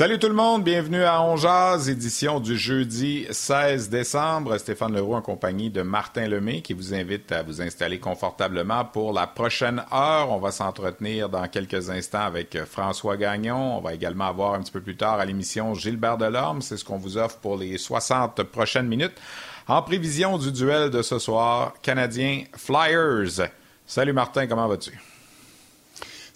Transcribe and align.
Salut 0.00 0.18
tout 0.18 0.28
le 0.28 0.34
monde, 0.34 0.64
bienvenue 0.64 1.02
à 1.02 1.20
Onjaz, 1.20 1.90
édition 1.90 2.40
du 2.40 2.56
jeudi 2.56 3.26
16 3.30 3.90
décembre. 3.90 4.56
Stéphane 4.56 4.94
Leroux 4.94 5.12
en 5.12 5.20
compagnie 5.20 5.68
de 5.68 5.82
Martin 5.82 6.26
Lemay 6.26 6.62
qui 6.62 6.72
vous 6.72 6.94
invite 6.94 7.30
à 7.32 7.42
vous 7.42 7.60
installer 7.60 8.00
confortablement 8.00 8.86
pour 8.86 9.12
la 9.12 9.26
prochaine 9.26 9.84
heure. 9.92 10.30
On 10.30 10.38
va 10.38 10.52
s'entretenir 10.52 11.28
dans 11.28 11.46
quelques 11.48 11.90
instants 11.90 12.22
avec 12.22 12.64
François 12.64 13.18
Gagnon. 13.18 13.76
On 13.76 13.82
va 13.82 13.92
également 13.92 14.24
avoir 14.24 14.54
un 14.54 14.60
petit 14.60 14.72
peu 14.72 14.80
plus 14.80 14.96
tard 14.96 15.20
à 15.20 15.26
l'émission 15.26 15.74
Gilbert 15.74 16.16
Delorme. 16.16 16.62
C'est 16.62 16.78
ce 16.78 16.84
qu'on 16.86 16.96
vous 16.96 17.18
offre 17.18 17.36
pour 17.36 17.58
les 17.58 17.76
60 17.76 18.42
prochaines 18.44 18.88
minutes. 18.88 19.20
En 19.68 19.82
prévision 19.82 20.38
du 20.38 20.50
duel 20.50 20.88
de 20.88 21.02
ce 21.02 21.18
soir, 21.18 21.74
Canadien 21.82 22.44
Flyers. 22.56 23.50
Salut 23.84 24.14
Martin, 24.14 24.46
comment 24.46 24.66
vas-tu? 24.66 24.98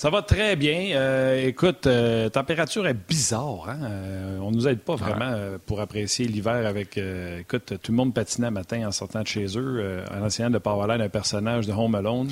Ça 0.05 0.11
va 0.11 0.21
très 0.21 0.55
bien. 0.55 0.91
Euh, 0.93 1.47
écoute, 1.47 1.87
euh, 1.87 2.29
température 2.29 2.87
est 2.87 3.09
bizarre. 3.09 3.71
Hein? 3.71 3.79
Euh, 3.85 4.39
on 4.43 4.51
nous 4.51 4.69
aide 4.69 4.81
pas 4.81 4.97
vraiment 4.97 5.31
euh, 5.33 5.57
pour 5.65 5.81
apprécier 5.81 6.27
l'hiver 6.27 6.67
avec. 6.67 6.99
Euh, 6.99 7.41
écoute, 7.41 7.73
tout 7.83 7.91
le 7.91 7.97
monde 7.97 8.13
patinait 8.13 8.51
matin 8.51 8.87
en 8.87 8.91
sortant 8.91 9.23
de 9.23 9.27
chez 9.27 9.47
eux, 9.57 10.03
en 10.15 10.27
essayant 10.27 10.51
de 10.51 10.59
pas 10.59 10.73
avoir 10.73 10.89
l'air 10.89 10.99
d'un 10.99 11.09
personnage 11.09 11.67
de 11.67 11.73
Home 11.73 11.95
Alone. 11.95 12.29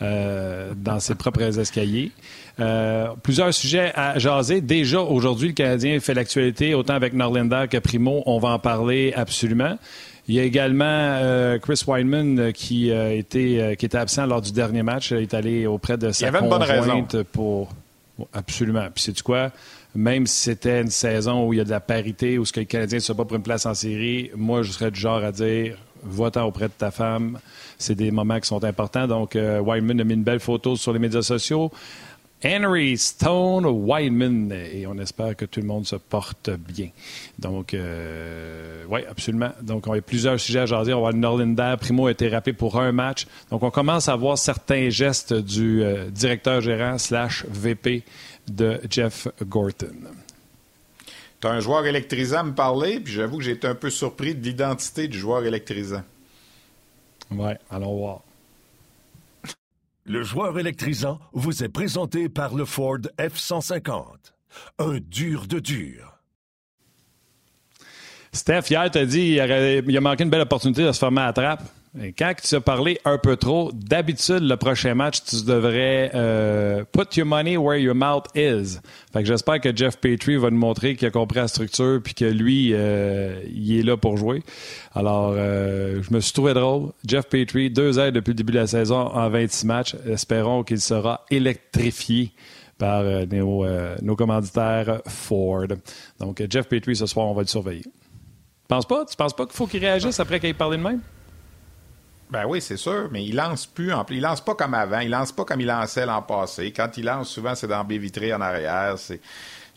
dans 0.00 1.00
ses 1.00 1.14
propres 1.22 1.58
escaliers. 1.58 2.12
plusieurs 3.22 3.52
sujets 3.52 3.92
à 3.94 4.18
jaser. 4.18 4.62
Déjà, 4.62 5.02
aujourd'hui, 5.02 5.48
le 5.48 5.54
Canadien 5.54 6.00
fait 6.00 6.14
l'actualité, 6.14 6.72
autant 6.72 6.94
avec 6.94 7.12
Norlinder 7.12 7.66
que 7.70 7.76
Primo. 7.76 8.22
On 8.24 8.38
va 8.38 8.48
en 8.52 8.58
parler 8.58 9.12
absolument. 9.14 9.76
Il 10.28 10.34
y 10.36 10.40
a 10.40 10.44
également 10.44 10.84
euh, 10.86 11.58
Chris 11.58 11.82
Weinman 11.86 12.38
euh, 12.38 12.52
qui, 12.52 12.90
euh, 12.90 13.16
était, 13.16 13.76
qui 13.78 13.86
était 13.86 13.98
absent 13.98 14.26
lors 14.26 14.40
du 14.40 14.52
dernier 14.52 14.82
match. 14.82 15.10
Il 15.10 15.18
est 15.18 15.34
allé 15.34 15.66
auprès 15.66 15.96
de 15.96 16.12
sa 16.12 16.26
Il 16.26 16.28
avait 16.28 16.40
une 16.40 16.48
bonne 16.48 16.62
raison. 16.62 17.06
pour. 17.32 17.70
Absolument. 18.32 18.86
Puis 18.94 19.04
c'est 19.04 19.22
quoi? 19.22 19.50
Même 19.94 20.26
si 20.26 20.44
c'était 20.44 20.80
une 20.80 20.90
saison 20.90 21.46
où 21.46 21.52
il 21.52 21.56
y 21.56 21.60
a 21.60 21.64
de 21.64 21.70
la 21.70 21.80
parité, 21.80 22.38
où 22.38 22.44
ce 22.44 22.52
que 22.52 22.60
le 22.60 22.66
Canadien 22.66 22.98
ne 22.98 23.02
se 23.02 23.12
bat 23.12 23.24
pour 23.24 23.36
une 23.36 23.42
place 23.42 23.66
en 23.66 23.74
série, 23.74 24.30
moi, 24.36 24.62
je 24.62 24.70
serais 24.70 24.90
du 24.90 25.00
genre 25.00 25.22
à 25.24 25.32
dire 25.32 25.76
va-t'en 26.04 26.44
auprès 26.44 26.66
de 26.66 26.72
ta 26.76 26.90
femme. 26.90 27.38
C'est 27.78 27.94
des 27.94 28.10
moments 28.10 28.38
qui 28.38 28.46
sont 28.46 28.62
importants. 28.64 29.06
Donc, 29.06 29.34
Weinman 29.34 30.00
a 30.00 30.04
mis 30.04 30.14
une 30.14 30.24
belle 30.24 30.40
photo 30.40 30.76
sur 30.76 30.92
les 30.92 30.98
médias 30.98 31.22
sociaux. 31.22 31.70
Henry 32.44 32.98
Stone 32.98 33.66
Whiteman. 33.66 34.52
Et 34.52 34.86
on 34.86 34.98
espère 34.98 35.36
que 35.36 35.44
tout 35.44 35.60
le 35.60 35.66
monde 35.66 35.86
se 35.86 35.96
porte 35.96 36.50
bien. 36.50 36.90
Donc, 37.38 37.74
euh, 37.74 38.84
oui, 38.88 39.00
absolument. 39.08 39.52
Donc, 39.62 39.86
on 39.86 39.92
a 39.92 40.00
plusieurs 40.00 40.38
sujets 40.38 40.60
à 40.60 40.66
jaser. 40.66 40.92
On 40.94 41.02
va 41.02 41.12
Norlinder. 41.12 41.76
Primo 41.80 42.06
a 42.06 42.10
été 42.10 42.28
rappelé 42.28 42.52
pour 42.52 42.80
un 42.80 42.92
match. 42.92 43.26
Donc, 43.50 43.62
on 43.62 43.70
commence 43.70 44.08
à 44.08 44.16
voir 44.16 44.38
certains 44.38 44.90
gestes 44.90 45.32
du 45.32 45.82
euh, 45.82 46.10
directeur 46.10 46.60
gérant 46.60 46.98
slash 46.98 47.44
VP 47.48 48.02
de 48.48 48.80
Jeff 48.90 49.28
Gorton. 49.42 49.86
Tu 51.40 51.46
as 51.48 51.50
un 51.50 51.60
joueur 51.60 51.86
électrisant 51.86 52.38
à 52.38 52.42
me 52.44 52.54
parler, 52.54 53.00
puis 53.00 53.12
j'avoue 53.12 53.38
que 53.38 53.44
j'ai 53.44 53.52
été 53.52 53.66
un 53.66 53.74
peu 53.74 53.90
surpris 53.90 54.34
de 54.34 54.44
l'identité 54.44 55.08
du 55.08 55.18
joueur 55.18 55.44
électrisant. 55.44 56.02
Oui, 57.30 57.52
allons 57.70 57.96
voir. 57.96 58.20
Le 60.04 60.24
joueur 60.24 60.58
électrisant 60.58 61.20
vous 61.32 61.62
est 61.62 61.68
présenté 61.68 62.28
par 62.28 62.54
le 62.54 62.64
Ford 62.64 62.98
F-150. 63.18 64.32
Un 64.78 64.98
dur 64.98 65.46
de 65.46 65.60
dur. 65.60 66.18
Steph, 68.32 68.70
hier, 68.70 68.90
t'as 68.90 69.04
dit 69.04 69.34
qu'il 69.34 69.96
a 69.96 70.00
manqué 70.00 70.24
une 70.24 70.30
belle 70.30 70.40
opportunité 70.40 70.84
de 70.84 70.90
se 70.90 70.98
fermer 70.98 71.20
à 71.20 71.26
la 71.26 71.32
trappe. 71.32 71.62
Quand 71.94 72.32
tu 72.42 72.54
as 72.54 72.60
parlé 72.62 72.98
un 73.04 73.18
peu 73.18 73.36
trop, 73.36 73.70
d'habitude, 73.70 74.40
le 74.40 74.56
prochain 74.56 74.94
match, 74.94 75.24
tu 75.24 75.44
devrais 75.44 76.10
euh, 76.14 76.84
put 76.90 77.18
your 77.18 77.26
money 77.26 77.58
where 77.58 77.78
your 77.78 77.94
mouth 77.94 78.24
is. 78.34 78.78
Fait 79.12 79.20
que 79.20 79.26
j'espère 79.26 79.60
que 79.60 79.76
Jeff 79.76 79.98
Petrie 79.98 80.36
va 80.36 80.48
nous 80.50 80.56
montrer 80.56 80.96
qu'il 80.96 81.06
a 81.06 81.10
compris 81.10 81.40
la 81.40 81.48
structure 81.48 82.00
puis 82.02 82.14
que 82.14 82.24
lui, 82.24 82.70
euh, 82.72 83.42
il 83.46 83.78
est 83.78 83.82
là 83.82 83.98
pour 83.98 84.16
jouer. 84.16 84.42
Alors, 84.94 85.34
euh, 85.36 86.02
je 86.02 86.14
me 86.14 86.20
suis 86.20 86.32
trouvé 86.32 86.54
drôle. 86.54 86.92
Jeff 87.06 87.26
Petrie, 87.26 87.68
deux 87.68 87.98
aides 87.98 88.14
depuis 88.14 88.30
le 88.30 88.36
début 88.36 88.54
de 88.54 88.60
la 88.60 88.66
saison 88.66 89.08
en 89.08 89.28
26 89.28 89.66
matchs. 89.66 89.94
Espérons 90.06 90.62
qu'il 90.62 90.80
sera 90.80 91.26
électrifié 91.30 92.32
par 92.78 93.04
nos, 93.04 94.16
commanditaires 94.16 95.02
Ford. 95.06 95.66
Donc, 96.18 96.42
Jeff 96.48 96.68
Petrie, 96.68 96.96
ce 96.96 97.04
soir, 97.04 97.26
on 97.26 97.34
va 97.34 97.42
le 97.42 97.48
surveiller. 97.48 97.82
Tu 97.82 97.90
penses 98.66 98.86
pas? 98.86 99.04
Tu 99.04 99.14
penses 99.14 99.36
pas 99.36 99.44
qu'il 99.44 99.54
faut 99.54 99.66
qu'il 99.66 99.80
réagisse 99.80 100.18
après 100.18 100.40
qu'il 100.40 100.48
ait 100.48 100.54
parlé 100.54 100.78
de 100.78 100.82
même? 100.82 101.00
Ben 102.32 102.46
oui, 102.46 102.62
c'est 102.62 102.78
sûr, 102.78 103.10
mais 103.12 103.22
il 103.26 103.36
lance 103.36 103.66
plus. 103.66 103.92
En... 103.92 104.06
Il 104.08 104.22
lance 104.22 104.40
pas 104.40 104.54
comme 104.54 104.72
avant. 104.72 105.00
Il 105.00 105.10
lance 105.10 105.32
pas 105.32 105.44
comme 105.44 105.60
il 105.60 105.66
lançait 105.66 106.06
l'an 106.06 106.22
passé. 106.22 106.72
Quand 106.72 106.96
il 106.96 107.04
lance, 107.04 107.28
souvent, 107.28 107.54
c'est 107.54 107.66
dans 107.66 107.84
B 107.84 107.92
vitré 107.92 108.32
en 108.32 108.40
arrière. 108.40 108.94
C'est 108.96 109.20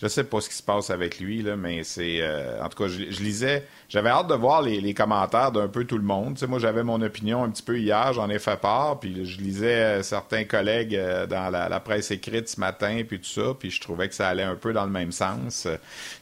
je 0.02 0.08
sais 0.08 0.24
pas 0.24 0.40
ce 0.40 0.48
qui 0.50 0.56
se 0.56 0.64
passe 0.64 0.90
avec 0.90 1.20
lui, 1.20 1.42
là, 1.42 1.58
mais 1.58 1.84
c'est. 1.84 2.22
Euh, 2.22 2.64
en 2.64 2.70
tout 2.70 2.82
cas, 2.82 2.88
je, 2.88 3.22
lisais. 3.22 3.68
J'avais 3.88 4.10
hâte 4.10 4.28
de 4.28 4.34
voir 4.34 4.62
les, 4.62 4.94
commentaires 4.94 5.52
d'un 5.52 5.68
peu 5.68 5.86
tout 5.86 5.98
le 5.98 6.04
monde. 6.04 6.38
moi, 6.48 6.60
j'avais 6.60 6.84
mon 6.84 7.02
opinion 7.02 7.44
un 7.44 7.50
petit 7.50 7.62
peu 7.62 7.78
hier, 7.78 8.14
j'en 8.14 8.30
ai 8.30 8.40
fait 8.40 8.60
part, 8.60 9.00
puis 9.00 9.26
je 9.26 9.40
lisais 9.40 9.82
euh, 9.82 10.04
certains 10.04 10.44
collègues 10.44 10.96
euh, 10.96 11.28
dans 11.28 11.50
la, 11.52 11.80
presse 11.80 12.10
écrite 12.12 12.50
ce 12.50 12.60
matin, 12.60 13.02
puis 13.08 13.20
tout 13.20 13.30
ça, 13.30 13.54
puis 13.58 13.70
je 13.70 13.80
trouvais 13.80 14.08
que 14.08 14.16
ça 14.16 14.30
allait 14.30 14.44
un 14.44 14.56
peu 14.56 14.74
dans 14.74 14.86
le 14.86 14.92
même 14.92 15.12
sens. 15.12 15.68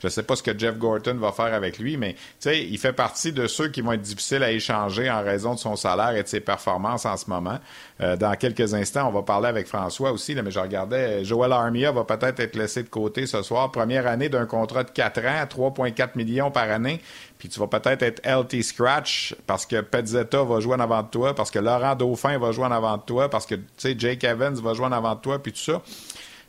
je 0.02 0.08
sais 0.08 0.24
pas 0.24 0.36
ce 0.36 0.44
que 0.44 0.58
Jeff 0.58 0.78
Gorton 0.78 1.16
va 1.16 1.32
faire 1.32 1.54
avec 1.54 1.78
lui, 1.78 1.96
mais 1.96 2.16
il 2.46 2.78
fait 2.78 2.94
partie 2.94 3.32
de 3.32 3.48
ceux 3.48 3.70
qui 3.70 3.82
vont 3.82 3.94
être 3.94 4.02
difficiles 4.02 4.44
à 4.44 4.52
échanger 4.52 5.10
en 5.10 5.22
raison 5.22 5.54
de 5.54 5.60
son 5.60 5.76
salaire 5.76 6.16
et 6.16 6.24
de 6.24 6.28
ses 6.28 6.42
performances 6.42 7.06
en 7.06 7.16
ce 7.16 7.30
moment. 7.30 7.60
dans 8.00 8.36
quelques 8.36 8.74
instants, 8.74 9.08
on 9.08 9.12
va 9.12 9.22
parler 9.22 9.48
avec 9.48 9.68
François 9.68 10.12
aussi, 10.12 10.34
là, 10.34 10.42
mais 10.42 10.52
je 10.52 10.60
regardais, 10.60 11.24
Joel 11.24 11.52
Armia 11.52 11.92
va 11.92 12.04
peut-être 12.04 12.40
être 12.40 12.56
laissé 12.56 12.84
de 12.84 12.90
côté 12.90 13.26
ce 13.26 13.42
soir 13.42 13.72
première 13.72 14.08
année 14.08 14.30
d'un 14.30 14.46
contrat 14.46 14.84
de 14.84 14.92
4 14.92 15.20
ans, 15.26 15.46
3,4 15.46 16.10
millions 16.16 16.52
par 16.52 16.70
année, 16.70 17.00
puis 17.44 17.50
tu 17.50 17.60
vas 17.60 17.68
peut-être 17.68 18.02
être 18.04 18.22
LT 18.26 18.64
Scratch 18.64 19.36
parce 19.46 19.66
que 19.66 19.82
Petzetta 19.82 20.46
va 20.46 20.62
jouer 20.62 20.76
en 20.76 20.80
avant 20.80 21.04
de 21.04 21.10
toi, 21.10 21.36
parce 21.36 21.52
que 21.52 21.60
Laurent 21.60 21.94
Dauphin 21.94 22.38
va 22.38 22.54
jouer 22.54 22.64
en 22.64 22.72
avant 22.72 22.96
de 22.96 23.02
toi, 23.02 23.30
parce 23.30 23.46
que, 23.46 23.56
Jake 23.78 24.24
Evans 24.24 24.56
va 24.56 24.74
jouer 24.74 24.86
en 24.86 24.94
avant 24.94 25.14
de 25.14 25.20
toi, 25.20 25.44
puis 25.44 25.52
tout 25.52 25.60
ça. 25.60 25.82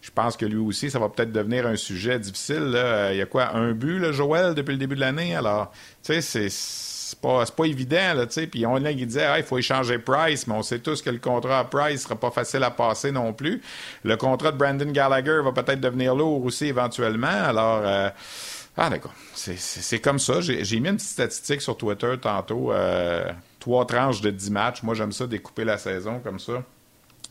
Je 0.01 0.13
pense 0.13 0.37
que 0.37 0.47
lui 0.47 0.59
aussi, 0.59 0.93
ça 0.93 1.01
va 1.01 1.09
peut-être 1.09 1.33
devenir 1.33 1.67
un 1.67 1.75
sujet 1.75 2.21
difficile. 2.21 2.81
Il 3.11 3.17
y 3.17 3.21
a 3.21 3.27
quoi, 3.27 3.57
un 3.57 3.73
but, 3.73 3.99
là, 3.99 4.13
Joël, 4.13 4.55
depuis 4.55 4.71
le 4.71 4.79
début 4.79 4.95
de 4.95 5.01
l'année? 5.01 5.35
Alors, 5.35 5.73
tu 6.05 6.13
sais, 6.13 6.21
c'est 6.21 6.49
c'est 6.49 7.21
pas, 7.21 7.45
pas 7.45 7.65
évident, 7.65 8.15
là, 8.15 8.27
tu 8.27 8.35
sais. 8.35 8.47
Puis 8.47 8.65
on 8.65 8.77
a 8.77 8.93
qui 8.93 9.05
disait, 9.05 9.25
ah, 9.25 9.39
il 9.39 9.45
faut 9.45 9.59
échanger 9.59 9.99
Price, 9.99 10.47
mais 10.47 10.55
on 10.55 10.63
sait 10.63 10.79
tous 10.79 11.03
que 11.03 11.11
le 11.11 11.19
contrat 11.19 11.59
à 11.59 11.65
Price 11.65 12.05
sera 12.05 12.15
pas 12.15 12.31
facile 12.31 12.63
à 12.63 12.71
passer 12.71 13.11
non 13.11 13.33
plus. 13.33 13.61
Le 14.05 14.17
contrat 14.17 14.53
de 14.53 14.57
Brandon 14.57 14.91
Gallagher 14.93 15.41
va 15.43 15.51
peut-être 15.51 15.81
devenir 15.81 16.15
lourd 16.15 16.45
aussi 16.45 16.67
éventuellement. 16.67 17.27
Alors, 17.27 17.83
euh, 17.85 18.11
ah, 18.77 18.91
d'accord. 18.91 19.15
C'est 19.35 20.01
comme 20.01 20.19
ça. 20.19 20.41
J'ai 20.41 20.81
mis 20.81 20.89
une 20.89 20.97
petite 20.97 21.11
statistique 21.11 21.61
sur 21.61 21.77
Twitter 21.77 22.15
tantôt. 22.21 22.73
Euh, 22.73 23.31
trois 23.61 23.87
tranches 23.87 24.21
de 24.21 24.31
10 24.31 24.51
matchs. 24.51 24.83
Moi, 24.83 24.95
j'aime 24.95 25.13
ça 25.13 25.27
découper 25.27 25.65
la 25.65 25.79
saison 25.79 26.19
comme 26.19 26.41
ça. 26.41 26.65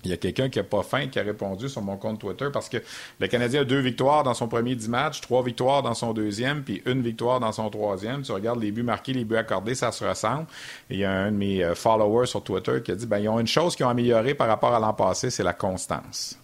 Il 0.06 0.10
y 0.10 0.14
a 0.14 0.18
quelqu'un 0.18 0.50
qui 0.50 0.60
n'a 0.60 0.66
pas 0.66 0.84
faim 0.84 1.08
qui 1.08 1.18
a 1.18 1.24
répondu 1.24 1.70
sur 1.70 1.82
mon 1.82 1.96
compte 1.96 2.20
Twitter 2.20 2.48
parce 2.52 2.68
que 2.68 2.78
le 3.20 3.28
Canadien 3.28 3.62
a 3.62 3.64
deux 3.64 3.80
victoires 3.80 4.24
dans 4.24 4.34
son 4.34 4.50
premier 4.50 4.76
dix 4.76 4.90
matchs, 4.90 5.22
trois 5.22 5.44
victoires 5.44 5.82
dans 5.82 5.94
son 5.94 6.14
deuxième, 6.14 6.64
puis 6.64 6.82
une 6.86 7.02
victoire 7.02 7.40
dans 7.40 7.54
son 7.54 7.70
troisième. 7.70 8.22
Tu 8.22 8.34
regardes 8.34 8.62
les 8.62 8.72
buts 8.72 8.84
marqués, 8.84 9.14
les 9.14 9.24
buts 9.24 9.38
accordés, 9.38 9.76
ça 9.76 9.94
se 9.94 10.04
ressemble. 10.04 10.48
Et 10.90 10.96
il 10.96 11.00
y 11.00 11.06
a 11.06 11.12
un 11.12 11.32
de 11.32 11.38
mes 11.38 11.64
euh, 11.64 11.74
followers 11.76 12.28
sur 12.28 12.44
Twitter 12.44 12.82
qui 12.84 12.92
a 12.92 12.96
dit 12.96 13.06
ben, 13.06 13.20
ils 13.20 13.30
ont 13.30 13.40
une 13.40 13.48
chose 13.48 13.78
qu'ils 13.78 13.86
ont 13.86 13.90
améliorée 13.90 14.34
par 14.34 14.48
rapport 14.48 14.74
à 14.74 14.80
l'an 14.80 14.94
passé, 14.94 15.30
c'est 15.30 15.44
la 15.44 15.54
constance. 15.54 16.38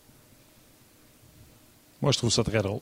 Moi, 2.02 2.14
je 2.14 2.18
trouve 2.18 2.32
ça 2.32 2.44
très 2.44 2.62
drôle. 2.62 2.82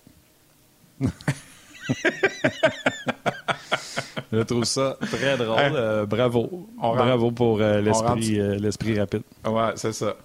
je 4.31 4.39
trouve 4.42 4.66
ça 4.66 4.98
très 5.01 5.38
drôle. 5.38 5.60
Hein? 5.60 5.74
Euh, 5.75 6.06
bravo. 6.06 6.68
bravo 6.78 7.31
pour 7.31 7.62
euh, 7.62 7.81
l'esprit 7.81 9.00
rapide. 9.00 9.24
Ouais, 9.45 9.72
c'est 9.75 9.94
ça. 9.94 10.16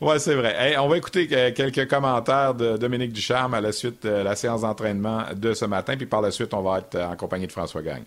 Oui, 0.00 0.20
c'est 0.20 0.36
vrai. 0.36 0.76
on 0.78 0.88
va 0.88 0.96
écouter 0.96 1.26
quelques 1.26 1.88
commentaires 1.88 2.54
de 2.54 2.76
Dominique 2.76 3.12
Ducharme 3.12 3.54
à 3.54 3.60
la 3.60 3.72
suite 3.72 4.06
de 4.06 4.10
la 4.10 4.36
séance 4.36 4.60
d'entraînement 4.60 5.24
de 5.34 5.54
ce 5.54 5.64
matin, 5.64 5.96
puis 5.96 6.06
par 6.06 6.20
la 6.20 6.30
suite, 6.30 6.54
on 6.54 6.62
va 6.62 6.78
être 6.78 7.00
en 7.00 7.16
compagnie 7.16 7.48
de 7.48 7.52
François 7.52 7.82
Gagne. 7.82 8.04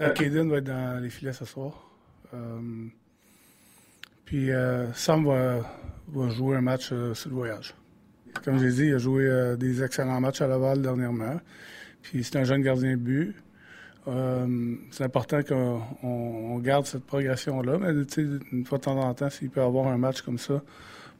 Euh, 0.00 0.12
Kaden 0.12 0.50
va 0.50 0.58
être 0.58 0.64
dans 0.64 1.02
les 1.02 1.10
filets 1.10 1.32
ce 1.32 1.44
soir. 1.44 1.72
Euh, 2.34 2.86
puis 4.24 4.50
euh, 4.50 4.92
Sam 4.92 5.24
va, 5.24 6.30
jouer 6.30 6.56
un 6.56 6.60
match 6.60 6.92
sur 7.14 7.30
le 7.30 7.34
voyage. 7.34 7.74
Comme 8.44 8.58
j'ai 8.58 8.70
dit, 8.70 8.86
il 8.86 8.94
a 8.94 8.98
joué 8.98 9.54
des 9.58 9.82
excellents 9.82 10.20
matchs 10.20 10.40
à 10.40 10.46
Laval 10.46 10.82
dernièrement. 10.82 11.40
Puis 12.02 12.24
c'est 12.24 12.36
un 12.36 12.44
jeune 12.44 12.62
gardien 12.62 12.92
de 12.92 12.96
but. 12.96 13.34
c'est 14.90 15.04
important 15.04 15.40
qu'on 15.42 16.58
garde 16.58 16.86
cette 16.86 17.04
progression-là, 17.04 17.78
mais 17.78 17.90
une 18.52 18.64
fois 18.64 18.78
de 18.78 18.84
temps 18.84 18.98
en 18.98 19.14
temps, 19.14 19.30
s'il 19.30 19.50
peut 19.50 19.62
avoir 19.62 19.88
un 19.88 19.98
match 19.98 20.22
comme 20.22 20.38
ça 20.38 20.62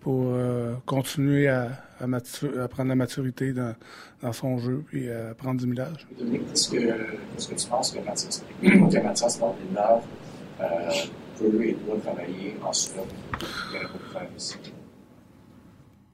pour 0.07 0.33
continuer 0.85 1.49
à, 1.49 1.69
prendre 2.71 2.89
la 2.91 2.95
maturité 2.95 3.53
dans, 3.53 4.33
son 4.33 4.59
jeu 4.59 4.85
puis 4.87 5.11
à 5.11 5.35
prendre 5.35 5.61
du 5.61 5.67
millage. 5.67 6.07
Qu'est-ce 6.17 6.71
que, 6.71 6.77
que, 6.77 7.55
tu 7.55 7.69
penses 7.69 7.91
que 7.91 7.99
Mathias, 7.99 8.45
que 8.63 9.03
Mathias 9.03 9.41
euh, 10.61 10.91
peut 11.39 11.65
et 11.65 11.77
doit 11.85 11.99
travailler 11.99 12.57
en 12.63 12.73
Suède? 12.73 13.03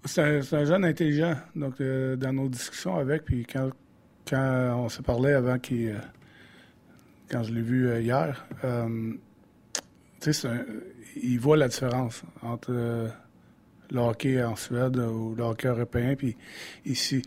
C'est 0.04 0.20
un, 0.20 0.40
un, 0.58 0.64
jeune 0.64 0.84
intelligent. 0.84 1.36
Donc, 1.54 1.80
euh, 1.80 2.16
dans 2.16 2.32
nos 2.32 2.48
discussions 2.48 2.96
avec, 2.96 3.24
puis 3.24 3.46
quand, 3.46 3.70
quand 4.28 4.74
on 4.76 4.88
s'est 4.88 5.02
parlé 5.02 5.32
avant 5.32 5.58
qu'il. 5.58 5.90
Euh, 5.90 5.98
quand 7.30 7.44
je 7.44 7.52
l'ai 7.54 7.62
vu 7.62 7.88
euh, 7.88 8.00
hier, 8.00 8.46
tu 10.20 10.32
sais, 10.32 10.48
il 11.22 11.38
voit 11.38 11.56
la 11.56 11.68
différence 11.68 12.22
entre 12.42 12.72
le 12.72 13.98
hockey 13.98 14.42
en 14.42 14.54
Suède 14.54 14.98
ou 14.98 15.34
le 15.34 15.42
hockey 15.42 15.68
européen, 15.68 16.14
puis 16.14 16.36
ici. 16.84 17.22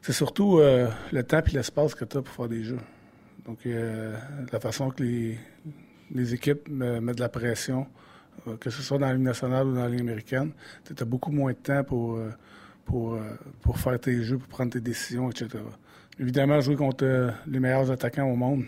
C'est 0.00 0.12
surtout 0.12 0.58
le 0.58 1.22
temps 1.22 1.38
et 1.38 1.50
l'espace 1.52 1.94
que 1.94 2.04
tu 2.04 2.16
as 2.16 2.22
pour 2.22 2.34
faire 2.34 2.48
des 2.48 2.64
jeux. 2.64 2.80
Donc, 3.46 3.60
la 3.64 4.58
façon 4.58 4.90
que 4.90 5.04
les, 5.04 5.38
les 6.10 6.34
équipes 6.34 6.68
mettent 6.68 7.16
de 7.16 7.20
la 7.20 7.28
pression, 7.28 7.86
que 8.60 8.70
ce 8.70 8.82
soit 8.82 8.98
dans 8.98 9.06
la 9.06 9.14
Ligue 9.14 9.24
nationale 9.24 9.66
ou 9.66 9.74
dans 9.74 9.82
la 9.82 9.88
Ligue 9.88 10.00
américaine. 10.00 10.52
Tu 10.84 10.94
as 11.00 11.04
beaucoup 11.04 11.30
moins 11.30 11.52
de 11.52 11.56
temps 11.56 11.84
pour, 11.84 12.16
euh, 12.16 12.30
pour, 12.84 13.14
euh, 13.14 13.20
pour 13.60 13.78
faire 13.78 13.98
tes 14.00 14.22
jeux, 14.22 14.38
pour 14.38 14.48
prendre 14.48 14.72
tes 14.72 14.80
décisions, 14.80 15.30
etc. 15.30 15.62
Évidemment, 16.18 16.60
jouer 16.60 16.76
contre 16.76 17.32
les 17.46 17.60
meilleurs 17.60 17.90
attaquants 17.90 18.26
au 18.26 18.36
monde, 18.36 18.64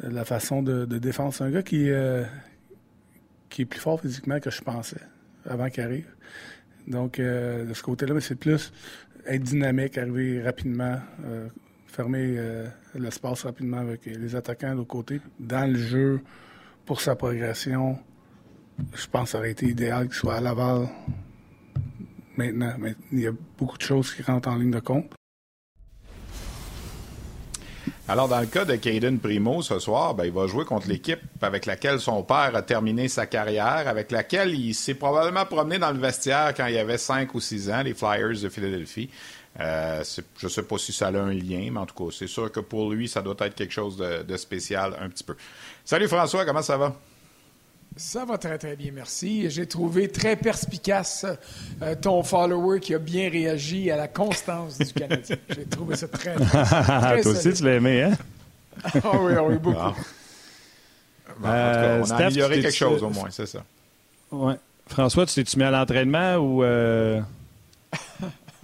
la 0.00 0.24
façon 0.24 0.62
de, 0.62 0.84
défendre, 0.84 1.32
c'est 1.32 1.44
un 1.44 1.50
gars 1.50 1.62
qui, 1.62 1.88
qui 3.48 3.62
est 3.62 3.64
plus 3.64 3.80
fort 3.80 4.00
physiquement 4.00 4.40
que 4.40 4.50
je 4.50 4.60
pensais 4.60 5.00
avant 5.48 5.70
qu'il 5.70 5.84
arrive. 5.84 6.08
Donc, 6.88 7.20
de 7.20 7.72
ce 7.72 7.82
côté-là, 7.82 8.20
c'est 8.20 8.34
plus 8.34 8.72
être 9.26 9.42
dynamique, 9.42 9.96
arriver 9.96 10.42
rapidement, 10.42 10.98
fermer 11.94 12.34
euh, 12.36 12.66
l'espace 12.96 13.44
rapidement 13.44 13.78
avec 13.78 14.06
les 14.06 14.34
attaquants 14.34 14.72
de 14.72 14.78
l'autre 14.78 14.88
côté. 14.88 15.20
Dans 15.38 15.70
le 15.70 15.78
jeu, 15.78 16.20
pour 16.84 17.00
sa 17.00 17.16
progression, 17.16 17.98
je 18.94 19.06
pense 19.06 19.24
que 19.24 19.28
ça 19.30 19.38
aurait 19.38 19.52
été 19.52 19.66
idéal 19.66 20.06
qu'il 20.06 20.14
soit 20.14 20.36
à 20.36 20.40
Laval 20.40 20.88
maintenant. 22.36 22.74
Mais 22.78 22.94
il 23.12 23.20
y 23.20 23.26
a 23.26 23.32
beaucoup 23.58 23.78
de 23.78 23.82
choses 23.82 24.14
qui 24.14 24.22
rentrent 24.22 24.48
en 24.48 24.56
ligne 24.56 24.70
de 24.70 24.80
compte. 24.80 25.12
Alors, 28.06 28.28
dans 28.28 28.40
le 28.40 28.46
cas 28.46 28.66
de 28.66 28.76
Caden 28.76 29.18
Primo 29.18 29.62
ce 29.62 29.78
soir, 29.78 30.14
ben, 30.14 30.26
il 30.26 30.32
va 30.32 30.46
jouer 30.46 30.66
contre 30.66 30.88
l'équipe 30.88 31.20
avec 31.40 31.64
laquelle 31.64 32.00
son 32.00 32.22
père 32.22 32.54
a 32.54 32.60
terminé 32.60 33.08
sa 33.08 33.24
carrière, 33.26 33.88
avec 33.88 34.10
laquelle 34.10 34.54
il 34.54 34.74
s'est 34.74 34.94
probablement 34.94 35.46
promené 35.46 35.78
dans 35.78 35.90
le 35.90 35.98
vestiaire 35.98 36.52
quand 36.54 36.66
il 36.66 36.76
avait 36.76 36.98
5 36.98 37.34
ou 37.34 37.40
6 37.40 37.70
ans, 37.70 37.82
les 37.82 37.94
Flyers 37.94 38.42
de 38.42 38.48
Philadelphie. 38.50 39.08
Euh, 39.60 40.02
je 40.36 40.46
ne 40.46 40.50
sais 40.50 40.64
pas 40.64 40.76
si 40.78 40.92
ça 40.92 41.08
a 41.08 41.12
un 41.12 41.32
lien, 41.32 41.70
mais 41.72 41.78
en 41.78 41.86
tout 41.86 41.94
cas, 41.94 42.14
c'est 42.14 42.26
sûr 42.26 42.50
que 42.52 42.60
pour 42.60 42.90
lui, 42.90 43.08
ça 43.08 43.22
doit 43.22 43.36
être 43.40 43.54
quelque 43.54 43.72
chose 43.72 43.96
de, 43.96 44.36
spécial 44.36 44.94
un 45.00 45.08
petit 45.08 45.24
peu. 45.24 45.36
Salut 45.84 46.08
François, 46.08 46.46
comment 46.46 46.62
ça 46.62 46.78
va? 46.78 46.94
Ça 47.94 48.24
va 48.24 48.38
très, 48.38 48.56
très 48.56 48.74
bien, 48.74 48.90
merci. 48.90 49.50
J'ai 49.50 49.66
trouvé 49.66 50.08
très 50.08 50.34
perspicace 50.34 51.26
euh, 51.82 51.94
ton 51.94 52.22
follower 52.22 52.80
qui 52.80 52.94
a 52.94 52.98
bien 52.98 53.28
réagi 53.28 53.90
à 53.90 53.96
la 53.96 54.08
constance 54.08 54.78
du 54.78 54.92
Canadien. 54.94 55.36
J'ai 55.54 55.66
trouvé 55.66 55.94
ça 55.94 56.08
très, 56.08 56.34
très, 56.36 57.20
Toi 57.22 57.32
aussi, 57.32 57.52
tu 57.52 57.64
l'as 57.64 57.74
aimé, 57.74 58.02
hein? 58.02 58.16
ah 58.94 59.10
oui, 59.20 59.34
ah 59.36 59.44
oui, 59.44 59.56
beaucoup. 59.58 59.76
en 59.78 59.92
tout 59.92 61.42
cas, 61.42 61.48
euh, 61.48 62.02
on 62.02 62.10
a 62.10 62.16
amélioré 62.16 62.62
quelque 62.62 62.74
chose 62.74 63.02
au 63.02 63.10
moins, 63.10 63.28
c'est 63.30 63.46
ça. 63.46 63.62
Ouais. 64.32 64.54
François, 64.86 65.26
tu 65.26 65.34
t'es-tu 65.34 65.58
mis 65.58 65.64
à 65.64 65.70
l'entraînement 65.70 66.36
ou... 66.36 66.64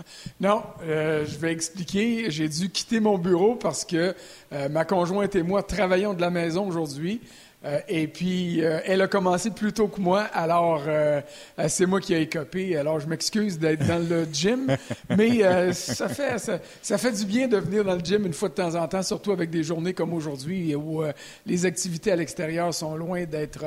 Non, 0.41 0.63
euh, 0.83 1.25
je 1.27 1.39
vais 1.39 1.53
expliquer. 1.53 2.31
J'ai 2.31 2.49
dû 2.49 2.71
quitter 2.71 3.01
mon 3.01 3.19
bureau 3.19 3.57
parce 3.57 3.85
que 3.85 4.15
euh, 4.53 4.69
ma 4.69 4.85
conjointe 4.85 5.35
et 5.37 5.43
moi 5.43 5.63
travaillons 5.63 6.15
de 6.15 6.21
la 6.21 6.31
maison 6.31 6.67
aujourd'hui. 6.67 7.21
Euh, 7.63 7.79
et 7.89 8.07
puis, 8.07 8.65
euh, 8.65 8.81
elle 8.87 9.03
a 9.03 9.07
commencé 9.07 9.51
plus 9.51 9.73
tôt 9.73 9.89
que 9.89 10.01
moi, 10.01 10.23
alors 10.33 10.83
euh, 10.87 11.21
c'est 11.69 11.85
moi 11.85 12.01
qui 12.01 12.15
ai 12.15 12.23
écopé. 12.23 12.77
Alors, 12.77 13.01
je 13.01 13.07
m'excuse 13.07 13.59
d'être 13.59 13.87
dans 13.87 13.99
le 13.99 14.27
gym, 14.33 14.75
mais 15.11 15.73
ça, 15.75 16.09
fait, 16.09 16.39
ça, 16.83 16.99
fait 16.99 17.13
du 17.13 17.27
bien 17.27 17.49
de 17.49 17.59
venir 17.59 17.85
dans 17.85 17.95
le 17.95 18.01
gym 18.01 18.25
une 18.25 18.33
fois 18.33 18.49
de 18.49 18.55
temps 18.55 18.75
en 18.75 18.89
temps, 18.89 19.03
surtout 19.03 19.33
avec 19.33 19.51
des 19.51 19.63
journées 19.63 19.93
comme 19.93 20.15
aujourd'hui 20.15 20.75
où 20.75 21.03
les 21.45 21.67
activités 21.67 22.13
à 22.13 22.17
l'extérieur 22.17 22.73
sont 22.73 22.97
loin 22.97 23.25
d'être, 23.25 23.65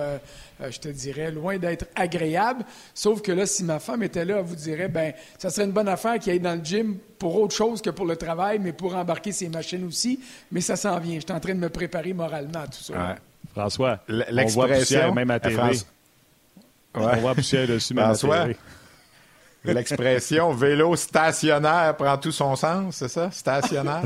je 0.69 0.79
te 0.79 0.89
dirais, 0.89 1.31
loin 1.31 1.57
d'être 1.57 1.85
agréables. 1.95 2.63
Sauf 2.93 3.21
que 3.21 3.31
là, 3.31 3.45
si 3.45 3.63
ma 3.63 3.79
femme 3.79 4.03
était 4.03 4.25
là, 4.25 4.37
elle 4.39 4.45
vous 4.45 4.55
dirait, 4.55 4.87
ben, 4.87 5.13
ça 5.37 5.49
serait 5.49 5.65
une 5.65 5.71
bonne 5.71 5.87
affaire 5.87 6.19
qu'il 6.19 6.31
aille 6.31 6.39
dans 6.39 6.55
le 6.55 6.63
gym 6.63 6.97
pour 7.17 7.39
autre 7.39 7.55
chose 7.55 7.81
que 7.81 7.89
pour 7.89 8.05
le 8.05 8.15
travail, 8.15 8.59
mais 8.59 8.73
pour 8.73 8.95
embarquer 8.95 9.31
ses 9.31 9.49
machines 9.49 9.85
aussi. 9.85 10.19
Mais 10.51 10.61
ça 10.61 10.75
s'en 10.75 10.99
vient. 10.99 11.15
Je 11.15 11.21
suis 11.21 11.31
en 11.31 11.39
train 11.39 11.55
de 11.55 11.59
me 11.59 11.69
préparer 11.69 12.13
moralement 12.13 12.59
à 12.59 12.67
tout 12.67 12.83
ça. 12.83 13.17
François, 13.51 13.99
on 14.09 14.45
voit 14.47 14.67
poussière 14.67 15.13
même 15.13 15.31
à 15.31 15.39
TV. 15.39 15.61
On 16.95 17.15
voit 17.17 17.35
poussière 17.35 17.67
dessus 17.67 17.93
même 17.93 18.05
François, 18.05 18.35
à 18.35 18.45
TV. 18.45 18.57
L'expression 19.65 20.51
vélo 20.53 20.95
stationnaire 20.95 21.95
prend 21.95 22.17
tout 22.17 22.31
son 22.31 22.55
sens, 22.55 22.97
c'est 22.97 23.07
ça? 23.07 23.31
Stationnaire? 23.31 24.03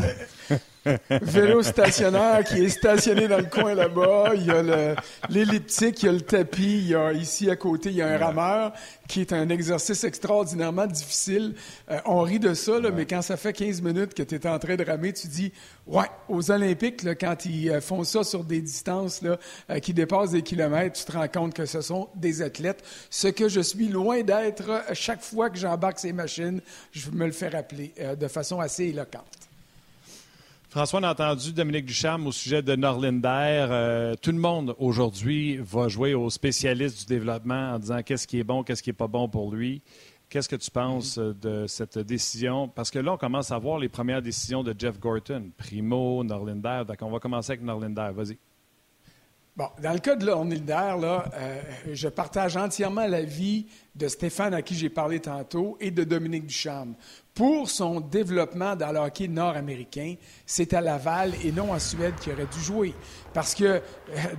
vélo 1.09 1.63
stationnaire 1.63 2.43
qui 2.43 2.63
est 2.63 2.69
stationné 2.69 3.27
dans 3.27 3.37
le 3.37 3.45
coin 3.45 3.73
là-bas. 3.73 4.31
Il 4.35 4.45
y 4.45 4.51
a 4.51 4.95
l'elliptique, 5.29 6.03
il 6.03 6.05
y 6.05 6.09
a 6.09 6.11
le 6.11 6.21
tapis, 6.21 6.79
il 6.79 6.89
y 6.89 6.95
a 6.95 7.13
ici 7.13 7.49
à 7.49 7.55
côté, 7.55 7.89
il 7.89 7.95
y 7.95 8.01
a 8.01 8.07
un 8.07 8.17
rameur 8.17 8.73
qui 9.07 9.21
est 9.21 9.33
un 9.33 9.49
exercice 9.49 10.03
extraordinairement 10.03 10.85
difficile. 10.85 11.55
Euh, 11.89 11.99
on 12.05 12.21
rit 12.21 12.39
de 12.39 12.53
ça, 12.53 12.79
mais 12.93 13.05
quand 13.05 13.21
ça 13.21 13.37
fait 13.37 13.53
15 13.53 13.81
minutes 13.81 14.13
que 14.13 14.23
tu 14.23 14.35
es 14.35 14.47
en 14.47 14.59
train 14.59 14.75
de 14.75 14.83
ramer, 14.83 15.13
tu 15.13 15.27
dis, 15.27 15.51
ouais, 15.87 16.07
aux 16.27 16.51
Olympiques, 16.51 17.05
quand 17.19 17.45
ils 17.45 17.69
euh, 17.69 17.81
font 17.81 18.03
ça 18.03 18.23
sur 18.23 18.43
des 18.43 18.61
distances 18.61 19.21
là, 19.21 19.37
euh, 19.69 19.79
qui 19.79 19.93
dépassent 19.93 20.31
des 20.31 20.41
kilomètres, 20.41 20.99
tu 20.99 21.05
te 21.05 21.17
rends 21.17 21.27
compte 21.27 21.53
que 21.53 21.65
ce 21.65 21.81
sont 21.81 22.09
des 22.15 22.41
athlètes. 22.41 22.83
Ce 23.09 23.27
que 23.27 23.47
je 23.47 23.61
suis 23.61 23.87
loin 23.87 24.21
d'être, 24.21 24.83
chaque 24.93 25.21
fois 25.21 25.49
que 25.49 25.57
j'embarque 25.57 25.99
ces 25.99 26.13
machines, 26.13 26.61
je 26.91 27.09
me 27.11 27.25
le 27.25 27.31
fais 27.31 27.49
rappeler 27.49 27.93
de 28.19 28.27
façon 28.27 28.59
assez 28.59 28.85
éloquente. 28.85 29.46
François, 30.69 30.99
on 30.99 31.03
a 31.03 31.11
entendu 31.11 31.53
Dominique 31.53 31.85
Ducharme 31.85 32.27
au 32.27 32.33
sujet 32.33 32.61
de 32.61 32.75
Norlinder. 32.75 33.67
Euh, 33.71 34.15
tout 34.21 34.33
le 34.33 34.37
monde 34.37 34.75
aujourd'hui 34.79 35.57
va 35.57 35.87
jouer 35.87 36.13
aux 36.13 36.29
spécialistes 36.29 36.99
du 36.99 37.05
développement 37.05 37.71
en 37.71 37.79
disant 37.79 38.03
qu'est-ce 38.03 38.27
qui 38.27 38.39
est 38.39 38.43
bon, 38.43 38.63
qu'est-ce 38.63 38.83
qui 38.83 38.89
n'est 38.89 38.95
pas 38.95 39.07
bon 39.07 39.29
pour 39.29 39.49
lui. 39.49 39.81
Qu'est-ce 40.27 40.49
que 40.49 40.57
tu 40.57 40.69
penses 40.69 41.19
euh, 41.19 41.33
de 41.41 41.67
cette 41.67 41.97
décision? 41.99 42.67
Parce 42.67 42.91
que 42.91 42.99
là, 42.99 43.13
on 43.13 43.17
commence 43.17 43.49
à 43.51 43.57
voir 43.57 43.79
les 43.79 43.87
premières 43.87 44.21
décisions 44.21 44.61
de 44.61 44.75
Jeff 44.77 44.99
Gorton, 44.99 45.51
Primo, 45.55 46.21
Norlinder. 46.25 46.83
Donc, 46.85 46.97
on 47.01 47.11
va 47.11 47.19
commencer 47.19 47.53
avec 47.53 47.63
Norlinder. 47.63 48.09
Vas-y. 48.13 48.37
Bon, 49.55 49.69
dans 49.81 49.93
le 49.93 49.99
cas 49.99 50.15
de 50.15 50.23
Norlinder, 50.23 50.99
là, 51.01 51.31
euh, 51.33 51.61
je 51.91 52.09
partage 52.09 52.57
entièrement 52.57 53.07
l'avis 53.07 53.65
de 53.95 54.07
Stéphane, 54.07 54.53
à 54.53 54.61
qui 54.61 54.75
j'ai 54.75 54.89
parlé 54.89 55.19
tantôt, 55.19 55.77
et 55.79 55.89
de 55.89 56.03
Dominique 56.03 56.45
Ducharme 56.45 56.93
pour 57.37 57.69
son 57.69 58.01
développement 58.01 58.75
dans 58.75 58.91
le 58.91 58.97
hockey 58.97 59.27
nord-américain, 59.27 60.15
c'est 60.43 60.73
à 60.73 60.81
Laval 60.81 61.33
et 61.45 61.51
non 61.51 61.71
en 61.71 61.77
Suède 61.77 62.15
qu'il 62.19 62.33
aurait 62.33 62.47
dû 62.51 62.59
jouer. 62.59 62.95
Parce 63.31 63.53
que 63.53 63.63
euh, 63.63 63.81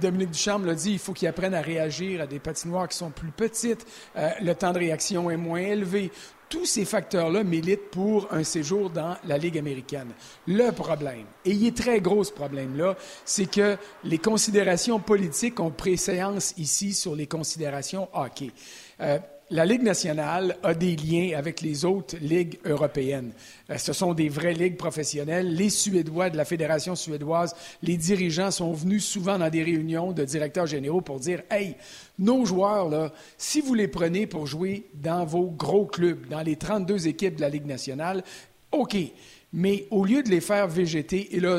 Dominique 0.02 0.32
Ducharme 0.32 0.66
l'a 0.66 0.74
dit, 0.74 0.94
il 0.94 0.98
faut 0.98 1.12
qu'il 1.12 1.28
apprenne 1.28 1.54
à 1.54 1.60
réagir 1.60 2.20
à 2.20 2.26
des 2.26 2.40
patinoires 2.40 2.88
qui 2.88 2.96
sont 2.96 3.10
plus 3.10 3.30
petites, 3.30 3.86
euh, 4.16 4.30
le 4.42 4.52
temps 4.52 4.72
de 4.72 4.80
réaction 4.80 5.30
est 5.30 5.36
moins 5.36 5.60
élevé. 5.60 6.10
Tous 6.48 6.64
ces 6.64 6.84
facteurs-là 6.84 7.44
militent 7.44 7.90
pour 7.92 8.26
un 8.32 8.42
séjour 8.42 8.90
dans 8.90 9.16
la 9.24 9.38
Ligue 9.38 9.58
américaine. 9.58 10.08
Le 10.48 10.72
problème, 10.72 11.26
et 11.44 11.52
il 11.52 11.68
est 11.68 11.76
très 11.76 12.00
gros 12.00 12.24
ce 12.24 12.32
problème-là, 12.32 12.96
c'est 13.24 13.48
que 13.48 13.76
les 14.02 14.18
considérations 14.18 14.98
politiques 14.98 15.60
ont 15.60 15.70
préséance 15.70 16.52
ici 16.56 16.94
sur 16.94 17.14
les 17.14 17.28
considérations 17.28 18.08
hockey. 18.12 18.50
Euh, 19.00 19.20
la 19.50 19.64
Ligue 19.64 19.82
nationale 19.82 20.56
a 20.62 20.74
des 20.74 20.94
liens 20.96 21.36
avec 21.36 21.62
les 21.62 21.84
autres 21.84 22.16
ligues 22.20 22.58
européennes. 22.66 23.32
Euh, 23.70 23.78
ce 23.78 23.92
sont 23.92 24.12
des 24.12 24.28
vraies 24.28 24.52
ligues 24.52 24.76
professionnelles. 24.76 25.54
Les 25.54 25.70
Suédois 25.70 26.28
de 26.28 26.36
la 26.36 26.44
Fédération 26.44 26.94
suédoise, 26.94 27.54
les 27.82 27.96
dirigeants 27.96 28.50
sont 28.50 28.72
venus 28.72 29.04
souvent 29.04 29.38
dans 29.38 29.48
des 29.48 29.62
réunions 29.62 30.12
de 30.12 30.24
directeurs 30.24 30.66
généraux 30.66 31.00
pour 31.00 31.18
dire 31.18 31.42
Hey, 31.50 31.76
nos 32.18 32.44
joueurs, 32.44 32.88
là, 32.88 33.12
si 33.38 33.60
vous 33.60 33.74
les 33.74 33.88
prenez 33.88 34.26
pour 34.26 34.46
jouer 34.46 34.86
dans 34.94 35.24
vos 35.24 35.46
gros 35.46 35.86
clubs, 35.86 36.28
dans 36.28 36.42
les 36.42 36.56
32 36.56 37.08
équipes 37.08 37.36
de 37.36 37.40
la 37.40 37.48
Ligue 37.48 37.66
nationale, 37.66 38.22
OK. 38.72 38.96
Mais 39.52 39.86
au 39.90 40.04
lieu 40.04 40.22
de 40.22 40.28
les 40.28 40.42
faire 40.42 40.68
végéter, 40.68 41.34
et 41.34 41.40
là, 41.40 41.58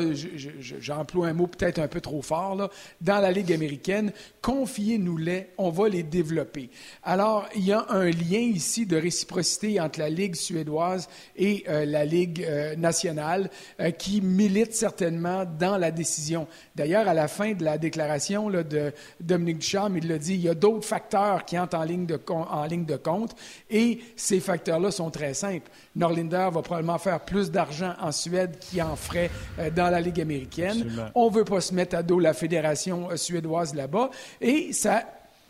j'emploie 0.60 1.26
un 1.26 1.32
mot 1.32 1.48
peut-être 1.48 1.80
un 1.80 1.88
peu 1.88 2.00
trop 2.00 2.22
fort, 2.22 2.54
là, 2.54 2.70
dans 3.00 3.18
la 3.18 3.32
Ligue 3.32 3.52
américaine, 3.52 4.12
confiez-nous-les, 4.42 5.48
on 5.58 5.70
va 5.70 5.88
les 5.88 6.04
développer. 6.04 6.70
Alors, 7.02 7.48
il 7.56 7.64
y 7.64 7.72
a 7.72 7.86
un 7.88 8.08
lien 8.10 8.38
ici 8.38 8.86
de 8.86 8.96
réciprocité 8.96 9.80
entre 9.80 9.98
la 9.98 10.08
Ligue 10.08 10.36
suédoise 10.36 11.08
et 11.36 11.64
euh, 11.68 11.84
la 11.84 12.04
Ligue 12.04 12.44
euh, 12.48 12.76
nationale 12.76 13.50
euh, 13.80 13.90
qui 13.90 14.20
milite 14.20 14.72
certainement 14.72 15.44
dans 15.44 15.76
la 15.76 15.90
décision. 15.90 16.46
D'ailleurs, 16.76 17.08
à 17.08 17.14
la 17.14 17.26
fin 17.26 17.54
de 17.54 17.64
la 17.64 17.76
déclaration 17.76 18.48
là, 18.48 18.62
de 18.62 18.92
Dominique 19.18 19.58
Ducharme, 19.58 19.96
il 19.96 20.06
l'a 20.06 20.18
dit, 20.18 20.34
il 20.34 20.42
y 20.42 20.48
a 20.48 20.54
d'autres 20.54 20.86
facteurs 20.86 21.44
qui 21.44 21.58
entrent 21.58 21.78
en 21.78 21.84
ligne 21.84 22.06
de 22.06 22.96
compte 22.96 23.34
et 23.68 23.98
ces 24.14 24.38
facteurs-là 24.38 24.92
sont 24.92 25.10
très 25.10 25.34
simples. 25.34 25.70
Norlinder 25.96 26.48
va 26.52 26.62
probablement 26.62 26.98
faire 26.98 27.20
plus 27.20 27.50
d'argent 27.50 27.94
en 28.00 28.12
Suède 28.12 28.58
qui 28.60 28.80
en 28.80 28.94
ferait 28.96 29.30
euh, 29.58 29.70
dans 29.70 29.90
la 29.90 30.00
Ligue 30.00 30.20
américaine. 30.20 31.10
On 31.14 31.30
ne 31.30 31.34
veut 31.34 31.44
pas 31.44 31.60
se 31.60 31.74
mettre 31.74 31.96
à 31.96 32.02
dos 32.02 32.20
la 32.20 32.32
fédération 32.32 33.10
euh, 33.10 33.16
suédoise 33.16 33.74
là-bas. 33.74 34.10
Et 34.40 34.72
ça 34.72 35.04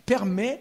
permet 0.06 0.60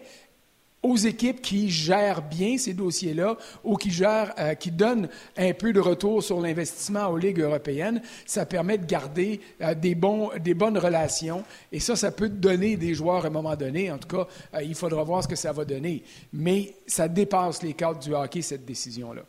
aux 0.82 0.96
équipes 0.96 1.42
qui 1.42 1.68
gèrent 1.70 2.22
bien 2.22 2.56
ces 2.56 2.72
dossiers-là 2.72 3.36
ou 3.64 3.76
qui 3.76 3.90
gèrent, 3.90 4.32
euh, 4.38 4.54
qui 4.54 4.70
donnent 4.70 5.08
un 5.36 5.52
peu 5.52 5.72
de 5.72 5.80
retour 5.80 6.22
sur 6.22 6.40
l'investissement 6.40 7.08
aux 7.08 7.18
ligues 7.18 7.40
européennes, 7.40 8.00
ça 8.24 8.46
permet 8.46 8.78
de 8.78 8.86
garder 8.86 9.40
des, 9.76 9.94
bons, 9.94 10.30
des 10.38 10.54
bonnes 10.54 10.78
relations. 10.78 11.44
Et 11.70 11.80
ça, 11.80 11.96
ça 11.96 12.10
peut 12.10 12.30
donner 12.30 12.76
des 12.76 12.94
joueurs 12.94 13.24
à 13.24 13.28
un 13.28 13.30
moment 13.30 13.56
donné. 13.56 13.90
En 13.90 13.98
tout 13.98 14.08
cas, 14.08 14.26
il 14.62 14.74
faudra 14.74 15.04
voir 15.04 15.22
ce 15.22 15.28
que 15.28 15.36
ça 15.36 15.52
va 15.52 15.66
donner. 15.66 16.02
Mais 16.32 16.74
ça 16.86 17.08
dépasse 17.08 17.62
les 17.62 17.74
cadres 17.74 18.00
du 18.00 18.14
hockey, 18.14 18.40
cette 18.40 18.64
décision-là. 18.64 19.22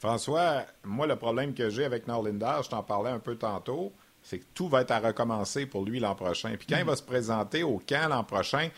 François, 0.00 0.64
moi, 0.82 1.06
le 1.06 1.16
problème 1.16 1.52
que 1.52 1.68
j'ai 1.68 1.84
avec 1.84 2.08
Norlinder, 2.08 2.60
je 2.64 2.70
t'en 2.70 2.82
parlais 2.82 3.10
un 3.10 3.18
peu 3.18 3.36
tantôt, 3.36 3.92
c'est 4.22 4.38
que 4.38 4.46
tout 4.54 4.66
va 4.66 4.80
être 4.80 4.92
à 4.92 4.98
recommencer 4.98 5.66
pour 5.66 5.84
lui 5.84 6.00
l'an 6.00 6.14
prochain. 6.14 6.54
Puis 6.58 6.66
quand 6.66 6.78
il 6.78 6.86
va 6.86 6.96
se 6.96 7.02
présenter 7.02 7.62
au 7.62 7.82
camp 7.86 8.08
l'an 8.08 8.24
prochain, 8.24 8.70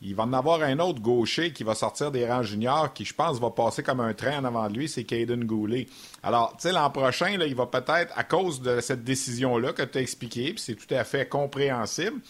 il 0.00 0.14
va 0.14 0.22
en 0.22 0.32
avoir 0.32 0.62
un 0.62 0.78
autre 0.78 1.02
gaucher 1.02 1.52
qui 1.52 1.64
va 1.64 1.74
sortir 1.74 2.10
des 2.10 2.26
rangs 2.26 2.42
juniors 2.42 2.94
qui, 2.94 3.04
je 3.04 3.12
pense, 3.12 3.38
va 3.38 3.50
passer 3.50 3.82
comme 3.82 4.00
un 4.00 4.14
train 4.14 4.38
en 4.38 4.44
avant 4.46 4.70
de 4.70 4.78
lui, 4.78 4.88
c'est 4.88 5.04
Caden 5.04 5.44
Goulet. 5.44 5.86
Alors, 6.22 6.56
tu 6.56 6.62
sais, 6.62 6.72
l'an 6.72 6.88
prochain, 6.88 7.36
là, 7.36 7.44
il 7.44 7.54
va 7.54 7.66
peut-être, 7.66 8.14
à 8.16 8.24
cause 8.24 8.62
de 8.62 8.80
cette 8.80 9.04
décision-là 9.04 9.74
que 9.74 9.82
tu 9.82 9.98
as 9.98 10.00
expliquée, 10.00 10.54
puis 10.54 10.62
c'est 10.64 10.76
tout 10.76 10.94
à 10.94 11.04
fait 11.04 11.28
compréhensible, 11.28 12.22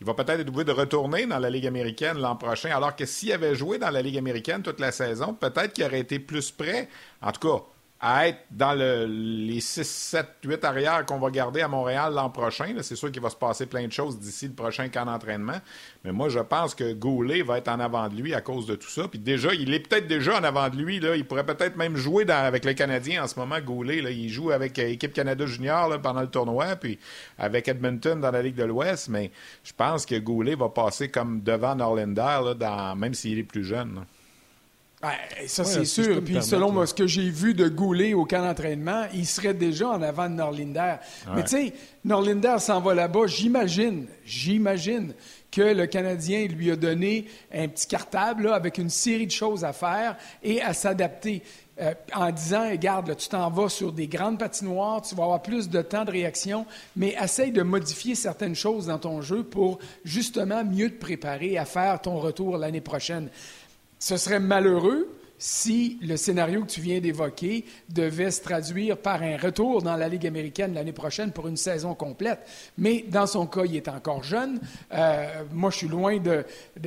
il 0.00 0.06
va 0.06 0.14
peut-être 0.14 0.38
être 0.38 0.48
obligé 0.48 0.66
de 0.66 0.70
retourner 0.70 1.26
dans 1.26 1.40
la 1.40 1.50
Ligue 1.50 1.66
américaine 1.66 2.18
l'an 2.18 2.36
prochain, 2.36 2.70
alors 2.70 2.94
que 2.94 3.06
s'il 3.06 3.32
avait 3.32 3.56
joué 3.56 3.78
dans 3.78 3.90
la 3.90 4.02
Ligue 4.02 4.18
américaine 4.18 4.62
toute 4.62 4.78
la 4.78 4.92
saison, 4.92 5.34
peut-être 5.34 5.72
qu'il 5.72 5.82
aurait 5.82 5.98
été 5.98 6.20
plus 6.20 6.52
prêt. 6.52 6.88
En 7.20 7.32
tout 7.32 7.40
cas, 7.40 7.64
à 8.00 8.28
être 8.28 8.38
dans 8.52 8.74
les 8.74 9.60
6, 9.60 9.84
7, 9.84 10.26
8 10.44 10.64
arrières 10.64 11.04
qu'on 11.04 11.18
va 11.18 11.30
garder 11.30 11.62
à 11.62 11.68
Montréal 11.68 12.14
l'an 12.14 12.30
prochain. 12.30 12.72
C'est 12.82 12.94
sûr 12.94 13.10
qu'il 13.10 13.20
va 13.20 13.30
se 13.30 13.36
passer 13.36 13.66
plein 13.66 13.86
de 13.86 13.92
choses 13.92 14.20
d'ici 14.20 14.46
le 14.46 14.54
prochain 14.54 14.88
camp 14.88 15.06
d'entraînement. 15.06 15.60
Mais 16.04 16.12
moi, 16.12 16.28
je 16.28 16.38
pense 16.38 16.76
que 16.76 16.92
Goulet 16.92 17.42
va 17.42 17.58
être 17.58 17.68
en 17.68 17.80
avant 17.80 18.08
de 18.08 18.14
lui 18.14 18.34
à 18.34 18.40
cause 18.40 18.66
de 18.66 18.76
tout 18.76 18.88
ça. 18.88 19.08
Puis 19.08 19.18
déjà, 19.18 19.52
il 19.52 19.74
est 19.74 19.80
peut-être 19.80 20.06
déjà 20.06 20.38
en 20.38 20.44
avant 20.44 20.68
de 20.68 20.76
lui. 20.76 21.00
Là. 21.00 21.16
Il 21.16 21.26
pourrait 21.26 21.46
peut-être 21.46 21.76
même 21.76 21.96
jouer 21.96 22.28
avec 22.30 22.64
les 22.64 22.76
Canadiens 22.76 23.24
en 23.24 23.26
ce 23.26 23.38
moment, 23.38 23.60
Goulet. 23.60 24.00
Là. 24.00 24.10
Il 24.10 24.28
joue 24.28 24.52
avec 24.52 24.76
l'équipe 24.76 25.10
euh, 25.10 25.14
Canada 25.14 25.46
Junior 25.46 26.00
pendant 26.00 26.20
le 26.20 26.28
tournoi, 26.28 26.76
puis 26.76 27.00
avec 27.36 27.66
Edmonton 27.66 28.20
dans 28.20 28.30
la 28.30 28.42
Ligue 28.42 28.54
de 28.54 28.64
l'Ouest. 28.64 29.08
Mais 29.08 29.32
je 29.64 29.72
pense 29.76 30.06
que 30.06 30.16
Goulet 30.16 30.54
va 30.54 30.68
passer 30.68 31.10
comme 31.10 31.42
devant 31.42 31.74
Norlander, 31.74 32.54
même 32.96 33.14
s'il 33.14 33.40
est 33.40 33.44
plus 33.44 33.64
jeune. 33.64 34.04
Ben, 35.00 35.10
ça, 35.46 35.64
c'est 35.64 35.84
sûr. 35.84 36.22
Puis 36.24 36.42
selon 36.42 36.72
moi, 36.72 36.86
ce 36.86 36.94
que 36.94 37.06
j'ai 37.06 37.30
vu 37.30 37.54
de 37.54 37.68
Goulet 37.68 38.14
au 38.14 38.24
camp 38.24 38.42
d'entraînement, 38.42 39.04
il 39.14 39.26
serait 39.26 39.54
déjà 39.54 39.88
en 39.90 40.02
avant 40.02 40.28
de 40.28 40.34
Norlinder. 40.34 40.96
Mais 41.34 41.44
tu 41.44 41.50
sais, 41.50 41.72
Norlinder 42.04 42.56
s'en 42.58 42.80
va 42.80 42.94
là-bas. 42.94 43.26
J'imagine, 43.26 44.06
j'imagine 44.24 45.14
que 45.52 45.62
le 45.62 45.86
Canadien 45.86 46.46
lui 46.46 46.70
a 46.70 46.76
donné 46.76 47.26
un 47.54 47.68
petit 47.68 47.86
cartable 47.86 48.52
avec 48.52 48.78
une 48.78 48.90
série 48.90 49.26
de 49.26 49.32
choses 49.32 49.64
à 49.64 49.72
faire 49.72 50.16
et 50.42 50.60
à 50.60 50.74
s'adapter. 50.74 51.42
Euh, 51.80 51.94
en 52.12 52.32
disant, 52.32 52.68
regarde, 52.68 53.16
tu 53.16 53.28
t'en 53.28 53.50
vas 53.50 53.68
sur 53.68 53.92
des 53.92 54.08
grandes 54.08 54.36
patinoires, 54.36 55.00
tu 55.00 55.14
vas 55.14 55.22
avoir 55.22 55.42
plus 55.42 55.68
de 55.68 55.80
temps 55.80 56.04
de 56.04 56.10
réaction, 56.10 56.66
mais 56.96 57.14
essaye 57.22 57.52
de 57.52 57.62
modifier 57.62 58.16
certaines 58.16 58.56
choses 58.56 58.86
dans 58.86 58.98
ton 58.98 59.22
jeu 59.22 59.44
pour 59.44 59.78
justement 60.04 60.64
mieux 60.64 60.90
te 60.90 60.98
préparer 60.98 61.56
à 61.56 61.64
faire 61.64 62.00
ton 62.00 62.18
retour 62.18 62.58
l'année 62.58 62.80
prochaine. 62.80 63.30
Ce 63.98 64.16
serait 64.16 64.40
malheureux 64.40 65.08
si 65.38 65.98
le 66.02 66.16
scénario 66.16 66.62
que 66.62 66.70
tu 66.70 66.80
viens 66.80 67.00
d'évoquer 67.00 67.64
devait 67.88 68.30
se 68.30 68.42
traduire 68.42 68.98
par 68.98 69.22
un 69.22 69.36
retour 69.36 69.82
dans 69.82 69.96
la 69.96 70.08
Ligue 70.08 70.26
américaine 70.26 70.74
l'année 70.74 70.92
prochaine 70.92 71.30
pour 71.30 71.46
une 71.46 71.56
saison 71.56 71.94
complète. 71.94 72.40
Mais 72.76 73.04
dans 73.08 73.26
son 73.26 73.46
cas, 73.46 73.64
il 73.64 73.76
est 73.76 73.88
encore 73.88 74.24
jeune. 74.24 74.60
Euh, 74.92 75.44
moi, 75.52 75.70
je 75.70 75.76
suis 75.76 75.88
loin 75.88 76.18
de, 76.18 76.44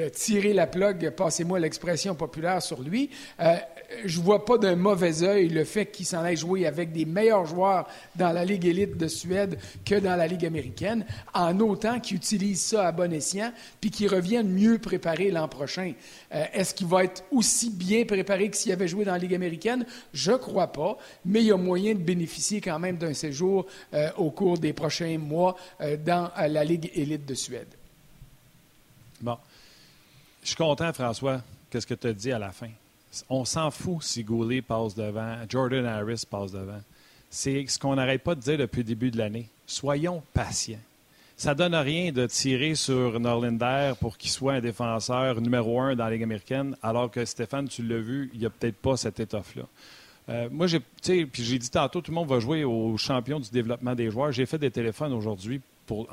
tirer 0.09 0.53
la 0.53 0.67
plug, 0.67 1.11
passez-moi 1.11 1.59
l'expression 1.59 2.13
populaire 2.13 2.61
sur 2.61 2.81
lui. 2.81 3.09
Euh, 3.39 3.55
je 4.05 4.19
vois 4.19 4.45
pas 4.45 4.57
d'un 4.57 4.75
mauvais 4.75 5.23
œil 5.23 5.49
le 5.49 5.63
fait 5.63 5.87
qu'il 5.87 6.05
s'en 6.05 6.19
aille 6.19 6.37
jouer 6.37 6.65
avec 6.65 6.91
des 6.91 7.05
meilleurs 7.05 7.45
joueurs 7.45 7.87
dans 8.15 8.31
la 8.31 8.45
Ligue 8.45 8.65
élite 8.65 8.97
de 8.97 9.07
Suède 9.07 9.57
que 9.85 9.95
dans 9.95 10.15
la 10.15 10.27
Ligue 10.27 10.45
américaine, 10.45 11.05
en 11.33 11.59
autant 11.59 11.99
qu'il 11.99 12.17
utilise 12.17 12.61
ça 12.61 12.87
à 12.87 12.91
bon 12.91 13.11
escient, 13.13 13.51
puis 13.79 13.91
qu'il 13.91 14.07
revienne 14.07 14.49
mieux 14.49 14.79
préparé 14.79 15.31
l'an 15.31 15.47
prochain. 15.47 15.93
Euh, 16.33 16.45
est-ce 16.53 16.73
qu'il 16.73 16.87
va 16.87 17.03
être 17.03 17.23
aussi 17.31 17.69
bien 17.69 18.05
préparé 18.05 18.49
que 18.49 18.57
s'il 18.57 18.71
avait 18.71 18.87
joué 18.87 19.05
dans 19.05 19.13
la 19.13 19.17
Ligue 19.17 19.35
américaine? 19.35 19.85
Je 20.13 20.33
crois 20.33 20.71
pas, 20.71 20.97
mais 21.25 21.41
il 21.41 21.47
y 21.47 21.51
a 21.51 21.57
moyen 21.57 21.93
de 21.93 21.99
bénéficier 21.99 22.61
quand 22.61 22.79
même 22.79 22.97
d'un 22.97 23.13
séjour 23.13 23.65
euh, 23.93 24.09
au 24.17 24.31
cours 24.31 24.57
des 24.57 24.73
prochains 24.73 25.17
mois 25.17 25.55
euh, 25.81 25.97
dans 25.97 26.31
la 26.37 26.63
Ligue 26.63 26.91
élite 26.95 27.25
de 27.25 27.33
Suède. 27.33 27.67
Bon. 29.21 29.37
Je 30.41 30.47
suis 30.47 30.55
content, 30.55 30.91
François, 30.91 31.41
qu'est-ce 31.69 31.85
que 31.85 31.93
tu 31.93 32.07
as 32.07 32.13
dit 32.13 32.31
à 32.31 32.39
la 32.39 32.51
fin? 32.51 32.69
On 33.29 33.45
s'en 33.45 33.71
fout 33.71 34.01
si 34.01 34.23
Goulet 34.23 34.61
passe 34.61 34.95
devant, 34.95 35.37
Jordan 35.49 35.85
Harris 35.85 36.23
passe 36.29 36.51
devant. 36.51 36.81
C'est 37.29 37.65
ce 37.67 37.79
qu'on 37.79 37.95
n'arrête 37.95 38.23
pas 38.23 38.35
de 38.35 38.41
dire 38.41 38.57
depuis 38.57 38.79
le 38.79 38.85
début 38.85 39.11
de 39.11 39.17
l'année. 39.17 39.47
Soyons 39.65 40.21
patients. 40.33 40.79
Ça 41.37 41.53
ne 41.53 41.57
donne 41.57 41.75
rien 41.75 42.11
de 42.11 42.27
tirer 42.27 42.75
sur 42.75 43.19
Norlinder 43.19 43.93
pour 43.99 44.17
qu'il 44.17 44.29
soit 44.29 44.53
un 44.53 44.59
défenseur 44.59 45.41
numéro 45.41 45.79
un 45.79 45.95
dans 45.95 46.05
la 46.05 46.11
Ligue 46.11 46.23
américaine, 46.23 46.75
alors 46.83 47.09
que 47.09 47.25
Stéphane, 47.25 47.67
tu 47.67 47.81
l'as 47.83 47.99
vu, 47.99 48.29
il 48.33 48.41
n'y 48.41 48.45
a 48.45 48.49
peut-être 48.49 48.75
pas 48.75 48.95
cette 48.95 49.19
étoffe-là. 49.19 49.63
Euh, 50.29 50.49
moi, 50.51 50.67
j'ai, 50.67 50.79
puis 51.25 51.43
j'ai 51.43 51.57
dit 51.57 51.69
tantôt, 51.69 52.01
tout 52.01 52.11
le 52.11 52.15
monde 52.15 52.29
va 52.29 52.39
jouer 52.39 52.63
au 52.63 52.95
champion 52.97 53.39
du 53.39 53.49
développement 53.49 53.95
des 53.95 54.11
joueurs. 54.11 54.31
J'ai 54.31 54.45
fait 54.45 54.59
des 54.59 54.69
téléphones 54.69 55.13
aujourd'hui 55.13 55.61
pour 55.87 56.07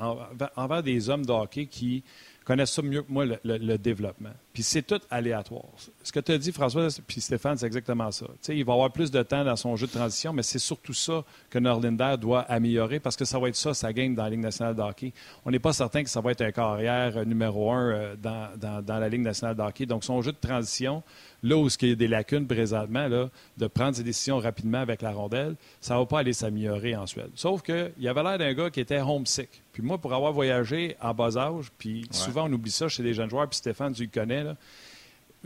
envers 0.55 0.83
des 0.83 1.09
hommes 1.09 1.25
de 1.25 1.31
hockey 1.31 1.67
qui 1.67 2.03
connaissent 2.49 2.71
ça 2.71 2.81
mieux 2.81 3.03
que 3.03 3.11
moi, 3.11 3.25
le, 3.43 3.77
développement. 3.77 4.31
Puis 4.53 4.63
c'est 4.63 4.81
tout 4.81 4.99
aléatoire. 5.11 5.69
Ce 6.01 6.11
que 6.11 6.19
tu 6.19 6.31
as 6.31 6.37
dit, 6.39 6.51
François, 6.51 6.87
puis 7.05 7.21
Stéphane, 7.21 7.55
c'est 7.59 7.67
exactement 7.67 8.09
ça. 8.09 8.25
il 8.47 8.65
va 8.65 8.73
avoir 8.73 8.91
plus 8.91 9.11
de 9.11 9.21
temps 9.21 9.45
dans 9.45 9.55
son 9.55 9.75
jeu 9.75 9.85
de 9.85 9.91
transition, 9.91 10.33
mais 10.33 10.41
c'est 10.41 10.57
surtout 10.57 10.95
ça 10.95 11.23
que 11.51 11.59
Norlinder 11.59 12.15
doit 12.19 12.41
améliorer 12.41 12.99
parce 12.99 13.15
que 13.15 13.23
ça 13.23 13.37
va 13.37 13.49
être 13.49 13.55
ça, 13.55 13.75
sa 13.75 13.93
game 13.93 14.15
dans 14.15 14.23
la 14.23 14.31
Ligue 14.31 14.39
nationale 14.39 14.73
de 14.73 14.81
hockey. 14.81 15.13
On 15.45 15.51
n'est 15.51 15.59
pas 15.59 15.73
certain 15.73 16.01
que 16.01 16.09
ça 16.09 16.21
va 16.21 16.31
être 16.31 16.41
un 16.41 16.51
carrière 16.51 17.17
euh, 17.17 17.23
numéro 17.23 17.71
un 17.71 17.91
euh, 17.91 18.15
dans, 18.15 18.81
dans, 18.81 18.97
la 18.97 19.09
Ligue 19.09 19.21
nationale 19.21 19.55
de 19.55 19.61
hockey. 19.61 19.85
Donc, 19.85 20.03
son 20.03 20.19
jeu 20.23 20.31
de 20.31 20.37
transition, 20.37 21.03
là 21.43 21.57
où 21.57 21.67
il 21.67 21.89
y 21.89 21.91
a 21.91 21.95
des 21.95 22.07
lacunes 22.07 22.47
présentement, 22.47 23.07
là, 23.07 23.29
de 23.57 23.67
prendre 23.67 23.95
ses 23.95 24.03
décisions 24.03 24.39
rapidement 24.39 24.79
avec 24.79 25.01
la 25.01 25.11
rondelle, 25.11 25.55
ça 25.81 25.95
ne 25.95 25.99
va 25.99 26.05
pas 26.05 26.19
aller 26.19 26.33
s'améliorer 26.33 26.95
en 26.95 27.07
Suède. 27.07 27.31
Sauf 27.35 27.61
qu'il 27.61 28.07
avait 28.07 28.23
l'air 28.23 28.37
d'un 28.37 28.53
gars 28.53 28.69
qui 28.69 28.79
était 28.79 28.99
homesick. 28.99 29.49
Puis 29.71 29.83
moi, 29.83 29.97
pour 29.97 30.13
avoir 30.13 30.33
voyagé 30.33 30.95
en 31.01 31.13
bas 31.13 31.37
âge, 31.37 31.71
puis 31.77 32.05
souvent 32.11 32.49
on 32.49 32.53
oublie 32.53 32.71
ça 32.71 32.87
chez 32.87 33.03
les 33.03 33.13
jeunes 33.13 33.29
joueurs, 33.29 33.47
puis 33.47 33.57
Stéphane, 33.57 33.93
tu 33.93 34.03
le 34.03 34.09
connais, 34.13 34.45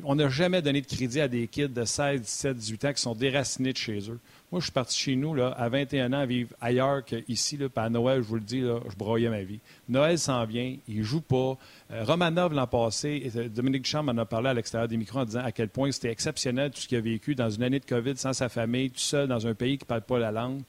on 0.04 0.16
n'a 0.16 0.30
jamais 0.30 0.62
donné 0.62 0.82
de 0.82 0.88
crédit 0.88 1.22
à 1.22 1.28
des 1.28 1.48
kids 1.48 1.70
de 1.70 1.86
16, 1.86 2.22
17, 2.22 2.58
18 2.58 2.86
ans 2.86 2.94
qui 2.94 3.02
sont 3.02 3.16
déracinés 3.16 3.74
de 3.74 3.78
chez 3.78 4.10
eux. 4.10 4.20
Moi, 4.54 4.60
je 4.60 4.66
suis 4.66 4.72
parti 4.72 4.96
chez 4.96 5.16
nous 5.16 5.34
là, 5.34 5.48
à 5.58 5.68
21 5.68 6.14
ans 6.14 6.20
à 6.20 6.26
vivre 6.28 6.56
ailleurs 6.62 7.04
qu'ici. 7.04 7.58
Là, 7.58 7.70
à 7.76 7.90
Noël, 7.90 8.22
je 8.22 8.28
vous 8.28 8.36
le 8.36 8.42
dis, 8.42 8.60
je 8.62 8.96
broyais 8.96 9.28
ma 9.28 9.42
vie. 9.42 9.60
Noël 9.90 10.20
s'en 10.20 10.46
vient, 10.46 10.76
il 10.88 11.00
ne 11.00 11.02
joue 11.02 11.22
pas. 11.22 11.58
Euh, 11.90 12.04
Romanov, 12.04 12.54
l'an 12.54 12.68
passé, 12.68 13.32
euh, 13.36 13.50
Dominique 13.50 13.82
Duchamp 13.82 14.08
en 14.08 14.16
a 14.16 14.26
parlé 14.26 14.50
à 14.50 14.54
l'extérieur 14.54 14.88
des 14.88 14.96
micros 14.96 15.22
en 15.22 15.26
disant 15.26 15.44
à 15.44 15.52
quel 15.52 15.70
point 15.70 15.92
c'était 15.92 16.12
exceptionnel 16.12 16.70
tout 16.70 16.82
ce 16.82 16.88
qu'il 16.88 17.00
a 17.00 17.02
vécu 17.02 17.34
dans 17.34 17.50
une 17.50 17.64
année 17.64 17.80
de 17.80 17.86
COVID 17.86 18.16
sans 18.16 18.34
sa 18.34 18.48
famille, 18.48 18.92
tout 18.92 19.00
seul 19.00 19.28
dans 19.28 19.48
un 19.48 19.56
pays 19.56 19.80
qui 19.80 19.86
ne 19.86 19.88
parle 19.88 20.04
pas 20.04 20.20
la 20.20 20.32
langue 20.32 20.62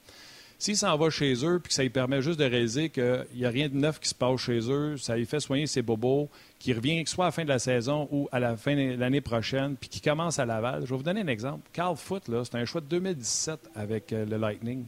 S'il 0.65 0.77
s'en 0.77 0.97
va 0.97 1.11
chez 1.11 1.45
eux 1.45 1.59
puis 1.59 1.67
que 1.67 1.75
ça 1.75 1.83
lui 1.83 1.91
permet 1.91 2.23
juste 2.23 2.39
de 2.39 2.43
réaliser 2.43 2.89
qu'il 2.89 3.27
n'y 3.35 3.45
a 3.45 3.49
rien 3.51 3.69
de 3.69 3.75
neuf 3.75 3.99
qui 3.99 4.09
se 4.09 4.15
passe 4.15 4.41
chez 4.41 4.61
eux, 4.71 4.97
ça 4.97 5.15
lui 5.15 5.27
fait 5.27 5.39
soigner 5.39 5.67
ses 5.67 5.83
bobos, 5.83 6.27
qu'il 6.57 6.75
revient 6.75 7.03
soit 7.05 7.25
à 7.25 7.27
la 7.27 7.31
fin 7.31 7.43
de 7.43 7.49
la 7.49 7.59
saison 7.59 8.07
ou 8.11 8.27
à 8.31 8.39
la 8.39 8.57
fin 8.57 8.75
de 8.75 8.95
l'année 8.97 9.21
prochaine, 9.21 9.75
puis 9.75 9.89
qu'il 9.89 10.01
commence 10.01 10.39
à 10.39 10.45
Laval. 10.47 10.81
Je 10.83 10.89
vais 10.89 10.97
vous 10.97 11.03
donner 11.03 11.21
un 11.21 11.27
exemple. 11.27 11.69
Carl 11.71 11.95
Foot, 11.95 12.23
c'est 12.25 12.55
un 12.55 12.65
choix 12.65 12.81
de 12.81 12.87
2017 12.87 13.59
avec 13.75 14.11
euh, 14.11 14.25
le 14.25 14.37
Lightning. 14.37 14.85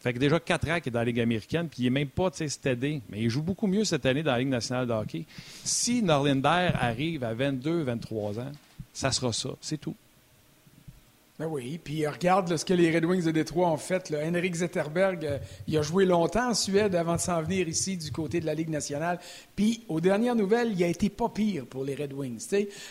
Fait 0.00 0.12
que 0.12 0.18
déjà 0.18 0.40
4 0.40 0.70
ans 0.70 0.80
qu'il 0.80 0.88
est 0.88 0.90
dans 0.90 0.98
la 0.98 1.04
Ligue 1.04 1.20
américaine, 1.20 1.68
puis 1.68 1.84
il 1.84 1.84
n'est 1.84 2.00
même 2.00 2.08
pas 2.08 2.32
stédé. 2.32 3.00
Mais 3.10 3.20
il 3.20 3.30
joue 3.30 3.42
beaucoup 3.42 3.68
mieux 3.68 3.84
cette 3.84 4.06
année 4.06 4.24
dans 4.24 4.32
la 4.32 4.40
Ligue 4.40 4.48
nationale 4.48 4.88
de 4.88 4.92
hockey. 4.92 5.24
Si 5.62 6.02
Norlinder 6.02 6.70
arrive 6.74 7.22
à 7.22 7.32
22, 7.32 7.82
23 7.82 8.40
ans, 8.40 8.52
ça 8.92 9.12
sera 9.12 9.32
ça. 9.32 9.50
C'est 9.60 9.78
tout. 9.78 9.94
Ben 11.38 11.46
oui, 11.46 11.78
puis 11.78 12.04
regarde 12.04 12.56
ce 12.56 12.64
que 12.64 12.74
les 12.74 12.92
Red 12.92 13.04
Wings 13.04 13.22
de 13.22 13.30
Détroit 13.30 13.68
ont 13.68 13.76
fait. 13.76 14.10
Là. 14.10 14.26
Henrik 14.26 14.56
Zetterberg, 14.56 15.24
euh, 15.24 15.38
il 15.68 15.78
a 15.78 15.82
joué 15.82 16.04
longtemps 16.04 16.50
en 16.50 16.54
Suède 16.54 16.96
avant 16.96 17.14
de 17.14 17.20
s'en 17.20 17.40
venir 17.42 17.68
ici 17.68 17.96
du 17.96 18.10
côté 18.10 18.40
de 18.40 18.46
la 18.46 18.54
Ligue 18.54 18.70
nationale. 18.70 19.20
Puis, 19.54 19.84
aux 19.86 20.00
dernières 20.00 20.34
nouvelles, 20.34 20.72
il 20.72 20.82
a 20.82 20.88
été 20.88 21.08
pas 21.10 21.28
pire 21.28 21.64
pour 21.66 21.84
les 21.84 21.94
Red 21.94 22.12
Wings. 22.12 22.44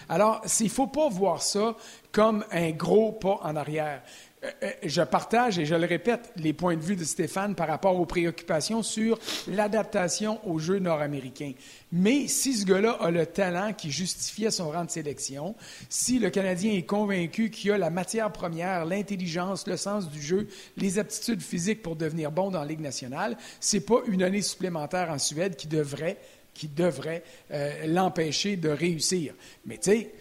Alors, 0.07 0.41
il 0.61 0.69
faut 0.69 0.87
pas 0.87 1.09
voir 1.09 1.41
ça 1.41 1.75
comme 2.13 2.45
un 2.51 2.71
gros 2.71 3.11
pas 3.11 3.37
en 3.43 3.57
arrière. 3.57 4.01
Euh, 4.43 4.51
euh, 4.61 4.71
je 4.83 5.01
partage 5.01 5.57
et 5.57 5.65
je 5.65 5.73
le 5.73 5.87
répète 5.87 6.31
les 6.35 6.53
points 6.53 6.75
de 6.75 6.81
vue 6.81 6.95
de 6.95 7.03
Stéphane 7.03 7.55
par 7.55 7.67
rapport 7.67 7.99
aux 7.99 8.05
préoccupations 8.05 8.83
sur 8.83 9.17
l'adaptation 9.47 10.39
aux 10.47 10.59
Jeux 10.59 10.77
nord-américains. 10.77 11.53
Mais 11.91 12.27
si 12.27 12.53
ce 12.53 12.65
gars-là 12.65 12.97
a 12.99 13.09
le 13.09 13.25
talent 13.25 13.73
qui 13.73 13.89
justifiait 13.89 14.51
son 14.51 14.69
rang 14.69 14.85
de 14.85 14.91
sélection, 14.91 15.55
si 15.89 16.19
le 16.19 16.29
Canadien 16.29 16.73
est 16.73 16.85
convaincu 16.85 17.49
qu'il 17.49 17.71
a 17.71 17.79
la 17.79 17.89
matière 17.89 18.31
première, 18.31 18.85
l'intelligence, 18.85 19.65
le 19.65 19.75
sens 19.75 20.07
du 20.07 20.21
jeu, 20.21 20.47
les 20.77 20.99
aptitudes 20.99 21.41
physiques 21.41 21.81
pour 21.81 21.95
devenir 21.95 22.31
bon 22.31 22.51
dans 22.51 22.59
la 22.59 22.67
Ligue 22.67 22.81
nationale, 22.81 23.37
c'est 23.59 23.87
pas 23.87 24.01
une 24.07 24.21
année 24.21 24.43
supplémentaire 24.43 25.09
en 25.09 25.17
Suède 25.17 25.55
qui 25.55 25.67
devrait, 25.67 26.17
qui 26.53 26.67
devrait 26.67 27.23
euh, 27.51 27.87
l'empêcher 27.87 28.55
de 28.55 28.69
réussir. 28.69 29.33
Mais 29.65 29.77
tu 29.77 29.91
sais, 29.91 30.11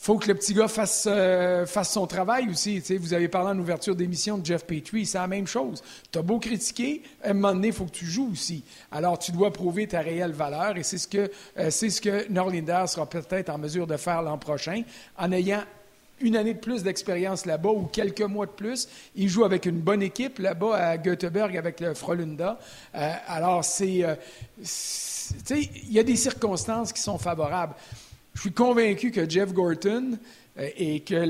faut 0.00 0.16
que 0.16 0.28
le 0.28 0.34
petit 0.34 0.54
gars 0.54 0.66
fasse, 0.66 1.06
euh, 1.10 1.66
son 1.66 2.06
travail 2.06 2.48
aussi. 2.48 2.80
vous 2.98 3.12
avez 3.12 3.28
parlé 3.28 3.50
en 3.50 3.58
ouverture 3.58 3.94
d'émission 3.94 4.38
de 4.38 4.46
Jeff 4.46 4.64
Petrie, 4.64 5.04
c'est 5.04 5.18
la 5.18 5.26
même 5.26 5.46
chose. 5.46 5.82
Tu 6.10 6.18
beau 6.22 6.38
critiquer, 6.38 7.02
à 7.22 7.30
un 7.30 7.32
moment 7.34 7.52
donné, 7.52 7.68
il 7.68 7.74
faut 7.74 7.84
que 7.84 7.90
tu 7.90 8.06
joues 8.06 8.30
aussi. 8.32 8.64
Alors, 8.90 9.18
tu 9.18 9.30
dois 9.30 9.52
prouver 9.52 9.86
ta 9.86 10.00
réelle 10.00 10.32
valeur 10.32 10.78
et 10.78 10.84
c'est 10.84 10.96
ce 10.96 11.06
que, 11.06 11.30
euh, 11.58 11.70
c'est 11.70 11.90
ce 11.90 12.00
que 12.00 12.32
Norlinder 12.32 12.84
sera 12.86 13.04
peut-être 13.04 13.50
en 13.50 13.58
mesure 13.58 13.86
de 13.86 13.98
faire 13.98 14.22
l'an 14.22 14.38
prochain 14.38 14.84
en 15.18 15.32
ayant 15.32 15.64
une 16.22 16.36
année 16.36 16.54
de 16.54 16.60
plus 16.60 16.82
d'expérience 16.82 17.44
là-bas 17.44 17.70
ou 17.70 17.84
quelques 17.84 18.22
mois 18.22 18.46
de 18.46 18.52
plus. 18.52 18.88
Il 19.16 19.28
joue 19.28 19.44
avec 19.44 19.66
une 19.66 19.80
bonne 19.80 20.02
équipe 20.02 20.38
là-bas 20.38 20.76
à 20.76 20.96
Göteborg 20.96 21.54
avec 21.58 21.78
le 21.78 21.92
Frolunda. 21.92 22.58
Euh, 22.94 23.12
alors, 23.26 23.66
c'est, 23.66 24.02
il 25.50 25.92
y 25.92 25.98
a 25.98 26.02
des 26.02 26.16
circonstances 26.16 26.90
qui 26.90 27.02
sont 27.02 27.18
favorables. 27.18 27.74
Je 28.40 28.44
suis 28.44 28.54
convaincu 28.54 29.10
que 29.10 29.28
Jeff 29.28 29.52
Gorton 29.52 30.18
euh, 30.58 30.68
et 30.78 31.00
que 31.00 31.26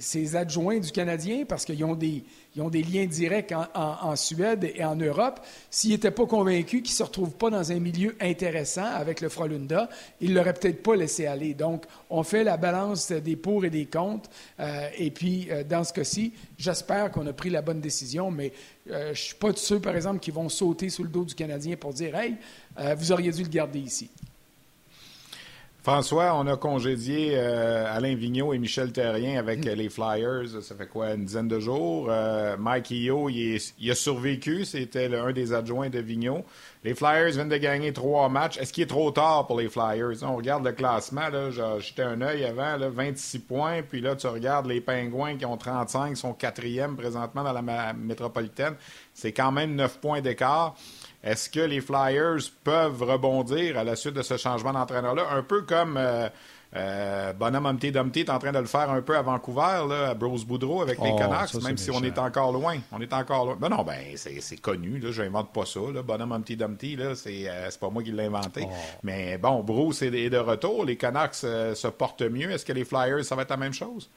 ses 0.00 0.34
adjoints 0.34 0.80
du 0.80 0.90
Canadien, 0.90 1.44
parce 1.48 1.64
qu'ils 1.64 1.84
ont 1.84 1.94
des, 1.94 2.24
ont 2.58 2.70
des 2.70 2.82
liens 2.82 3.06
directs 3.06 3.54
en, 3.72 4.16
Suède 4.16 4.68
et 4.74 4.84
en 4.84 4.96
Europe, 4.96 5.46
s'ils 5.70 5.92
n'étaient 5.92 6.10
pas 6.10 6.26
convaincus 6.26 6.82
qu'ils 6.82 6.90
ne 6.90 6.96
se 6.96 7.02
retrouvent 7.04 7.36
pas 7.36 7.50
dans 7.50 7.70
un 7.70 7.78
milieu 7.78 8.16
intéressant 8.20 8.84
avec 8.84 9.20
le 9.20 9.28
Frolunda, 9.28 9.88
ils 10.20 10.30
ne 10.30 10.34
l'auraient 10.34 10.54
peut-être 10.54 10.82
pas 10.82 10.96
laissé 10.96 11.26
aller. 11.26 11.54
Donc, 11.54 11.84
on 12.10 12.24
fait 12.24 12.42
la 12.42 12.56
balance 12.56 13.12
des 13.12 13.36
pour 13.36 13.64
et 13.64 13.70
des 13.70 13.86
contre. 13.86 14.28
Euh, 14.58 14.88
et 14.98 15.12
puis, 15.12 15.46
euh, 15.52 15.62
dans 15.62 15.84
ce 15.84 15.92
cas-ci, 15.92 16.32
j'espère 16.58 17.12
qu'on 17.12 17.28
a 17.28 17.32
pris 17.32 17.50
la 17.50 17.62
bonne 17.62 17.80
décision, 17.80 18.32
mais 18.32 18.52
je 18.86 19.10
ne 19.10 19.14
suis 19.14 19.36
pas 19.36 19.52
de 19.52 19.58
ceux, 19.58 19.78
par 19.78 19.94
exemple, 19.94 20.18
qui 20.18 20.32
vont 20.32 20.48
sauter 20.48 20.88
sous 20.88 21.04
le 21.04 21.10
dos 21.10 21.24
du 21.24 21.36
Canadien 21.36 21.76
pour 21.76 21.92
dire 21.92 22.16
Hey, 22.16 22.34
vous 22.96 23.12
auriez 23.12 23.30
dû 23.30 23.44
le 23.44 23.48
garder 23.48 23.78
ici. 23.78 24.10
François, 25.84 26.34
on 26.34 26.46
a 26.46 26.56
congédié 26.56 27.32
euh, 27.34 27.84
Alain 27.94 28.14
Vigneault 28.14 28.54
et 28.54 28.58
Michel 28.58 28.90
Terrien 28.90 29.38
avec 29.38 29.66
mm. 29.66 29.68
les 29.68 29.90
Flyers. 29.90 30.62
Ça 30.62 30.74
fait 30.74 30.86
quoi, 30.86 31.12
une 31.12 31.26
dizaine 31.26 31.46
de 31.46 31.60
jours? 31.60 32.06
Euh, 32.08 32.56
Mike 32.56 32.90
Io, 32.90 33.28
il, 33.28 33.90
a 33.90 33.94
survécu. 33.94 34.64
C'était 34.64 35.14
un 35.14 35.30
des 35.32 35.52
adjoints 35.52 35.90
de 35.90 35.98
Vigneault. 35.98 36.42
Les 36.84 36.94
Flyers 36.94 37.30
viennent 37.30 37.48
de 37.48 37.56
gagner 37.56 37.94
trois 37.94 38.28
matchs. 38.28 38.58
Est-ce 38.58 38.70
qu'il 38.70 38.84
est 38.84 38.88
trop 38.88 39.10
tard 39.10 39.46
pour 39.46 39.58
les 39.58 39.70
Flyers? 39.70 40.22
On 40.22 40.36
regarde 40.36 40.66
le 40.66 40.72
classement. 40.72 41.30
Là, 41.30 41.50
jeté 41.80 42.02
un 42.02 42.20
œil 42.20 42.44
avant, 42.44 42.76
là, 42.76 42.90
26 42.90 43.38
points. 43.38 43.80
Puis 43.82 44.02
là, 44.02 44.14
tu 44.16 44.26
regardes 44.26 44.66
les 44.66 44.82
Pingouins 44.82 45.38
qui 45.38 45.46
ont 45.46 45.56
35, 45.56 46.14
sont 46.14 46.34
quatrième 46.34 46.94
présentement 46.94 47.42
dans 47.42 47.54
la 47.54 47.94
métropolitaine. 47.94 48.74
C'est 49.14 49.32
quand 49.32 49.50
même 49.50 49.74
9 49.74 49.98
points 49.98 50.20
d'écart. 50.20 50.74
Est-ce 51.22 51.48
que 51.48 51.60
les 51.60 51.80
Flyers 51.80 52.50
peuvent 52.64 53.02
rebondir 53.02 53.78
à 53.78 53.84
la 53.84 53.96
suite 53.96 54.12
de 54.12 54.20
ce 54.20 54.36
changement 54.36 54.74
d'entraîneur-là? 54.74 55.22
Un 55.30 55.42
peu 55.42 55.62
comme 55.62 55.96
euh, 55.96 56.28
euh, 56.76 57.32
Bonhomme 57.32 57.66
Humpty 57.66 57.92
Dumpty 57.92 58.20
est 58.20 58.30
en 58.30 58.38
train 58.38 58.52
de 58.52 58.58
le 58.58 58.66
faire 58.66 58.90
un 58.90 59.02
peu 59.02 59.16
à 59.16 59.22
Vancouver, 59.22 59.86
là, 59.88 60.10
à 60.10 60.14
Bruce 60.14 60.44
Boudreau 60.44 60.82
avec 60.82 61.00
les 61.00 61.10
oh, 61.12 61.16
Canucks, 61.16 61.62
même 61.62 61.76
si 61.76 61.90
on 61.90 62.02
est 62.02 62.18
encore 62.18 62.52
loin. 62.52 62.76
On 62.92 63.00
est 63.00 63.12
encore 63.12 63.46
loin. 63.46 63.56
Ben 63.58 63.68
non, 63.68 63.82
ben 63.82 64.16
c'est 64.16 64.60
connu, 64.60 64.98
là, 64.98 65.10
je 65.12 65.22
n'invente 65.22 65.52
pas 65.52 65.66
ça. 65.66 65.80
Là. 65.92 66.02
Bonhomme 66.02 66.32
Humpty 66.32 66.56
Dumpty, 66.56 66.96
là, 66.96 67.14
c'est 67.14 67.44
euh, 67.48 67.70
pas 67.80 67.90
moi 67.90 68.02
qui 68.02 68.12
l'ai 68.12 68.24
inventé. 68.24 68.62
Oh. 68.64 68.72
Mais 69.02 69.38
bon, 69.38 69.62
Bruce 69.62 70.02
est, 70.02 70.10
de 70.10 70.38
retour. 70.38 70.84
Les 70.84 70.96
Canucks 70.96 71.34
se 71.34 71.88
portent 71.88 72.22
mieux. 72.22 72.50
Est-ce 72.50 72.64
que 72.64 72.72
les 72.72 72.84
Flyers, 72.84 73.24
ça 73.24 73.36
va 73.36 73.42
être 73.42 73.50
la 73.50 73.56
même 73.56 73.74
chose? 73.74 74.10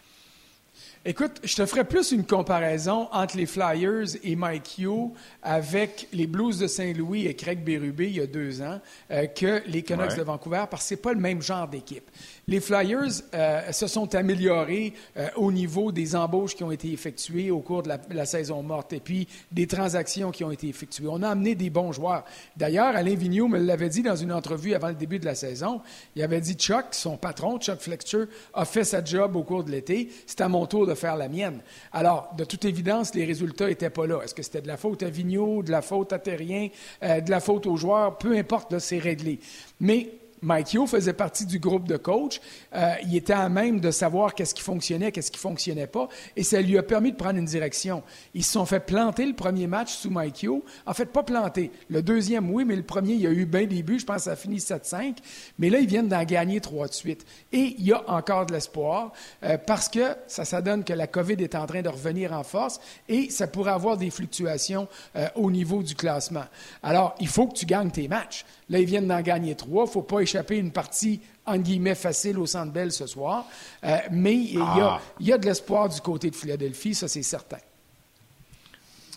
Écoute, 1.05 1.39
je 1.43 1.55
te 1.55 1.65
ferai 1.65 1.85
plus 1.85 2.11
une 2.11 2.25
comparaison 2.25 3.07
entre 3.13 3.37
les 3.37 3.45
Flyers 3.45 4.17
et 4.23 4.35
Mike 4.35 4.79
Hugh 4.79 5.11
avec 5.41 6.07
les 6.11 6.27
Blues 6.27 6.59
de 6.59 6.67
Saint-Louis 6.67 7.27
et 7.27 7.35
Craig 7.35 7.63
Berube 7.63 8.01
il 8.01 8.17
y 8.17 8.19
a 8.19 8.27
deux 8.27 8.61
ans 8.61 8.81
euh, 9.11 9.25
que 9.27 9.61
les 9.67 9.83
Canucks 9.83 10.17
de 10.17 10.23
Vancouver 10.23 10.65
parce 10.69 10.83
que 10.83 10.89
c'est 10.89 11.01
pas 11.01 11.13
le 11.13 11.19
même 11.19 11.41
genre 11.41 11.67
d'équipe. 11.67 12.09
Les 12.49 12.61
Flyers 12.61 13.23
euh, 13.33 13.73
se 13.73 13.87
sont 13.87 14.15
améliorés 14.15 14.93
euh, 15.17 15.27
au 15.35 15.51
niveau 15.51 15.91
des 15.91 16.15
embauches 16.15 16.55
qui 16.55 16.63
ont 16.63 16.71
été 16.71 16.93
effectuées 16.93 17.51
au 17.51 17.59
cours 17.59 17.83
de 17.83 17.91
la, 18.09 18.25
saison 18.25 18.63
morte 18.63 18.93
et 18.93 19.01
puis 19.01 19.27
des 19.51 19.67
transactions 19.67 20.31
qui 20.31 20.45
ont 20.45 20.51
été 20.51 20.69
effectuées. 20.69 21.09
On 21.09 21.23
a 21.23 21.29
amené 21.31 21.55
des 21.55 21.69
bons 21.69 21.91
joueurs. 21.91 22.23
D'ailleurs, 22.55 22.95
Alain 22.95 23.15
Vigneault 23.15 23.49
me 23.49 23.59
l'avait 23.59 23.89
dit 23.89 24.01
dans 24.01 24.15
une 24.15 24.31
entrevue 24.31 24.73
avant 24.75 24.87
le 24.87 24.93
début 24.93 25.19
de 25.19 25.25
la 25.25 25.35
saison. 25.35 25.81
Il 26.15 26.23
avait 26.23 26.39
dit 26.39 26.53
Chuck, 26.53 26.85
son 26.91 27.17
patron, 27.17 27.59
Chuck 27.59 27.81
Fletcher, 27.81 28.23
a 28.53 28.63
fait 28.63 28.85
sa 28.85 29.03
job 29.03 29.35
au 29.35 29.43
cours 29.43 29.65
de 29.65 29.71
l'été. 29.71 30.07
C'est 30.25 30.39
à 30.39 30.47
mon 30.47 30.65
tour 30.67 30.87
de 30.87 30.93
faire 30.93 31.17
la 31.17 31.27
mienne. 31.27 31.59
Alors, 31.91 32.33
de 32.37 32.45
toute 32.45 32.63
évidence, 32.63 33.13
les 33.13 33.25
résultats 33.25 33.67
n'étaient 33.67 33.89
pas 33.89 34.07
là. 34.07 34.21
Est-ce 34.23 34.33
que 34.33 34.41
c'était 34.41 34.61
de 34.61 34.69
la 34.69 34.77
faute 34.77 35.03
à 35.03 35.09
Vigneault, 35.09 35.63
de 35.63 35.71
la 35.71 35.81
faute 35.81 36.13
à 36.13 36.19
Terrien, 36.19 36.69
euh, 37.03 37.19
de 37.19 37.29
la 37.29 37.41
faute 37.41 37.67
aux 37.67 37.75
joueurs? 37.75 38.17
Peu 38.17 38.37
importe, 38.37 38.79
c'est 38.79 38.99
réglé. 38.99 39.41
Mais 39.81 40.11
Mike 40.41 40.73
Yo 40.73 40.85
faisait 40.85 41.13
partie 41.13 41.45
du 41.45 41.59
groupe 41.59 41.87
de 41.87 41.97
coach. 41.97 42.39
Euh, 42.75 42.93
il 43.03 43.15
était 43.15 43.33
à 43.33 43.49
même 43.49 43.79
de 43.79 43.91
savoir 43.91 44.35
qu'est-ce 44.35 44.53
qui 44.53 44.61
fonctionnait, 44.61 45.11
qu'est-ce 45.11 45.31
qui 45.31 45.39
fonctionnait 45.39 45.87
pas, 45.87 46.07
et 46.35 46.43
ça 46.43 46.61
lui 46.61 46.77
a 46.77 46.83
permis 46.83 47.11
de 47.11 47.17
prendre 47.17 47.37
une 47.37 47.45
direction. 47.45 48.03
Ils 48.33 48.43
se 48.43 48.53
sont 48.53 48.65
fait 48.65 48.79
planter 48.79 49.25
le 49.25 49.33
premier 49.33 49.67
match 49.67 49.93
sous 49.93 50.09
Mike 50.09 50.43
Yo. 50.43 50.63
En 50.85 50.93
fait, 50.93 51.07
pas 51.07 51.23
planter. 51.23 51.71
Le 51.89 52.01
deuxième, 52.01 52.51
oui, 52.51 52.65
mais 52.65 52.75
le 52.75 52.83
premier, 52.83 53.13
il 53.13 53.21
y 53.21 53.27
a 53.27 53.31
eu 53.31 53.45
bien 53.45 53.65
des 53.65 53.83
buts. 53.83 53.99
Je 53.99 54.05
pense 54.05 54.17
que 54.17 54.21
ça 54.23 54.31
a 54.31 54.35
fini 54.35 54.57
7-5. 54.57 55.17
Mais 55.59 55.69
là, 55.69 55.79
ils 55.79 55.87
viennent 55.87 56.07
d'en 56.07 56.23
gagner 56.23 56.61
trois 56.61 56.87
de 56.87 56.93
suite. 56.93 57.25
Et 57.51 57.75
il 57.77 57.85
y 57.85 57.93
a 57.93 58.03
encore 58.09 58.45
de 58.45 58.53
l'espoir 58.53 59.11
euh, 59.43 59.57
parce 59.57 59.89
que 59.89 60.15
ça, 60.27 60.45
ça 60.45 60.61
donne 60.61 60.83
que 60.83 60.93
la 60.93 61.07
COVID 61.07 61.35
est 61.39 61.55
en 61.55 61.65
train 61.65 61.81
de 61.81 61.89
revenir 61.89 62.33
en 62.33 62.43
force 62.43 62.79
et 63.09 63.29
ça 63.29 63.47
pourrait 63.47 63.71
avoir 63.71 63.97
des 63.97 64.09
fluctuations 64.09 64.87
euh, 65.15 65.27
au 65.35 65.51
niveau 65.51 65.83
du 65.83 65.95
classement. 65.95 66.45
Alors, 66.83 67.15
il 67.19 67.27
faut 67.27 67.47
que 67.47 67.53
tu 67.53 67.65
gagnes 67.65 67.91
tes 67.91 68.07
matchs. 68.07 68.45
Là, 68.69 68.79
ils 68.79 68.85
viennent 68.85 69.07
d'en 69.07 69.21
gagner 69.21 69.55
trois. 69.55 69.85
Il 69.85 69.87
ne 69.87 69.91
faut 69.91 70.01
pas 70.01 70.19
échapper 70.19 70.57
une 70.57 70.71
partie, 70.71 71.21
en 71.45 71.57
guillemets, 71.57 71.95
facile 71.95 72.37
au 72.37 72.45
Centre 72.45 72.71
Bell 72.71 72.91
ce 72.91 73.07
soir. 73.07 73.45
Euh, 73.83 73.97
mais 74.11 74.35
il 74.35 74.59
y, 74.59 75.23
y, 75.25 75.31
a 75.31 75.37
de 75.37 75.45
l'espoir 75.45 75.87
du 75.87 76.01
côté 76.01 76.29
de 76.29 76.35
Philadelphie, 76.35 76.93
ça, 76.93 77.07
c'est 77.07 77.23
certain. 77.23 77.59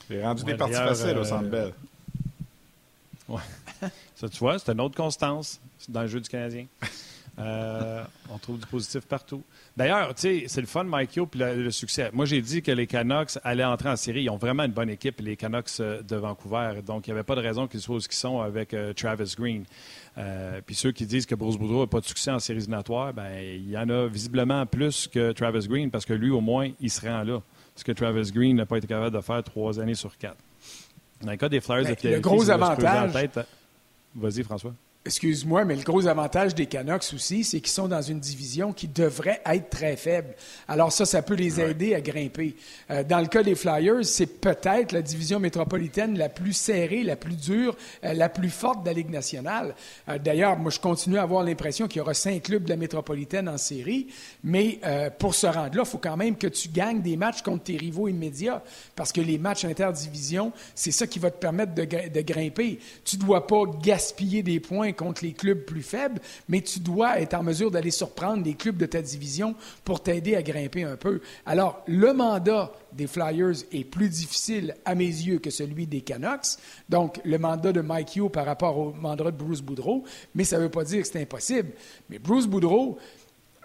J'ai 0.09 0.23
rendu 0.23 0.45
des 0.45 0.55
parties 0.55 0.75
faciles 0.75 1.19
au 1.19 1.25
Centre 1.25 1.49
Bell. 1.49 1.73
Ouais. 3.29 3.41
ça, 4.17 4.29
tu 4.29 4.39
vois, 4.39 4.59
c'est 4.59 4.73
une 4.73 4.81
autre 4.81 4.97
constance 4.97 5.61
dans 5.89 6.03
le 6.03 6.09
jeu 6.09 6.21
du 6.21 6.29
Canadien. 6.29 6.67
Euh, 7.41 8.05
on 8.31 8.39
trouve 8.39 8.59
du 8.59 8.67
positif 8.67 9.07
partout. 9.07 9.43
D'ailleurs, 9.77 10.15
tu 10.15 10.23
sais, 10.23 10.45
c'est 10.47 10.61
le 10.61 10.67
fun, 10.67 10.85
Mike 10.85 11.17
Yo, 11.17 11.27
puis 11.27 11.41
le, 11.41 11.71
succès. 11.71 12.11
Moi, 12.13 12.27
j'ai 12.27 12.43
dit 12.43 12.63
que 12.63 12.71
les 12.71 12.87
Canucks 12.87 13.39
allaient 13.43 13.65
entrer 13.65 13.89
en 13.89 13.97
série. 13.97 14.25
Ils 14.25 14.31
ont 14.31 14.37
vraiment 14.37 14.65
une 14.65 14.73
bonne 14.73 14.91
équipe, 14.91 15.21
les 15.21 15.37
Canucks 15.37 15.69
euh, 15.81 16.03
de 16.03 16.17
Vancouver. 16.17 16.81
Donc, 16.85 17.07
il 17.07 17.11
n'y 17.11 17.13
avait 17.13 17.25
pas 17.25 17.35
de 17.35 17.41
raison 17.41 17.67
qu'ils 17.67 17.81
soient 17.81 18.01
ce 18.01 18.09
qu'ils 18.09 18.19
sont 18.19 18.41
avec 18.41 18.75
euh, 18.75 18.93
Travis 18.93 19.35
Green. 19.37 19.65
puis 20.67 20.75
ceux 20.75 20.93
qui 20.93 21.07
disent 21.07 21.27
que 21.27 21.35
Bruce 21.35 21.57
Boudreau 21.57 21.81
n'a 21.81 21.87
pas 21.87 22.01
de 22.01 22.07
succès 22.07 22.31
en 22.31 22.39
séries 22.39 22.59
éliminatoires, 22.59 23.15
ben 23.15 23.31
il 23.41 23.71
y 23.71 23.79
en 23.79 23.89
a 23.89 24.07
visiblement 24.07 24.67
plus 24.67 25.09
que 25.09 25.33
Travis 25.33 25.67
Green 25.67 25.91
parce 25.91 26.05
que 26.05 26.13
lui, 26.13 26.31
au 26.31 26.41
moins, 26.41 26.71
il 26.81 26.91
se 26.91 27.01
rend 27.07 27.23
là. 27.23 27.41
Ce 27.75 27.85
que 27.85 27.93
Travis 27.93 28.31
Green 28.33 28.57
n'a 28.57 28.67
pas 28.67 28.77
été 28.77 28.87
capable 28.87 29.17
de 29.17 29.23
faire 29.23 29.43
trois 29.43 29.81
années 29.81 29.95
sur 29.95 30.17
quatre. 30.19 30.37
Dans 31.23 31.31
le 31.31 31.37
cas 31.37 31.49
des 31.49 31.61
Flyers 31.61 31.85
ben, 31.85 31.97
Le 32.03 32.21
gros 32.21 32.51
avantage. 32.51 33.13
Vas-y, 34.15 34.43
François. 34.43 34.75
Excuse-moi, 35.07 35.65
mais 35.65 35.77
le 35.77 35.83
gros 35.83 36.07
avantage 36.09 36.55
des 36.55 36.67
Canucks 36.67 37.15
aussi, 37.15 37.43
c'est 37.43 37.61
qu'ils 37.61 37.73
sont 37.73 37.89
dans 37.89 38.03
une 38.03 38.21
division 38.21 38.75
qui 38.75 38.87
devrait 38.87 39.41
être 39.47 39.71
très 39.71 39.97
faible. 39.97 40.35
Alors 40.69 40.93
ça, 40.93 41.07
ça 41.07 41.23
peut 41.23 41.37
les 41.37 41.59
aider 41.59 41.95
à 41.95 42.03
grimper. 42.03 42.55
Euh, 42.91 43.03
dans 43.03 43.21
le 43.21 43.27
cas 43.27 43.43
des 43.43 43.55
Flyers, 43.55 44.05
c'est 44.05 44.27
peut-être 44.27 44.93
la 44.93 45.01
division 45.01 45.41
métropolitaine 45.41 46.19
la 46.19 46.29
plus 46.29 46.53
serrée, 46.53 47.03
la 47.03 47.17
plus 47.17 47.35
dure, 47.35 47.79
euh, 48.05 48.13
la 48.13 48.29
plus 48.29 48.51
forte 48.51 48.83
de 48.83 48.89
la 48.89 48.93
Ligue 48.93 49.09
nationale. 49.09 49.75
Euh, 50.11 50.19
d'ailleurs, 50.19 50.59
moi, 50.59 50.71
je 50.71 50.81
continue 50.81 51.17
à 51.17 51.23
avoir 51.23 51.45
l'impression 51.45 51.89
qu'il 51.89 52.01
y 52.01 52.03
aura 52.03 52.13
cinq 52.13 52.43
clubs 52.43 52.65
de 52.65 52.69
la 52.69 52.77
métropolitaine 52.77 53.49
en 53.49 53.57
série, 53.57 54.09
mais 54.45 54.81
pour 55.19 55.35
se 55.35 55.47
rendre 55.47 55.77
là, 55.77 55.83
il 55.87 55.89
faut 55.89 55.99
quand 55.99 56.17
même 56.19 56.37
que 56.37 56.47
tu 56.47 56.69
gagnes 56.69 57.01
des 57.01 57.17
matchs 57.17 57.41
contre 57.41 57.65
tes 57.65 57.79
rivaux 57.79 58.09
immédiats, 58.09 58.63
parce 58.97 59.13
que 59.13 59.23
les 59.23 59.39
matchs 59.39 59.65
interdivision, 59.65 60.53
c'est 60.75 60.91
ça 60.91 61.07
qui 61.07 61.19
va 61.19 61.31
te 61.31 61.39
permettre 61.39 61.75
de, 61.75 61.85
de 61.85 62.21
grimper. 62.21 62.79
Tu 63.05 63.17
ne 63.17 63.23
dois 63.23 63.47
pas 63.47 63.63
gaspiller 63.83 64.43
des 64.43 64.61
points 64.61 64.90
contre 64.93 65.25
les 65.25 65.33
clubs 65.33 65.65
plus 65.65 65.83
faibles, 65.83 66.21
mais 66.49 66.61
tu 66.61 66.81
dois 66.81 67.21
être 67.21 67.35
en 67.35 67.43
mesure 67.43 67.71
d'aller 67.71 67.91
surprendre 67.91 68.45
les 68.45 68.55
clubs 68.55 68.77
de 68.77 68.87
ta 68.87 69.03
division 69.03 69.55
pour 69.85 70.03
t'aider 70.03 70.37
à 70.37 70.43
grimper 70.43 70.85
un 70.85 70.97
peu. 70.97 71.21
Alors, 71.47 71.83
le 71.87 72.13
mandat 72.13 72.73
des 72.93 73.07
Flyers 73.07 73.65
est 73.73 73.85
plus 73.85 74.09
difficile 74.09 74.75
à 74.85 74.95
mes 74.95 75.05
yeux 75.05 75.39
que 75.39 75.51
celui 75.51 75.87
des 75.87 76.01
Canucks. 76.01 76.59
Donc, 76.89 77.21
le 77.25 77.39
mandat 77.39 77.73
de 77.73 77.81
Mike 77.81 78.17
Hugh 78.17 78.31
par 78.31 78.47
rapport 78.47 78.79
au 78.79 78.93
mandat 78.93 79.25
de 79.25 79.37
Bruce 79.37 79.63
Boudreau, 79.63 80.05
mais 80.35 80.45
ça 80.45 80.59
ne 80.59 80.63
veut 80.63 80.71
pas 80.71 80.85
dire 80.85 81.03
que 81.03 81.09
c'est 81.09 81.21
impossible. 81.21 81.71
Mais 82.09 82.19
Bruce 82.19 82.47
Boudreau, 82.47 82.99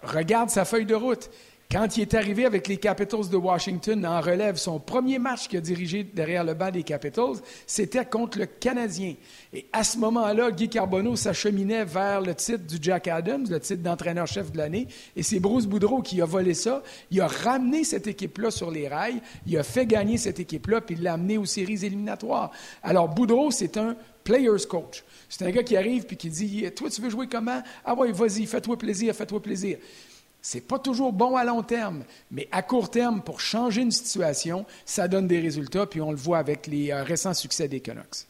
regarde 0.04 0.50
sa 0.50 0.66
feuille 0.66 0.86
de 0.86 0.96
route. 0.96 1.30
Quand 1.72 1.98
il 1.98 2.02
est 2.04 2.14
arrivé 2.14 2.46
avec 2.46 2.68
les 2.68 2.78
Capitals 2.78 3.28
de 3.28 3.38
Washington 3.38 4.06
en 4.06 4.22
relève, 4.22 4.56
son 4.56 4.80
premier 4.80 5.18
match 5.18 5.48
qu'il 5.48 5.58
a 5.58 5.62
dirigé 5.62 6.04
derrière 6.04 6.44
le 6.44 6.54
banc 6.54 6.70
des 6.70 6.84
Capitals, 6.84 7.38
c'était 7.66 8.06
contre 8.06 8.38
le 8.38 8.46
Canadien. 8.46 9.16
Et 9.52 9.66
à 9.74 9.84
ce 9.84 9.98
moment-là, 9.98 10.52
Guy 10.52 10.70
Carbonneau 10.70 11.16
s'acheminait 11.16 11.84
vers 11.84 12.22
le 12.22 12.36
titre 12.36 12.66
du 12.66 12.78
Jack 12.80 13.08
Adams, 13.08 13.48
le 13.50 13.60
titre 13.60 13.82
d'entraîneur-chef 13.82 14.52
de 14.52 14.58
l'année. 14.60 14.88
Et 15.16 15.24
c'est 15.24 15.40
Bruce 15.40 15.66
Boudreau 15.66 16.04
qui 16.04 16.22
a 16.22 16.26
volé 16.26 16.54
ça. 16.54 16.84
Il 17.10 17.20
a 17.20 17.28
ramené 17.28 17.84
cette 17.84 18.06
équipe-là 18.06 18.52
sur 18.52 18.70
les 18.70 18.88
rails. 18.88 19.22
Il 19.48 19.58
a 19.58 19.64
fait 19.64 19.88
gagner 19.88 20.18
cette 20.18 20.40
équipe-là, 20.40 20.82
puis 20.82 20.96
il 20.96 21.04
l'a 21.04 21.14
amené 21.14 21.40
aux 21.40 21.46
séries 21.46 21.84
éliminatoires. 21.84 22.52
Alors, 22.84 23.10
Boudreau, 23.10 23.50
c'est 23.50 23.76
un 23.78 23.96
player's 24.24 24.68
coach. 24.68 25.04
C'est 25.28 25.46
un 25.46 25.52
gars 25.52 25.64
qui 25.64 25.76
arrive 25.76 26.06
puis 26.06 26.16
qui 26.16 26.30
dit 26.30 26.72
Toi, 26.76 26.92
tu 26.92 27.02
veux 27.02 27.10
jouer 27.10 27.28
comment 27.28 27.62
Ah 27.84 27.96
ouais, 27.96 28.12
vas-y, 28.12 28.46
fais-toi 28.46 28.78
plaisir, 28.78 29.16
fais-toi 29.16 29.42
plaisir. 29.42 29.78
C'est 30.48 30.62
pas 30.62 30.78
toujours 30.78 31.12
bon 31.12 31.36
à 31.36 31.44
long 31.44 31.64
terme, 31.64 32.04
mais 32.30 32.48
à 32.52 32.62
court 32.62 32.92
terme, 32.92 33.24
pour 33.24 33.42
changer 33.42 33.82
une 33.82 33.90
situation, 33.90 34.64
ça 34.86 35.08
donne 35.08 35.26
des 35.26 35.40
résultats, 35.40 35.88
puis 35.88 36.02
on 36.02 36.12
le 36.12 36.18
voit 36.18 36.38
avec 36.38 36.68
les 36.68 36.92
euh, 36.92 37.02
récents 37.02 37.34
succès 37.34 37.68
des 37.68 37.80
Canucks. 37.80 38.28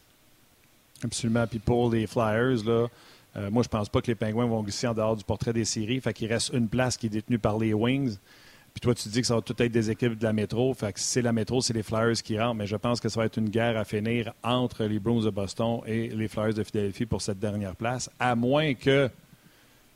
Absolument. 1.04 1.45
Puis 1.45 1.60
pour 1.60 1.91
les 1.91 2.08
Flyers, 2.08 2.63
là, 2.63 2.88
euh, 3.36 3.51
moi, 3.51 3.63
je 3.63 3.67
pense 3.67 3.89
pas 3.89 3.99
que 3.99 4.08
les 4.08 4.15
Pingouins 4.15 4.45
vont 4.45 4.63
glisser 4.63 4.88
en 4.88 4.93
dehors 4.93 5.17
du 5.17 5.25
portrait 5.25 5.51
des 5.51 5.65
séries. 5.65 5.99
Fait 5.99 6.13
qu'il 6.13 6.32
reste 6.32 6.54
une 6.54 6.69
place 6.69 6.95
qui 6.95 7.08
est 7.08 7.10
détenue 7.10 7.38
par 7.38 7.58
les 7.58 7.73
Wings. 7.73 8.15
Puis 8.73 8.80
toi, 8.80 8.95
tu 8.95 9.10
dis 9.10 9.19
que 9.19 9.28
ça 9.28 9.36
va 9.36 9.41
tout 9.41 9.62
être 9.62 9.73
des 9.73 9.91
équipes 9.91 10.17
de 10.17 10.23
la 10.23 10.32
métro. 10.32 10.73
Fait 10.73 10.93
que 10.93 11.01
si 11.01 11.08
c'est 11.08 11.21
la 11.21 11.34
métro, 11.34 11.60
c'est 11.60 11.73
les 11.73 11.84
Flyers 11.84 12.23
qui 12.23 12.39
rentrent. 12.39 12.56
Mais 12.56 12.67
je 12.67 12.78
pense 12.78 13.01
que 13.01 13.10
ça 13.10 13.19
va 13.19 13.25
être 13.25 13.38
une 13.38 13.49
guerre 13.49 13.75
à 13.75 13.84
finir 13.84 14.34
entre 14.41 14.86
les 14.86 14.99
Bruins 14.99 15.25
de 15.25 15.32
Boston 15.32 15.82
et 15.86 16.08
les 16.08 16.30
Flyers 16.30 16.54
de 16.54 16.63
Philadelphie 16.63 17.08
pour 17.08 17.21
cette 17.21 17.39
dernière 17.39 17.75
place. 17.75 18.10
À 18.21 18.36
moins 18.36 18.73
que 18.73 19.10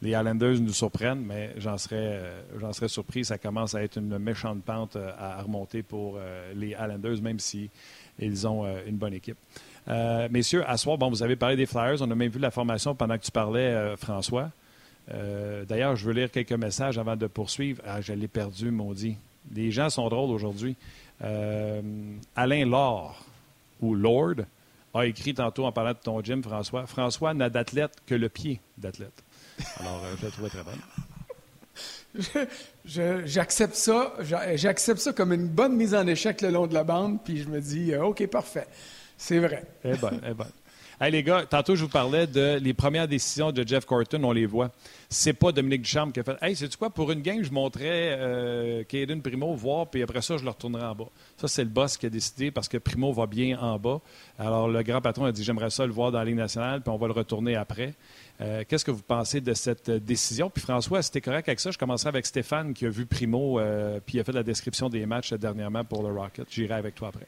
les 0.01 0.11
Islanders 0.11 0.59
nous 0.61 0.73
surprennent, 0.73 1.23
mais 1.25 1.53
j'en 1.57 1.77
serais, 1.77 2.19
euh, 2.21 2.71
serais 2.71 2.87
surpris. 2.87 3.25
Ça 3.25 3.37
commence 3.37 3.75
à 3.75 3.83
être 3.83 3.97
une 3.97 4.17
méchante 4.17 4.63
pente 4.63 4.95
euh, 4.95 5.11
à 5.17 5.41
remonter 5.41 5.83
pour 5.83 6.15
euh, 6.17 6.53
les 6.55 6.69
Islanders, 6.69 7.21
même 7.21 7.39
si 7.39 7.69
ils 8.17 8.47
ont 8.47 8.65
une 8.85 8.97
bonne 8.97 9.13
équipe. 9.13 9.37
messieurs, 10.29 10.69
à 10.69 10.75
soir, 10.75 10.97
bon, 10.97 11.09
vous 11.09 11.23
avez 11.23 11.37
parlé 11.37 11.55
des 11.55 11.65
Flyers. 11.65 12.01
On 12.01 12.11
a 12.11 12.15
même 12.15 12.29
vu 12.29 12.39
la 12.39 12.51
formation 12.51 12.93
pendant 12.93 13.17
que 13.17 13.23
tu 13.23 13.31
parlais, 13.31 13.95
François. 13.95 14.51
d'ailleurs, 15.07 15.95
je 15.95 16.05
veux 16.05 16.11
lire 16.11 16.29
quelques 16.29 16.51
messages 16.51 16.97
avant 16.97 17.15
de 17.15 17.27
poursuivre. 17.27 17.81
Ah, 17.87 18.01
je 18.01 18.11
l'ai 18.11 18.27
perdu, 18.27 18.71
maudit. 18.71 19.15
Les 19.55 19.71
gens 19.71 19.89
sont 19.89 20.09
drôles 20.09 20.31
aujourd'hui. 20.31 20.75
Alain 21.21 22.65
Laure, 22.65 23.23
ou 23.79 23.95
Lord, 23.95 24.41
a 24.93 25.05
écrit 25.05 25.33
tantôt 25.33 25.65
en 25.65 25.71
parlant 25.71 25.93
de 25.93 26.03
ton 26.03 26.21
gym, 26.21 26.43
François. 26.43 26.85
François 26.85 27.33
n'a 27.33 27.49
d'athlète 27.49 27.93
que 28.05 28.15
le 28.15 28.27
pied 28.27 28.59
d'athlète. 28.77 29.23
Alors, 29.79 30.01
euh, 30.03 30.15
je 30.19 30.25
l'ai 30.25 30.31
trouvé 30.31 30.49
très 30.49 30.63
bonne. 30.63 30.79
J'accepte 32.85 33.75
ça, 33.75 34.13
j'accepte 34.55 34.99
ça 34.99 35.13
comme 35.13 35.31
une 35.31 35.47
bonne 35.47 35.75
mise 35.75 35.93
en 35.93 36.07
échec 36.07 36.41
le 36.41 36.49
long 36.49 36.67
de 36.67 36.73
la 36.73 36.83
bande, 36.83 37.23
puis 37.23 37.41
je 37.41 37.49
me 37.49 37.61
dis, 37.61 37.93
euh, 37.93 38.05
OK, 38.05 38.25
parfait. 38.27 38.67
C'est 39.17 39.39
vrai. 39.39 39.63
Eh 39.83 39.95
bonne, 39.95 40.21
eh 40.27 40.33
bonne. 40.33 40.51
Hey, 41.01 41.13
les 41.13 41.23
gars, 41.23 41.45
tantôt, 41.49 41.75
je 41.75 41.83
vous 41.83 41.89
parlais 41.89 42.27
de 42.27 42.59
les 42.61 42.73
premières 42.73 43.07
décisions 43.07 43.53
de 43.53 43.65
Jeff 43.65 43.85
Corton, 43.85 44.21
on 44.21 44.33
les 44.33 44.45
voit. 44.45 44.69
C'est 45.07 45.31
pas 45.31 45.53
Dominique 45.53 45.83
Duchamp 45.83 46.11
qui 46.11 46.19
a 46.19 46.23
fait 46.23 46.35
Hey, 46.41 46.57
sais-tu 46.57 46.75
quoi, 46.77 46.89
pour 46.89 47.09
une 47.11 47.21
game, 47.21 47.41
je 47.41 47.51
montrais 47.51 48.17
euh, 48.19 48.83
Primo 49.23 49.53
voir, 49.53 49.87
puis 49.87 50.03
après 50.03 50.21
ça, 50.21 50.35
je 50.35 50.43
le 50.43 50.49
retournerai 50.49 50.83
en 50.83 50.95
bas. 50.95 51.07
Ça, 51.37 51.47
c'est 51.47 51.63
le 51.63 51.69
boss 51.69 51.95
qui 51.95 52.05
a 52.05 52.09
décidé 52.09 52.51
parce 52.51 52.67
que 52.67 52.77
Primo 52.77 53.13
va 53.13 53.27
bien 53.27 53.57
en 53.59 53.79
bas. 53.79 54.01
Alors, 54.37 54.67
le 54.67 54.83
grand 54.83 54.99
patron 54.99 55.23
a 55.23 55.31
dit 55.31 55.41
J'aimerais 55.41 55.69
ça 55.69 55.85
le 55.85 55.93
voir 55.93 56.11
dans 56.11 56.19
la 56.19 56.25
Ligue 56.25 56.35
nationale, 56.35 56.81
puis 56.81 56.91
on 56.91 56.97
va 56.97 57.07
le 57.07 57.13
retourner 57.13 57.55
après. 57.55 57.93
Euh, 58.41 58.63
qu'est-ce 58.67 58.85
que 58.85 58.91
vous 58.91 59.03
pensez 59.03 59.41
de 59.41 59.53
cette 59.53 59.89
décision? 59.91 60.49
Puis 60.49 60.61
François, 60.61 61.01
si 61.01 61.21
correct 61.21 61.49
avec 61.49 61.59
ça, 61.59 61.71
je 61.71 61.77
commencerai 61.77 62.09
avec 62.09 62.25
Stéphane 62.25 62.73
qui 62.73 62.85
a 62.85 62.89
vu 62.89 63.05
Primo, 63.05 63.59
euh, 63.59 63.99
puis 64.05 64.19
a 64.19 64.23
fait 64.23 64.31
la 64.31 64.43
description 64.43 64.89
des 64.89 65.05
matchs 65.05 65.33
dernièrement 65.33 65.83
pour 65.83 66.03
le 66.03 66.13
Rocket. 66.17 66.47
J'irai 66.49 66.75
avec 66.75 66.95
toi 66.95 67.09
après. 67.09 67.27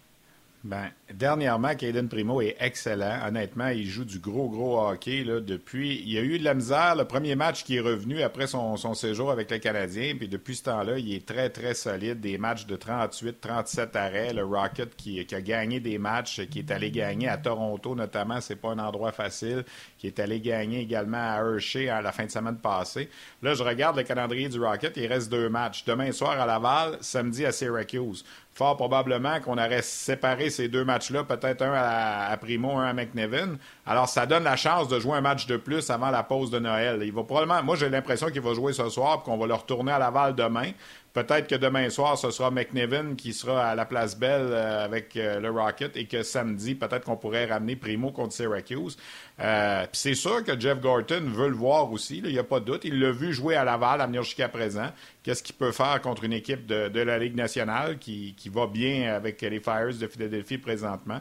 Ben, 0.64 0.92
dernièrement, 1.12 1.74
Caden 1.74 2.08
Primo 2.08 2.40
est 2.40 2.56
excellent. 2.60 3.18
Honnêtement, 3.28 3.70
il 3.70 3.88
joue 3.88 4.06
du 4.06 4.20
gros, 4.20 4.48
gros 4.48 4.80
hockey 4.80 5.24
là, 5.24 5.40
depuis. 5.40 6.04
Il 6.06 6.16
a 6.20 6.22
eu 6.22 6.38
de 6.38 6.44
la 6.44 6.54
misère. 6.54 6.96
Le 6.96 7.06
premier 7.06 7.34
match 7.34 7.64
qui 7.64 7.78
est 7.78 7.82
revenu 7.82 8.22
après 8.22 8.46
son, 8.46 8.78
séjour 8.94 9.32
avec 9.32 9.50
le 9.50 9.58
Canadien. 9.58 10.14
Puis 10.16 10.28
depuis 10.28 10.56
ce 10.56 10.64
temps-là, 10.66 11.00
il 11.00 11.16
est 11.16 11.26
très, 11.26 11.50
très 11.50 11.74
solide. 11.74 12.20
Des 12.20 12.38
matchs 12.38 12.68
de 12.68 12.76
38, 12.76 13.42
37 13.42 13.96
arrêts. 13.96 14.34
Le 14.34 14.46
Rocket 14.46 14.96
qui, 14.96 15.26
a 15.32 15.42
gagné 15.42 15.80
des 15.80 15.98
matchs, 15.98 16.42
qui 16.48 16.60
est 16.60 16.70
allé 16.70 16.92
gagner 16.92 17.28
à 17.28 17.38
Toronto 17.38 17.96
notamment. 17.96 18.40
C'est 18.40 18.56
pas 18.56 18.70
un 18.70 18.80
endroit 18.80 19.12
facile. 19.12 19.66
Qui 19.98 20.08
est 20.08 20.20
allé 20.20 20.40
gagner 20.40 20.82
également 20.82 21.18
à 21.18 21.38
Hershey 21.38 21.90
à 21.90 22.04
la 22.04 22.12
fin 22.12 22.26
de 22.26 22.32
semaine 22.32 22.58
passée. 22.58 23.10
Là, 23.42 23.56
je 23.56 23.64
regarde 23.64 23.98
le 23.98 24.04
calendrier 24.04 24.48
du 24.48 24.60
Rocket. 24.60 24.96
Il 24.98 25.08
reste 25.08 25.32
deux 25.32 25.50
matchs. 25.50 25.86
Demain 25.86 26.12
soir 26.12 26.40
à 26.40 26.46
Laval, 26.46 27.00
samedi 27.02 27.48
à 27.48 27.52
Syracuse 27.52 28.24
fort 28.54 28.76
probablement 28.76 29.40
qu'on 29.40 29.58
aurait 29.58 29.82
séparé 29.82 30.50
ces 30.50 30.68
deux 30.68 30.84
matchs-là, 30.84 31.24
peut-être 31.24 31.62
un 31.62 31.74
à, 31.74 32.36
Primo, 32.38 32.78
un 32.78 32.86
à 32.86 32.94
McNevin. 32.94 33.58
Alors, 33.86 34.10
ça 34.10 34.26
donne 34.26 34.44
la 34.44 34.56
chance 34.56 34.88
de 34.88 35.00
jouer 35.00 35.18
un 35.18 35.22
match 35.22 35.48
de 35.48 35.58
plus 35.58 35.90
avant 35.90 36.10
la 36.10 36.24
pause 36.24 36.52
de 36.52 36.60
Noël. 36.60 37.00
Il 37.04 37.14
va 37.14 37.24
probablement, 37.24 37.64
moi, 37.64 37.76
j'ai 37.76 37.90
l'impression 37.90 38.28
qu'il 38.28 38.42
va 38.42 38.54
jouer 38.54 38.74
ce 38.74 38.90
soir 38.90 39.24
qu'on 39.24 39.38
va 39.38 39.48
le 39.48 39.54
retourner 39.54 39.92
à 39.94 40.00
Laval 40.00 40.36
demain. 40.36 40.72
Peut-être 41.14 41.48
que 41.48 41.56
demain 41.56 41.90
soir, 41.90 42.18
ce 42.18 42.32
sera 42.32 42.52
McNevin 42.52 43.16
qui 43.16 43.34
sera 43.34 43.70
à 43.70 43.76
la 43.76 43.86
place 43.86 44.18
Belle 44.18 44.48
euh, 44.52 44.86
avec 44.86 45.18
euh, 45.18 45.42
le 45.42 45.50
Rocket 45.50 45.98
et 45.98 46.06
que 46.06 46.24
samedi, 46.24 46.74
peut-être 46.74 47.04
qu'on 47.04 47.18
pourrait 47.18 47.46
ramener 47.46 47.76
Primo 47.76 48.12
contre 48.12 48.34
Syracuse. 48.34 48.98
Euh, 49.42 49.86
c'est 49.92 50.14
sûr 50.14 50.42
que 50.44 50.58
Jeff 50.58 50.80
Gorton 50.80 51.24
veut 51.26 51.50
le 51.50 51.56
voir 51.56 51.92
aussi, 51.92 52.22
il 52.24 52.32
n'y 52.32 52.40
a 52.40 52.46
pas 52.46 52.62
de 52.62 52.66
doute. 52.66 52.86
Il 52.86 52.98
l'a 53.00 53.12
vu 53.12 53.34
jouer 53.34 53.56
à 53.56 53.66
Laval 53.66 54.00
à 54.00 54.08
venir 54.08 54.24
jusqu'à 54.24 54.48
présent. 54.48 54.90
Qu'est-ce 55.22 55.44
qu'il 55.44 55.56
peut 55.56 55.74
faire 55.74 56.00
contre 56.02 56.24
une 56.24 56.34
équipe 56.34 56.66
de, 56.66 57.02
la 57.02 57.20
Ligue 57.20 57.36
nationale 57.36 57.98
qui, 58.00 58.34
qui, 58.38 58.48
va 58.48 58.68
bien 58.68 59.14
avec 59.14 59.42
les 59.42 59.60
Fires 59.60 59.94
de 60.00 60.08
Philadelphie 60.08 60.58
présentement? 60.60 61.20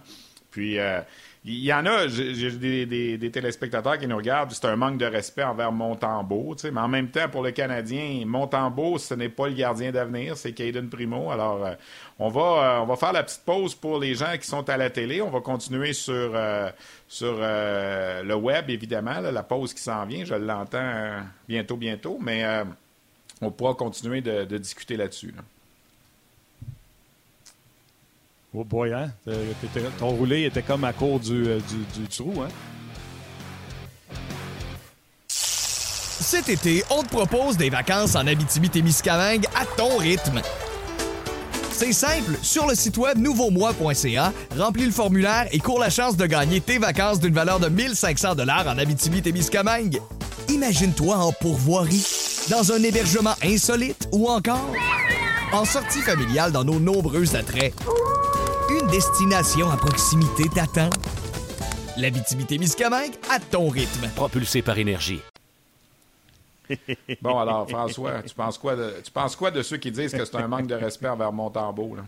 Puis 0.50 0.79
il 1.42 1.64
y 1.64 1.72
en 1.72 1.87
a, 1.87 2.07
j'ai 2.07 2.87
des, 3.16 3.31
téléspectateurs 3.31 3.98
qui 3.98 4.07
nous 4.07 4.16
regardent, 4.16 4.50
c'est 4.50 4.66
un 4.66 4.76
manque 4.76 4.98
de 4.98 5.07
respect 5.07 5.42
envers 5.42 5.72
Montembeau, 5.72 6.55
mais 6.64 6.81
en 6.81 6.88
même 6.88 7.09
temps, 7.09 7.31
pour 7.31 7.42
le 7.42 7.50
Canadien, 7.50 8.24
Montembeau, 8.26 8.98
ce 8.98 9.14
n'est 9.14 9.31
pas 9.31 9.48
le 9.48 9.55
gardien 9.55 9.90
d'avenir, 9.90 10.37
c'est 10.37 10.53
Caden 10.53 10.90
Primo. 10.90 11.31
Alors, 11.31 11.64
euh, 11.64 11.74
on, 12.18 12.29
va, 12.29 12.40
euh, 12.40 12.81
on 12.83 12.85
va 12.85 12.96
faire 12.96 13.14
la 13.14 13.22
petite 13.22 13.42
pause 13.46 13.74
pour 13.74 13.98
les 13.98 14.14
gens 14.14 14.37
qui 14.38 14.46
sont 14.46 14.68
à 14.68 14.76
la 14.76 14.90
télé. 14.90 15.22
On 15.22 15.31
va 15.31 15.40
continuer 15.40 15.94
sur, 15.94 16.12
euh, 16.14 16.70
sur 17.09 17.38
le 17.38 18.35
web, 18.35 18.68
évidemment, 18.68 19.20
la 19.20 19.42
pause 19.42 19.72
qui 19.72 19.81
s'en 19.81 20.05
vient. 20.05 20.26
Je 20.26 20.35
l'entends 20.35 21.22
bientôt, 21.48 21.76
bientôt, 21.79 22.18
mais 22.20 22.44
on 23.40 23.50
pourra 23.50 23.74
continuer 23.74 24.20
de, 24.20 24.59
discuter 24.59 24.98
là-dessus. 24.98 25.29
là 25.29 25.33
dessus 25.33 25.60
Oh 28.53 28.65
boy, 28.65 28.93
hein? 28.93 29.13
Ton 29.99 30.09
roulé 30.09 30.45
était 30.45 30.63
comme 30.63 30.83
à 30.83 30.93
court 30.93 31.21
du, 31.21 31.47
euh, 31.47 31.61
hein? 32.39 32.49
Cet 35.29 36.49
été, 36.49 36.83
on 36.91 37.03
te 37.03 37.09
propose 37.09 37.57
des 37.57 37.71
vacances 37.71 38.17
en 38.17 38.27
Abitibi-Témiscamingue 38.27 39.47
à 39.55 39.65
ton 39.77 39.97
rythme. 39.99 40.43
C'est 41.71 41.93
simple, 41.93 42.37
sur 42.43 42.67
le 42.67 42.75
site 42.75 42.99
web 42.99 43.19
nouveaumois.ca, 43.19 44.33
remplis 44.59 44.85
le 44.85 44.91
formulaire 44.91 45.47
et 45.53 45.61
cours 45.61 45.79
la 45.79 45.89
chance 45.89 46.17
de 46.17 46.27
gagner 46.27 46.61
tes 46.61 46.79
vacances 46.79 47.21
d'une 47.21 47.33
valeur 47.33 47.61
de 47.61 47.69
1500 47.69 48.35
dollars 48.35 48.67
en 48.67 48.77
Abitibi-Témiscamingue. 48.79 50.01
Imagine-toi 50.49 51.17
en 51.17 51.33
pourvoirie, 51.33 52.05
dans 52.51 52.73
un 52.73 52.83
hébergement 52.83 53.35
insolite 53.45 54.09
ou 54.13 54.29
encore 54.29 54.73
en 55.53 55.65
sortie 55.65 56.01
familiale 56.01 56.53
dans 56.53 56.65
nos 56.65 56.81
nombreux 56.81 57.37
attraits. 57.37 57.73
Destination 58.90 59.70
à 59.70 59.76
proximité 59.76 60.48
t'attend. 60.53 60.90
L'Abitibi-Témiscamingue 61.96 63.12
à 63.31 63.38
ton 63.38 63.68
rythme. 63.68 64.09
Propulsé 64.16 64.62
par 64.62 64.79
énergie. 64.79 65.20
Bon, 67.22 67.38
alors, 67.38 67.68
François, 67.68 68.20
tu 68.26 68.35
penses 68.35 68.59
quoi 68.59 68.74
de, 68.74 68.94
tu 69.05 69.12
penses 69.12 69.37
quoi 69.37 69.53
de 69.53 69.62
ceux 69.62 69.76
qui 69.76 69.92
disent 69.92 70.12
que 70.12 70.24
c'est 70.24 70.37
un 70.37 70.48
manque 70.48 70.66
de 70.66 70.74
respect 70.74 71.09
envers 71.09 71.33
Montembeau? 71.33 71.94
Là? 71.94 72.03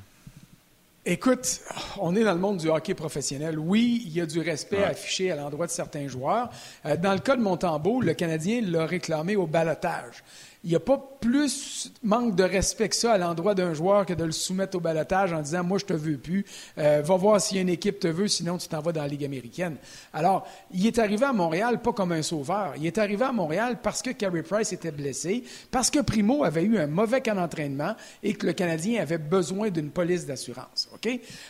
Écoute, 1.04 1.60
on 2.00 2.16
est 2.16 2.24
dans 2.24 2.32
le 2.32 2.40
monde 2.40 2.58
du 2.58 2.68
hockey 2.68 2.94
professionnel. 2.94 3.60
Oui, 3.60 4.02
il 4.06 4.12
y 4.12 4.20
a 4.20 4.26
du 4.26 4.40
respect 4.40 4.82
affiché 4.82 5.30
à 5.30 5.36
l'endroit 5.36 5.66
de 5.66 5.72
certains 5.72 6.08
joueurs. 6.08 6.48
Euh, 6.86 6.96
dans 6.96 7.12
le 7.12 7.18
cas 7.20 7.36
de 7.36 7.42
Montembeau, 7.42 8.00
le 8.00 8.14
Canadien 8.14 8.60
l'a 8.60 8.86
réclamé 8.86 9.36
au 9.36 9.46
balotage 9.46 10.24
il 10.64 10.70
n'y 10.70 10.76
a 10.76 10.80
pas 10.80 10.98
plus 11.20 11.90
manque 12.02 12.36
de 12.36 12.44
respect 12.44 12.88
que 12.88 12.94
ça 12.94 13.12
à 13.12 13.18
l'endroit 13.18 13.54
d'un 13.54 13.74
joueur 13.74 14.06
que 14.06 14.12
de 14.12 14.24
le 14.24 14.32
soumettre 14.32 14.76
au 14.76 14.80
balotage 14.80 15.32
en 15.32 15.40
disant 15.40 15.64
Moi, 15.64 15.78
je 15.78 15.86
te 15.86 15.92
veux 15.92 16.18
plus. 16.18 16.44
Euh, 16.78 17.02
va 17.04 17.16
voir 17.16 17.40
si 17.40 17.60
une 17.60 17.68
équipe 17.68 17.98
te 17.98 18.08
veut, 18.08 18.28
sinon 18.28 18.58
tu 18.58 18.68
t'en 18.68 18.80
vas 18.80 18.92
dans 18.92 19.02
la 19.02 19.08
Ligue 19.08 19.24
américaine. 19.24 19.76
Alors, 20.12 20.46
il 20.72 20.86
est 20.86 20.98
arrivé 20.98 21.24
à 21.24 21.32
Montréal 21.32 21.80
pas 21.80 21.92
comme 21.92 22.12
un 22.12 22.22
sauveur. 22.22 22.74
Il 22.76 22.86
est 22.86 22.98
arrivé 22.98 23.24
à 23.24 23.32
Montréal 23.32 23.78
parce 23.82 24.02
que 24.02 24.10
Carey 24.10 24.42
Price 24.42 24.72
était 24.72 24.92
blessé, 24.92 25.42
parce 25.70 25.90
que 25.90 26.00
Primo 26.00 26.44
avait 26.44 26.62
eu 26.62 26.78
un 26.78 26.86
mauvais 26.86 27.20
camp 27.20 27.34
d'entraînement 27.34 27.94
et 28.22 28.34
que 28.34 28.46
le 28.46 28.52
Canadien 28.52 29.02
avait 29.02 29.18
besoin 29.18 29.70
d'une 29.70 29.90
police 29.90 30.26
d'assurance. 30.26 30.88
OK? 30.94 31.08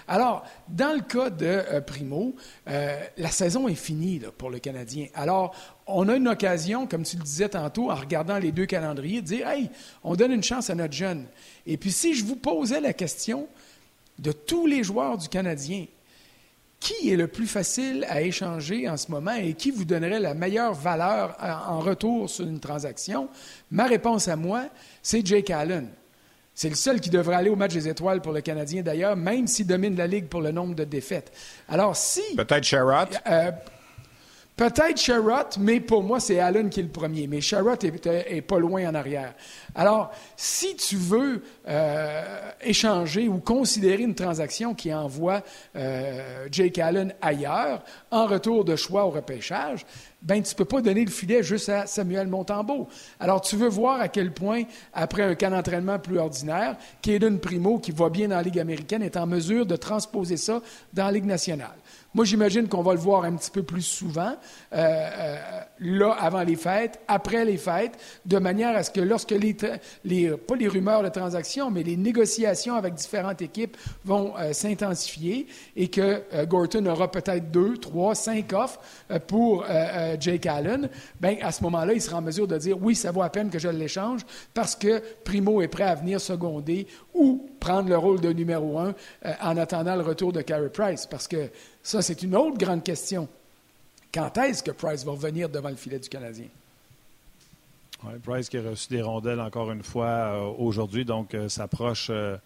Alors, 0.09 0.45
dans 0.69 0.95
le 0.95 1.03
cas 1.03 1.31
de 1.31 1.47
euh, 1.47 1.81
Primo, 1.81 2.35
euh, 2.69 2.99
la 3.19 3.31
saison 3.31 3.69
est 3.69 3.75
finie 3.75 4.21
pour 4.39 4.51
le 4.51 4.59
Canadien. 4.59 5.07
Alors, 5.15 5.55
on 5.93 6.09
a 6.09 6.17
une 6.17 6.29
occasion, 6.29 6.87
comme 6.87 7.05
tu 7.05 7.17
le 7.17 7.23
disais 7.23 7.49
tantôt, 7.49 7.91
en 7.91 7.95
regardant 7.95 8.39
les 8.39 8.53
deux 8.53 8.67
calendriers, 8.67 9.21
de 9.21 9.27
dire 9.27 9.49
Hey, 9.49 9.71
on 10.03 10.15
donne 10.15 10.33
une 10.33 10.43
chance 10.43 10.71
à 10.71 10.75
notre 10.75 10.95
jeune. 10.95 11.27
Et 11.67 11.77
puis, 11.77 11.93
si 11.93 12.15
je 12.15 12.25
vous 12.25 12.37
posais 12.37 12.81
la 12.81 12.93
question 12.93 13.49
de 14.19 14.33
tous 14.33 14.67
les 14.67 14.83
joueurs 14.83 15.19
du 15.19 15.29
Canadien, 15.29 15.87
qui 16.81 17.11
est 17.11 17.17
le 17.17 17.29
plus 17.29 17.47
facile 17.47 18.05
à 18.09 18.23
échanger 18.23 18.89
en 18.89 18.97
ce 18.97 19.11
moment 19.11 19.35
et 19.35 19.55
qui 19.55 19.71
vous 19.71 19.85
donnerait 19.85 20.19
la 20.19 20.35
meilleure 20.35 20.75
valeur 20.75 21.37
en 21.41 21.79
retour 21.79 22.29
sur 22.29 22.45
une 22.47 22.59
transaction? 22.59 23.29
Ma 23.71 23.87
réponse 23.87 24.27
à 24.27 24.35
moi, 24.35 24.65
c'est 25.01 25.25
Jake 25.25 25.51
Allen. 25.51 25.89
C'est 26.55 26.69
le 26.69 26.75
seul 26.75 27.01
qui 27.01 27.09
devrait 27.09 27.37
aller 27.37 27.51
au 27.51 27.57
match 27.57 27.73
des 27.73 27.89
étoiles 27.89 28.21
pour 28.21 28.33
le 28.33 28.41
Canadien, 28.41 28.83
d'ailleurs, 28.83 29.17
même 29.17 29.47
s'il 29.47 29.67
domine 29.67 29.97
la 29.97 30.07
Ligue 30.07 30.27
pour 30.27 30.43
le 30.43 30.53
nombre 30.53 30.75
de 30.75 30.85
défaites. 30.85 31.33
Alors, 31.69 31.97
si. 31.97 32.21
Peut-être 32.37 32.65
Sherrod. 32.65 33.09
Euh, 33.27 33.51
Peut-être 34.63 34.97
Sherrod, 34.97 35.57
mais 35.59 35.81
pour 35.81 36.05
moi, 36.05 36.21
c'est 36.21 36.39
Allen 36.39 36.71
qui 36.71 36.79
est 36.79 36.85
le 36.85 36.89
premier. 36.89 37.27
Mais 37.27 37.41
Sherrod 37.41 37.83
est, 37.83 38.41
pas 38.43 38.61
loin 38.61 38.89
en 38.89 38.95
arrière. 38.95 39.35
Alors, 39.75 40.13
si 40.37 40.77
tu 40.77 40.95
veux 40.95 41.43
euh, 41.67 42.51
échanger 42.61 43.27
ou 43.27 43.39
considérer 43.39 44.05
une 44.05 44.15
transaction 44.15 44.73
qui 44.73 44.95
envoie 44.95 45.43
euh, 45.75 46.47
Jake 46.49 46.79
Allen 46.79 47.13
ailleurs, 47.21 47.83
en 48.13 48.27
retour 48.27 48.65
de 48.65 48.77
choix 48.77 49.05
au 49.05 49.11
repêchage, 49.11 49.85
ben 50.23 50.41
tu 50.41 50.55
peux 50.55 50.65
pas 50.65 50.81
donner 50.81 51.05
le 51.05 51.11
filet 51.11 51.43
juste 51.43 51.69
à 51.69 51.87
Samuel 51.87 52.29
Montembeau. 52.29 52.89
Alors, 53.19 53.41
tu 53.41 53.57
veux 53.57 53.69
voir 53.69 54.01
à 54.01 54.07
quel 54.07 54.33
point, 54.33 54.63
après 54.95 55.25
un 55.25 55.35
camp 55.35 55.51
d'entraînement 55.51 55.99
plus 55.99 56.19
ordinaire, 56.19 56.77
Caden 57.03 57.41
Primo, 57.41 57.81
qui 57.81 57.91
va 57.91 58.11
bien 58.11 58.29
dans 58.29 58.37
la 58.37 58.43
Ligue 58.43 58.61
américaine, 58.61 59.03
est 59.03 59.17
en 59.17 59.27
mesure 59.27 59.67
de 59.67 59.75
transposer 59.75 60.37
ça 60.37 60.63
dans 60.93 61.07
la 61.07 61.11
Ligue 61.11 61.27
nationale. 61.27 61.75
Moi, 62.15 62.27
j'imagine 62.27 62.69
qu'on 62.69 62.83
va 62.83 62.93
le 62.93 62.99
voir 62.99 63.25
un 63.25 63.35
petit 63.37 63.51
peu 63.51 63.63
plus 63.63 63.81
souvent, 63.81 64.35
euh, 64.73 64.77
euh, 64.77 65.39
là, 65.81 66.13
avant 66.13 66.43
les 66.43 66.57
fêtes, 66.57 67.01
après 67.09 67.47
les 67.47 67.57
fêtes, 67.57 67.99
de 68.27 68.39
manière 68.39 68.77
à 68.77 68.83
ce 68.83 68.91
que 68.91 69.01
lorsque 69.01 69.31
les, 69.31 69.57
les 70.05 70.31
pas 70.37 70.55
les 70.57 70.69
rumeurs 70.69 71.03
de 71.03 71.09
transactions, 71.09 71.71
mais 71.71 71.83
les 71.83 71.97
négociations 71.97 72.75
avec 72.75 72.95
différentes 72.95 73.41
équipes 73.41 73.79
vont 74.05 74.35
euh, 74.39 74.53
s'intensifier 74.53 75.47
et 75.75 75.89
que 75.89 76.45
Gorton 76.45 76.85
aura 76.85 77.11
peut-être 77.11 77.51
deux, 77.51 77.79
trois, 77.79 78.15
cinq 78.15 78.53
offres 78.53 78.81
pour 79.27 79.65
Jake 80.21 80.47
Allen, 80.47 80.89
ben 81.21 81.37
à 81.41 81.51
ce 81.51 81.63
moment-là, 81.65 81.95
il 81.95 82.03
sera 82.03 82.19
en 82.19 82.23
mesure 82.23 82.47
de 82.47 82.59
dire 82.59 82.77
oui, 82.81 82.95
ça 82.95 83.11
vaut 83.11 83.23
à 83.23 83.31
peine 83.31 83.49
que 83.49 83.59
je 83.59 83.69
l'échange 83.69 84.21
parce 84.53 84.77
que 84.77 85.03
Primo 85.25 85.63
est 85.63 85.69
prêt 85.69 85.85
à 85.85 85.95
venir 85.95 86.21
seconder 86.21 86.87
ou 87.15 87.49
prendre 87.61 87.89
le 87.89 87.99
rôle 87.99 88.21
de 88.21 88.33
numéro 88.33 88.79
un 88.79 88.95
en 89.41 89.57
attendant 89.57 89.97
le 89.97 90.03
retour 90.03 90.33
de 90.33 90.41
Carey 90.41 90.71
Price? 90.71 91.07
Parce 91.07 91.29
que 91.29 91.51
ça, 91.83 92.03
c'est 92.03 92.23
une 92.23 92.35
autre 92.35 92.59
grande 92.59 92.83
question. 92.83 93.29
Quand 94.13 94.37
est-ce 94.39 94.63
que 94.63 94.71
Price 94.71 95.05
va 95.05 95.13
revenir 95.13 95.49
devant 95.49 95.71
le 95.71 95.77
filet 95.77 95.99
du 95.99 96.09
Canadien? 96.09 96.47
Price 98.25 98.49
qui 98.49 98.59
a 98.59 98.63
reçu 98.63 98.89
des 98.89 99.03
rondelles 99.03 99.41
encore 99.41 99.71
une 99.71 99.83
fois 99.83 100.07
euh, 100.07 100.53
aujourd'hui, 100.59 101.05
donc 101.05 101.35
euh, 101.35 101.49
s'approche. 101.49 102.09
Euh, 102.11 102.37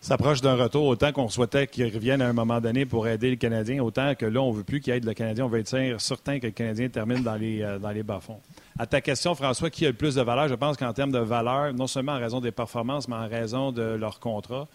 s'approche 0.00 0.40
d'un 0.40 0.54
retour, 0.54 0.86
autant 0.86 1.10
qu'on 1.10 1.28
souhaitait 1.28 1.66
qu'il 1.66 1.92
revienne 1.92 2.22
à 2.22 2.28
un 2.28 2.32
moment 2.32 2.60
donné 2.60 2.86
pour 2.86 3.08
aider 3.08 3.30
le 3.30 3.36
Canadien, 3.36 3.82
autant 3.82 4.14
que 4.14 4.26
là, 4.26 4.40
on 4.40 4.52
ne 4.52 4.58
veut 4.58 4.62
plus 4.62 4.80
qu'il 4.80 4.92
aide 4.92 5.04
le 5.04 5.12
Canadien. 5.12 5.44
On 5.44 5.48
veut 5.48 5.58
être 5.58 6.00
certain 6.00 6.38
que 6.38 6.46
le 6.46 6.52
Canadien 6.52 6.88
termine 6.88 7.22
dans 7.24 7.34
les, 7.34 7.78
dans 7.80 7.90
les 7.90 8.04
bas-fonds. 8.04 8.40
À 8.80 8.86
ta 8.86 9.00
question, 9.00 9.34
François, 9.34 9.70
qui 9.70 9.84
a 9.86 9.88
le 9.88 9.94
plus 9.94 10.14
de 10.14 10.22
valeur? 10.22 10.46
Je 10.46 10.54
pense 10.54 10.76
qu'en 10.76 10.92
termes 10.92 11.10
de 11.10 11.18
valeur, 11.18 11.74
non 11.74 11.88
seulement 11.88 12.12
en 12.12 12.18
raison 12.20 12.40
des 12.40 12.52
performances, 12.52 13.08
mais 13.08 13.16
en 13.16 13.26
raison 13.26 13.72
de 13.72 13.82
leur 13.82 14.20
contrat, 14.20 14.68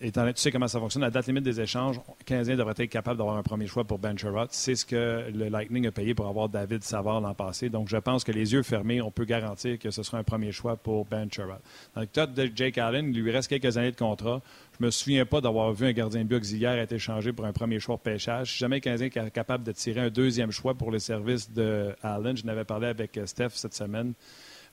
étant 0.00 0.26
tu 0.26 0.40
sais 0.40 0.50
comment 0.50 0.66
ça 0.66 0.78
fonctionne, 0.78 1.02
la 1.02 1.10
date 1.10 1.26
limite 1.26 1.44
des 1.44 1.60
échanges, 1.60 2.00
le 2.18 2.24
Canadien 2.24 2.56
devrait 2.56 2.74
être 2.78 2.88
capable 2.88 3.18
d'avoir 3.18 3.36
un 3.36 3.42
premier 3.42 3.66
choix 3.66 3.84
pour 3.84 3.98
Ben 3.98 4.16
Sherrod. 4.16 4.48
C'est 4.50 4.76
ce 4.76 4.86
que 4.86 5.30
le 5.30 5.48
Lightning 5.50 5.86
a 5.86 5.92
payé 5.92 6.14
pour 6.14 6.26
avoir 6.26 6.48
David 6.48 6.82
Savard 6.84 7.20
l'an 7.20 7.34
passé. 7.34 7.68
Donc, 7.68 7.88
je 7.88 7.98
pense 7.98 8.24
que 8.24 8.32
les 8.32 8.54
yeux 8.54 8.62
fermés, 8.62 9.02
on 9.02 9.10
peut 9.10 9.26
garantir 9.26 9.78
que 9.78 9.90
ce 9.90 10.02
sera 10.02 10.16
un 10.16 10.24
premier 10.24 10.50
choix 10.50 10.76
pour 10.76 11.04
Ben 11.04 11.30
Sherrod. 11.30 11.60
Dans 11.94 12.00
le 12.00 12.26
de 12.26 12.50
Jake 12.54 12.78
Allen, 12.78 13.12
il 13.14 13.20
lui 13.20 13.30
reste 13.30 13.48
quelques 13.48 13.76
années 13.76 13.92
de 13.92 13.96
contrat. 13.96 14.40
Je 14.78 14.84
me 14.84 14.90
souviens 14.90 15.24
pas 15.24 15.40
d'avoir 15.40 15.72
vu 15.72 15.86
un 15.86 15.92
gardien 15.92 16.24
de 16.24 16.36
auxiliaire 16.36 16.76
être 16.78 16.92
échangé 16.92 17.32
pour 17.32 17.44
un 17.44 17.52
premier 17.52 17.78
choix 17.78 17.96
de 17.96 18.00
pêchage. 18.00 18.52
Si 18.52 18.58
jamais 18.58 18.76
le 18.76 18.80
Canadien 18.80 19.06
est 19.06 19.30
capable 19.30 19.62
de 19.62 19.72
tirer 19.72 20.00
un 20.00 20.10
deuxième 20.10 20.50
choix 20.50 20.74
pour 20.74 20.90
le 20.90 20.98
service 20.98 21.52
de 21.52 21.94
Allen, 22.02 22.36
je 22.36 22.44
n'avais 22.44 22.64
parlé 22.64 22.88
avec 22.88 23.18
Steph 23.24 23.50
cette 23.50 23.74
semaine. 23.74 24.14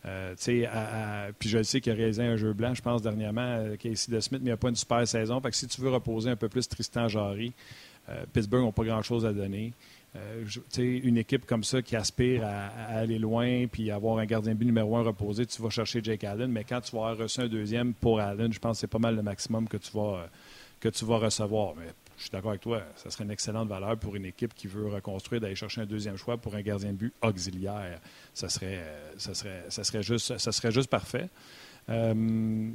Euh, 0.06 0.34
puis 1.38 1.50
je 1.50 1.62
sais 1.62 1.80
qu'il 1.82 1.92
a 1.92 1.96
réalisé 1.96 2.24
un 2.24 2.36
jeu 2.36 2.54
blanc, 2.54 2.74
je 2.74 2.82
pense, 2.82 3.02
dernièrement, 3.02 3.42
euh, 3.42 3.76
Casey 3.76 4.12
de 4.12 4.20
Smith, 4.20 4.42
mais 4.44 4.50
il 4.50 4.54
n'a 4.54 4.58
pas 4.58 4.70
une 4.70 4.76
super 4.76 5.08
saison. 5.08 5.40
Fait 5.42 5.52
que 5.52 5.56
si 5.56 5.68
tu 5.68 5.82
veux 5.82 5.90
reposer 5.90 6.30
un 6.30 6.36
peu 6.36 6.50
plus 6.50 6.68
Tristan 6.68 7.08
Jarry, 7.08 7.54
euh, 8.10 8.24
Pittsburgh 8.34 8.66
n'a 8.66 8.72
pas 8.72 8.84
grand-chose 8.84 9.26
à 9.26 9.34
donner. 9.34 9.74
Une 10.78 11.18
équipe 11.18 11.46
comme 11.46 11.64
ça 11.64 11.82
qui 11.82 11.96
aspire 11.96 12.44
à, 12.46 12.68
aller 12.98 13.18
loin 13.18 13.68
puis 13.68 13.92
avoir 13.92 14.18
un 14.18 14.26
gardien 14.26 14.54
but 14.54 14.66
numéro 14.66 14.98
un 14.98 15.04
reposé, 15.04 15.46
tu 15.46 15.62
vas 15.62 15.70
chercher 15.70 16.02
Jake 16.04 16.24
Allen, 16.24 16.52
mais 16.52 16.64
quand 16.64 16.82
tu 16.82 16.96
vas 16.96 17.10
avoir 17.10 17.18
reçu 17.18 17.40
un 17.40 17.48
deuxième 17.48 17.94
pour 17.94 18.20
Allen, 18.20 18.52
je 18.52 18.60
pense 18.60 18.78
que 18.78 18.82
c'est 18.82 18.88
pas 18.88 19.00
mal 19.00 19.16
le 19.16 19.22
maximum 19.22 19.68
que 19.68 19.78
tu 19.78 19.92
vas, 19.94 20.28
que 20.80 20.90
tu 20.90 21.06
vas 21.06 21.18
recevoir. 21.18 21.76
Mais 21.78 21.88
je 22.18 22.24
suis 22.24 22.32
d'accord 22.32 22.52
avec 22.52 22.62
toi, 22.62 22.84
ça 22.98 23.10
serait 23.10 23.24
une 23.24 23.32
excellente 23.32 23.70
valeur 23.70 23.98
pour 23.98 24.16
une 24.16 24.26
équipe 24.26 24.54
qui 24.54 24.68
veut 24.68 24.90
reconstruire 24.90 25.42
d'aller 25.42 25.56
chercher 25.56 25.82
un 25.82 25.86
deuxième 25.86 26.18
choix 26.18 26.38
pour 26.38 26.56
un 26.56 26.62
gardien 26.62 26.92
de 26.92 26.98
but 26.98 27.14
auxiliaire. 27.22 28.00
Ça 28.34 28.50
serait, 28.50 28.84
ça 29.18 29.34
serait, 29.34 29.64
ça 29.70 29.84
serait, 29.84 30.04
juste, 30.04 30.38
ça 30.38 30.52
serait 30.52 30.72
juste 30.72 30.90
parfait. 30.90 31.30
Euh, 31.90 32.70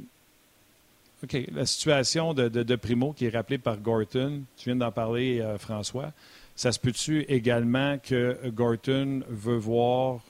OK. 1.23 1.37
La 1.51 1.65
situation 1.65 2.33
de, 2.33 2.75
Primo 2.75 3.13
qui 3.13 3.25
est 3.25 3.29
rappelée 3.29 3.57
par 3.57 3.77
Gorton, 3.77 4.43
tu 4.57 4.65
viens 4.65 4.75
d'en 4.75 4.91
parler, 4.91 5.39
euh, 5.39 5.57
François. 5.57 6.11
Ça 6.57 6.71
se 6.71 6.79
peut-tu 6.79 7.21
également 7.29 7.99
que 7.99 8.49
Gorton 8.49 9.21
veut 9.29 9.57
voir, 9.57 10.21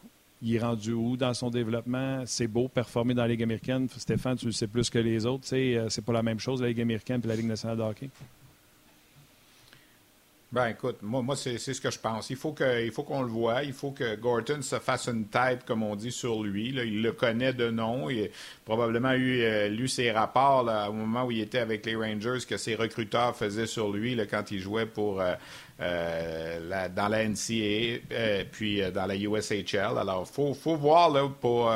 il 0.42 0.56
est 0.56 0.60
rendu 0.60 0.92
où 0.92 1.16
dans 1.16 1.34
son 1.34 1.50
développement? 1.50 2.24
C'est 2.26 2.48
beau 2.48 2.68
performer 2.68 3.14
dans 3.14 3.22
la 3.22 3.30
Ligue 3.30 3.44
américaine. 3.44 3.88
Stéphane, 3.96 4.36
tu 4.36 4.48
le 4.48 4.52
sais 4.52 4.68
plus 4.68 4.90
que 4.90 5.00
les 5.00 5.26
autres. 5.26 5.48
Euh, 5.54 5.88
c'est 5.88 6.04
pas 6.04 6.12
la 6.12 6.24
même 6.24 6.40
chose, 6.40 6.62
la 6.62 6.68
Ligue 6.68 6.82
américaine 6.82 7.22
et 7.24 7.28
la 7.28 7.36
Ligue 7.38 7.48
nationale 7.48 7.78
de 7.78 7.82
hockey. 7.84 8.10
Ben 10.50 10.68
écoute, 10.68 11.00
moi, 11.02 11.22
moi 11.22 11.36
c'est 11.36 11.58
ce 11.58 11.82
que 11.82 11.92
je 11.92 12.00
pense. 12.00 12.30
Il 12.30 12.38
faut 12.38 12.54
qu'on 12.54 13.22
le 13.22 13.28
voit. 13.28 13.64
Il 13.64 13.74
faut 13.74 13.92
que 13.92 14.16
Gorton 14.16 14.62
se 14.62 14.80
fasse 14.80 15.08
une 15.08 15.26
tête, 15.26 15.66
comme 15.66 15.84
on 15.84 15.98
dit, 15.98 16.12
sur 16.12 16.42
lui. 16.42 16.70
il 16.70 17.02
le 17.02 17.12
connaît 17.12 17.52
de 17.52 17.70
nom. 17.70 18.10
Il 18.10 18.24
a 18.24 18.28
probablement 18.64 19.12
eu 19.12 19.42
euh, 19.42 19.68
lu 19.68 19.90
ses 19.90 20.10
rapports 20.12 20.66
au 20.90 20.94
moment 20.94 21.26
où 21.26 21.32
il 21.32 21.42
était 21.42 21.60
avec 21.60 21.86
les 21.86 21.98
Rangers 21.98 22.40
que 22.48 22.56
ses 22.56 22.76
recruteurs 22.76 23.36
faisaient 23.36 23.68
sur 23.68 23.92
lui 23.92 24.16
là, 24.16 24.26
quand 24.26 24.50
il 24.52 24.60
jouait 24.60 24.86
pour 24.86 25.20
euh, 25.20 25.34
euh, 25.82 26.90
dans 26.96 27.10
la 27.10 27.28
NCAA 27.28 28.46
puis 28.50 28.82
dans 28.94 29.06
la 29.06 29.18
USHL. 29.18 29.98
Alors, 30.00 30.26
faut, 30.30 30.54
faut 30.54 30.78
voir 30.78 31.10
là 31.10 31.28
pour 31.42 31.70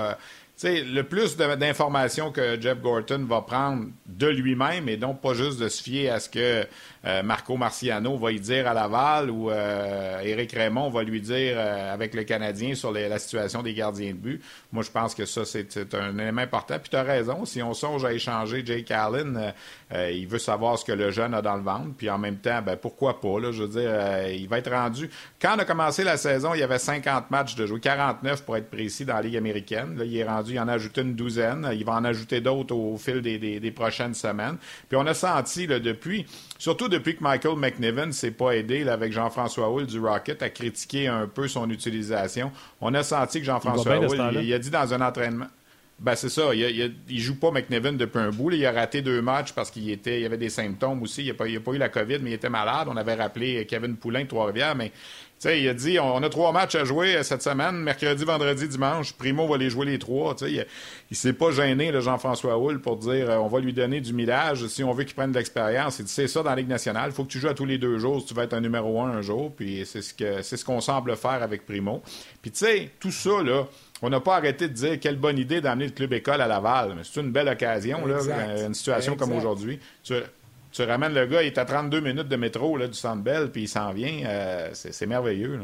le 0.64 1.02
plus 1.02 1.36
d'informations 1.36 2.32
que 2.32 2.60
Jeff 2.60 2.80
Gorton 2.80 3.26
va 3.28 3.42
prendre 3.42 3.88
de 4.06 4.28
lui-même 4.28 4.88
et 4.90 4.98
donc 4.98 5.22
pas 5.22 5.34
juste 5.34 5.60
de 5.60 5.68
se 5.68 5.82
fier 5.82 6.10
à 6.10 6.20
ce 6.20 6.30
que 6.30 6.66
euh, 7.04 7.24
Marco 7.24 7.58
Marciano 7.58 8.16
va 8.18 8.32
y 8.32 8.40
dire 8.40 8.68
à 8.68 8.74
Laval 8.74 9.32
ou 9.32 9.50
euh, 9.50 10.20
Éric 10.22 10.52
Raymond 10.52 10.90
va 10.92 11.04
lui 11.04 11.20
dire 11.20 11.56
euh, 11.58 11.94
avec 11.94 12.14
le 12.14 12.24
Canadien 12.24 12.76
sur 12.76 12.92
la 12.92 13.18
situation 13.18 13.64
des 13.64 13.74
gardiens 13.74 14.12
de 14.12 14.18
but. 14.18 14.42
Moi, 14.72 14.84
je 14.84 14.92
pense 14.92 15.16
que 15.16 15.26
ça, 15.26 15.44
c'est 15.46 15.96
un 15.96 16.18
élément 16.20 16.42
important. 16.42 16.78
Puis 16.80 16.90
tu 16.90 16.96
as 16.96 17.04
raison, 17.04 17.46
si 17.46 17.64
on 17.64 17.74
songe 17.74 18.06
à 18.06 18.14
échanger 18.14 18.64
Jake 18.66 18.92
Allen, 18.92 19.54
il 19.94 20.28
veut 20.28 20.40
savoir 20.40 20.78
ce 20.78 20.86
que 20.86 20.92
le 20.92 21.12
jeune 21.12 21.34
a 21.34 21.42
dans 21.42 21.56
le 21.56 21.64
ventre. 21.64 21.90
Puis 21.98 22.10
en 22.10 22.18
même 22.18 22.38
temps, 22.38 22.62
ben, 22.62 22.76
pourquoi 22.76 23.20
pas? 23.20 23.40
Là, 23.40 23.52
je 23.52 23.64
veux 23.64 23.82
dire, 23.82 24.28
il 24.30 24.48
va 24.48 24.60
être 24.60 24.72
rendu. 24.72 25.10
Quand 25.42 25.56
on 25.56 25.60
a 25.60 25.66
commencé 25.66 26.04
la 26.04 26.18
saison, 26.18 26.54
il 26.54 26.60
y 26.60 26.64
avait 26.64 26.80
50 26.80 27.32
matchs 27.32 27.56
de 27.56 27.66
jouer, 27.66 27.80
49 27.80 28.44
pour 28.44 28.58
être 28.58 28.70
précis 28.70 29.06
dans 29.06 29.16
la 29.16 29.22
Ligue 29.22 29.38
américaine. 29.38 29.98
Là, 29.98 30.06
il 30.06 30.16
est 30.16 30.24
rendu, 30.24 30.54
il 30.54 30.60
en 30.60 30.68
a 30.68 30.74
ajouté 30.74 31.02
une 31.02 31.16
douzaine. 31.16 31.70
Il 31.74 31.86
va 31.86 31.94
en 31.94 32.06
ajouter 32.06 32.42
d'autres 32.42 32.76
au, 32.76 32.98
fil 32.98 33.22
des, 33.22 33.72
prochaines 33.72 34.14
semaines. 34.14 34.58
Puis 34.90 34.98
on 34.98 35.06
a 35.08 35.14
senti 35.14 35.68
là, 35.68 35.80
depuis, 35.80 36.26
surtout 36.62 36.88
depuis 36.88 37.16
que 37.16 37.24
Michael 37.24 37.58
McNiven 37.58 38.14
s'est 38.14 38.30
pas 38.30 38.52
aidé 38.52 38.88
avec 38.88 39.12
Jean-François 39.12 39.68
Hull 39.74 39.88
du 39.88 40.00
Rocket 40.00 40.44
à 40.44 40.52
critiquer 40.52 41.08
un 41.08 41.26
peu 41.26 41.48
son 41.48 41.68
utilisation. 41.72 42.52
On 42.80 42.94
a 42.94 43.02
senti 43.02 43.40
que 43.40 43.46
Jean-François 43.46 43.98
Hull, 43.98 44.44
il 44.44 44.54
a 44.54 44.60
dit 44.60 44.70
dans 44.70 44.94
un 44.94 45.02
entraînement. 45.02 45.48
Ben 46.00 46.14
c'est 46.16 46.30
ça. 46.30 46.54
Il, 46.54 46.94
il, 47.10 47.20
joue 47.20 47.40
pas 47.40 47.50
McNevin 47.50 47.94
depuis 47.94 48.20
un 48.20 48.30
bout. 48.30 48.52
Il 48.52 48.64
a 48.64 48.72
raté 48.72 49.02
deux 49.02 49.24
matchs 49.24 49.54
parce 49.54 49.72
qu'il 49.72 49.90
était, 49.90 50.22
il 50.22 50.26
avait 50.26 50.38
des 50.38 50.50
symptômes 50.50 51.02
aussi. 51.02 51.24
Il 51.24 51.30
n'a 51.30 51.34
pas, 51.34 51.46
pas, 51.46 51.72
eu 51.72 51.78
la 51.80 51.90
COVID, 51.90 52.20
mais 52.22 52.30
il 52.30 52.34
était 52.34 52.50
malade. 52.50 52.88
On 52.92 52.98
avait 52.98 53.16
rappelé 53.16 53.66
Kevin 53.66 53.96
Poulain 53.96 54.22
de 54.22 54.28
Trois-Rivières, 54.28 54.76
mais 54.76 54.92
il 55.46 55.68
a 55.68 55.74
dit 55.74 56.00
on 56.00 56.22
a 56.22 56.30
trois 56.30 56.52
matchs 56.52 56.76
à 56.76 56.84
jouer 56.84 57.22
cette 57.24 57.42
semaine, 57.42 57.78
mercredi, 57.78 58.24
vendredi, 58.24 58.68
dimanche. 58.68 59.14
Primo 59.14 59.48
va 59.48 59.58
les 59.58 59.70
jouer 59.70 59.86
les 59.86 59.98
trois. 59.98 60.36
il 60.42 60.66
ne 61.10 61.16
s'est 61.16 61.34
pas 61.34 61.52
gêné, 61.52 61.92
Jean-François 62.00 62.58
Houle, 62.58 62.80
pour 62.80 62.98
dire 62.98 63.30
euh, 63.30 63.38
on 63.38 63.48
va 63.48 63.60
lui 63.60 63.74
donner 63.74 64.02
du 64.02 64.14
millage 64.14 64.68
si 64.68 64.84
on 64.84 64.92
veut 64.92 65.04
qu'il 65.04 65.16
prenne 65.16 65.32
de 65.32 65.38
l'expérience. 65.38 66.00
Il 66.00 66.06
dit 66.06 66.12
c'est 66.12 66.28
ça 66.28 66.44
dans 66.44 66.52
la 66.52 66.58
Ligue 66.58 66.68
nationale. 66.68 67.10
Il 67.10 67.14
faut 67.14 67.24
que 67.24 67.32
tu 67.32 67.40
joues 67.40 67.48
à 67.48 67.54
tous 67.54 67.66
les 67.66 67.78
deux 67.78 67.98
jours 67.98 68.22
si 68.22 68.28
tu 68.28 68.34
vas 68.34 68.44
être 68.44 68.54
un 68.54 68.62
numéro 68.62 69.02
un 69.02 69.10
un 69.10 69.22
jour. 69.22 69.52
Puis 69.56 69.84
c'est 69.86 70.02
ce 70.02 70.14
que 70.14 70.42
c'est 70.42 70.58
ce 70.58 70.66
qu'on 70.66 70.82
semble 70.82 71.16
faire 71.16 71.42
avec 71.42 71.66
Primo. 71.66 72.04
Puis 72.42 72.52
tu 72.52 72.60
sais, 72.60 72.92
tout 73.00 73.12
ça, 73.12 73.42
là. 73.42 73.68
On 74.04 74.10
n'a 74.10 74.20
pas 74.20 74.38
arrêté 74.38 74.68
de 74.68 74.74
dire 74.74 75.00
quelle 75.00 75.18
bonne 75.18 75.38
idée 75.38 75.62
d'amener 75.62 75.86
le 75.86 75.92
club 75.92 76.12
école 76.14 76.42
à 76.42 76.48
Laval. 76.48 76.94
Mais 76.96 77.04
c'est 77.04 77.22
une 77.22 77.32
belle 77.32 77.48
occasion, 77.48 78.06
là, 78.06 78.18
une 78.66 78.74
situation 78.74 79.16
comme 79.16 79.32
aujourd'hui. 79.32 79.80
Tu, 80.72 80.84
ramènes 80.84 81.14
le 81.14 81.26
gars, 81.26 81.44
il 81.44 81.48
est 81.48 81.58
à 81.58 81.66
32 81.66 82.00
minutes 82.00 82.28
de 82.28 82.36
métro 82.36 82.78
là, 82.78 82.88
du 82.88 82.94
Centre 82.94 83.22
Bell, 83.22 83.52
puis 83.52 83.64
il 83.64 83.68
s'en 83.68 83.92
vient. 83.92 84.24
Euh, 84.26 84.70
c'est 84.74 85.06
merveilleux. 85.06 85.60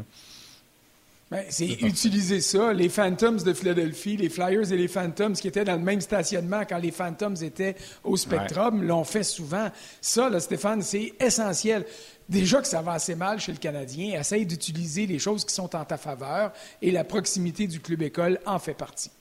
Ben, 1.30 1.44
c'est 1.50 1.68
utiliser 1.82 2.40
ça. 2.40 2.72
Les 2.72 2.88
Phantoms 2.88 3.44
de 3.44 3.54
Philadelphie, 3.54 4.16
les 4.16 4.30
Flyers 4.30 4.72
et 4.72 4.78
les 4.78 4.88
Phantoms 4.88 5.34
qui 5.34 5.50
étaient 5.50 5.66
dans 5.66 5.76
le 5.76 5.84
même 5.84 6.00
stationnement 6.00 6.64
quand 6.68 6.78
les 6.78 6.92
Phantoms 6.92 7.36
étaient 7.42 7.76
au 8.06 8.16
Spectrum 8.16 8.82
l'ont 8.84 9.04
fait 9.04 9.24
souvent. 9.24 9.70
Ça, 10.00 10.30
là, 10.30 10.40
Stéphane, 10.40 10.82
c'est 10.82 11.14
essentiel 11.20 11.86
déjà 12.30 12.62
que 12.62 12.68
ça 12.68 12.82
va 12.82 12.94
assez 12.94 13.16
mal 13.16 13.40
chez 13.40 13.52
le 13.52 13.58
Canadien, 13.58 14.20
essaye 14.20 14.46
d'utiliser 14.46 15.06
les 15.06 15.20
choses 15.20 15.46
qui 15.46 15.54
sont 15.54 15.76
en 15.76 15.86
ta 15.86 15.98
faveur 15.98 16.52
et 16.82 16.92
la 16.92 17.04
proximité 17.04 17.68
du 17.68 17.80
club 17.80 18.02
école 18.02 18.40
en 18.46 18.60
fait 18.60 18.74
partie. 18.74 19.12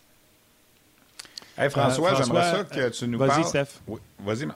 Hey 1.59 1.71
François, 1.71 2.13
euh, 2.13 2.17
j'aimerais 2.23 2.51
ça 2.51 2.65
que 2.65 2.89
tu 2.91 3.09
nous 3.09 3.19
vas 3.19 3.29
parles. 3.29 3.43
Vas-y, 3.43 3.49
Steph. 3.49 3.81
Oui, 3.87 4.01
vas-y. 4.21 4.47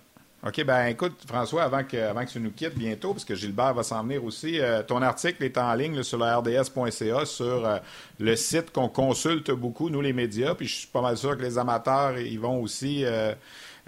OK, 0.46 0.64
ben 0.64 0.86
écoute, 0.86 1.20
François, 1.26 1.64
avant 1.64 1.84
que, 1.84 1.96
avant 1.98 2.24
que 2.24 2.30
tu 2.30 2.40
nous 2.40 2.50
quittes 2.50 2.76
bientôt, 2.76 3.12
parce 3.12 3.26
que 3.26 3.34
Gilbert 3.34 3.74
va 3.74 3.82
s'en 3.82 4.02
venir 4.02 4.24
aussi, 4.24 4.58
euh, 4.58 4.82
ton 4.82 5.02
article 5.02 5.44
est 5.44 5.58
en 5.58 5.74
ligne 5.74 6.02
sur 6.02 6.18
le 6.18 6.24
rds.ca 6.24 7.26
sur 7.26 7.66
euh, 7.66 7.78
le 8.18 8.36
site 8.36 8.72
qu'on 8.72 8.88
consulte 8.88 9.50
beaucoup, 9.50 9.90
nous 9.90 10.00
les 10.00 10.14
médias, 10.14 10.54
puis 10.54 10.66
je 10.66 10.76
suis 10.76 10.86
pas 10.86 11.02
mal 11.02 11.18
sûr 11.18 11.36
que 11.36 11.42
les 11.42 11.58
amateurs, 11.58 12.18
ils 12.18 12.40
vont 12.40 12.62
aussi 12.62 13.04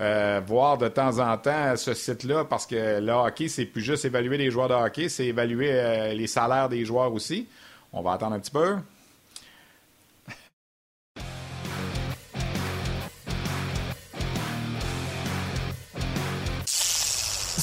euh, 0.00 0.40
voir 0.44 0.78
de 0.78 0.88
temps 0.88 1.18
en 1.18 1.36
temps 1.36 1.76
ce 1.76 1.94
site-là 1.94 2.44
parce 2.44 2.66
que 2.66 2.98
le 3.00 3.12
hockey, 3.12 3.48
c'est 3.48 3.66
plus 3.66 3.82
juste 3.82 4.04
évaluer 4.04 4.36
les 4.36 4.50
joueurs 4.50 4.68
de 4.68 4.74
hockey, 4.74 5.08
c'est 5.08 5.26
évaluer 5.26 5.70
euh, 5.70 6.12
les 6.14 6.26
salaires 6.26 6.68
des 6.68 6.84
joueurs 6.84 7.12
aussi. 7.12 7.46
On 7.92 8.02
va 8.02 8.12
attendre 8.12 8.34
un 8.34 8.40
petit 8.40 8.50
peu. 8.50 8.76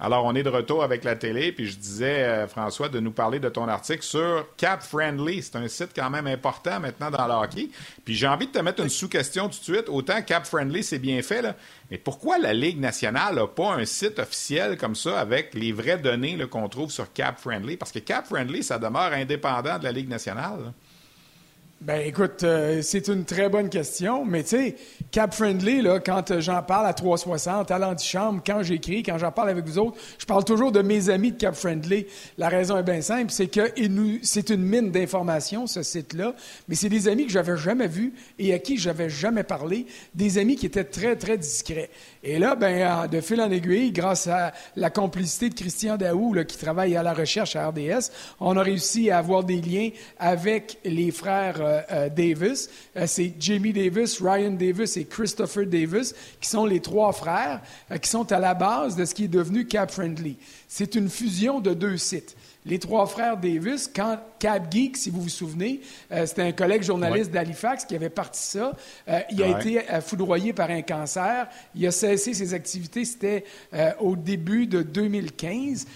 Alors, 0.00 0.24
on 0.24 0.34
est 0.36 0.44
de 0.44 0.48
retour 0.48 0.84
avec 0.84 1.02
la 1.02 1.16
télé, 1.16 1.50
puis 1.50 1.66
je 1.66 1.76
disais, 1.76 2.22
euh, 2.22 2.46
François, 2.46 2.88
de 2.88 3.00
nous 3.00 3.10
parler 3.10 3.40
de 3.40 3.48
ton 3.48 3.66
article 3.66 4.04
sur 4.04 4.46
Cap 4.56 4.80
Friendly. 4.80 5.42
C'est 5.42 5.56
un 5.56 5.66
site 5.66 5.90
quand 5.94 6.08
même 6.08 6.28
important 6.28 6.78
maintenant 6.78 7.10
dans 7.10 7.26
le 7.26 7.32
hockey. 7.32 7.68
Puis 8.04 8.14
j'ai 8.14 8.28
envie 8.28 8.46
de 8.46 8.52
te 8.52 8.60
mettre 8.60 8.80
une 8.80 8.88
sous-question 8.88 9.48
tout 9.48 9.58
de 9.58 9.64
suite. 9.64 9.88
Autant 9.88 10.22
Cap 10.22 10.46
Friendly, 10.46 10.84
c'est 10.84 11.00
bien 11.00 11.20
fait, 11.22 11.44
mais 11.90 11.98
pourquoi 11.98 12.38
la 12.38 12.54
Ligue 12.54 12.78
nationale 12.78 13.34
n'a 13.34 13.46
pas 13.48 13.74
un 13.74 13.84
site 13.84 14.20
officiel 14.20 14.78
comme 14.78 14.94
ça 14.94 15.18
avec 15.18 15.52
les 15.54 15.72
vraies 15.72 15.98
données 15.98 16.38
qu'on 16.46 16.68
trouve 16.68 16.92
sur 16.92 17.12
Cap 17.12 17.40
Friendly? 17.40 17.76
Parce 17.76 17.90
que 17.90 17.98
Cap 17.98 18.26
Friendly, 18.26 18.62
ça 18.62 18.78
demeure 18.78 19.12
indépendant 19.12 19.78
de 19.78 19.84
la 19.84 19.92
Ligue 19.92 20.08
nationale. 20.08 20.72
Ben 21.80 22.00
écoute, 22.04 22.42
euh, 22.42 22.82
c'est 22.82 23.06
une 23.06 23.24
très 23.24 23.48
bonne 23.48 23.68
question, 23.68 24.24
mais 24.24 24.42
tu 24.42 24.48
sais, 24.48 24.76
Cap 25.12 25.32
Friendly, 25.32 25.80
là, 25.80 26.00
quand 26.00 26.32
euh, 26.32 26.40
j'en 26.40 26.60
parle 26.60 26.88
à 26.88 26.92
360, 26.92 27.70
à 27.70 27.78
l'antichambre, 27.78 28.42
quand 28.44 28.64
j'écris, 28.64 29.04
quand 29.04 29.16
j'en 29.16 29.30
parle 29.30 29.50
avec 29.50 29.64
vous 29.64 29.78
autres, 29.78 29.96
je 30.18 30.26
parle 30.26 30.44
toujours 30.44 30.72
de 30.72 30.82
mes 30.82 31.08
amis 31.08 31.30
de 31.30 31.36
Cap 31.36 31.54
Friendly. 31.54 32.06
La 32.36 32.48
raison 32.48 32.76
est 32.78 32.82
bien 32.82 33.00
simple, 33.00 33.30
c'est 33.30 33.46
que 33.46 33.60
c'est 34.22 34.50
une 34.50 34.62
mine 34.62 34.90
d'informations, 34.90 35.68
ce 35.68 35.84
site-là, 35.84 36.34
mais 36.66 36.74
c'est 36.74 36.88
des 36.88 37.06
amis 37.06 37.26
que 37.26 37.32
j'avais 37.32 37.56
jamais 37.56 37.86
vus 37.86 38.12
et 38.40 38.52
à 38.52 38.58
qui 38.58 38.76
j'avais 38.76 39.08
jamais 39.08 39.44
parlé, 39.44 39.86
des 40.16 40.38
amis 40.38 40.56
qui 40.56 40.66
étaient 40.66 40.82
très, 40.82 41.14
très 41.14 41.38
discrets. 41.38 41.90
Et 42.24 42.40
là, 42.40 42.56
ben, 42.56 43.06
de 43.06 43.20
fil 43.20 43.40
en 43.40 43.52
aiguille, 43.52 43.92
grâce 43.92 44.26
à 44.26 44.52
la 44.74 44.90
complicité 44.90 45.48
de 45.48 45.54
Christian 45.54 45.96
Daou, 45.96 46.34
là, 46.34 46.42
qui 46.42 46.58
travaille 46.58 46.96
à 46.96 47.04
la 47.04 47.14
recherche 47.14 47.54
à 47.54 47.68
RDS, 47.68 48.10
on 48.40 48.56
a 48.56 48.62
réussi 48.64 49.12
à 49.12 49.18
avoir 49.18 49.44
des 49.44 49.60
liens 49.60 49.90
avec 50.18 50.78
les 50.84 51.12
frères 51.12 51.60
euh, 51.60 51.67
euh, 51.67 51.67
Davis. 52.08 52.68
Euh, 52.96 53.04
c'est 53.06 53.34
Jamie 53.38 53.72
Davis, 53.72 54.20
Ryan 54.20 54.50
Davis 54.50 54.96
et 54.96 55.04
Christopher 55.04 55.66
Davis, 55.66 56.14
qui 56.40 56.48
sont 56.48 56.66
les 56.66 56.80
trois 56.80 57.12
frères, 57.12 57.60
qui 58.00 58.08
sont 58.08 58.30
à 58.32 58.38
la 58.38 58.54
base 58.54 58.96
de 58.96 59.04
ce 59.04 59.14
qui 59.14 59.24
est 59.24 59.28
devenu 59.28 59.66
Cap 59.66 59.90
Friendly. 59.90 60.36
C'est 60.68 60.94
une 60.94 61.08
fusion 61.08 61.60
de 61.60 61.74
deux 61.74 61.96
sites 61.96 62.36
les 62.66 62.78
trois 62.78 63.06
frères 63.06 63.38
Davis, 63.38 63.90
quand 63.94 64.18
Cap 64.38 64.70
Geek, 64.70 64.96
si 64.98 65.08
vous 65.08 65.22
vous 65.22 65.28
souvenez, 65.30 65.80
c'était 66.26 66.42
un 66.42 66.52
collègue 66.52 66.82
journaliste 66.82 67.30
d'Halifax 67.30 67.86
qui 67.86 67.94
avait 67.94 68.10
parti 68.10 68.42
ça. 68.42 68.72
il 69.30 69.42
a 69.42 69.58
été 69.58 69.80
foudroyé 70.02 70.52
par 70.52 70.68
un 70.68 70.82
cancer. 70.82 71.48
Il 71.74 71.86
a 71.86 71.90
cessé 71.90 72.34
ses 72.34 72.52
activités, 72.52 73.06
c'était 73.06 73.44
au 74.00 74.16
début 74.16 74.66
de 74.66 74.82
2015. 74.82 75.86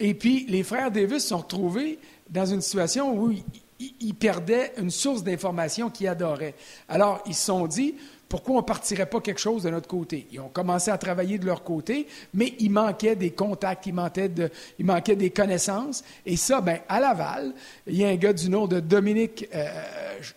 Et 0.00 0.14
puis, 0.14 0.46
les 0.48 0.62
frères 0.62 0.90
Davis 0.90 1.22
se 1.22 1.28
sont 1.28 1.38
retrouvés 1.38 1.98
dans 2.30 2.46
une 2.46 2.60
situation 2.60 3.16
où 3.16 3.32
ils 3.78 4.14
perdaient 4.14 4.72
une 4.78 4.90
source 4.90 5.22
d'information 5.22 5.90
qu'ils 5.90 6.08
adoraient. 6.08 6.54
Alors, 6.88 7.22
ils 7.26 7.34
se 7.34 7.46
sont 7.46 7.66
dit, 7.66 7.94
pourquoi 8.28 8.56
on 8.56 8.58
ne 8.58 8.62
partirait 8.62 9.06
pas 9.06 9.20
quelque 9.20 9.40
chose 9.40 9.62
de 9.62 9.70
notre 9.70 9.88
côté? 9.88 10.26
Ils 10.32 10.40
ont 10.40 10.48
commencé 10.48 10.90
à 10.90 10.98
travailler 10.98 11.38
de 11.38 11.46
leur 11.46 11.64
côté, 11.64 12.06
mais 12.34 12.54
il 12.58 12.70
manquait 12.70 13.16
des 13.16 13.30
contacts, 13.30 13.86
il 13.86 13.94
manquait, 13.94 14.28
de, 14.28 14.50
il 14.78 14.84
manquait 14.84 15.16
des 15.16 15.30
connaissances. 15.30 16.04
Et 16.26 16.36
ça, 16.36 16.60
ben, 16.60 16.80
à 16.88 17.00
Laval, 17.00 17.54
il 17.86 17.96
y 17.96 18.04
a 18.04 18.08
un 18.08 18.16
gars 18.16 18.32
du 18.32 18.50
nom 18.50 18.66
de 18.66 18.80
Dominique, 18.80 19.48
euh, 19.54 19.66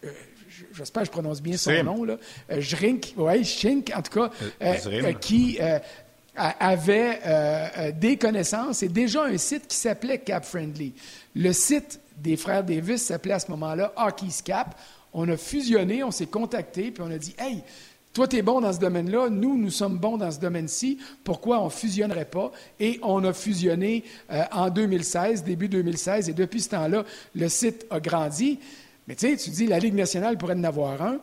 euh, 0.05 0.11
j'espère 0.73 1.01
que 1.01 1.07
je 1.07 1.11
prononce 1.11 1.41
bien 1.41 1.57
son 1.57 1.83
nom, 1.83 2.03
là, 2.05 2.17
euh, 2.51 2.61
Schrink, 2.61 3.13
oui, 3.17 3.43
Schink, 3.43 3.91
en 3.93 4.01
tout 4.01 4.19
cas, 4.19 4.31
qui 5.19 5.59
avait 6.35 7.91
des 7.99 8.15
connaissances 8.15 8.83
et 8.83 8.87
déjà 8.87 9.25
un 9.25 9.37
site 9.37 9.67
qui 9.67 9.75
s'appelait 9.75 10.19
Cap 10.19 10.45
Friendly. 10.45 10.93
Le 11.35 11.51
site 11.51 11.99
des 12.17 12.37
frères 12.37 12.63
Davis 12.63 13.03
s'appelait 13.03 13.33
à 13.33 13.39
ce 13.39 13.51
moment-là 13.51 13.93
Hockey's 13.95 14.41
Cap. 14.41 14.79
On 15.13 15.27
a 15.29 15.37
fusionné, 15.37 16.03
on 16.03 16.11
s'est 16.11 16.27
contacté, 16.27 16.91
puis 16.91 17.03
on 17.05 17.11
a 17.11 17.17
dit 17.17 17.35
Hey, 17.37 17.63
toi, 18.13 18.27
tu 18.27 18.35
es 18.35 18.41
bon 18.41 18.59
dans 18.59 18.73
ce 18.73 18.79
domaine-là, 18.79 19.29
nous, 19.29 19.57
nous 19.57 19.69
sommes 19.69 19.97
bons 19.97 20.17
dans 20.17 20.31
ce 20.31 20.39
domaine-ci, 20.39 20.97
pourquoi 21.23 21.61
on 21.61 21.65
ne 21.65 21.69
fusionnerait 21.69 22.25
pas? 22.25 22.51
Et 22.79 22.99
on 23.03 23.23
a 23.23 23.31
fusionné 23.31 24.03
euh, 24.31 24.43
en 24.51 24.69
2016, 24.69 25.45
début 25.45 25.69
2016, 25.69 26.27
et 26.27 26.33
depuis 26.33 26.59
ce 26.59 26.69
temps-là, 26.69 27.05
le 27.33 27.47
site 27.47 27.85
a 27.89 28.01
grandi. 28.01 28.59
Mais 29.07 29.15
tu 29.15 29.29
sais, 29.29 29.37
tu 29.37 29.49
dis, 29.51 29.65
la 29.65 29.79
Ligue 29.79 29.93
nationale 29.93 30.37
pourrait 30.37 30.55
en 30.55 30.63
avoir 30.65 31.01
un. 31.01 31.19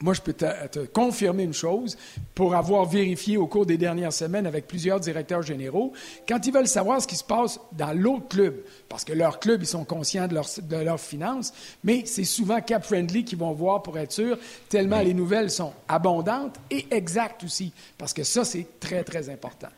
Moi, 0.00 0.12
je 0.12 0.20
peux 0.20 0.34
te, 0.34 0.84
confirmer 0.86 1.44
une 1.44 1.54
chose, 1.54 1.96
pour 2.34 2.54
avoir 2.54 2.84
vérifié 2.84 3.38
au 3.38 3.46
cours 3.46 3.64
des 3.64 3.78
dernières 3.78 4.12
semaines 4.12 4.46
avec 4.46 4.66
plusieurs 4.66 5.00
directeurs 5.00 5.40
généraux, 5.40 5.94
quand 6.28 6.46
ils 6.46 6.52
veulent 6.52 6.68
savoir 6.68 7.00
ce 7.00 7.06
qui 7.06 7.16
se 7.16 7.24
passe 7.24 7.58
dans 7.72 7.98
l'autre 7.98 8.28
club, 8.28 8.56
parce 8.90 9.04
que 9.04 9.14
leur 9.14 9.40
club, 9.40 9.62
ils 9.62 9.66
sont 9.66 9.84
conscients 9.84 10.28
de, 10.28 10.76
leurs 10.84 11.00
finances, 11.00 11.52
mais 11.82 12.02
c'est 12.04 12.24
souvent 12.24 12.60
Cap 12.60 12.84
Friendly 12.84 13.24
qui 13.24 13.36
vont 13.36 13.52
voir 13.52 13.82
pour 13.82 13.96
être 13.98 14.12
sûr, 14.12 14.38
tellement 14.68 15.00
les 15.00 15.14
nouvelles 15.14 15.50
sont 15.50 15.72
abondantes 15.88 16.56
et 16.70 16.86
exactes 16.90 17.44
aussi, 17.44 17.72
parce 17.96 18.12
que 18.12 18.22
ça, 18.22 18.44
c'est 18.44 18.66
très, 18.78 19.02
très 19.02 19.30
important. 19.30 19.68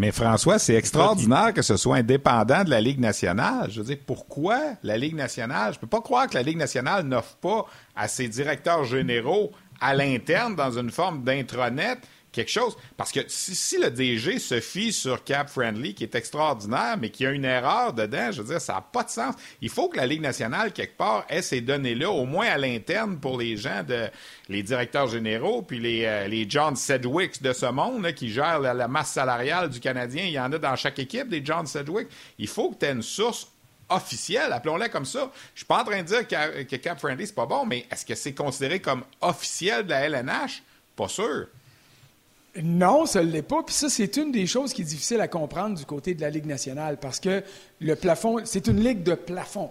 Mais 0.00 0.12
François, 0.12 0.58
c'est 0.58 0.76
extraordinaire 0.76 1.52
que 1.52 1.60
ce 1.60 1.76
soit 1.76 1.96
indépendant 1.96 2.64
de 2.64 2.70
la 2.70 2.80
Ligue 2.80 3.00
nationale. 3.00 3.70
Je 3.70 3.82
veux 3.82 3.86
dire, 3.86 3.98
pourquoi 4.06 4.58
la 4.82 4.96
Ligue 4.96 5.14
nationale? 5.14 5.74
Je 5.74 5.78
peux 5.78 5.86
pas 5.86 6.00
croire 6.00 6.26
que 6.26 6.32
la 6.36 6.42
Ligue 6.42 6.56
nationale 6.56 7.04
n'offre 7.04 7.36
pas 7.36 7.66
à 7.94 8.08
ses 8.08 8.26
directeurs 8.26 8.84
généraux 8.84 9.52
à 9.78 9.94
l'interne, 9.94 10.56
dans 10.56 10.70
une 10.70 10.90
forme 10.90 11.22
d'intranet, 11.22 11.98
quelque 12.32 12.50
chose. 12.50 12.76
Parce 12.96 13.12
que 13.12 13.20
si, 13.28 13.78
le 13.78 13.90
DG 13.90 14.38
se 14.38 14.60
fie 14.60 14.92
sur 14.92 15.24
Cap 15.24 15.48
Friendly, 15.48 15.94
qui 15.94 16.04
est 16.04 16.14
extraordinaire, 16.14 16.96
mais 16.98 17.10
qui 17.10 17.26
a 17.26 17.30
une 17.30 17.44
erreur 17.44 17.92
dedans, 17.92 18.30
je 18.30 18.42
veux 18.42 18.48
dire, 18.48 18.60
ça 18.60 18.74
n'a 18.74 18.80
pas 18.80 19.02
de 19.02 19.10
sens. 19.10 19.34
Il 19.60 19.68
faut 19.68 19.88
que 19.88 19.96
la 19.96 20.06
Ligue 20.06 20.20
nationale, 20.20 20.72
quelque 20.72 20.96
part, 20.96 21.24
ait 21.28 21.42
ces 21.42 21.60
données-là, 21.60 22.10
au 22.10 22.24
moins 22.24 22.46
à 22.46 22.58
l'interne, 22.58 23.18
pour 23.18 23.38
les 23.38 23.56
gens, 23.56 23.82
de 23.82 24.08
les 24.48 24.62
directeurs 24.62 25.08
généraux, 25.08 25.62
puis 25.62 25.78
les, 25.78 26.04
euh, 26.04 26.28
les 26.28 26.48
John 26.48 26.76
Sedgwick 26.76 27.42
de 27.42 27.52
ce 27.52 27.66
monde, 27.66 28.12
qui 28.12 28.30
gèrent 28.30 28.60
la, 28.60 28.88
masse 28.88 29.12
salariale 29.12 29.70
du 29.70 29.80
Canadien. 29.80 30.24
Il 30.24 30.32
y 30.32 30.40
en 30.40 30.52
a 30.52 30.58
dans 30.58 30.76
chaque 30.76 30.98
équipe, 30.98 31.28
des 31.28 31.44
John 31.44 31.66
Sedgwick. 31.66 32.08
Il 32.38 32.48
faut 32.48 32.70
que 32.70 32.78
tu 32.78 32.86
aies 32.86 32.92
une 32.92 33.02
source 33.02 33.48
officielle, 33.88 34.52
appelons-la 34.52 34.88
comme 34.88 35.04
ça. 35.04 35.30
Je 35.54 35.60
suis 35.60 35.66
pas 35.66 35.80
en 35.80 35.84
train 35.84 36.02
de 36.02 36.06
dire 36.06 36.26
que, 36.26 36.62
que 36.62 36.76
Cap 36.76 36.98
Friendly, 36.98 37.26
c'est 37.26 37.34
pas 37.34 37.46
bon, 37.46 37.66
mais 37.66 37.86
est-ce 37.90 38.06
que 38.06 38.14
c'est 38.14 38.34
considéré 38.34 38.80
comme 38.80 39.02
officiel 39.20 39.84
de 39.84 39.90
la 39.90 40.08
LNH? 40.08 40.62
Pas 40.94 41.08
sûr. 41.08 41.46
Non, 42.62 43.06
ça 43.06 43.22
ne 43.22 43.30
l'est 43.30 43.42
pas. 43.42 43.62
Puis 43.62 43.74
ça, 43.74 43.88
c'est 43.88 44.16
une 44.16 44.32
des 44.32 44.46
choses 44.46 44.72
qui 44.72 44.82
est 44.82 44.84
difficile 44.84 45.20
à 45.20 45.28
comprendre 45.28 45.76
du 45.76 45.84
côté 45.84 46.14
de 46.14 46.20
la 46.20 46.30
Ligue 46.30 46.46
nationale 46.46 46.98
parce 46.98 47.20
que 47.20 47.42
le 47.80 47.94
plafond, 47.94 48.38
c'est 48.44 48.66
une 48.66 48.80
ligue 48.80 49.02
de 49.02 49.14
plafond. 49.14 49.70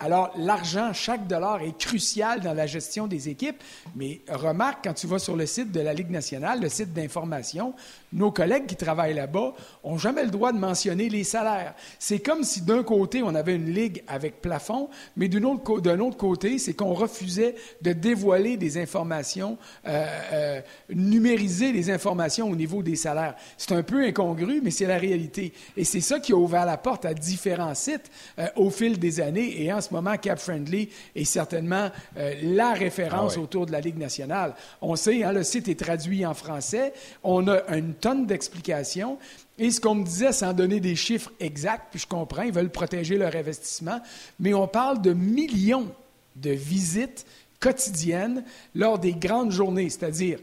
Alors, 0.00 0.32
l'argent, 0.36 0.92
chaque 0.92 1.26
dollar 1.26 1.62
est 1.62 1.76
crucial 1.78 2.40
dans 2.40 2.54
la 2.54 2.66
gestion 2.66 3.06
des 3.06 3.28
équipes, 3.28 3.62
mais 3.94 4.20
remarque, 4.28 4.84
quand 4.84 4.94
tu 4.94 5.06
vas 5.06 5.18
sur 5.18 5.36
le 5.36 5.46
site 5.46 5.72
de 5.72 5.80
la 5.80 5.94
Ligue 5.94 6.10
nationale, 6.10 6.60
le 6.60 6.68
site 6.68 6.92
d'information, 6.92 7.74
nos 8.12 8.30
collègues 8.30 8.66
qui 8.66 8.76
travaillent 8.76 9.14
là-bas 9.14 9.54
n'ont 9.84 9.98
jamais 9.98 10.24
le 10.24 10.30
droit 10.30 10.52
de 10.52 10.58
mentionner 10.58 11.08
les 11.08 11.24
salaires. 11.24 11.74
C'est 11.98 12.20
comme 12.20 12.44
si 12.44 12.62
d'un 12.62 12.82
côté, 12.82 13.22
on 13.22 13.34
avait 13.34 13.54
une 13.54 13.72
ligue 13.72 14.02
avec 14.06 14.40
plafond, 14.40 14.88
mais 15.16 15.28
d'un 15.28 15.44
autre, 15.44 16.16
côté, 16.16 16.58
c'est 16.58 16.74
qu'on 16.74 16.94
refusait 16.94 17.56
de 17.82 17.92
dévoiler 17.92 18.56
des 18.56 18.78
informations, 18.78 19.58
euh, 19.86 20.06
euh, 20.32 20.60
numériser 20.90 21.72
les 21.72 21.90
informations 21.90 22.48
au 22.48 22.56
niveau 22.56 22.82
des 22.82 22.96
salaires. 22.96 23.34
C'est 23.56 23.72
un 23.72 23.82
peu 23.82 24.04
incongru, 24.04 24.60
mais 24.62 24.70
c'est 24.70 24.86
la 24.86 24.98
réalité. 24.98 25.52
Et 25.76 25.84
c'est 25.84 26.00
ça 26.00 26.20
qui 26.20 26.32
a 26.32 26.36
ouvert 26.36 26.66
la 26.66 26.76
porte 26.76 27.04
à 27.04 27.14
différents 27.14 27.74
sites 27.74 28.10
euh, 28.38 28.46
au 28.56 28.70
fil 28.70 28.98
des 28.98 29.20
années. 29.20 29.43
Et 29.44 29.72
en 29.72 29.80
ce 29.80 29.92
moment, 29.92 30.16
Cap 30.16 30.38
Friendly 30.38 30.88
est 31.14 31.24
certainement 31.24 31.90
la 32.42 32.72
référence 32.72 33.34
ah 33.36 33.40
autour 33.40 33.66
de 33.66 33.72
la 33.72 33.80
Ligue 33.80 33.98
nationale. 33.98 34.54
On 34.80 34.96
sait, 34.96 35.22
hein, 35.22 35.32
le 35.32 35.42
site 35.42 35.68
est 35.68 35.78
traduit 35.78 36.24
en 36.24 36.34
français. 36.34 36.92
On 37.22 37.48
a 37.48 37.62
une 37.76 37.94
tonnes 37.94 38.26
d'explications. 38.26 39.18
Et 39.58 39.70
ce 39.70 39.80
qu'on 39.80 39.94
me 39.94 40.04
disait, 40.04 40.32
sans 40.32 40.52
donner 40.52 40.80
des 40.80 40.96
chiffres 40.96 41.30
exacts, 41.38 41.86
puis 41.90 42.00
je 42.00 42.06
comprends, 42.06 42.42
ils 42.42 42.52
veulent 42.52 42.70
protéger 42.70 43.16
leur 43.16 43.34
investissement, 43.36 44.00
mais 44.40 44.52
on 44.52 44.66
parle 44.66 45.00
de 45.00 45.12
millions 45.12 45.88
de 46.36 46.50
visites 46.50 47.24
quotidiennes 47.60 48.44
lors 48.74 48.98
des 48.98 49.12
grandes 49.12 49.52
journées, 49.52 49.88
c'est-à-dire 49.88 50.38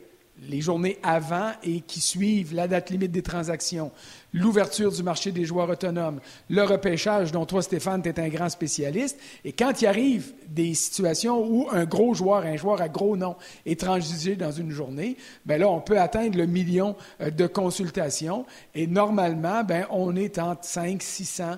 les 0.49 0.62
journées 0.62 0.97
avant 1.04 1.52
et 1.64 1.82
qui 1.82 1.99
suivent 1.99 2.56
la 2.56 2.68
date 2.68 2.89
limite 2.89 3.12
des 3.12 3.22
transactions, 3.22 3.91
l'ouverture 4.34 4.92
du 4.92 5.04
marché 5.04 5.32
des 5.32 5.46
joueurs 5.46 5.70
autonomes, 5.70 6.20
le 6.50 6.64
repêchage 6.64 7.32
dont 7.32 7.46
toi, 7.46 7.62
Stéphane, 7.62 8.02
tu 8.02 8.10
es 8.10 8.20
un 8.20 8.30
grand 8.30 8.50
spécialiste. 8.50 9.18
Et 9.44 9.52
quand 9.52 9.82
il 9.82 9.88
arrive 9.88 10.34
des 10.48 10.74
situations 10.74 11.44
où 11.46 11.68
un 11.72 11.86
gros 11.86 12.14
joueur, 12.14 12.46
un 12.46 12.58
joueur 12.58 12.82
à 12.82 12.90
gros 12.90 13.18
nom, 13.18 13.36
est 13.66 13.80
transigé 13.80 14.36
dans 14.36 14.52
une 14.52 14.72
journée, 14.72 15.18
ben 15.46 15.60
là, 15.60 15.70
on 15.70 15.82
peut 15.82 16.00
atteindre 16.00 16.38
le 16.38 16.46
million 16.46 16.96
euh, 17.22 17.30
de 17.30 17.48
consultations. 17.48 18.46
Et 18.76 18.88
normalement, 18.88 19.64
ben, 19.64 19.86
on 19.90 20.16
est 20.16 20.40
entre 20.40 20.66
5, 20.66 21.02
600, 21.02 21.56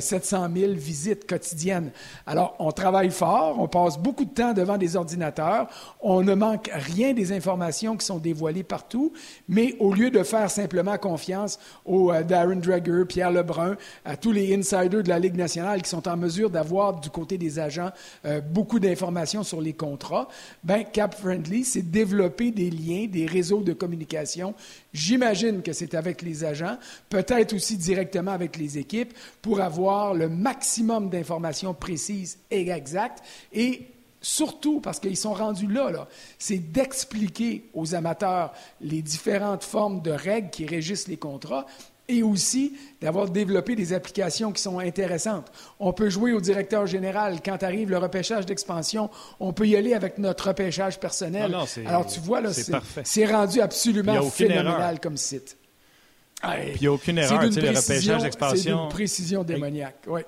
700 0.00 0.48
000 0.54 0.72
visites 0.72 1.26
quotidiennes. 1.26 1.90
Alors, 2.26 2.56
on 2.58 2.72
travaille 2.72 3.10
fort, 3.10 3.56
on 3.58 3.68
passe 3.68 3.98
beaucoup 3.98 4.24
de 4.24 4.30
temps 4.30 4.52
devant 4.52 4.76
des 4.76 4.96
ordinateurs, 4.96 5.68
on 6.00 6.22
ne 6.22 6.34
manque 6.34 6.70
rien 6.72 7.12
des 7.12 7.32
informations 7.32 7.96
qui 7.96 8.06
sont 8.06 8.18
dévoilées 8.18 8.62
partout, 8.62 9.12
mais 9.48 9.76
au 9.78 9.92
lieu 9.92 10.10
de 10.10 10.22
faire 10.22 10.50
simplement 10.50 10.96
confiance 10.98 11.58
aux 11.84 12.07
à 12.10 12.22
Darren 12.22 12.56
Drager, 12.56 13.04
Pierre 13.06 13.30
Lebrun, 13.30 13.76
à 14.04 14.16
tous 14.16 14.32
les 14.32 14.54
insiders 14.54 15.02
de 15.02 15.08
la 15.08 15.18
Ligue 15.18 15.36
nationale 15.36 15.82
qui 15.82 15.90
sont 15.90 16.08
en 16.08 16.16
mesure 16.16 16.50
d'avoir 16.50 17.00
du 17.00 17.10
côté 17.10 17.38
des 17.38 17.58
agents 17.58 17.90
euh, 18.24 18.40
beaucoup 18.40 18.78
d'informations 18.78 19.42
sur 19.42 19.60
les 19.60 19.72
contrats, 19.72 20.28
ben 20.64 20.84
Cap 20.84 21.14
Friendly, 21.14 21.64
c'est 21.64 21.90
développer 21.90 22.50
des 22.50 22.70
liens, 22.70 23.06
des 23.06 23.26
réseaux 23.26 23.62
de 23.62 23.72
communication. 23.72 24.54
J'imagine 24.92 25.62
que 25.62 25.72
c'est 25.72 25.94
avec 25.94 26.22
les 26.22 26.44
agents, 26.44 26.76
peut-être 27.08 27.52
aussi 27.52 27.76
directement 27.76 28.32
avec 28.32 28.56
les 28.56 28.78
équipes, 28.78 29.12
pour 29.42 29.60
avoir 29.60 30.14
le 30.14 30.28
maximum 30.28 31.08
d'informations 31.08 31.74
précises 31.74 32.38
et 32.50 32.70
exactes. 32.70 33.22
Et 33.52 33.88
surtout 34.20 34.80
parce 34.80 34.98
qu'ils 34.98 35.16
sont 35.16 35.32
rendus 35.32 35.66
là 35.66 36.08
c'est 36.38 36.58
d'expliquer 36.58 37.68
aux 37.74 37.94
amateurs 37.94 38.52
les 38.80 39.02
différentes 39.02 39.64
formes 39.64 40.02
de 40.02 40.10
règles 40.10 40.50
qui 40.50 40.66
régissent 40.66 41.08
les 41.08 41.16
contrats 41.16 41.66
et 42.08 42.22
aussi 42.22 42.76
d'avoir 43.00 43.28
développé 43.28 43.76
des 43.76 43.92
applications 43.92 44.50
qui 44.50 44.62
sont 44.62 44.78
intéressantes. 44.78 45.52
On 45.78 45.92
peut 45.92 46.08
jouer 46.08 46.32
au 46.32 46.40
directeur 46.40 46.86
général 46.86 47.40
quand 47.44 47.62
arrive 47.62 47.90
le 47.90 47.98
repêchage 47.98 48.46
d'expansion. 48.46 49.10
On 49.40 49.52
peut 49.52 49.66
y 49.66 49.76
aller 49.76 49.94
avec 49.94 50.18
notre 50.18 50.48
repêchage 50.48 50.98
personnel. 50.98 51.54
Ah 51.54 51.64
Alors, 51.86 52.06
tu 52.06 52.20
vois, 52.20 52.40
là, 52.40 52.50
c'est 53.04 53.26
rendu 53.26 53.60
absolument 53.60 54.22
phénoménal 54.22 55.00
comme 55.00 55.16
site. 55.16 55.56
Puis 56.40 56.50
il 56.76 56.80
n'y 56.80 56.86
a 56.86 56.92
aucune 56.92 57.18
erreur. 57.18 57.42
Le 57.42 57.48
repêchage 57.48 58.22
d'expansion. 58.22 58.56
C'est 58.56 58.70
une 58.70 58.88
précision 58.88 59.44
démoniaque. 59.44 59.96
Oui. 60.06 60.22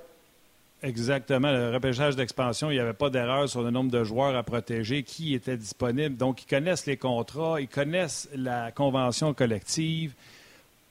Exactement. 0.82 1.52
Le 1.52 1.72
repêchage 1.74 2.16
d'expansion, 2.16 2.70
il 2.70 2.74
n'y 2.74 2.80
avait 2.80 2.94
pas 2.94 3.10
d'erreur 3.10 3.48
sur 3.48 3.62
le 3.62 3.70
nombre 3.70 3.90
de 3.90 4.02
joueurs 4.02 4.34
à 4.34 4.42
protéger, 4.42 5.02
qui 5.02 5.34
était 5.34 5.56
disponible. 5.56 6.16
Donc, 6.16 6.42
ils 6.42 6.46
connaissent 6.46 6.86
les 6.86 6.96
contrats, 6.96 7.60
ils 7.60 7.68
connaissent 7.68 8.28
la 8.34 8.72
convention 8.72 9.34
collective. 9.34 10.14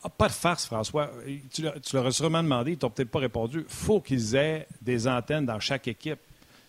Ah, 0.04 0.10
pas 0.10 0.28
de 0.28 0.34
farce, 0.34 0.66
François. 0.66 1.12
Tu, 1.52 1.62
leur 1.94 2.06
as 2.06 2.12
sûrement 2.12 2.42
demandé, 2.42 2.72
ils 2.72 2.78
t'ont 2.78 2.90
peut-être 2.90 3.10
pas 3.10 3.20
répondu. 3.20 3.66
faut 3.68 4.00
qu'ils 4.00 4.36
aient 4.36 4.68
des 4.82 5.08
antennes 5.08 5.46
dans 5.46 5.60
chaque 5.60 5.88
équipe. 5.88 6.20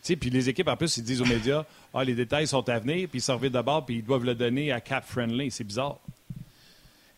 Puis 0.03 0.31
les 0.31 0.49
équipes, 0.49 0.69
en 0.69 0.77
plus, 0.77 0.97
ils 0.97 1.05
disent 1.05 1.21
aux 1.21 1.27
médias 1.27 1.65
Ah, 1.95 2.03
les 2.03 2.15
détails 2.15 2.47
sont 2.47 2.69
à 2.69 2.79
venir, 2.79 3.09
puis 3.09 3.19
ils 3.19 3.23
sortent 3.23 3.45
d'abord, 3.47 3.85
puis 3.85 3.97
ils 3.97 4.05
doivent 4.05 4.25
le 4.25 4.35
donner 4.35 4.73
à 4.73 4.81
Cap 4.81 5.05
Friendly. 5.07 5.51
C'est 5.51 5.65
bizarre. 5.65 5.99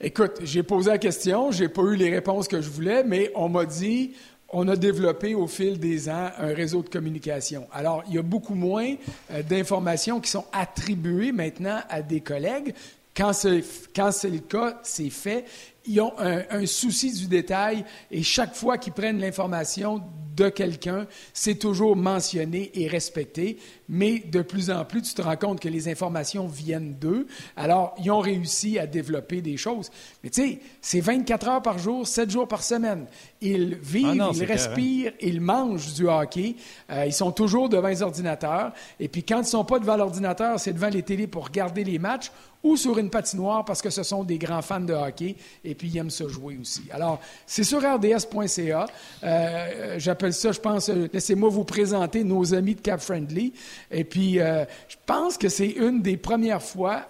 Écoute, 0.01 0.41
j'ai 0.43 0.65
posé 0.65 0.91
la 0.91 0.99
question, 0.99 1.53
j'ai 1.53 1.69
pas 1.69 1.83
eu 1.83 1.95
les 1.95 2.11
réponses 2.11 2.49
que 2.49 2.61
je 2.61 2.69
voulais, 2.69 3.05
mais 3.05 3.31
on 3.37 3.49
m'a 3.49 3.65
dit 3.65 4.15
on 4.53 4.69
a 4.69 4.77
développé 4.77 5.35
au 5.35 5.47
fil 5.47 5.79
des 5.79 6.09
ans 6.11 6.31
un 6.39 6.53
réseau 6.53 6.83
de 6.83 6.89
communication. 6.89 7.67
Alors, 7.73 8.03
il 8.09 8.15
y 8.15 8.19
a 8.19 8.23
beaucoup 8.23 8.55
moins 8.55 8.95
euh, 9.31 9.43
d'informations 9.43 10.21
qui 10.21 10.31
sont 10.31 10.45
attribuées 10.53 11.33
maintenant 11.33 11.81
à 11.89 12.03
des 12.03 12.21
collègues. 12.21 12.75
Quand 13.17 13.33
c'est, 13.33 13.57
le 13.57 14.39
cas, 14.39 14.81
c'est 14.83 15.11
fait 15.11 15.45
ils 15.87 16.01
ont 16.01 16.12
un, 16.18 16.66
souci 16.66 17.12
du 17.12 17.26
détail 17.26 17.85
et 18.11 18.22
chaque 18.22 18.55
fois 18.55 18.78
qu'ils 18.78 18.93
prennent 18.93 19.20
l'information 19.20 20.03
de 20.35 20.49
quelqu'un, 20.49 21.07
c'est 21.33 21.57
toujours 21.57 21.97
mentionné 21.97 22.70
et 22.74 22.89
respecté. 22.89 23.59
Mais 23.95 24.20
de 24.20 24.40
plus 24.40 24.70
en 24.70 24.86
plus, 24.86 25.03
tu 25.03 25.12
te 25.12 25.20
rends 25.20 25.36
compte 25.36 25.61
que 25.61 25.68
les 25.68 25.86
informations 25.86 26.47
viennent 26.47 26.95
d'eux. 26.95 27.26
Alors, 27.59 27.95
ils 28.03 28.11
ont 28.11 28.20
réussi 28.20 28.78
à 28.78 28.86
développer 28.86 29.43
des 29.43 29.59
choses. 29.59 29.90
Mais 30.24 30.30
tu 30.30 30.40
sais, 30.40 30.61
c'est 30.80 31.01
24 31.01 31.49
heures 31.49 31.62
par 31.62 31.78
jour, 31.78 32.09
7 32.09 32.30
jours 32.30 32.49
par 32.49 32.62
semaine. 32.62 33.05
Ils 33.43 33.74
vivent, 33.74 34.22
ah 34.22 34.30
ils 34.34 34.45
respirent, 34.45 35.12
ils 35.20 35.43
mangent 35.43 35.93
du 35.93 36.09
hockey. 36.09 36.57
Euh, 36.90 37.05
ils 37.05 37.12
sont 37.12 37.32
toujours 37.32 37.68
devant 37.68 37.88
les 37.88 38.01
ordinateurs. 38.01 38.72
Et 38.99 39.09
puis, 39.09 39.24
quand 39.24 39.36
ils 39.36 39.40
ne 39.40 39.47
sont 39.47 39.64
pas 39.66 39.78
devant 39.78 39.99
l'ordinateur, 39.99 40.59
c'est 40.59 40.72
devant 40.72 40.88
les 40.88 41.03
télés 41.03 41.26
pour 41.26 41.49
regarder 41.49 41.84
les 41.84 41.99
matchs 41.99 42.30
ou 42.62 42.76
sur 42.76 42.99
une 42.99 43.11
patinoire 43.11 43.64
parce 43.64 43.82
que 43.82 43.90
ce 43.90 44.03
sont 44.03 44.24
des 44.24 44.38
grands 44.38 44.62
fans 44.62 44.80
de 44.80 44.93
hockey 44.93 45.36
et 45.64 45.74
puis 45.74 45.88
ils 45.88 45.99
aiment 45.99 46.11
se 46.11 46.28
jouer 46.28 46.57
aussi. 46.61 46.82
Alors, 46.93 47.20
c'est 47.47 47.64
sur 47.64 47.80
rds.ca. 47.80 48.86
Euh, 49.24 49.95
j'appelle 49.99 50.32
ça, 50.32 50.53
je 50.53 50.61
pense, 50.61 50.88
euh, 50.88 51.09
laissez-moi 51.12 51.49
vous 51.49 51.64
présenter 51.64 52.24
nos 52.24 52.55
amis 52.55 52.74
de 52.74 52.80
Cap 52.80 53.01
Friendly. 53.01 53.53
Et 53.91 54.05
puis, 54.05 54.41
euh, 54.41 54.64
je 54.89 54.97
pense 55.07 55.37
que 55.37 55.49
c'est 55.49 55.68
une 55.68 56.03
des 56.03 56.16
premières 56.16 56.62
fois 56.62 57.07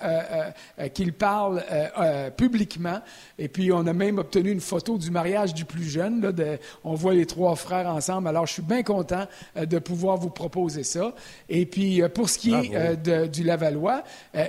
qu'ils 0.95 1.13
parlent 1.13 1.63
publiquement. 2.37 3.01
Et 3.39 3.49
puis, 3.49 3.73
on 3.73 3.87
a 3.87 3.93
même 3.93 4.19
obtenu 4.19 4.51
une 4.51 4.61
photo 4.61 4.99
du 4.99 5.11
mariage 5.11 5.55
du 5.55 5.65
plus 5.65 5.85
jeune. 5.85 6.21
Là, 6.21 6.33
de, 6.33 6.59
on 6.85 6.95
voit 6.95 7.15
les 7.15 7.27
trois 7.27 7.55
frères 7.57 7.89
ensemble. 7.89 8.29
Alors, 8.29 8.47
je 8.47 8.55
suis 8.55 8.63
bien 8.63 8.83
content 8.83 9.27
de 9.57 9.79
pouvoir 9.79 10.17
vous 10.17 10.31
proposer 10.31 10.83
ça. 10.83 11.15
Et 11.49 11.67
puis, 11.67 12.03
pour 12.15 12.29
ce 12.29 12.39
qui 12.39 12.55
est 12.55 12.97
de, 12.97 13.27
du 13.27 13.45
Lavallois, 13.45 14.03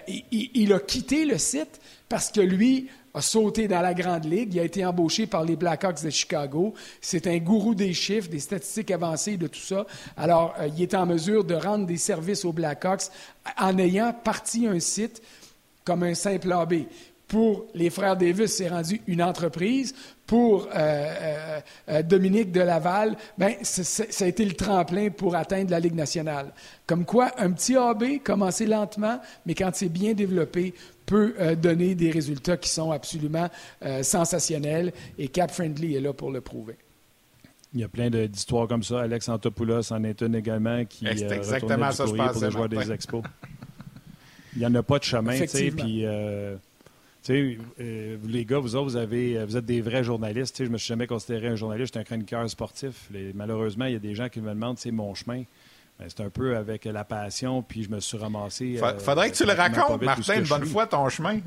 il, 0.08 0.50
il 0.54 0.74
a 0.74 0.80
quitté 0.80 1.26
le 1.26 1.38
site 1.38 1.80
parce 2.10 2.32
que 2.32 2.42
lui 2.42 2.90
a 3.14 3.22
sauté 3.22 3.68
dans 3.68 3.82
la 3.82 3.94
Grande 3.94 4.26
Ligue. 4.26 4.54
Il 4.56 4.60
a 4.60 4.64
été 4.64 4.86
embauché 4.86 5.28
par 5.28 5.44
les 5.44 5.56
Blackhawks 5.56 6.04
de 6.04 6.10
Chicago. 6.10 6.74
C'est 7.00 7.28
un 7.28 7.38
gourou 7.38 7.76
des 7.76 7.94
chiffres, 7.94 8.30
des 8.30 8.40
statistiques 8.40 8.92
avancées, 8.92 9.38
de 9.38 9.48
tout 9.48 9.60
ça. 9.60 9.86
Alors, 10.18 10.56
euh, 10.60 10.70
il 10.76 10.82
est 10.82 10.96
en 10.96 11.06
mesure 11.06 11.44
de 11.44 11.56
rendre 11.56 11.86
des 11.86 11.98
services 11.98 12.44
aux 12.46 12.54
Blackhawks 12.54 13.04
en 13.58 13.78
ayant 13.78 14.14
parti 14.14 14.68
un 14.68 14.80
site 14.80 15.22
comme 15.84 16.04
un 16.04 16.16
simple 16.16 16.52
AB. 16.52 16.74
Pour 17.28 17.66
les 17.74 17.90
frères 17.90 18.16
Davis, 18.16 18.58
c'est 18.58 18.70
rendu 18.70 19.02
une 19.08 19.24
entreprise. 19.24 19.96
Pour 20.28 20.68
euh, 20.74 21.60
euh, 21.90 22.04
Dominique 22.04 22.52
de 22.52 22.62
Laval, 22.62 23.18
ben, 23.38 23.56
ça 23.64 24.26
a 24.26 24.28
été 24.28 24.46
le 24.46 24.54
tremplin 24.54 25.10
pour 25.10 25.36
atteindre 25.36 25.72
la 25.72 25.80
Ligue 25.80 25.96
nationale. 25.96 26.54
Comme 26.86 27.06
quoi, 27.06 27.32
un 27.38 27.52
petit 27.52 27.76
AB, 27.76 28.22
commencer 28.24 28.66
lentement, 28.66 29.20
mais 29.46 29.54
quand 29.54 29.72
c'est 29.74 29.90
bien 29.90 30.14
développé, 30.14 30.74
peut 31.06 31.34
donner 31.62 31.96
des 31.96 32.12
résultats 32.12 32.58
qui 32.58 32.70
sont 32.70 32.92
absolument 32.92 33.50
sensationnels. 34.02 34.94
Et 35.18 35.28
Cap 35.28 35.52
Friendly 35.52 35.96
est 35.96 36.02
là 36.02 36.14
pour 36.14 36.32
le 36.32 36.42
prouver. 36.42 36.76
Il 37.74 37.80
y 37.80 37.84
a 37.84 37.88
plein 37.88 38.10
d'histoires 38.10 38.68
comme 38.68 38.84
ça. 38.84 39.02
Alex 39.02 39.28
Antopoulos 39.30 39.92
en 39.92 40.04
est 40.04 40.22
une 40.22 40.36
également 40.36 40.86
qui 40.86 41.08
c'est 41.16 41.32
exactement 41.32 41.92
ça, 41.92 42.06
je 42.06 42.14
pour 42.14 42.42
le 42.42 42.50
joueur 42.52 42.70
des 42.70 42.92
expos. 42.92 43.24
Il 44.56 44.60
n'y 44.60 44.66
en 44.68 44.76
a 44.76 44.84
pas 44.84 45.00
de 45.00 45.04
chemin, 45.04 45.40
tu 45.40 45.48
sais, 45.48 45.72
puis... 45.72 46.06
Euh, 46.06 46.56
tu 47.24 47.34
sais, 47.34 47.58
euh, 47.80 48.18
les 48.28 48.44
gars, 48.44 48.60
vous 48.60 48.76
autres, 48.76 48.90
vous, 48.90 48.96
avez, 48.98 49.44
vous 49.46 49.56
êtes 49.56 49.66
des 49.66 49.80
vrais 49.80 50.04
journalistes. 50.04 50.58
Je 50.60 50.66
ne 50.66 50.70
me 50.72 50.78
suis 50.78 50.90
jamais 50.90 51.08
considéré 51.08 51.48
un 51.48 51.56
journaliste, 51.56 51.94
je 51.94 52.00
suis 52.00 52.02
un 52.02 52.04
chroniqueur 52.04 52.50
sportif. 52.50 53.10
malheureusement, 53.34 53.86
il 53.86 53.94
y 53.94 53.96
a 53.96 54.00
des 54.00 54.14
gens 54.14 54.28
qui 54.28 54.42
me 54.42 54.50
demandent 54.50 54.78
c'est 54.78 54.92
mon 54.92 55.16
chemin. 55.16 55.44
Ben, 56.00 56.08
c'est 56.10 56.24
un 56.24 56.30
peu 56.30 56.58
avec 56.58 56.86
la 56.86 57.04
passion, 57.04 57.62
puis 57.62 57.84
je 57.84 57.90
me 57.90 58.00
suis 58.00 58.18
ramassé. 58.18 58.80
Euh, 58.82 59.00
faudrait 59.00 59.32
que 59.32 59.36
tu 59.36 59.46
le 59.46 59.54
racontes, 59.54 60.02
Martin, 60.02 60.40
une 60.40 60.48
bonne 60.48 60.66
fois, 60.66 60.88
ton 60.88 61.08
chemin. 61.10 61.40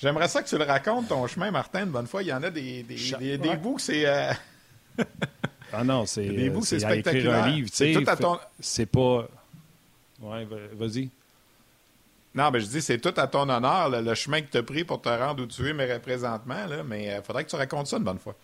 J'aimerais 0.00 0.28
ça 0.28 0.42
que 0.42 0.48
tu 0.48 0.58
le 0.58 0.64
racontes, 0.64 1.08
ton 1.08 1.26
chemin, 1.26 1.50
Martin, 1.50 1.84
une 1.84 1.92
bonne 1.92 2.06
fois. 2.06 2.22
Il 2.22 2.28
y 2.28 2.32
en 2.32 2.42
a 2.42 2.50
des, 2.50 2.82
des, 2.82 3.38
des, 3.38 3.56
bouts 3.56 3.76
que 3.76 3.82
c'est. 3.82 4.06
ah 5.72 5.84
non, 5.84 6.04
c'est. 6.06 6.28
Des 6.28 6.50
bouts, 6.50 6.64
c'est 6.64 6.80
spectaculaire. 6.80 7.44
un 7.44 7.48
livre. 7.48 7.68
C'est 7.72 7.92
tout 7.92 8.04
à 8.06 8.16
ton. 8.16 8.38
C'est 8.60 8.86
pas. 8.86 9.28
Ouais, 10.20 10.46
vas-y. 10.72 11.10
Non, 12.36 12.50
mais 12.50 12.60
je 12.60 12.66
dis, 12.66 12.82
c'est 12.82 12.98
tout 12.98 13.14
à 13.16 13.26
ton 13.26 13.48
honneur, 13.48 13.88
le 13.88 14.14
chemin 14.14 14.42
que 14.42 14.50
tu 14.50 14.58
as 14.58 14.62
pris 14.62 14.84
pour 14.84 15.00
te 15.00 15.08
rendre 15.08 15.42
où 15.42 15.46
tu 15.46 15.66
es, 15.66 15.72
mais 15.72 15.90
représentement, 15.90 16.66
là, 16.66 16.82
mais 16.84 17.04
il 17.04 17.10
euh, 17.10 17.22
faudrait 17.22 17.44
que 17.44 17.48
tu 17.48 17.56
racontes 17.56 17.86
ça 17.86 17.96
une 17.96 18.04
bonne 18.04 18.18
fois. 18.18 18.34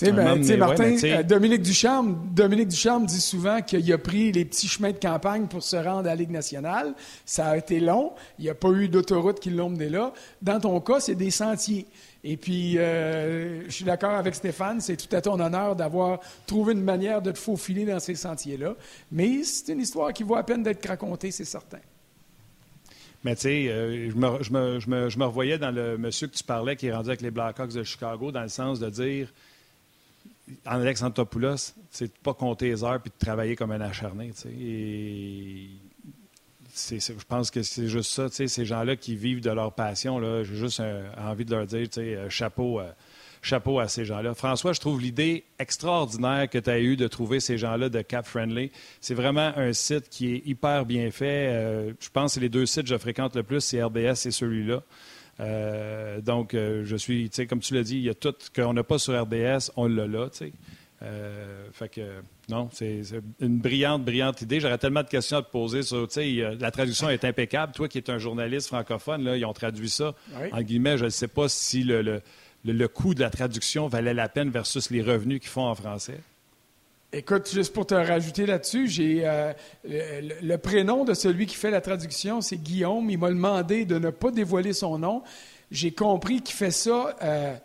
Sais, 0.00 0.12
ben, 0.12 0.56
Martin, 0.56 0.96
euh, 1.04 1.22
Dominique 1.22 1.60
Ducharme, 1.60 2.30
Dominique 2.32 2.68
Ducharme 2.68 3.04
dit 3.04 3.20
souvent 3.20 3.60
qu'il 3.60 3.92
a 3.92 3.98
pris 3.98 4.32
les 4.32 4.46
petits 4.46 4.66
chemins 4.66 4.92
de 4.92 4.98
campagne 4.98 5.46
pour 5.46 5.62
se 5.62 5.76
rendre 5.76 6.08
à 6.08 6.14
la 6.14 6.14
Ligue 6.14 6.30
nationale. 6.30 6.94
Ça 7.26 7.48
a 7.48 7.58
été 7.58 7.80
long. 7.80 8.12
Il 8.38 8.44
n'y 8.44 8.50
a 8.50 8.54
pas 8.54 8.70
eu 8.70 8.88
d'autoroute 8.88 9.40
qui 9.40 9.50
l'ont 9.50 9.68
mené 9.68 9.90
là. 9.90 10.14
Dans 10.40 10.58
ton 10.58 10.80
cas, 10.80 11.00
c'est 11.00 11.16
des 11.16 11.30
sentiers. 11.30 11.86
Et 12.24 12.38
puis, 12.38 12.78
euh, 12.78 13.64
je 13.66 13.70
suis 13.70 13.84
d'accord 13.84 14.12
avec 14.12 14.34
Stéphane, 14.34 14.80
c'est 14.80 14.96
tout 14.96 15.14
à 15.14 15.20
ton 15.20 15.38
honneur 15.38 15.76
d'avoir 15.76 16.20
trouvé 16.46 16.72
une 16.72 16.82
manière 16.82 17.20
de 17.20 17.32
te 17.32 17.38
faufiler 17.38 17.84
dans 17.84 18.00
ces 18.00 18.14
sentiers-là. 18.14 18.76
Mais 19.12 19.42
c'est 19.42 19.70
une 19.74 19.80
histoire 19.80 20.14
qui 20.14 20.22
vaut 20.22 20.36
à 20.36 20.44
peine 20.44 20.62
d'être 20.62 20.88
racontée, 20.88 21.30
c'est 21.30 21.44
certain. 21.44 21.80
Mais 23.22 23.34
tu 23.34 23.42
sais, 23.42 23.68
euh, 23.68 24.10
je, 24.10 24.16
me, 24.16 24.42
je, 24.42 24.50
me, 24.50 24.80
je, 24.80 24.88
me, 24.88 25.10
je, 25.10 25.18
me, 25.18 25.24
revoyais 25.26 25.58
dans 25.58 25.70
le 25.70 25.98
monsieur 25.98 26.26
que 26.26 26.36
tu 26.36 26.44
parlais 26.44 26.74
qui 26.74 26.86
est 26.86 26.94
rendu 26.94 27.10
avec 27.10 27.20
les 27.20 27.30
Blackhawks 27.30 27.74
de 27.74 27.82
Chicago, 27.82 28.32
dans 28.32 28.40
le 28.40 28.48
sens 28.48 28.80
de 28.80 28.88
dire, 28.88 29.28
Alex 30.64 31.02
Antopoulos, 31.02 31.74
c'est 31.90 32.06
de 32.06 32.18
pas 32.22 32.34
compter 32.34 32.68
les 32.68 32.84
heures 32.84 33.00
puis 33.00 33.10
de 33.10 33.24
travailler 33.24 33.56
comme 33.56 33.72
un 33.72 33.80
acharné. 33.80 34.32
Je 36.74 37.24
pense 37.28 37.50
que 37.50 37.62
c'est 37.62 37.88
juste 37.88 38.10
ça, 38.12 38.28
ces 38.30 38.64
gens-là 38.64 38.96
qui 38.96 39.16
vivent 39.16 39.40
de 39.40 39.50
leur 39.50 39.72
passion, 39.74 40.20
j'ai 40.42 40.54
juste 40.54 40.82
envie 41.18 41.44
de 41.44 41.54
leur 41.54 41.66
dire, 41.66 41.88
euh, 41.98 42.28
chapeau. 42.28 42.80
Euh, 42.80 42.90
chapeau 43.42 43.78
à 43.80 43.88
ces 43.88 44.04
gens-là. 44.04 44.34
François, 44.34 44.72
je 44.72 44.80
trouve 44.80 45.00
l'idée 45.00 45.44
extraordinaire 45.58 46.48
que 46.48 46.58
tu 46.58 46.70
as 46.70 46.80
eue 46.80 46.96
de 46.96 47.08
trouver 47.08 47.40
ces 47.40 47.58
gens-là 47.58 47.88
de 47.88 48.02
Cap 48.02 48.26
Friendly. 48.26 48.70
C'est 49.00 49.14
vraiment 49.14 49.52
un 49.56 49.72
site 49.72 50.08
qui 50.10 50.34
est 50.34 50.42
hyper 50.46 50.84
bien 50.84 51.10
fait. 51.10 51.48
Euh, 51.48 51.92
je 52.00 52.08
pense 52.10 52.34
que 52.34 52.40
les 52.40 52.48
deux 52.48 52.66
sites 52.66 52.82
que 52.82 52.88
je 52.88 52.98
fréquente 52.98 53.36
le 53.36 53.42
plus, 53.42 53.60
c'est 53.60 53.82
RDS 53.82 54.26
et 54.26 54.30
celui-là. 54.30 54.82
Euh, 55.40 56.20
donc, 56.20 56.54
euh, 56.54 56.82
je 56.84 56.96
suis, 56.96 57.30
tu 57.30 57.36
sais, 57.36 57.46
comme 57.46 57.60
tu 57.60 57.74
l'as 57.74 57.82
dit, 57.82 57.96
il 57.96 58.02
y 58.02 58.08
a 58.08 58.14
tout 58.14 58.34
qu'on 58.54 58.72
n'a 58.72 58.84
pas 58.84 58.98
sur 58.98 59.20
RDS, 59.20 59.70
on 59.76 59.86
l'a 59.86 60.06
là, 60.06 60.28
tu 60.28 60.38
sais. 60.38 60.52
fait 61.72 61.88
que, 61.88 62.20
non, 62.48 62.68
c'est 62.72 63.02
une 63.40 63.58
brillante, 63.58 64.04
brillante 64.04 64.42
idée. 64.42 64.60
J'aurais 64.60 64.78
tellement 64.78 65.02
de 65.02 65.08
questions 65.08 65.38
à 65.38 65.42
te 65.42 65.50
poser 65.50 65.82
sur, 65.82 66.06
tu 66.08 66.14
sais, 66.14 66.56
la 66.58 66.70
traduction 66.70 67.08
est 67.08 67.24
impeccable. 67.24 67.72
Toi 67.72 67.88
qui 67.88 67.98
es 67.98 68.10
un 68.10 68.18
journaliste 68.18 68.66
francophone, 68.66 69.24
là, 69.24 69.36
ils 69.36 69.44
ont 69.44 69.52
traduit 69.52 69.90
ça. 69.90 70.14
En 70.52 70.60
guillemets, 70.60 70.98
je 70.98 71.06
ne 71.06 71.10
sais 71.10 71.28
pas 71.28 71.48
si 71.48 71.84
le 71.84 72.20
le, 72.64 72.88
coût 72.88 73.14
de 73.14 73.20
la 73.20 73.30
traduction 73.30 73.88
valait 73.88 74.14
la 74.14 74.28
peine 74.28 74.50
versus 74.50 74.90
les 74.90 75.02
revenus 75.02 75.40
qu'ils 75.40 75.50
font 75.50 75.66
en 75.66 75.74
français? 75.74 76.20
Écoute, 77.12 77.50
juste 77.52 77.72
pour 77.72 77.86
te 77.86 77.94
rajouter 77.94 78.46
là-dessus, 78.46 78.86
j'ai 78.86 79.22
euh, 79.26 79.52
le, 79.82 80.56
prénom 80.58 81.04
de 81.04 81.12
celui 81.12 81.46
qui 81.46 81.56
fait 81.56 81.72
la 81.72 81.80
traduction, 81.80 82.40
c'est 82.40 82.56
Guillaume. 82.56 83.10
Il 83.10 83.18
m'a 83.18 83.30
demandé 83.30 83.84
de 83.84 83.98
ne 83.98 84.10
pas 84.10 84.30
dévoiler 84.30 84.72
son 84.72 84.96
nom. 84.96 85.22
J'ai 85.72 85.90
compris 85.90 86.40
qu'il 86.40 86.54
fait 86.54 86.70
ça 86.70 87.16
euh, 87.20 87.56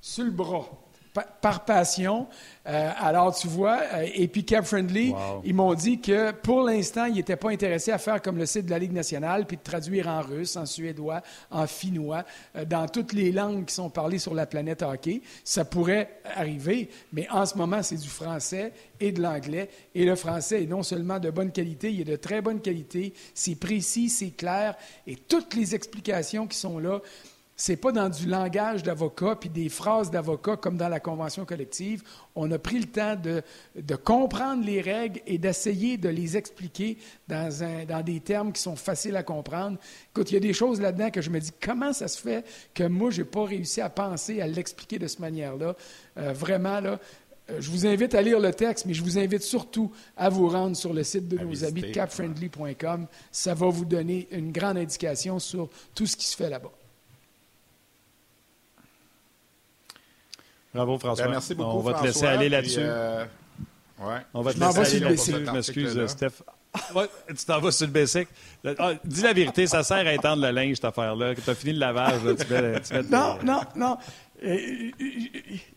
sur 0.00 0.24
le 0.24 0.30
bras 0.30 0.79
par 1.12 1.64
passion. 1.64 2.28
Euh, 2.66 2.90
alors, 2.98 3.34
tu 3.34 3.48
vois, 3.48 3.80
euh, 3.94 4.06
et 4.14 4.28
puis 4.28 4.44
Cap 4.44 4.64
Friendly, 4.64 5.12
ils 5.44 5.54
m'ont 5.54 5.74
dit 5.74 6.00
que 6.00 6.30
pour 6.30 6.62
l'instant, 6.62 7.06
ils 7.06 7.14
n'étaient 7.14 7.36
pas 7.36 7.50
intéressés 7.50 7.90
à 7.90 7.98
faire 7.98 8.22
comme 8.22 8.36
le 8.36 8.46
site 8.46 8.66
de 8.66 8.70
la 8.70 8.78
Ligue 8.78 8.92
nationale, 8.92 9.46
puis 9.46 9.56
de 9.56 9.62
traduire 9.62 10.08
en 10.08 10.20
russe, 10.20 10.56
en 10.56 10.66
suédois, 10.66 11.22
en 11.50 11.66
finnois, 11.66 12.24
euh, 12.56 12.64
dans 12.64 12.86
toutes 12.86 13.12
les 13.12 13.32
langues 13.32 13.64
qui 13.64 13.74
sont 13.74 13.90
parlées 13.90 14.18
sur 14.18 14.34
la 14.34 14.46
planète 14.46 14.82
hockey. 14.82 15.22
Ça 15.42 15.64
pourrait 15.64 16.20
arriver, 16.36 16.90
mais 17.12 17.28
en 17.30 17.46
ce 17.46 17.56
moment, 17.56 17.82
c'est 17.82 17.96
du 17.96 18.08
français 18.08 18.72
et 19.00 19.10
de 19.10 19.20
l'anglais. 19.20 19.68
Et 19.94 20.04
le 20.04 20.14
français 20.14 20.62
est 20.62 20.66
non 20.66 20.82
seulement 20.82 21.18
de 21.18 21.30
bonne 21.30 21.50
qualité, 21.50 21.92
il 21.92 22.02
est 22.02 22.04
de 22.04 22.16
très 22.16 22.40
bonne 22.40 22.60
qualité, 22.60 23.14
c'est 23.34 23.56
précis, 23.56 24.08
c'est 24.10 24.30
clair, 24.30 24.76
et 25.06 25.16
toutes 25.16 25.54
les 25.54 25.74
explications 25.74 26.46
qui 26.46 26.58
sont 26.58 26.78
là, 26.78 27.00
c'est 27.60 27.76
pas 27.76 27.92
dans 27.92 28.08
du 28.08 28.24
langage 28.24 28.82
d'avocat 28.82 29.36
puis 29.38 29.50
des 29.50 29.68
phrases 29.68 30.10
d'avocat 30.10 30.56
comme 30.56 30.78
dans 30.78 30.88
la 30.88 30.98
convention 30.98 31.44
collective. 31.44 32.02
On 32.34 32.50
a 32.52 32.58
pris 32.58 32.78
le 32.78 32.86
temps 32.86 33.16
de, 33.16 33.42
de 33.76 33.96
comprendre 33.96 34.64
les 34.64 34.80
règles 34.80 35.20
et 35.26 35.36
d'essayer 35.36 35.98
de 35.98 36.08
les 36.08 36.38
expliquer 36.38 36.96
dans, 37.28 37.62
un, 37.62 37.84
dans 37.84 38.00
des 38.00 38.20
termes 38.20 38.52
qui 38.52 38.62
sont 38.62 38.76
faciles 38.76 39.14
à 39.14 39.22
comprendre. 39.22 39.76
Écoute, 40.10 40.30
il 40.30 40.34
y 40.34 40.36
a 40.38 40.40
des 40.40 40.54
choses 40.54 40.80
là-dedans 40.80 41.10
que 41.10 41.20
je 41.20 41.28
me 41.28 41.38
dis 41.38 41.50
comment 41.62 41.92
ça 41.92 42.08
se 42.08 42.18
fait 42.18 42.46
que 42.72 42.84
moi, 42.84 43.10
je 43.10 43.20
n'ai 43.20 43.28
pas 43.28 43.44
réussi 43.44 43.82
à 43.82 43.90
penser 43.90 44.40
à 44.40 44.46
l'expliquer 44.46 44.98
de 44.98 45.06
cette 45.06 45.20
manière-là? 45.20 45.76
Euh, 46.16 46.32
vraiment, 46.32 46.80
là, 46.80 46.98
euh, 47.50 47.60
je 47.60 47.70
vous 47.70 47.86
invite 47.86 48.14
à 48.14 48.22
lire 48.22 48.40
le 48.40 48.54
texte, 48.54 48.86
mais 48.86 48.94
je 48.94 49.02
vous 49.02 49.18
invite 49.18 49.42
surtout 49.42 49.92
à 50.16 50.30
vous 50.30 50.48
rendre 50.48 50.76
sur 50.78 50.94
le 50.94 51.04
site 51.04 51.28
de 51.28 51.36
nos 51.36 51.62
amis 51.62 51.92
capfriendly.com. 51.92 53.06
Ça 53.30 53.52
va 53.52 53.68
vous 53.68 53.84
donner 53.84 54.28
une 54.30 54.50
grande 54.50 54.78
indication 54.78 55.38
sur 55.38 55.68
tout 55.94 56.06
ce 56.06 56.16
qui 56.16 56.24
se 56.24 56.34
fait 56.34 56.48
là-bas. 56.48 56.72
Bravo, 60.74 60.98
François. 60.98 61.24
Ben, 61.26 61.32
merci 61.32 61.54
beaucoup. 61.54 61.78
On 61.78 61.80
va 61.80 61.94
te 61.94 62.04
laisser 62.04 62.26
aller 62.26 62.48
là-dessus. 62.48 62.80
Euh, 62.80 63.24
ouais. 64.00 64.18
On 64.34 64.42
va 64.42 64.52
te 64.54 64.60
laisser 64.60 64.78
aller 64.78 65.00
là-dessus. 65.00 65.32
Je 65.44 65.50
m'excuse, 65.50 66.06
Steph. 66.06 66.42
tu 67.28 67.44
t'en 67.46 67.60
vas 67.60 67.72
sur 67.72 67.86
le 67.86 67.92
bicycle. 67.92 68.32
Ah, 68.78 68.92
dis 69.04 69.22
la 69.22 69.32
vérité, 69.32 69.66
ça 69.66 69.82
sert 69.82 70.06
à 70.06 70.12
étendre 70.12 70.42
le 70.42 70.50
linge, 70.50 70.76
cette 70.76 70.84
affaire-là. 70.84 71.34
Que 71.34 71.40
tu 71.40 71.50
as 71.50 71.54
fini 71.54 71.72
le 71.72 71.80
lavage, 71.80 72.20
tu 72.20 72.52
mets, 72.52 72.80
tu 72.80 73.10
Non, 73.10 73.38
non, 73.44 73.60
non. 73.74 73.98
Euh, 74.44 74.90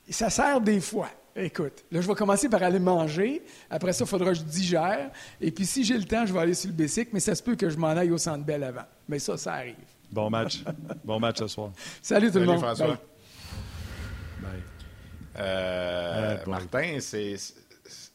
ça 0.10 0.30
sert 0.30 0.62
des 0.62 0.80
fois. 0.80 1.10
Écoute, 1.36 1.84
là, 1.92 2.00
je 2.00 2.08
vais 2.08 2.14
commencer 2.14 2.48
par 2.48 2.62
aller 2.62 2.78
manger. 2.78 3.42
Après 3.70 3.92
ça, 3.92 4.04
il 4.04 4.08
faudra 4.08 4.30
que 4.30 4.36
je 4.36 4.44
digère. 4.44 5.10
Et 5.42 5.50
puis, 5.50 5.66
si 5.66 5.84
j'ai 5.84 5.98
le 5.98 6.04
temps, 6.04 6.28
je 6.28 6.34
vais 6.34 6.40
aller 6.40 6.54
sur 6.54 6.70
le 6.70 6.76
bicycle, 6.76 7.10
mais 7.12 7.20
ça 7.20 7.34
se 7.34 7.42
peut 7.42 7.56
que 7.56 7.70
je 7.72 7.78
m'en 7.78 7.88
aille 7.88 8.12
au 8.12 8.20
centre 8.20 8.46
belle 8.46 8.64
avant. 8.64 8.86
Mais 9.10 9.18
ça, 9.18 9.36
ça 9.36 9.54
arrive. 9.54 9.76
Bon 10.12 10.30
match. 10.30 10.64
bon 11.04 11.20
match 11.20 11.40
ce 11.40 11.48
soir. 11.48 11.72
Salut 12.04 12.32
tout 12.32 12.38
le 12.38 12.46
monde. 12.46 12.60
François. 12.60 13.00
Euh, 15.38 16.38
Martin, 16.48 16.98
c'est 17.00 17.36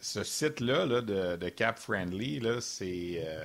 ce 0.00 0.22
site-là 0.22 0.86
de, 0.86 1.48
Cap 1.50 1.78
Friendly, 1.78 2.42
c'est. 2.60 3.22
Euh, 3.24 3.44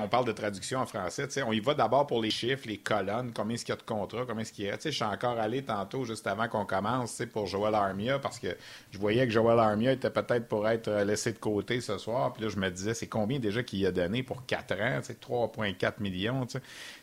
on 0.00 0.08
parle 0.08 0.24
de 0.24 0.32
traduction 0.32 0.80
en 0.80 0.86
français. 0.86 1.28
On 1.46 1.52
y 1.52 1.60
va 1.60 1.74
d'abord 1.74 2.06
pour 2.06 2.20
les 2.20 2.30
chiffres, 2.30 2.64
les 2.66 2.78
colonnes, 2.78 3.32
combien 3.32 3.54
est-ce 3.54 3.64
qu'il 3.64 3.72
y 3.72 3.78
a 3.78 3.80
de 3.80 3.86
contrats, 3.86 4.24
combien 4.26 4.42
est-ce 4.42 4.52
qu'il 4.52 4.64
y 4.64 4.70
a. 4.70 4.76
Je 4.82 4.90
suis 4.90 5.04
encore 5.04 5.38
allé 5.38 5.62
tantôt, 5.62 6.04
juste 6.04 6.26
avant 6.26 6.48
qu'on 6.48 6.64
commence, 6.64 7.22
pour 7.32 7.46
Joel 7.46 7.74
Armia, 7.74 8.18
parce 8.18 8.38
que 8.38 8.48
je 8.90 8.98
voyais 8.98 9.26
que 9.26 9.32
Joel 9.32 9.58
Armia 9.58 9.92
était 9.92 10.10
peut-être 10.10 10.48
pour 10.48 10.68
être 10.68 10.88
euh, 10.88 11.04
laissé 11.04 11.32
de 11.32 11.38
côté 11.38 11.80
ce 11.80 11.98
soir. 11.98 12.32
Puis 12.32 12.42
là, 12.44 12.48
je 12.48 12.56
me 12.56 12.68
disais, 12.70 12.94
c'est 12.94 13.06
combien 13.06 13.38
déjà 13.38 13.62
qu'il 13.62 13.84
a 13.86 13.92
donné 13.92 14.22
pour 14.22 14.44
4 14.46 14.74
ans? 14.80 15.00
3,4 15.00 15.92
millions 16.00 16.46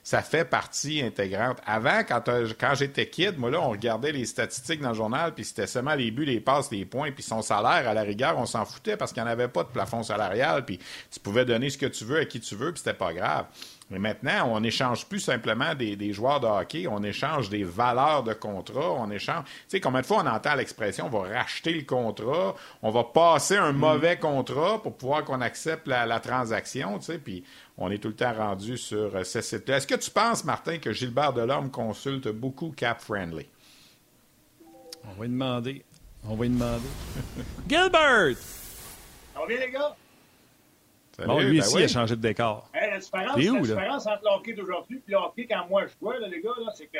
ça 0.04 0.22
fait 0.22 0.44
partie 0.44 1.02
intégrante. 1.02 1.60
Avant, 1.66 2.04
quand, 2.06 2.28
euh, 2.28 2.50
quand 2.60 2.76
j'étais 2.76 3.08
kid, 3.08 3.38
moi 3.38 3.50
là, 3.50 3.62
on 3.62 3.70
regardait 3.70 4.12
les 4.12 4.26
statistiques 4.26 4.82
dans 4.82 4.90
le 4.90 4.96
journal, 4.96 5.34
puis 5.34 5.46
c'était 5.46 5.66
seulement 5.66 5.96
les 5.96 6.12
buts, 6.12 6.26
les 6.26 6.42
passes, 6.42 6.70
les 6.72 6.84
points, 6.84 7.12
puis 7.12 7.24
son 7.24 7.42
salaire, 7.42 7.88
à 7.88 7.94
la 7.94 8.02
rigueur, 8.02 8.38
on 8.38 8.46
s'en 8.46 8.66
foutait 8.66 8.98
parce 8.98 9.14
qu'il 9.14 9.24
n'y 9.24 9.30
en 9.30 9.32
avait 9.32 9.48
pas 9.48 9.64
de 9.64 9.70
plafond 9.70 10.04
salarial, 10.04 10.66
puis 10.66 10.78
tu 11.10 11.20
pouvais 11.22 11.46
donner 11.46 11.70
ce 11.70 11.78
que 11.78 11.86
tu 11.86 12.04
veux 12.04 12.20
à 12.20 12.26
qui 12.26 12.42
tu 12.42 12.56
veux, 12.56 12.74
puis 12.74 12.80
c'était 12.80 12.98
pas 12.98 13.14
grave. 13.14 13.46
Mais 13.90 14.00
maintenant, 14.00 14.50
on 14.52 14.60
n'échange 14.60 15.06
plus 15.06 15.20
simplement 15.20 15.76
des, 15.76 16.14
joueurs 16.14 16.40
de 16.40 16.48
hockey, 16.48 16.88
on 16.88 17.04
échange 17.04 17.50
des 17.50 17.64
valeurs 17.64 18.24
de 18.24 18.34
contrat, 18.34 18.92
on 18.92 19.12
échange... 19.12 19.44
Tu 19.46 19.52
sais, 19.68 19.80
combien 19.80 20.02
de 20.02 20.06
fois 20.06 20.24
on 20.24 20.28
entend 20.28 20.56
l'expression, 20.56 21.06
on 21.06 21.10
va 21.10 21.40
racheter 21.40 21.74
le 21.74 21.84
contrat, 21.84 22.56
on 22.82 22.90
va 22.90 23.04
passer 23.04 23.56
un 23.58 23.72
mm. 23.72 23.78
mauvais 23.78 24.18
contrat 24.18 24.82
pour 24.82 24.98
pouvoir 24.98 25.24
qu'on 25.24 25.42
accepte 25.42 25.88
la, 25.88 26.20
transaction, 26.20 26.98
tu 26.98 27.06
sais, 27.06 27.18
puis 27.20 27.44
on 27.78 27.90
est 27.92 27.98
tout 27.98 28.10
le 28.10 28.16
temps 28.16 28.34
rendu 28.34 28.78
sur 28.78 29.16
euh, 29.16 29.24
ce 29.24 29.42
site-là. 29.42 29.78
Est-ce 29.78 29.88
que 29.88 29.96
tu 29.96 30.12
penses, 30.12 30.44
Martin, 30.44 30.78
que 30.78 30.92
Gilbert 30.92 31.34
Delorme 31.34 31.72
consulte 31.72 32.28
beaucoup 32.28 32.72
Cap 32.72 33.02
Friendly? 33.02 33.48
On 35.06 35.20
va 35.20 35.26
y 35.26 35.30
demander. 35.30 35.84
On 36.28 36.36
va 36.36 36.46
y 36.46 36.50
demander. 36.50 36.88
Gilbert! 37.68 38.38
Ça 38.38 39.40
va 39.40 39.48
bien, 39.48 39.60
les 39.60 39.72
gars? 39.72 39.96
bon, 41.26 41.40
lui 41.40 41.60
ben 41.60 41.66
ici, 41.66 41.76
il 41.78 41.84
a 41.84 41.88
changé 41.88 42.16
de 42.16 42.22
décor. 42.22 42.70
la 42.74 42.98
différence, 42.98 43.36
la 43.38 43.62
différence 43.62 44.08
entre 44.08 44.24
le 44.24 44.30
hockey 44.36 44.54
d'aujourd'hui 44.54 45.02
et 45.08 45.12
le 45.12 45.18
hockey 45.18 45.48
quand 45.48 45.68
moi 45.70 45.84
je 45.86 45.94
jouais, 46.00 46.20
là, 46.20 46.28
les 46.28 46.42
gars, 46.42 46.52
c'est 46.76 46.88
que 46.88 46.98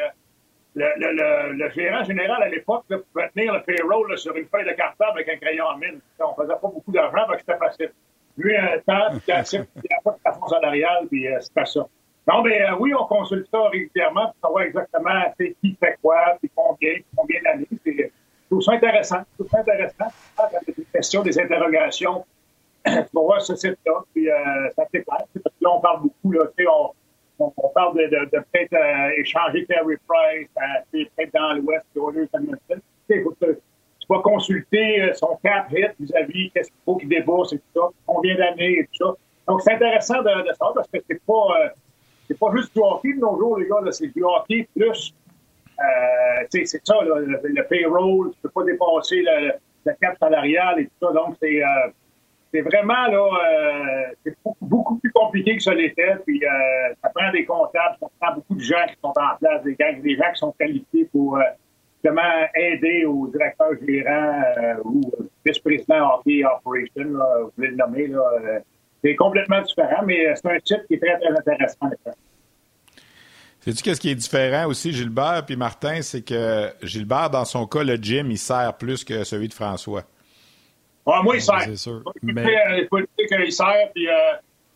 le, 0.76 0.86
le, 0.98 1.54
le, 1.54 1.70
gérant 1.72 2.04
général 2.04 2.42
à 2.42 2.50
l'époque 2.50 2.86
pouvait 2.88 3.30
tenir 3.30 3.54
le 3.54 3.64
payroll 3.64 4.18
sur 4.18 4.36
une 4.36 4.48
feuille 4.48 4.66
de 4.66 4.72
cartable 4.72 5.20
avec 5.20 5.30
un 5.30 5.38
crayon 5.38 5.66
en 5.66 5.78
mine. 5.78 6.00
On 6.20 6.34
faisait 6.34 6.54
pas 6.54 6.68
beaucoup 6.68 6.92
d'argent, 6.92 7.26
parce 7.28 7.44
que 7.44 7.44
c'était 7.46 7.58
facile. 7.60 7.94
Lui, 8.38 8.58
un 8.58 8.80
temps, 8.80 9.10
puis 9.12 9.22
il 9.28 9.60
n'y 9.60 9.96
a 9.96 10.02
pas 10.04 10.12
de 10.12 10.18
plafond 10.24 10.48
salarial, 10.48 11.08
puis 11.08 11.28
euh, 11.28 11.40
c'était 11.40 11.66
ça. 11.66 11.88
Non, 12.28 12.42
mais 12.42 12.62
euh, 12.62 12.76
oui, 12.80 12.94
on 12.94 13.06
consulte 13.06 13.48
ça 13.52 13.68
régulièrement 13.70 14.28
pour 14.28 14.50
savoir 14.50 14.64
exactement 14.64 15.34
qui 15.38 15.78
fait 15.80 15.98
quoi, 16.02 16.36
puis 16.40 16.50
combien, 16.56 16.94
combien 17.16 17.42
d'années. 17.44 17.68
C'est 17.84 18.12
tout 18.50 18.62
ça 18.62 18.74
intéressant. 18.74 19.20
Tout 19.38 19.48
ça 19.50 19.60
intéressant. 19.60 20.08
Ah, 20.38 20.50
des 20.66 20.86
questions, 20.94 21.22
des 21.22 21.38
interrogations 21.40 22.26
pour 23.12 23.26
voir 23.26 23.42
ce 23.42 23.56
site-là, 23.56 24.04
puis 24.14 24.30
euh, 24.30 24.70
ça 24.76 24.86
clair. 24.86 25.04
Parce 25.08 25.28
que 25.34 25.50
là, 25.62 25.70
on 25.72 25.82
parle 25.82 26.02
beaucoup, 26.04 26.32
là, 26.32 26.46
on, 26.70 26.92
on, 27.40 27.54
on 27.58 27.70
parle 27.70 27.98
de, 27.98 28.04
de, 28.04 28.26
de 28.26 28.44
peut-être 28.52 28.74
euh, 28.74 29.20
échanger 29.20 29.66
Terry 29.66 29.98
Price, 30.08 30.50
euh, 30.58 30.82
peut-être 30.92 31.34
dans 31.34 31.54
l'Ouest, 31.54 31.86
au 31.96 32.10
lieu 32.12 32.28
de 32.34 32.80
tu 33.10 33.58
vas 34.10 34.20
consulter 34.20 35.02
euh, 35.02 35.14
son 35.14 35.38
cap 35.44 35.68
hit 35.72 35.92
vis-à-vis 36.00 36.52
qu'est-ce 36.52 36.70
qu'il 36.70 36.80
faut 36.86 36.96
qu'il 36.98 37.10
débourse 37.10 37.54
et 37.54 37.58
tout 37.58 37.82
ça, 37.82 37.90
combien 38.06 38.36
d'années 38.36 38.80
et 38.80 38.84
tout 38.86 39.08
ça. 39.08 39.14
Donc, 39.48 39.62
c'est 39.62 39.74
intéressant 39.74 40.22
de, 40.22 40.30
savoir 40.54 40.74
parce 40.76 40.88
que 40.88 41.00
c'est 41.10 41.22
pas, 41.26 41.34
euh, 41.34 41.70
c'est 42.28 42.40
pas 42.40 42.48
juste 42.56 42.74
du 42.74 42.82
hockey 42.82 43.14
de 43.14 43.20
nos 43.20 43.38
jours, 43.38 43.58
les 43.58 43.68
gars, 43.68 43.80
c'est 43.92 44.08
du 44.08 44.24
hockey 44.24 44.68
plus, 44.76 45.14
euh, 45.80 46.46
tu 46.52 46.66
c'est 46.66 46.86
ça, 46.86 46.96
le, 47.02 47.64
payroll, 47.64 48.32
tu 48.32 48.38
peux 48.44 48.50
pas 48.50 48.64
dépasser 48.64 49.22
le, 49.22 49.54
le 49.86 49.94
cap 50.00 50.18
salarial 50.18 50.80
et 50.80 50.86
tout 50.86 51.08
ça. 51.08 51.12
Donc, 51.12 51.36
c'est, 51.42 51.62
c'est 52.54 52.62
vraiment 52.62 53.08
là, 53.08 54.12
c'est 54.24 54.36
beaucoup, 54.62 54.98
plus 54.98 55.12
compliqué 55.12 55.58
que 55.58 55.64
ça 55.64 55.74
l'était. 55.74 56.16
Puis 56.26 56.42
ça 57.02 57.10
prend 57.14 57.32
des 57.32 57.44
comptables, 57.46 57.98
ça 58.00 58.08
prend 58.20 58.36
beaucoup 58.36 58.56
de 58.56 58.62
gens 58.62 58.86
qui 58.88 58.96
sont 59.02 59.10
en 59.10 59.36
place, 59.40 59.64
des, 59.64 59.76
des 59.76 60.16
gens 60.16 60.32
qui 60.32 60.40
sont 60.40 60.52
qualifiés 60.58 61.06
pour 61.12 61.38
justement 62.04 62.48
aider 62.56 63.06
aux 63.06 63.28
directeurs 63.28 63.74
gérants 63.88 64.82
ou 64.84 65.02
vice-président 65.46 66.16
hockey 66.16 66.44
operation, 66.44 67.18
vous 67.44 67.52
voulez 67.56 67.70
le 67.70 67.76
nommer. 67.76 68.08
Là, 68.08 68.24
c'est 69.04 69.16
complètement 69.16 69.62
différent, 69.62 70.04
mais 70.06 70.34
c'est 70.36 70.48
un 70.48 70.60
titre 70.60 70.86
qui 70.88 70.96
est 70.96 71.00
très, 71.00 71.20
très 71.20 71.32
intéressant. 71.38 71.90
Sais-tu 73.62 73.82
qu'est-ce 73.82 74.02
qui 74.02 74.10
est 74.10 74.16
différent 74.16 74.68
aussi, 74.68 74.92
Gilbert 74.92 75.44
puis 75.46 75.56
Martin, 75.56 76.02
c'est 76.02 76.22
que 76.22 76.70
Gilbert, 76.82 77.30
dans 77.30 77.46
son 77.46 77.66
cas, 77.66 77.84
le 77.84 77.96
gym, 77.96 78.30
il 78.30 78.38
sert 78.38 78.76
plus 78.78 79.06
que 79.06 79.24
celui 79.24 79.48
de 79.48 79.54
François. 79.54 80.04
Ah, 81.06 81.22
moi, 81.24 81.36
il 81.36 81.42
sert. 81.42 81.62
C'est 81.62 81.78
sûr. 81.78 82.04
Mais... 82.22 82.46
Il 82.78 82.88
faut 82.90 82.98
dire 82.98 83.08
qu'il 83.28 83.52
sert. 83.52 83.92
Puis 83.94 84.08
euh, 84.08 84.14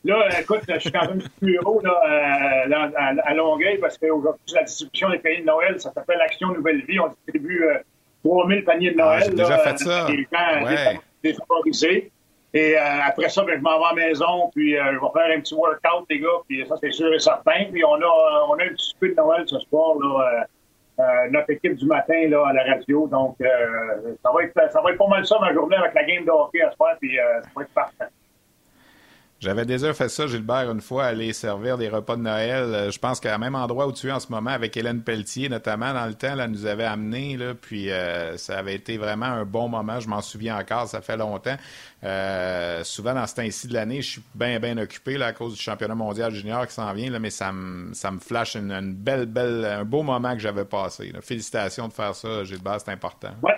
là, 0.08 0.40
écoute, 0.40 0.62
je 0.68 0.80
suis 0.80 0.92
dans 0.92 1.02
un 1.02 1.18
petit 1.18 1.30
bureau 1.42 1.82
là, 1.84 2.02
euh, 2.06 2.92
à, 2.96 3.30
à, 3.30 3.34
Longueuil 3.34 3.78
parce 3.78 3.98
qu'aujourd'hui, 3.98 4.42
la 4.54 4.64
distribution 4.64 5.10
des 5.10 5.20
paniers 5.20 5.42
de 5.42 5.46
Noël, 5.46 5.80
ça 5.80 5.92
s'appelle 5.94 6.22
Action 6.22 6.50
Nouvelle 6.50 6.84
Vie. 6.86 7.00
On 7.00 7.10
distribue 7.10 7.64
euh, 7.66 7.78
3000 8.24 8.64
paniers 8.64 8.92
de 8.92 9.02
ah, 9.02 9.06
Noël. 9.06 9.20
Ah, 9.22 9.26
J'ai 9.26 9.36
déjà 9.36 9.58
fait 9.60 9.78
ça. 9.78 10.06
Des 10.08 10.28
gens 10.32 10.66
ouais. 10.66 11.00
défavorisés. 11.24 12.12
Et 12.54 12.78
euh, 12.78 12.82
après 13.06 13.30
ça, 13.30 13.44
ben, 13.44 13.58
je 13.58 13.62
m'en 13.62 13.78
vais 13.78 13.86
à 13.86 13.96
la 13.96 14.08
maison, 14.08 14.50
puis 14.56 14.78
euh, 14.78 14.84
je 14.94 15.00
vais 15.00 15.12
faire 15.14 15.38
un 15.38 15.42
petit 15.42 15.54
workout, 15.54 16.06
les 16.10 16.20
gars, 16.20 16.28
puis 16.48 16.66
ça, 16.68 16.76
c'est 16.82 16.92
sûr 16.92 17.14
et 17.14 17.20
certain. 17.20 17.66
Puis 17.72 17.84
on 17.84 17.96
a, 17.96 18.46
on 18.50 18.54
a 18.54 18.64
un 18.64 18.70
petit 18.70 18.96
peu 19.00 19.10
de 19.10 19.16
Noël 19.16 19.44
ce 19.46 19.60
soir, 19.60 19.96
là, 20.00 20.46
euh, 21.00 21.30
notre 21.30 21.52
équipe 21.52 21.76
du 21.76 21.86
matin 21.86 22.28
là, 22.28 22.48
à 22.48 22.54
la 22.54 22.64
radio. 22.64 23.08
Donc, 23.08 23.36
euh, 23.42 24.16
ça, 24.24 24.32
va 24.34 24.44
être, 24.44 24.72
ça 24.72 24.82
va 24.82 24.92
être 24.92 24.98
pas 24.98 25.08
mal 25.08 25.26
ça 25.28 25.38
ma 25.40 25.54
journée 25.54 25.76
avec 25.76 25.94
la 25.94 26.04
game 26.04 26.26
de 26.26 26.32
hockey 26.32 26.62
à 26.62 26.72
ce 26.72 26.76
soir, 26.76 26.96
puis 27.00 27.20
euh, 27.20 27.42
ça 27.44 27.50
va 27.56 27.62
être 27.62 27.74
parfait. 27.74 28.08
J'avais 29.40 29.66
déjà 29.66 29.94
fait 29.94 30.10
ça, 30.10 30.26
Gilbert, 30.26 30.72
une 30.72 30.82
fois, 30.82 31.06
aller 31.06 31.32
servir 31.32 31.78
des 31.78 31.90
repas 31.90 32.16
de 32.16 32.22
Noël. 32.22 32.92
Je 32.92 32.98
pense 32.98 33.20
qu'à 33.20 33.38
même 33.38 33.54
endroit 33.54 33.88
où 33.88 33.92
tu 33.92 34.08
es 34.08 34.12
en 34.12 34.20
ce 34.20 34.32
moment, 34.32 34.50
avec 34.50 34.76
Hélène 34.76 35.02
Pelletier, 35.04 35.48
notamment, 35.48 35.94
dans 35.94 36.08
le 36.08 36.16
temps, 36.16 36.36
elle 36.40 36.50
nous 36.50 36.66
avait 36.66 36.86
amené, 36.86 37.38
là, 37.38 37.54
puis 37.54 37.90
ça 38.38 38.58
avait 38.58 38.74
été 38.74 38.98
vraiment 38.98 39.28
un 39.28 39.46
bon 39.46 39.70
moment. 39.70 40.00
Je 40.00 40.10
m'en 40.10 40.22
souviens 40.22 40.58
encore, 40.58 40.88
ça 40.88 41.02
fait 41.02 41.18
longtemps. 41.18 41.58
Euh, 42.04 42.84
souvent, 42.84 43.14
dans 43.14 43.26
ce 43.26 43.36
temps-ci 43.36 43.68
de 43.68 43.74
l'année, 43.74 44.02
je 44.02 44.12
suis 44.12 44.24
bien, 44.36 44.60
bien 44.60 44.78
occupé 44.78 45.18
là, 45.18 45.28
à 45.28 45.34
cause 45.34 45.56
du 45.56 45.62
championnat 45.62 45.96
mondial 45.96 46.32
junior 46.32 46.68
qui 46.68 46.74
s'en 46.74 46.94
vient, 46.94 47.10
là, 47.10 47.20
mais 47.20 47.32
ça 47.32 47.52
me, 47.52 47.94
ça 47.94 48.12
me 48.12 48.20
flash 48.20 48.56
une, 48.56 48.94
belle, 48.94 49.26
belle, 49.26 49.66
un 49.66 49.84
beau 49.84 50.04
moment 50.04 50.34
que 50.34 50.40
j'avais 50.40 50.66
passé. 50.66 51.12
Félicitations 51.22 51.88
de 51.88 51.94
faire 51.94 52.14
ça, 52.16 52.44
Gilbert, 52.44 52.80
c'est 52.84 52.92
important. 52.92 53.32
Oui. 53.42 53.52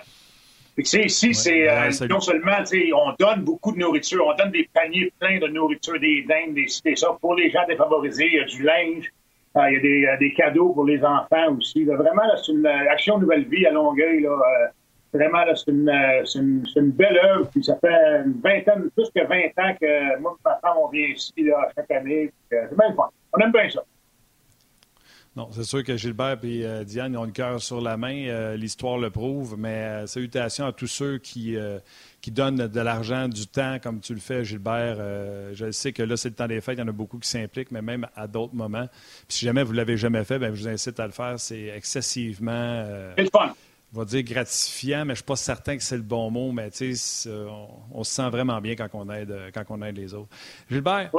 Ici, 0.78 1.34
c'est 1.34 1.68
euh, 1.68 1.90
non 2.08 2.20
seulement, 2.20 2.62
on 2.94 3.12
donne 3.18 3.44
beaucoup 3.44 3.72
de 3.72 3.78
nourriture, 3.78 4.24
on 4.26 4.34
donne 4.34 4.52
des 4.52 4.68
paniers 4.72 5.12
pleins 5.18 5.38
de 5.38 5.48
nourriture, 5.48 5.98
des 6.00 6.22
dindes, 6.22 6.54
des 6.54 6.66
des 6.84 6.96
ça, 6.96 7.16
pour 7.20 7.34
les 7.34 7.50
gens 7.50 7.66
défavorisés, 7.68 8.26
il 8.26 8.34
y 8.34 8.40
a 8.40 8.44
du 8.44 8.62
linge, 8.62 9.12
euh, 9.56 9.70
il 9.70 9.74
y 9.74 9.76
a 10.06 10.16
des, 10.16 10.28
des, 10.28 10.34
cadeaux 10.34 10.70
pour 10.70 10.84
les 10.84 11.02
enfants 11.04 11.56
aussi. 11.58 11.84
vraiment, 11.84 12.22
c'est 12.42 12.52
une 12.52 12.66
action 12.66 13.18
Nouvelle 13.18 13.44
Vie 13.48 13.66
à 13.66 13.72
Longueuil, 13.72 14.22
là, 14.22 14.38
Vraiment, 15.12 15.42
c'est 15.56 15.72
une, 15.72 15.90
une, 16.36 16.64
une, 16.76 16.90
belle 16.92 17.18
œuvre. 17.18 17.48
Puis 17.50 17.64
ça 17.64 17.76
fait 17.80 18.22
une 18.24 18.40
vingtaine, 18.40 18.90
plus 18.94 19.10
que 19.10 19.26
20 19.26 19.46
ans 19.58 19.74
que 19.80 20.20
moi 20.20 20.36
et 20.38 20.48
ma 20.48 20.56
femme, 20.60 20.76
on 20.80 20.88
vient 20.88 21.08
ici 21.08 21.32
là, 21.38 21.68
chaque 21.76 21.90
année. 21.90 22.30
C'est 22.48 22.76
bien 22.76 22.94
fun. 22.94 23.08
On 23.32 23.40
aime 23.40 23.50
bien 23.50 23.68
ça. 23.68 23.82
Non, 25.36 25.48
c'est 25.52 25.62
sûr 25.62 25.84
que 25.84 25.96
Gilbert 25.96 26.38
et 26.42 26.66
euh, 26.66 26.82
Diane 26.82 27.16
ont 27.16 27.24
le 27.24 27.30
cœur 27.30 27.62
sur 27.62 27.80
la 27.80 27.96
main. 27.96 28.26
Euh, 28.26 28.56
l'histoire 28.56 28.98
le 28.98 29.10
prouve. 29.10 29.56
Mais 29.56 29.84
euh, 29.84 30.06
salutations 30.08 30.66
à 30.66 30.72
tous 30.72 30.88
ceux 30.88 31.18
qui, 31.18 31.56
qui 32.20 32.30
donnent 32.32 32.66
de 32.66 32.80
l'argent, 32.80 33.28
du 33.28 33.46
temps, 33.46 33.78
comme 33.80 34.00
tu 34.00 34.12
le 34.12 34.20
fais, 34.20 34.44
Gilbert. 34.44 34.96
je 35.54 35.70
sais 35.70 35.92
que 35.92 36.02
là, 36.02 36.16
c'est 36.16 36.30
le 36.30 36.34
temps 36.34 36.48
des 36.48 36.60
fêtes. 36.60 36.78
Il 36.78 36.80
y 36.80 36.84
en 36.84 36.88
a 36.88 36.92
beaucoup 36.92 37.18
qui 37.18 37.28
s'impliquent, 37.28 37.70
mais 37.70 37.82
même 37.82 38.08
à 38.16 38.26
d'autres 38.26 38.54
moments. 38.54 38.88
Puis 39.28 39.38
si 39.38 39.44
jamais 39.44 39.62
vous 39.62 39.72
ne 39.72 39.76
l'avez 39.76 39.96
jamais 39.96 40.24
fait, 40.24 40.38
bien, 40.38 40.52
je 40.52 40.62
vous 40.62 40.68
incite 40.68 40.98
à 40.98 41.06
le 41.06 41.12
faire. 41.12 41.38
C'est 41.38 41.68
excessivement. 41.68 42.84
c'est 43.16 43.22
le 43.22 43.30
fun 43.30 43.54
va 43.92 44.04
dire 44.04 44.22
gratifiant, 44.22 44.98
mais 44.98 45.06
je 45.06 45.10
ne 45.10 45.14
suis 45.16 45.24
pas 45.24 45.34
certain 45.34 45.76
que 45.76 45.82
c'est 45.82 45.96
le 45.96 46.02
bon 46.02 46.30
mot, 46.30 46.52
mais 46.52 46.70
on, 47.26 47.68
on, 47.90 48.04
se 48.04 48.14
sent 48.14 48.30
vraiment 48.30 48.60
bien 48.60 48.76
quand 48.76 48.88
on 48.92 49.10
aide, 49.10 49.34
quand 49.52 49.64
on 49.68 49.82
aide 49.82 49.96
les 49.96 50.14
autres. 50.14 50.28
Gilbert, 50.70 51.10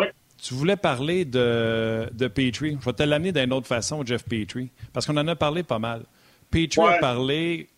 tu 0.41 0.53
voulais 0.53 0.75
parler 0.75 1.25
de, 1.25 2.09
de 2.13 2.27
Petrie. 2.27 2.77
Je 2.79 2.85
vais 2.85 2.93
te 2.93 3.03
l'amener 3.03 3.31
d'une 3.31 3.53
autre 3.53 3.67
façon, 3.67 4.03
Jeff 4.05 4.23
Petrie, 4.23 4.69
parce 4.91 5.05
qu'on 5.05 5.17
en 5.17 5.27
a 5.27 5.35
parlé 5.35 5.63
pas 5.63 5.79
mal. 5.79 6.03
Petrie 6.49 6.81
a 6.81 6.97
parlé 6.99 7.69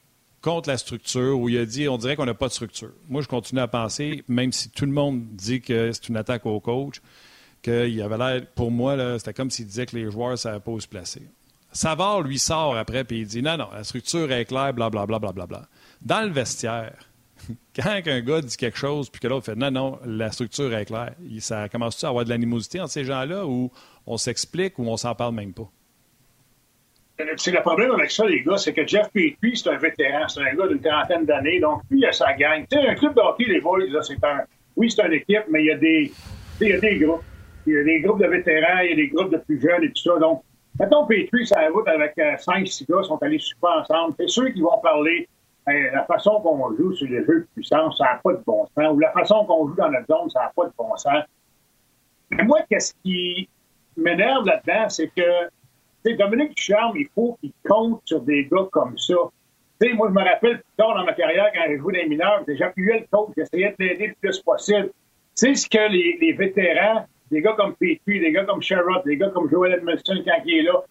contre 0.41 0.70
la 0.70 0.78
structure, 0.78 1.38
où 1.39 1.49
il 1.49 1.57
a 1.57 1.66
dit 1.66 1.88
on 1.88 1.97
dirait 1.97 2.16
qu'on 2.16 2.26
n'a 2.26 2.34
pas 2.34 2.47
de 2.47 2.53
structure. 2.53 2.91
Moi, 3.09 3.22
je 3.22 3.28
continue 3.28 3.61
à 3.61 3.68
penser, 3.68 4.24
même 4.28 4.51
si 4.51 4.70
tout 4.70 4.86
le 4.86 4.91
monde 4.91 5.24
dit 5.34 5.61
que 5.61 5.91
c'est 5.91 6.09
une 6.09 6.18
attaque 6.18 6.45
au 6.45 6.59
coach, 6.59 7.01
qu'il 7.61 8.01
avait 8.01 8.18
l'air, 8.18 8.45
pour 8.55 8.72
moi, 8.72 9.18
c'était 9.20 9.34
comme 9.34 9.49
s'il 9.49 9.68
disait 9.68 9.86
que 9.86 9.95
les 9.95 10.11
joueurs 10.11 10.32
ne 10.32 10.36
savaient 10.36 10.59
pas 10.59 10.72
où 10.72 10.80
se 10.80 10.88
placer. 10.88 11.22
Savard 11.72 12.22
lui 12.22 12.38
sort 12.38 12.78
après 12.78 13.03
puis 13.03 13.22
il 13.22 13.28
dit 13.28 13.41
non, 13.41 13.57
non, 13.57 13.70
la 13.74 13.84
structure 13.84 14.32
est 14.32 14.45
claire, 14.45 14.74
blablabla. 14.74 15.05
Bla, 15.05 15.20
bla, 15.20 15.32
bla, 15.32 15.45
bla. 15.47 15.68
Dans 16.01 16.22
le 16.22 16.32
vestiaire, 16.32 16.93
quand 17.76 18.02
un 18.06 18.22
gars 18.22 18.41
dit 18.41 18.58
quelque 18.58 18.78
chose 18.78 19.10
puis 19.10 19.20
que 19.20 19.28
l'autre 19.28 19.46
fait 19.46 19.56
non, 19.56 19.72
non, 19.72 20.00
la 20.06 20.32
structure 20.32 20.74
est 20.74 20.86
claire, 20.86 21.14
ça 21.39 21.70
commence-tu 21.70 22.06
à 22.06 22.10
avoir 22.10 22.26
de 22.26 22.30
l'animosité 22.30 22.80
entre 22.80 22.91
ces 22.91 23.04
gens-là 23.04 23.46
ou 23.46 23.72
on 24.06 24.18
s'explique 24.18 24.80
ou 24.80 24.88
on 24.88 24.98
s'en 24.98 25.16
parle 25.16 25.36
même 25.36 25.54
pas? 25.54 25.70
C'est 27.38 27.52
le 27.52 27.62
problème 27.62 27.91
avec 27.91 28.10
ça, 28.10 28.26
les 28.26 28.41
gars, 28.41 28.58
c'est 28.58 28.74
que 28.74 28.86
Jeff 28.88 29.08
Petrie, 29.14 29.56
c'est 29.56 29.70
un 29.70 29.78
vétéran, 29.78 30.28
c'est 30.28 30.41
un 30.41 30.56
gars 30.56 30.68
d'une 30.68 30.82
trentaine 30.82 31.26
d'années, 31.26 31.60
donc 31.60 31.82
lui, 31.91 32.00
il 32.00 32.06
a 32.06 32.12
sa 32.12 32.34
gang. 32.34 32.66
Tu 32.70 32.78
sais, 32.78 32.88
un 32.88 32.96
club 32.96 33.14
de 33.14 33.52
les 33.52 33.62
boys, 33.62 33.80
c'est 34.02 34.24
un. 34.24 34.41
Oui, 34.76 34.89
c'est 34.89 35.06
une 35.06 35.14
équipe, 35.14 35.44
mais 35.50 35.64
il 35.64 35.68
y 35.68 35.72
a 35.72 35.78
des. 35.78 36.12
Il 36.60 36.70
y 36.70 36.74
a 36.74 36.80
des 36.80 36.98
groupes. 36.98 37.22
Il 37.68 37.74
y 37.74 37.78
a 37.78 37.84
des 37.84 38.02
groupes 38.02 38.20
de 38.20 38.28
vétérans, 38.28 38.80
il 38.84 38.89
y 38.89 38.94
a 38.94 38.96
des 38.96 39.08
groupes 39.10 39.32
de 39.32 39.38
plus 39.38 39.62
jeunes 39.62 39.84
et 39.84 39.89
tout 39.89 40.02
ça. 40.02 40.18
Donc, 40.18 40.41
Mettons, 40.80 41.06
Petrie, 41.06 41.46
ça 41.46 41.68
route 41.72 41.88
avec 41.88 42.18
5-6 42.18 42.84
euh, 42.89 42.96
gars, 42.96 43.04
sont 43.04 43.22
allés 43.22 43.38
super 43.38 43.70
ensemble. 43.82 44.16
C'est 44.20 44.30
ceux 44.30 44.50
qui 44.50 44.62
vont 44.62 44.80
parler 44.82 45.28
ben, 45.66 45.91
la 45.93 46.03
façon 46.05 46.41
qu'on 46.41 46.76
joue 46.76 46.93
sur 46.93 47.07
les 47.07 47.24
jeux 47.26 47.41
de 47.41 47.47
puissance, 47.53 47.97
ça 47.97 48.05
n'a 48.05 48.20
pas 48.24 48.34
de 48.34 48.43
bon 48.45 48.66
sens. 48.76 48.93
Ou 48.93 48.99
la 48.99 49.11
façon 49.11 49.45
qu'on 49.45 49.68
joue 49.68 49.76
dans 49.76 49.89
notre 49.89 50.07
zone, 50.07 50.30
ça 50.30 50.41
n'a 50.41 50.51
pas 50.55 50.66
de 50.66 50.74
bon 50.78 50.95
sens. 50.97 51.24
Mais 52.32 52.43
moi, 52.43 52.61
qu'est-ce 52.70 52.93
qui 53.03 53.47
m'énerve 53.95 54.45
là-dedans, 54.45 54.89
c'est 54.89 55.07
que 55.07 55.49
Dominique 56.11 56.55
Ducharme, 56.55 56.97
il 56.97 57.07
faut 57.14 57.38
qu'il 57.39 57.53
compte 57.68 58.01
sur 58.05 58.22
des 58.22 58.45
gars 58.45 58.68
comme 58.72 58.97
ça. 58.97 59.14
sais, 59.82 59.93
moi, 59.93 60.09
je 60.09 60.14
me 60.14 60.24
rappelle 60.24 60.57
plus 60.57 60.76
tard 60.78 60.95
dans 60.95 61.05
ma 61.05 61.14
carrière, 61.14 61.49
quand 61.53 61.61
j'ai 61.68 61.78
joué 61.78 61.93
les 61.93 62.09
mineurs, 62.09 62.43
j'appuyais 62.47 62.99
le 62.99 63.05
coach, 63.11 63.30
j'essayais 63.38 63.74
de 63.78 63.86
l'aider 63.86 64.07
le 64.07 64.16
plus 64.20 64.39
possible. 64.39 64.89
C'est 65.34 65.55
ce 65.55 65.68
que 65.68 65.89
les, 65.91 66.18
les 66.20 66.34
vétérans 66.34 67.05
des 67.32 67.41
gars 67.41 67.53
comme 67.53 67.74
Petrie, 67.76 68.20
des 68.20 68.32
gars 68.32 68.45
comme 68.45 68.61
Sherrod, 68.61 69.03
des 69.05 69.18
gars 69.18 69.30
comme 69.30 69.49
Joel 69.49 69.74
Edmondson 69.74 70.22
quand 70.26 70.41
il 70.45 70.57
est 70.59 70.61
là, 70.64 70.84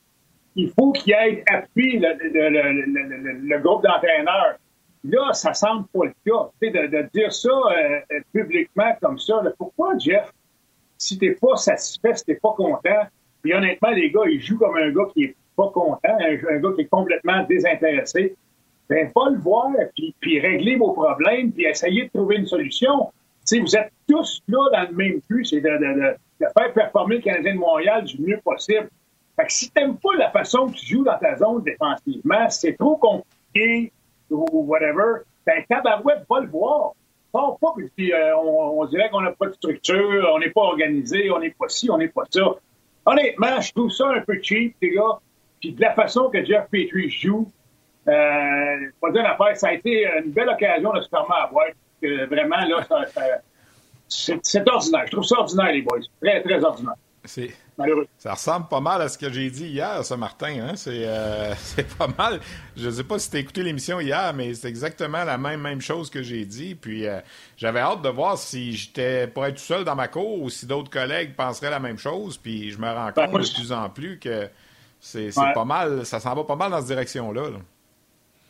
il 0.56 0.70
faut 0.70 0.92
qu'il 0.92 1.14
aide, 1.14 1.42
appuie 1.46 1.98
le, 1.98 2.14
le, 2.20 2.48
le, 2.50 3.32
le 3.48 3.58
groupe 3.60 3.82
d'entraîneurs. 3.84 4.56
Là, 5.04 5.32
ça 5.32 5.52
semble 5.52 5.86
pas 5.88 6.04
le 6.04 6.14
cas. 6.24 6.50
De, 6.60 6.86
de, 6.86 7.08
dire 7.12 7.32
ça 7.32 7.50
euh, 7.50 8.20
publiquement 8.32 8.92
comme 9.00 9.18
ça, 9.18 9.42
pourquoi, 9.58 9.98
Jeff, 9.98 10.32
si 10.96 11.18
t'es 11.18 11.32
pas 11.32 11.56
satisfait, 11.56 12.14
si 12.14 12.24
t'es 12.24 12.34
pas 12.36 12.54
content, 12.56 13.02
puis 13.42 13.52
honnêtement, 13.52 13.90
les 13.90 14.10
gars, 14.10 14.22
ils 14.26 14.40
jouent 14.40 14.58
comme 14.58 14.76
un 14.76 14.90
gars 14.90 15.06
qui 15.12 15.24
est 15.24 15.36
pas 15.56 15.68
content, 15.68 15.98
un, 16.04 16.58
gars 16.58 16.70
qui 16.76 16.82
est 16.82 16.88
complètement 16.88 17.42
désintéressé, 17.44 18.36
ben, 18.88 19.10
pas 19.12 19.30
le 19.30 19.38
voir, 19.38 19.70
puis, 19.96 20.14
puis 20.20 20.38
régler 20.38 20.76
vos 20.76 20.92
problèmes, 20.92 21.50
puis 21.52 21.64
essayer 21.64 22.04
de 22.04 22.08
trouver 22.10 22.36
une 22.36 22.46
solution. 22.46 23.10
sais, 23.44 23.58
vous 23.58 23.76
êtes 23.76 23.92
tous 24.08 24.42
là 24.48 24.68
dans 24.72 24.90
le 24.90 24.96
même 24.96 25.20
but, 25.28 25.44
c'est 25.44 25.60
de, 25.60 25.68
de, 25.68 26.16
de, 26.40 26.46
faire 26.56 26.72
performer 26.72 27.16
le 27.16 27.22
Canadien 27.22 27.54
de 27.54 27.58
Montréal 27.58 28.04
du 28.04 28.20
mieux 28.22 28.40
possible. 28.44 28.88
Fait 29.36 29.46
que 29.46 29.52
si 29.52 29.70
t'aimes 29.70 29.96
pas 29.96 30.14
la 30.18 30.30
façon 30.30 30.68
que 30.68 30.74
tu 30.74 30.86
joues 30.86 31.04
dans 31.04 31.18
ta 31.18 31.36
zone 31.36 31.62
défensivement, 31.62 32.48
c'est 32.50 32.76
trop 32.76 32.96
compliqué, 32.96 33.92
ou 34.32 34.64
whatever, 34.64 35.22
ben, 35.46 35.64
tabarouette 35.68 36.24
va 36.28 36.40
le 36.40 36.48
voir. 36.48 36.92
pas, 37.32 37.56
puis 37.96 38.12
euh, 38.12 38.36
on, 38.36 38.84
dirait 38.86 39.10
qu'on 39.10 39.20
n'a 39.20 39.32
pas 39.32 39.46
de 39.46 39.54
structure, 39.54 40.30
on 40.32 40.38
n'est 40.38 40.50
pas 40.50 40.62
organisé, 40.62 41.30
on 41.30 41.38
n'est 41.38 41.50
pas 41.50 41.68
ci, 41.68 41.90
on 41.90 41.98
n'est 41.98 42.08
pas 42.08 42.24
ça. 42.30 42.54
Honnêtement, 43.06 43.60
je 43.60 43.72
trouve 43.72 43.90
ça 43.90 44.08
un 44.08 44.20
peu 44.20 44.38
cheap, 44.42 44.76
les 44.80 44.90
gars. 44.90 45.18
Puis 45.60 45.72
de 45.72 45.80
la 45.80 45.94
façon 45.94 46.28
que 46.28 46.44
Jeff 46.44 46.66
Petrie 46.70 47.10
joue, 47.10 47.50
euh, 48.08 48.90
pas 49.00 49.10
dire 49.12 49.26
affaire, 49.26 49.56
ça 49.56 49.68
a 49.68 49.72
été 49.72 50.08
une 50.24 50.32
belle 50.32 50.48
occasion 50.48 50.92
de 50.92 51.00
se 51.00 51.08
fermer 51.08 51.34
à 51.36 51.46
boîte. 51.46 51.76
Vraiment, 52.02 52.56
là, 52.66 52.84
c'est 54.08 54.68
ordinaire. 54.68 55.06
Je 55.06 55.12
trouve 55.12 55.24
ça 55.24 55.38
ordinaire, 55.38 55.72
les 55.72 55.82
boys. 55.82 56.00
Très, 56.20 56.42
très 56.42 56.64
ordinaire. 56.64 56.96
Ça 58.18 58.34
ressemble 58.34 58.68
pas 58.68 58.80
mal 58.80 59.00
à 59.02 59.08
ce 59.08 59.16
que 59.16 59.30
j'ai 59.30 59.50
dit 59.50 59.66
hier, 59.66 60.04
ça, 60.04 60.16
Martin. 60.16 60.68
Hein? 60.68 60.74
Euh, 60.86 61.54
c'est 61.58 61.96
pas 61.96 62.08
mal. 62.18 62.40
Je 62.76 62.86
ne 62.86 62.90
sais 62.90 63.04
pas 63.04 63.18
si 63.18 63.30
tu 63.30 63.36
as 63.36 63.40
écouté 63.40 63.62
l'émission 63.62 64.00
hier, 64.00 64.32
mais 64.34 64.54
c'est 64.54 64.68
exactement 64.68 65.24
la 65.24 65.38
même, 65.38 65.60
même 65.60 65.80
chose 65.80 66.10
que 66.10 66.22
j'ai 66.22 66.44
dit. 66.44 66.74
Puis 66.74 67.06
euh, 67.06 67.20
j'avais 67.56 67.80
hâte 67.80 68.02
de 68.02 68.08
voir 68.08 68.38
si 68.38 68.72
j'étais 68.72 69.26
pas 69.26 69.48
être 69.48 69.56
tout 69.56 69.62
seul 69.62 69.84
dans 69.84 69.96
ma 69.96 70.08
cour 70.08 70.42
ou 70.42 70.50
si 70.50 70.66
d'autres 70.66 70.90
collègues 70.90 71.34
penseraient 71.34 71.70
la 71.70 71.80
même 71.80 71.98
chose. 71.98 72.36
Puis 72.36 72.70
je 72.70 72.78
me 72.78 72.88
rends 72.88 73.10
ben, 73.14 73.26
compte 73.28 73.40
de 73.40 73.54
plus 73.54 73.72
en 73.72 73.88
plus 73.88 74.18
que 74.18 74.48
c'est 75.00 75.30
pas 75.54 75.64
mal, 75.64 76.06
ça 76.06 76.20
s'en 76.20 76.34
va 76.34 76.44
pas 76.44 76.56
mal 76.56 76.70
dans 76.70 76.78
cette 76.78 76.86
direction-là. 76.86 77.42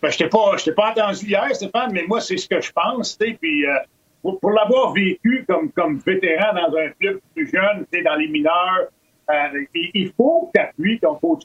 Ben, 0.02 0.10
je 0.10 0.18
t'ai 0.18 0.28
pas, 0.28 0.56
pas 0.76 0.90
entendu 0.90 1.26
hier, 1.26 1.54
Stéphane, 1.54 1.92
mais 1.92 2.04
moi, 2.08 2.20
c'est 2.20 2.36
ce 2.36 2.48
que 2.48 2.60
je 2.60 2.72
pense. 2.72 3.16
Puis 3.16 3.66
euh, 3.66 3.74
pour, 4.22 4.50
l'avoir 4.50 4.92
vécu 4.92 5.44
comme, 5.48 5.70
comme 5.70 5.98
vétéran 5.98 6.52
dans 6.54 6.76
un 6.76 6.88
club 7.00 7.20
plus 7.34 7.50
jeune, 7.50 7.86
dans 8.04 8.14
les 8.16 8.28
mineurs, 8.28 8.88
euh, 9.30 9.64
il 9.74 10.12
faut 10.16 10.50
que 10.52 10.58
tu 10.58 10.64
appuies 10.64 11.00
ton 11.00 11.14
coach 11.16 11.42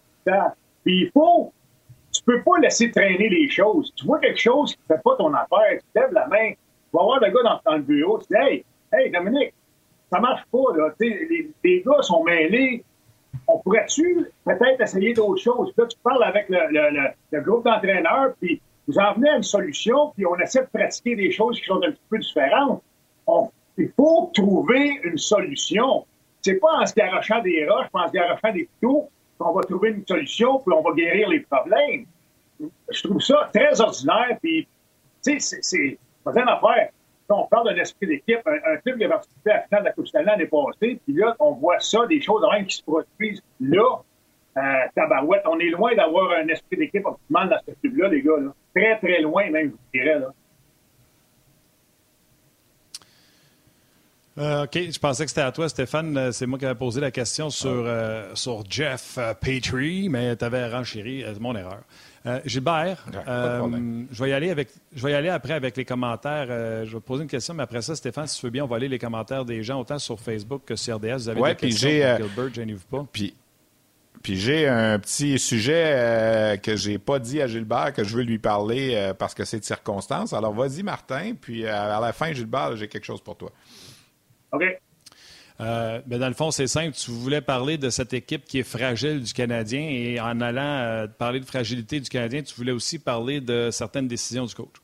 Puis 0.84 1.02
il 1.04 1.12
faut. 1.12 1.52
Tu 2.12 2.24
peux 2.24 2.42
pas 2.42 2.58
laisser 2.60 2.90
traîner 2.92 3.30
les 3.30 3.50
choses. 3.50 3.94
Tu 3.96 4.06
vois 4.06 4.20
quelque 4.20 4.40
chose 4.40 4.74
qui 4.74 4.80
ne 4.90 4.96
fait 4.96 5.04
pas 5.04 5.16
ton 5.18 5.34
affaire, 5.34 5.80
tu 5.80 6.00
lèves 6.00 6.14
la 6.14 6.28
main, 6.28 6.52
tu 6.52 6.58
vas 6.94 7.04
voir 7.04 7.20
le 7.20 7.30
gars 7.30 7.60
dans, 7.66 7.76
le 7.76 7.82
bureau, 7.82 8.20
tu 8.20 8.28
dis 8.30 8.42
Hey, 8.42 8.66
hey, 8.94 9.12
Dominique, 9.12 9.54
ça 10.12 10.20
marche 10.20 10.44
pas, 10.52 10.76
là. 10.76 10.90
Les, 11.00 11.52
les, 11.64 11.82
gars 11.82 12.02
sont 12.02 12.24
mêlés. 12.24 12.84
On 13.48 13.60
pourrait-tu 13.60 14.26
peut-être 14.46 14.82
essayer 14.82 15.14
d'autres 15.14 15.42
choses? 15.42 15.72
Puis 15.74 15.84
là, 15.84 15.88
tu 15.88 15.98
parles 16.02 16.24
avec 16.24 16.50
le, 16.50 16.60
le, 16.72 17.10
le, 17.32 17.42
groupe 17.42 17.66
d'entraîneurs, 17.66 18.34
puis 18.42 18.62
vous 18.88 18.98
en 18.98 19.14
venez 19.14 19.30
à 19.30 19.36
une 19.38 19.44
solution, 19.44 20.12
puis 20.16 20.26
on 20.26 20.38
essaie 20.40 20.62
de 20.62 20.70
pratiquer 20.74 21.16
des 21.16 21.32
choses 21.32 21.60
qui 21.60 21.66
sont 21.66 21.82
un 21.84 21.92
petit 21.92 22.02
peu 22.10 22.18
différentes. 22.18 22.82
il 23.78 23.92
faut 23.96 24.32
trouver 24.34 25.00
une 25.04 25.18
solution 25.18 26.06
c'est 26.48 26.60
pas 26.60 26.80
en 26.82 26.86
se 26.86 26.94
garochant 26.94 27.42
des 27.42 27.68
roches, 27.68 27.90
pas 27.92 28.04
en 28.04 28.08
se 28.08 28.14
garochant 28.14 28.54
des 28.54 28.66
couteaux 28.66 29.10
qu'on 29.38 29.54
va 29.54 29.62
trouver 29.64 29.90
une 29.90 30.08
solution 30.08 30.60
puis 30.60 30.74
on 30.74 30.82
va 30.82 30.92
guérir 30.96 31.28
les 31.30 31.42
problèmes. 31.42 32.06
Je 32.90 33.04
trouve 33.04 33.22
ça 33.22 33.50
très 33.54 33.80
ordinaire, 33.82 34.38
puis, 34.42 34.68
tu 35.24 35.40
sais, 35.40 35.58
c'est 35.62 36.00
pas 36.24 36.32
une 36.32 36.50
affaire. 36.50 36.90
on 37.30 37.46
parle 37.46 37.70
d'un 37.70 37.82
esprit 37.82 38.08
d'équipe, 38.08 38.40
un, 38.46 38.74
un 38.74 38.78
club 38.78 38.98
qui 38.98 39.04
a 39.04 39.10
participé 39.10 39.52
à 39.52 39.56
la 39.56 39.64
finale 39.64 39.82
de 39.82 39.88
la 39.88 39.94
Coupe 39.94 40.08
Stanley 40.08 40.26
l'année 40.26 40.46
passée, 40.46 41.00
puis 41.06 41.14
là, 41.14 41.36
on 41.40 41.52
voit 41.52 41.80
ça, 41.80 42.06
des 42.08 42.22
choses 42.22 42.44
même 42.52 42.66
qui 42.66 42.78
se 42.78 42.84
produisent 42.84 43.44
là, 43.60 44.02
euh, 44.58 44.62
tabarouette. 44.96 45.44
On 45.46 45.60
est 45.60 45.70
loin 45.70 45.94
d'avoir 45.94 46.32
un 46.32 46.48
esprit 46.48 46.78
d'équipe 46.78 47.06
optimal 47.06 47.50
dans 47.50 47.60
ce 47.68 47.80
club-là, 47.80 48.08
les 48.08 48.22
gars. 48.22 48.38
Là. 48.40 48.54
Très, 48.74 48.98
très 48.98 49.22
loin, 49.22 49.50
même, 49.52 49.74
je 49.94 50.00
dirais. 50.00 50.20
Là. 50.20 50.30
Euh, 54.38 54.66
OK, 54.66 54.78
je 54.92 55.00
pensais 55.00 55.24
que 55.24 55.32
c'était 55.32 55.42
à 55.42 55.52
toi, 55.52 55.68
Stéphane. 55.68 56.16
Euh, 56.16 56.32
c'est 56.32 56.46
moi 56.46 56.60
qui 56.60 56.66
avais 56.66 56.76
posé 56.76 57.02
la 57.02 57.10
question 57.10 57.50
sur, 57.50 57.72
euh, 57.72 58.30
sur 58.36 58.64
Jeff 58.70 59.18
Petrie, 59.42 60.10
mais 60.10 60.36
tu 60.36 60.46
avais 60.46 60.68
renchéri. 60.70 61.24
C'est 61.26 61.40
mon 61.40 61.56
erreur. 61.56 61.82
Gilbert, 62.46 63.06
je 63.26 64.24
vais 64.24 64.30
y 64.32 64.34
aller 64.34 64.50
avec, 64.50 64.68
je 64.94 65.02
vais 65.02 65.12
y 65.12 65.16
aller 65.16 65.30
après 65.30 65.54
avec 65.54 65.78
les 65.78 65.86
commentaires. 65.86 66.48
je 66.86 66.92
vais 66.92 67.00
te 67.00 67.06
poser 67.06 67.24
une 67.24 67.30
question, 67.30 67.54
mais 67.54 67.64
après 67.64 67.82
ça, 67.82 67.96
Stéphane, 67.96 68.28
si 68.28 68.38
tu 68.38 68.46
veux 68.46 68.50
bien, 68.50 68.66
on 68.66 68.68
va 68.68 68.76
aller 68.76 68.90
les 68.90 69.00
commentaires 69.00 69.46
des 69.46 69.64
gens 69.64 69.80
autant 69.80 69.98
sur 69.98 70.20
Facebook 70.20 70.64
que 70.66 70.76
sur 70.76 70.98
RDS. 70.98 71.16
Vous 71.16 71.30
avez 71.30 71.42
des 71.42 71.56
questions 71.56 71.90
Gilbert, 71.90 72.54
gênez-vous 72.54 72.86
pas. 72.92 73.06
Puis, 73.14 73.34
puis 74.22 74.36
j'ai 74.36 74.68
un 74.68 75.00
petit 75.00 75.40
sujet 75.40 76.60
que 76.62 76.76
j'ai 76.76 76.98
pas 76.98 77.20
dit 77.20 77.42
à 77.42 77.48
Gilbert 77.48 77.94
que 77.94 78.04
je 78.04 78.18
veux 78.18 78.24
lui 78.24 78.40
parler 78.40 79.14
parce 79.18 79.34
que 79.34 79.46
c'est 79.46 79.60
de 79.60 79.66
circonstance. 79.66 80.34
Alors 80.34 80.54
vas-y, 80.54 80.84
Martin, 80.84 81.32
puis 81.40 81.66
à 81.66 81.98
la 82.02 82.12
fin, 82.12 82.34
Gilbert, 82.34 82.76
j'ai 82.76 82.90
quelque 82.90 83.06
chose 83.06 83.22
pour 83.22 83.38
toi. 83.38 83.54
OK. 84.52 84.64
Euh, 85.60 86.02
ben, 86.06 86.20
dans 86.20 86.28
le 86.28 86.34
fond, 86.34 86.52
c'est 86.52 86.68
simple. 86.68 86.96
Tu 86.96 87.12
voulais 87.12 87.42
parler 87.42 87.78
de 87.78 87.90
cette 87.90 88.14
équipe 88.14 88.46
qui 88.46 88.60
est 88.60 88.64
fragile 88.64 89.24
du 89.24 89.34
Canadien 89.34 89.82
et 89.82 90.20
en 90.20 90.40
allant 90.40 90.62
euh, 90.62 91.08
parler 91.08 91.40
de 91.40 91.46
fragilité 91.46 92.00
du 92.00 92.10
Canadien, 92.10 92.44
tu 92.44 92.54
voulais 92.56 92.72
aussi 92.72 93.00
parler 93.00 93.42
de 93.42 93.70
certaines 93.72 94.08
décisions 94.08 94.46
du 94.46 94.54
coach. 94.54 94.76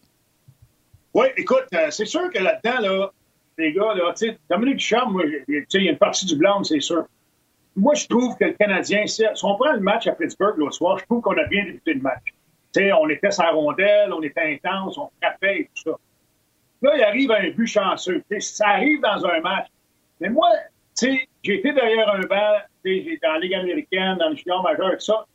Oui, 1.14 1.28
écoute, 1.38 1.68
euh, 1.76 1.92
c'est 1.92 2.06
sûr 2.06 2.32
que 2.32 2.40
là-dedans, 2.40 2.82
là, 2.82 3.12
les 3.60 3.72
gars, 3.72 3.94
là, 3.94 4.14
Dominique 4.50 4.78
Duchamp, 4.78 5.14
il 5.48 5.64
y 5.74 5.88
a 5.88 5.92
une 5.92 5.98
partie 5.98 6.26
du 6.26 6.36
blanc, 6.36 6.64
c'est 6.64 6.80
sûr. 6.80 7.06
Moi, 7.76 7.94
je 7.94 8.08
trouve 8.08 8.36
que 8.38 8.46
le 8.46 8.54
Canadien, 8.54 9.06
si 9.06 9.24
on 9.44 9.56
prend 9.56 9.74
le 9.74 9.80
match 9.80 10.08
à 10.08 10.14
Pittsburgh 10.14 10.58
l'autre 10.58 10.74
soir, 10.74 10.98
je 10.98 11.06
trouve 11.06 11.22
qu'on 11.22 11.38
a 11.38 11.44
bien 11.46 11.66
débuté 11.66 11.94
le 11.94 12.02
match. 12.02 12.34
on 13.00 13.10
était 13.10 13.30
sa 13.30 13.52
rondelle, 13.52 14.12
on 14.12 14.24
était 14.24 14.60
intense, 14.64 14.98
on 14.98 15.10
frappait 15.22 15.62
et 15.62 15.70
tout 15.76 15.92
ça. 15.92 15.98
Là, 16.84 16.98
il 16.98 17.04
arrive 17.04 17.32
un 17.32 17.50
but 17.52 17.66
chanceux. 17.66 18.22
ça 18.40 18.68
arrive 18.68 19.00
dans 19.00 19.26
un 19.26 19.40
match. 19.40 19.68
Mais 20.20 20.30
moi, 20.30 20.50
tu 20.98 21.06
sais, 21.08 21.28
j'ai 21.42 21.56
été 21.56 21.72
derrière 21.72 22.10
un 22.10 22.22
banc, 22.22 22.58
j'ai 22.84 23.18
dans 23.24 23.34
la 23.34 23.40
Ligue 23.40 23.54
américaine, 23.56 24.18
dans 24.18 24.30
le 24.30 24.36
junior 24.36 24.62
majeur, 24.62 24.92
tout 24.92 25.00
ça. 25.00 25.26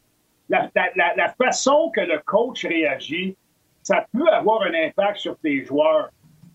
La, 0.51 1.35
façon 1.43 1.91
que 1.95 2.03
le 2.03 2.19
coach 2.25 2.67
réagit, 2.67 3.35
ça 3.83 4.07
peut 4.13 4.29
avoir 4.29 4.63
un 4.63 4.75
impact 4.75 5.19
sur 5.19 5.39
tes 5.39 5.65
joueurs. 5.65 6.11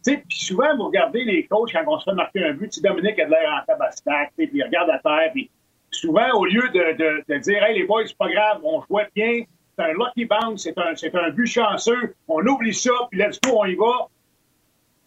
Puis 0.05 0.21
souvent, 0.29 0.75
vous 0.75 0.85
regardez 0.85 1.23
les 1.23 1.45
coachs 1.47 1.71
quand 1.71 1.83
on 1.87 1.99
se 1.99 2.05
fait 2.05 2.15
marquer 2.15 2.43
un 2.43 2.53
but, 2.53 2.81
Dominique 2.83 3.19
a 3.19 3.25
de 3.25 3.31
l'air 3.31 3.61
en 3.61 3.65
tabastac, 3.65 4.31
puis 4.37 4.49
il 4.53 4.63
regarde 4.63 4.89
à 4.91 4.99
terre, 4.99 5.31
puis 5.33 5.49
souvent, 5.89 6.29
au 6.35 6.45
lieu 6.45 6.69
de, 6.69 7.39
dire 7.39 7.63
Hey 7.63 7.79
les 7.79 7.85
boys, 7.85 8.05
c'est 8.05 8.17
pas 8.17 8.29
grave, 8.29 8.59
on 8.63 8.81
jouait 8.81 9.07
bien, 9.15 9.43
c'est 9.75 9.85
un 9.85 9.93
lucky 9.93 10.25
bounce, 10.25 10.63
c'est 10.63 10.77
un, 10.77 10.93
un 11.19 11.29
but 11.29 11.47
chanceux, 11.47 12.15
on 12.27 12.45
oublie 12.45 12.73
ça, 12.73 12.91
puis 13.09 13.19
let's 13.19 13.39
go, 13.41 13.59
on 13.59 13.65
y 13.65 13.75
va 13.75 14.09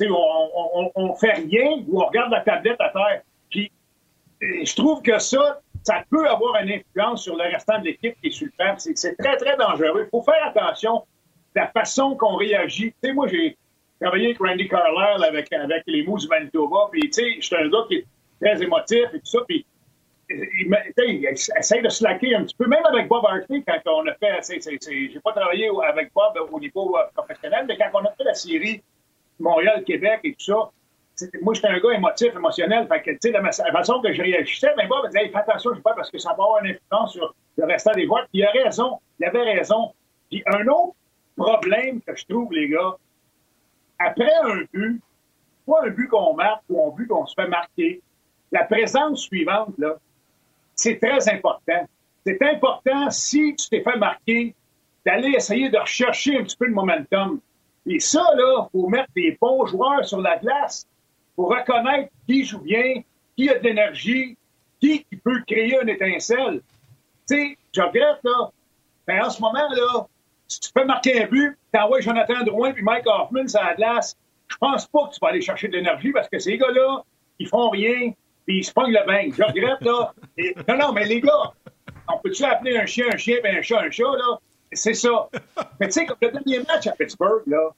on, 0.05 0.91
on, 0.95 1.15
fait 1.15 1.33
rien 1.33 1.83
ou 1.89 2.03
on 2.03 2.07
regarde 2.07 2.31
la 2.31 2.41
tablette 2.41 2.81
à 2.81 2.91
terre. 2.91 3.23
Puis, 3.51 3.73
je 4.41 4.77
trouve 4.77 5.03
que 5.03 5.19
ça, 5.19 5.61
ça 5.83 6.05
peut 6.11 6.29
avoir 6.29 6.63
une 6.63 6.73
influence 6.73 7.25
sur 7.25 7.37
le 7.37 7.45
restant 7.45 7.79
de 7.79 7.85
l'équipe 7.85 8.15
qui 8.21 8.29
est 8.29 8.31
sur 8.31 8.47
le 8.47 8.53
terrain. 8.53 8.77
C'est 8.79 9.17
très, 9.17 9.37
très 9.37 9.57
dangereux. 9.57 10.05
Il 10.07 10.11
faut 10.11 10.23
faire 10.23 10.45
attention 10.45 11.05
à 11.55 11.61
la 11.61 11.67
façon 11.69 12.17
qu'on 12.17 12.37
réagit. 12.37 12.93
Moi, 13.15 13.29
j'ai 13.29 13.57
travaillé 14.01 14.27
avec 14.27 14.39
Randy 14.39 14.69
Carlisle 14.69 15.25
avec, 15.25 15.53
avec 15.53 15.83
les 15.87 16.03
Moose 16.03 16.25
du 16.25 16.29
Manitoba. 16.29 16.89
Puis, 16.91 17.03
tu 17.03 17.13
sais, 17.13 17.37
je 17.37 17.47
suis 17.47 17.57
un 17.57 17.69
gars 17.69 17.85
qui 17.89 17.97
est 17.97 18.07
très 18.41 18.63
émotif 18.63 19.07
et 19.15 19.21
tout 19.21 19.27
ça. 19.27 19.39
Puis, 19.49 19.65
il, 20.29 20.77
il, 20.99 21.27
essaie 21.27 21.81
de 21.81 21.89
slacker 21.89 22.35
un 22.35 22.43
petit 22.43 22.57
peu, 22.57 22.67
même 22.67 22.85
avec 22.87 23.09
Bob 23.09 23.25
Hartley, 23.25 23.63
quand 23.67 23.79
on 23.87 24.07
a 24.07 24.15
fait. 24.15 24.61
J'ai 24.91 25.21
pas 25.21 25.33
travaillé 25.33 25.71
avec 25.89 26.13
Bob 26.13 26.37
au 26.51 26.61
niveau 26.61 26.97
euh, 26.99 27.03
professionnel, 27.15 27.65
mais 27.69 27.77
quand 27.77 27.91
on 27.95 28.05
a 28.05 28.11
fait 28.13 28.25
la 28.25 28.35
série 28.35 28.83
Montréal, 29.39 29.85
Québec 29.85 30.21
et 30.25 30.33
tout 30.35 30.45
ça. 30.45 30.71
moi, 31.43 31.55
j'étais 31.55 31.69
un 31.69 31.79
gars 31.79 31.93
émotif, 31.93 32.35
émotionnel. 32.35 32.87
Fait 32.89 33.03
que, 33.03 33.11
tu 33.13 33.19
sais, 33.23 33.31
la, 33.31 33.43
façon 33.73 34.01
que 34.01 34.13
je 34.13 34.23
réagissais, 34.23 34.73
ben, 34.77 34.89
Bob 34.89 35.05
me 35.05 35.11
disait, 35.11 35.29
fais 35.29 35.39
attention, 35.39 35.71
je 35.73 35.77
sais 35.77 35.83
pas, 35.83 35.95
parce 35.95 36.11
que 36.11 36.19
ça 36.19 36.31
va 36.31 36.45
avoir 36.45 36.65
une 36.65 36.73
influence 36.73 37.13
sur 37.13 37.35
le 37.57 37.65
restant 37.65 37.93
des 37.93 38.07
voix. 38.07 38.23
Puis 38.33 38.41
il 38.41 38.45
a 38.45 38.51
raison. 38.51 38.99
Il 39.19 39.27
avait 39.27 39.43
raison. 39.43 39.93
Puis 40.31 40.43
un 40.47 40.67
autre 40.67 40.97
problème 41.37 42.01
que 42.01 42.17
je 42.17 42.25
trouve, 42.27 42.53
les 42.53 42.69
gars, 42.69 42.97
après 43.99 44.33
un 44.45 44.63
but, 44.73 45.01
pas 45.67 45.85
un 45.85 45.91
but 45.91 46.09
qu'on 46.09 46.35
marque 46.35 46.63
ou 46.69 46.87
un 46.87 46.95
but 46.95 47.07
qu'on 47.07 47.27
se 47.27 47.35
fait 47.35 47.49
marquer, 47.49 48.01
la 48.53 48.65
présence 48.65 49.23
suivante, 49.23 49.75
là, 49.79 49.97
c'est 50.75 50.99
très 51.01 51.29
important. 51.33 51.87
C'est 52.25 52.43
important, 52.43 53.11
si 53.11 53.55
tu 53.57 53.69
t'es 53.69 53.83
fait 53.83 53.97
marquer, 53.99 54.55
d'aller 55.05 55.31
essayer 55.31 55.71
de 55.71 55.79
rechercher 55.79 56.39
un 56.39 56.43
petit 56.43 56.57
peu 56.57 56.67
le 56.67 56.75
momentum. 56.75 57.41
Et 57.87 58.01
ça, 58.01 58.25
là, 58.37 58.69
faut 58.73 58.89
mettre 58.89 59.11
des 59.15 59.37
bons 59.41 59.65
joueurs 59.67 60.05
sur 60.05 60.21
la 60.21 60.37
glace 60.39 60.87
pour 61.37 61.51
reconnaître 61.51 62.11
qui 62.27 62.45
joue 62.45 62.61
bien, 62.61 63.03
qui 63.37 63.49
a 63.49 63.59
de 63.59 63.65
l'énergie, 63.65 64.37
Qui, 64.81 65.05
peut 65.25 65.43
créer 65.47 65.79
une 65.81 65.89
étincelle? 65.89 66.61
Tu 67.29 67.37
sais, 67.37 67.59
je 67.73 67.81
regrette, 67.81 68.21
là. 68.25 68.51
Mais 69.09 69.21
en 69.21 69.31
ce 69.31 69.41
moment, 69.41 69.69
là, 69.71 70.07
si 70.49 70.61
tu 70.61 70.73
peux 70.73 70.85
marquer 70.85 71.23
un 71.23 71.27
but, 71.27 71.57
t'envoies 71.73 72.01
Jonathan 72.01 72.43
Drouin 72.45 72.73
puis 72.73 72.83
Mike 72.83 73.07
Hoffman 73.07 73.49
sur 73.49 73.63
la 73.63 73.75
glace, 73.75 74.17
je 74.49 74.57
pense 74.59 74.87
pas 74.87 75.07
que 75.07 75.15
tu 75.15 75.19
vas 75.21 75.29
aller 75.29 75.41
chercher 75.41 75.69
de 75.69 75.77
l'énergie 75.77 76.13
parce 76.13 76.29
que 76.29 76.39
ces 76.39 76.57
gars-là, 76.57 77.03
ils 77.39 77.49
font 77.49 77.71
rien, 77.71 78.13
puis 78.47 78.59
ils 78.59 78.65
se 78.65 78.73
pognent 78.73 78.93
le 78.93 79.05
bain. 79.07 79.29
Je 79.37 79.43
regrette, 79.43 79.81
là. 79.81 80.13
Non, 80.69 80.79
non, 80.79 80.93
mais 80.93 81.07
les 81.07 81.21
gars, 81.21 81.53
on 82.09 82.19
peut-tu 82.19 82.45
appeler 82.45 82.77
un 82.77 82.87
chien 82.87 83.07
un 83.13 83.17
chien 83.17 83.39
et 83.43 83.59
un 83.59 83.63
chat 83.63 83.81
un 83.81 83.91
chat, 83.91 84.05
là? 84.05 84.39
C'est 84.77 84.95
ça. 84.95 85.29
Mais 85.81 85.87
tu 85.89 85.93
sais, 85.93 86.07
comme 86.07 86.17
le 86.21 86.31
dernier 86.31 86.59
match 86.61 86.87
à 86.87 86.93
Pittsburgh, 86.93 87.43
là, 87.47 87.71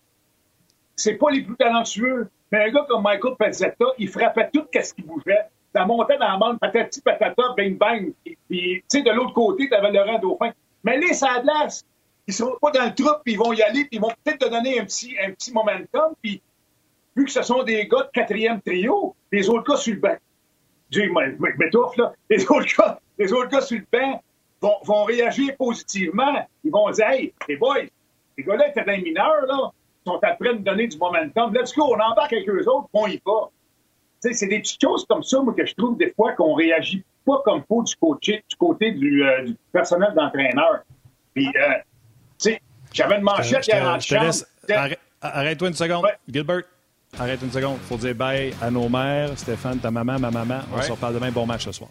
c'est 0.97 1.15
pas 1.15 1.31
les 1.31 1.43
plus 1.43 1.57
talentueux. 1.57 2.29
Mais 2.51 2.65
un 2.65 2.71
gars 2.71 2.85
comme 2.89 3.03
Michael 3.03 3.35
Pezzetta, 3.39 3.85
il 3.99 4.09
frappait 4.09 4.51
tout 4.53 4.67
ce 4.73 4.95
qui 4.95 5.03
bougeait. 5.03 5.47
Ça 5.75 5.85
montait 5.85 6.17
dans 6.19 6.29
la 6.33 6.37
bande, 6.39 6.59
patati 6.59 7.01
patata, 7.03 7.43
bang 7.57 7.77
bang. 7.77 8.13
Puis, 8.25 8.37
tu 8.49 8.83
sais, 8.89 9.03
de 9.03 9.11
l'autre 9.11 9.35
côté, 9.35 9.69
t'avais 9.69 9.93
Laurent 9.93 10.19
Dauphin. 10.19 10.53
Mais 10.83 10.97
les 10.99 11.13
Sadlas, 11.13 11.85
ils 12.27 12.33
seront 12.35 12.57
pas 12.61 12.71
dans 12.71 12.85
le 12.85 12.95
trou, 12.95 13.11
puis 13.23 13.35
ils 13.35 13.39
vont 13.39 13.53
y 13.53 13.63
aller, 13.63 13.81
puis 13.85 13.91
ils 13.93 14.01
vont 14.01 14.11
peut-être 14.25 14.39
te 14.47 14.49
donner 14.51 14.81
un 14.81 14.85
petit, 14.85 15.15
un 15.23 15.31
petit 15.33 15.53
momentum. 15.53 16.15
Puis, 16.23 16.41
vu 17.15 17.27
que 17.27 17.31
ce 17.31 17.43
sont 17.43 17.63
des 17.65 17.87
gars 17.87 18.03
de 18.05 18.11
quatrième 18.13 18.61
trio, 18.63 19.15
les 19.31 19.49
autres 19.51 19.71
gars 19.71 19.77
sur 19.77 19.95
le 19.95 20.01
banc, 20.01 20.17
Dieu, 20.91 21.05
je 21.05 21.11
me- 21.11 21.51
je 21.53 21.57
m'étouffe, 21.59 21.97
là. 21.99 22.13
Les 22.31 22.43
autres 22.51 22.67
gars, 22.79 22.99
les 23.19 23.33
autres 23.33 23.49
gars 23.51 23.61
sur 23.61 23.79
le 23.79 23.85
banc 23.93 24.23
vont, 24.61 24.75
vont 24.85 25.05
réagir 25.05 25.57
positivement. 25.57 26.47
Ils 26.65 26.71
vont 26.71 26.91
dire, 26.91 27.09
hey, 27.09 27.33
les 27.49 27.57
boys, 27.57 27.83
les 28.37 28.45
gars-là 28.45 28.69
étaient 28.69 28.85
des 28.85 28.99
mineurs, 29.03 29.47
là, 29.47 29.71
ils 30.07 30.11
sont 30.11 30.19
après 30.23 30.55
de 30.55 30.59
donner 30.59 30.87
du 30.89 30.97
momentum. 30.99 31.53
Let's 31.55 31.75
go, 31.75 31.85
on 31.95 32.01
embarque 32.01 32.33
avec 32.33 32.49
eux 32.49 32.65
autres, 32.69 32.89
on 32.93 33.07
y 33.07 33.21
va. 33.25 33.49
Tu 34.23 34.31
sais, 34.31 34.33
c'est 34.33 34.47
des 34.49 34.61
petites 34.61 34.81
choses 34.81 35.05
comme 35.09 35.23
ça, 35.23 35.41
moi, 35.41 35.55
que 35.57 35.65
je 35.65 35.75
trouve 35.75 35.97
des 35.97 36.13
fois 36.13 36.33
qu'on 36.33 36.55
réagit 36.55 37.05
pas 37.25 37.41
comme 37.45 37.63
faut 37.69 37.83
du 37.83 37.95
côté 37.97 38.43
du, 38.49 38.57
côté 38.57 38.93
du, 38.93 39.23
euh, 39.23 39.45
du 39.45 39.57
personnel 39.73 40.13
d'entraîneur. 40.17 40.81
Puis, 41.35 41.47
euh, 41.47 41.51
tu 42.39 42.51
sais, 42.51 42.61
j'avais 42.93 43.17
une 43.17 43.23
manchette 43.23 43.67
hier 43.67 43.87
en 43.87 44.01
chambre. 44.01 44.33
Arrête-toi 45.21 45.69
une 45.69 45.75
seconde. 45.75 46.05
Ouais. 46.05 46.17
Gilbert, 46.33 46.63
arrête 47.19 47.43
une 47.43 47.51
seconde. 47.51 47.79
faut 47.81 47.97
dire 47.97 48.15
bye 48.15 48.55
à 48.63 48.71
nos 48.71 48.89
mères. 48.89 49.37
Stéphane, 49.39 49.79
ta 49.79 49.91
maman, 49.91 50.19
ma 50.19 50.31
maman. 50.31 50.61
On 50.73 50.77
Ouais. 50.77 50.83
se 50.83 50.93
reparle 50.93 51.15
demain. 51.15 51.31
Bon 51.31 51.45
match 51.45 51.65
ce 51.65 51.73
soir. 51.73 51.91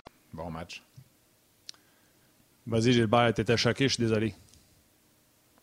Bon 0.33 0.49
match. 0.49 0.81
Vas-y, 2.65 2.93
Gilbert, 2.93 3.33
t'étais 3.33 3.57
choqué, 3.57 3.87
je 3.87 3.95
suis 3.95 4.03
désolé. 4.03 4.33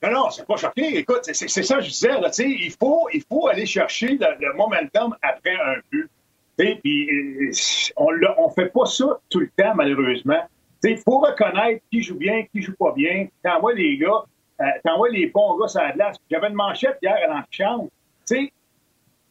Non, 0.03 0.11
non, 0.13 0.31
c'est 0.31 0.47
pas 0.47 0.57
choqué. 0.57 0.99
Écoute, 0.99 1.21
c'est- 1.23 1.49
ça 1.49 1.77
que 1.77 1.83
je 1.83 1.89
disais. 1.89 2.21
Là, 2.21 2.31
tu 2.31 2.43
sais, 2.43 2.49
il, 2.51 2.71
faut, 2.73 3.09
il 3.13 3.23
faut 3.29 3.49
aller 3.49 3.67
chercher 3.67 4.09
le, 4.09 4.27
le 4.47 4.55
momentum 4.55 5.17
après 5.23 5.55
un 5.55 5.77
but. 5.91 6.09
Puis 6.57 7.09
euh, 7.09 7.53
on 7.97 8.13
ne 8.13 8.27
on 8.37 8.51
fait 8.51 8.67
pas 8.69 8.87
ça 8.87 9.21
tout 9.31 9.41
le 9.41 9.51
temps, 9.57 9.75
malheureusement. 9.77 10.41
Il 10.85 10.99
faut 10.99 11.19
reconnaître 11.21 11.85
qui 11.91 12.03
joue 12.03 12.17
bien, 12.17 12.45
qui 12.53 12.63
joue 12.63 12.75
pas 12.77 12.93
bien. 12.93 13.29
T'envoies 13.45 13.75
les 13.75 13.97
gars, 13.97 14.25
euh, 14.61 14.65
t'envoies 14.85 15.11
les 15.11 15.27
bons 15.27 15.57
gars 15.59 15.69
sur 15.69 15.81
la 15.81 15.93
glace. 15.93 16.17
J'avais 16.31 16.49
une 16.49 16.55
manchette 16.55 16.99
hier 17.03 17.17
à 17.25 17.27
l'antichambre. 17.33 17.89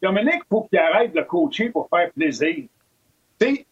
Dominique, 0.02 0.42
il 0.44 0.48
faut 0.48 0.62
qu'il 0.62 0.78
arrête 0.78 1.12
de 1.12 1.18
le 1.18 1.24
coacher 1.24 1.70
pour 1.70 1.88
faire 1.88 2.10
plaisir. 2.12 2.64
Tu 3.40 3.66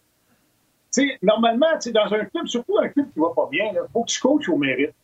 sais, 1.03 1.19
normalement, 1.23 1.67
dans 1.93 2.15
un 2.15 2.25
club, 2.25 2.47
surtout 2.47 2.79
un 2.79 2.89
club 2.89 3.07
qui 3.13 3.21
va 3.21 3.29
pas 3.35 3.49
bien, 3.51 3.67
il 3.73 3.81
faut 3.93 4.03
que 4.03 4.11
tu 4.11 4.21
coaches 4.21 4.49
au 4.49 4.57
mérite. 4.57 4.95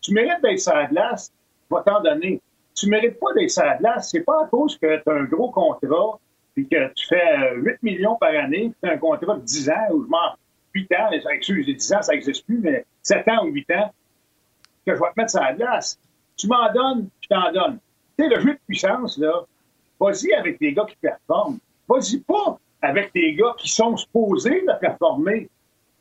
Tu 0.00 0.12
mérites 0.12 0.42
d'être 0.42 0.60
sur 0.60 0.74
la 0.74 0.86
glace, 0.86 1.32
vais 1.70 1.78
t'en 1.84 2.00
donner. 2.00 2.40
Tu 2.74 2.88
mérites 2.88 3.18
pas 3.18 3.32
d'être 3.34 3.50
sur 3.50 3.64
la 3.64 3.76
glace, 3.76 4.10
c'est 4.10 4.22
pas 4.22 4.44
à 4.44 4.46
cause 4.46 4.78
que 4.78 5.02
tu 5.02 5.10
as 5.10 5.12
un 5.12 5.24
gros 5.24 5.50
contrat, 5.50 6.18
puis 6.54 6.68
que 6.68 6.92
tu 6.94 7.06
fais 7.06 7.52
euh, 7.52 7.56
8 7.56 7.82
millions 7.82 8.16
par 8.16 8.30
année, 8.30 8.72
tu 8.82 8.88
as 8.88 8.92
un 8.92 8.98
contrat 8.98 9.36
de 9.36 9.42
10 9.42 9.70
ans, 9.70 9.92
ou 9.92 10.04
je 10.04 10.08
m'en 10.08 10.36
8 10.74 10.92
ans, 10.92 11.10
excuse, 11.30 11.66
10 11.66 11.92
ans, 11.92 12.02
ça 12.02 12.12
n'existe 12.12 12.46
plus, 12.46 12.58
mais 12.58 12.84
7 13.02 13.28
ans 13.28 13.44
ou 13.44 13.48
8 13.48 13.70
ans, 13.72 13.92
que 14.86 14.94
je 14.94 15.00
vais 15.00 15.06
te 15.14 15.20
mettre 15.20 15.30
sur 15.30 15.40
la 15.40 15.52
glace. 15.52 15.98
Tu 16.36 16.46
m'en 16.46 16.72
donnes, 16.72 17.08
je 17.20 17.28
t'en 17.28 17.52
donne. 17.52 17.78
Tu 18.18 18.24
sais, 18.24 18.34
le 18.34 18.40
jeu 18.40 18.52
de 18.54 18.60
puissance, 18.66 19.18
là, 19.18 19.44
vas-y 19.98 20.32
avec 20.32 20.58
les 20.60 20.72
gars 20.72 20.86
qui 20.88 20.96
performent. 20.96 21.58
Vas-y 21.88 22.18
pas 22.20 22.58
avec 22.82 23.10
les 23.14 23.34
gars 23.34 23.54
qui 23.58 23.68
sont 23.68 23.96
supposés 23.96 24.62
de 24.62 24.72
performer. 24.80 25.48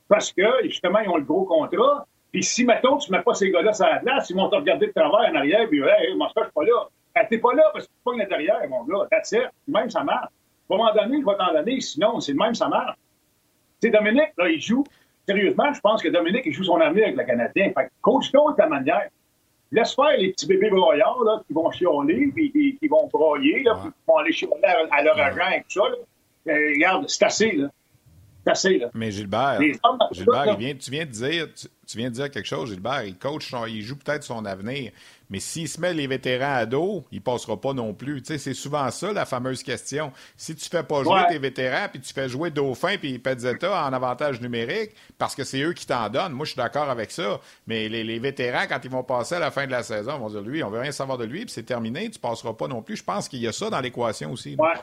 Parce 0.07 0.31
que, 0.31 0.43
justement, 0.63 0.99
ils 0.99 1.09
ont 1.09 1.17
le 1.17 1.23
gros 1.23 1.45
contrat. 1.45 2.05
Puis 2.31 2.43
si, 2.43 2.65
mettons, 2.65 2.97
tu 2.97 3.11
mets 3.11 3.21
pas 3.21 3.33
ces 3.33 3.51
gars-là 3.51 3.73
sur 3.73 3.85
la 3.85 3.99
glace, 3.99 4.29
ils 4.29 4.35
vont 4.35 4.49
te 4.49 4.55
regarder 4.55 4.87
de 4.87 4.91
travers 4.91 5.31
en 5.31 5.35
arrière, 5.35 5.67
puis, 5.67 5.79
hey, 5.79 6.15
moi, 6.15 6.27
je 6.35 6.41
suis 6.41 6.51
pas 6.51 6.63
là. 6.63 6.87
Ben, 7.15 7.25
t'es 7.29 7.37
pas 7.39 7.53
là 7.53 7.63
parce 7.73 7.85
que 7.85 7.91
tu 7.91 7.97
pognes 8.03 8.25
derrière, 8.27 8.61
mon 8.69 8.83
gars. 8.83 9.07
That's 9.11 9.31
it. 9.31 9.49
Même, 9.67 9.89
ça 9.89 10.03
marche. 10.03 10.29
À 10.69 10.73
un 10.73 10.77
moment 10.77 10.93
donné, 10.93 11.19
je 11.19 11.25
vais 11.25 11.37
t'en 11.37 11.53
donner, 11.53 11.81
sinon, 11.81 12.19
c'est 12.19 12.33
le 12.33 12.37
même, 12.37 12.53
ça 12.53 12.67
marche. 12.67 12.95
Tu 13.81 13.87
sais, 13.87 13.89
Dominique, 13.89 14.31
là, 14.37 14.49
il 14.49 14.61
joue. 14.61 14.83
Sérieusement, 15.27 15.73
je 15.73 15.79
pense 15.79 16.01
que 16.01 16.09
Dominique, 16.09 16.43
il 16.45 16.53
joue 16.53 16.63
son 16.63 16.79
avenir 16.79 17.05
avec 17.05 17.17
le 17.17 17.23
Canadien. 17.23 17.71
Fait 17.75 17.85
que 17.85 17.89
coach-toi 18.01 18.51
de 18.51 18.57
ta 18.57 18.67
manière. 18.67 19.09
Laisse 19.71 19.93
faire 19.93 20.17
les 20.17 20.31
petits 20.31 20.47
bébés 20.47 20.69
broyards, 20.69 21.23
là, 21.23 21.41
qui 21.45 21.53
vont 21.53 21.69
chialer, 21.71 22.31
puis 22.33 22.51
qui 22.51 22.87
vont 22.87 23.07
broyer, 23.07 23.63
là, 23.63 23.79
puis 23.81 23.91
qui 23.91 23.97
vont 24.07 24.17
aller 24.17 24.31
chialer 24.31 24.63
à, 24.63 24.95
à 24.95 25.03
leur 25.03 25.19
agent 25.19 25.49
et 25.55 25.61
tout 25.61 25.81
ça, 25.81 25.89
là. 25.89 25.95
Euh, 26.49 26.71
regarde, 26.73 27.05
c'est 27.07 27.23
assez, 27.23 27.51
là. 27.53 27.67
C'est 28.45 28.51
assez, 28.51 28.77
là. 28.79 28.87
Mais 28.93 29.11
Gilbert, 29.11 29.59
Gilbert, 30.11 30.45
là, 30.45 30.53
il 30.53 30.65
vient, 30.65 30.73
tu 30.75 30.89
viens 30.89 31.05
de 31.05 31.11
dire, 31.11 31.47
tu, 31.53 31.67
tu 31.85 31.97
viens 31.97 32.09
de 32.09 32.15
dire 32.15 32.31
quelque 32.31 32.47
chose, 32.47 32.69
Gilbert. 32.69 33.03
Il 33.03 33.15
coach, 33.17 33.49
son- 33.49 33.65
il 33.65 33.81
joue 33.81 33.97
peut-être 33.97 34.23
son 34.23 34.45
avenir, 34.45 34.93
mais 35.29 35.41
s'il 35.41 35.67
se 35.67 35.79
met 35.81 35.93
les 35.93 36.07
vétérans 36.07 36.55
à 36.55 36.65
dos, 36.65 37.03
il 37.11 37.21
passera 37.21 37.59
pas 37.59 37.73
non 37.73 37.93
plus. 37.93 38.21
Tu 38.21 38.27
sais, 38.27 38.37
c'est 38.37 38.53
souvent 38.53 38.89
ça 38.91 39.11
la 39.11 39.25
fameuse 39.25 39.61
question. 39.61 40.13
Si 40.37 40.55
tu 40.55 40.69
fais 40.69 40.83
pas 40.83 41.03
jouer 41.03 41.15
Ouais. 41.15 41.27
tes 41.27 41.37
vétérans, 41.37 41.89
puis 41.91 41.99
tu 41.99 42.13
fais 42.13 42.29
jouer 42.29 42.49
Dauphin 42.49 42.95
puis 42.97 43.19
Pezzetta 43.19 43.85
en 43.85 43.91
avantage 43.91 44.39
numérique, 44.39 44.91
parce 45.17 45.35
que 45.35 45.43
c'est 45.43 45.59
eux 45.61 45.73
qui 45.73 45.85
t'en 45.85 46.07
donnent. 46.09 46.31
Moi, 46.31 46.45
je 46.45 46.51
suis 46.51 46.57
d'accord 46.57 46.89
avec 46.89 47.11
ça. 47.11 47.41
Mais 47.67 47.89
les, 47.89 48.05
les 48.05 48.19
vétérans, 48.19 48.67
quand 48.69 48.79
ils 48.85 48.89
vont 48.89 49.03
passer 49.03 49.35
à 49.35 49.39
la 49.39 49.51
fin 49.51 49.65
de 49.67 49.71
la 49.71 49.83
saison, 49.83 50.13
ils 50.15 50.19
vont 50.21 50.29
dire 50.29 50.41
lui, 50.41 50.63
on 50.63 50.69
veut 50.69 50.79
rien 50.79 50.93
savoir 50.93 51.17
de 51.17 51.25
lui, 51.25 51.41
puis 51.41 51.51
c'est 51.53 51.63
terminé, 51.63 52.09
tu 52.09 52.19
passeras 52.19 52.53
pas 52.53 52.69
non 52.69 52.81
plus. 52.81 52.95
Je 52.95 53.03
pense 53.03 53.27
qu'il 53.27 53.41
y 53.41 53.47
a 53.47 53.51
ça 53.51 53.69
dans 53.69 53.81
l'équation 53.81 54.31
aussi. 54.31 54.55
Ouais. 54.57 54.73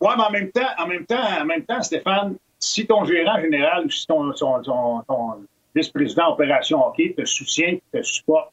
Ouais, 0.00 0.12
mais 0.16 0.22
en 0.24 0.30
même 0.30 0.50
temps, 0.50 0.66
en 0.78 0.86
même 0.86 1.06
temps, 1.06 1.40
en 1.40 1.44
même 1.44 1.64
temps, 1.64 1.82
Stéphane, 1.82 2.36
si 2.58 2.86
ton 2.86 3.04
gérant 3.04 3.40
général 3.40 3.86
ou 3.86 3.90
si 3.90 4.06
ton, 4.06 4.32
ton, 4.32 4.62
ton- 4.62 5.00
ton 5.02 5.44
vice-président 5.74 6.32
opération 6.32 6.84
hockey 6.86 7.14
te 7.16 7.24
soutient, 7.24 7.76
te 7.92 8.02
supporte, 8.02 8.50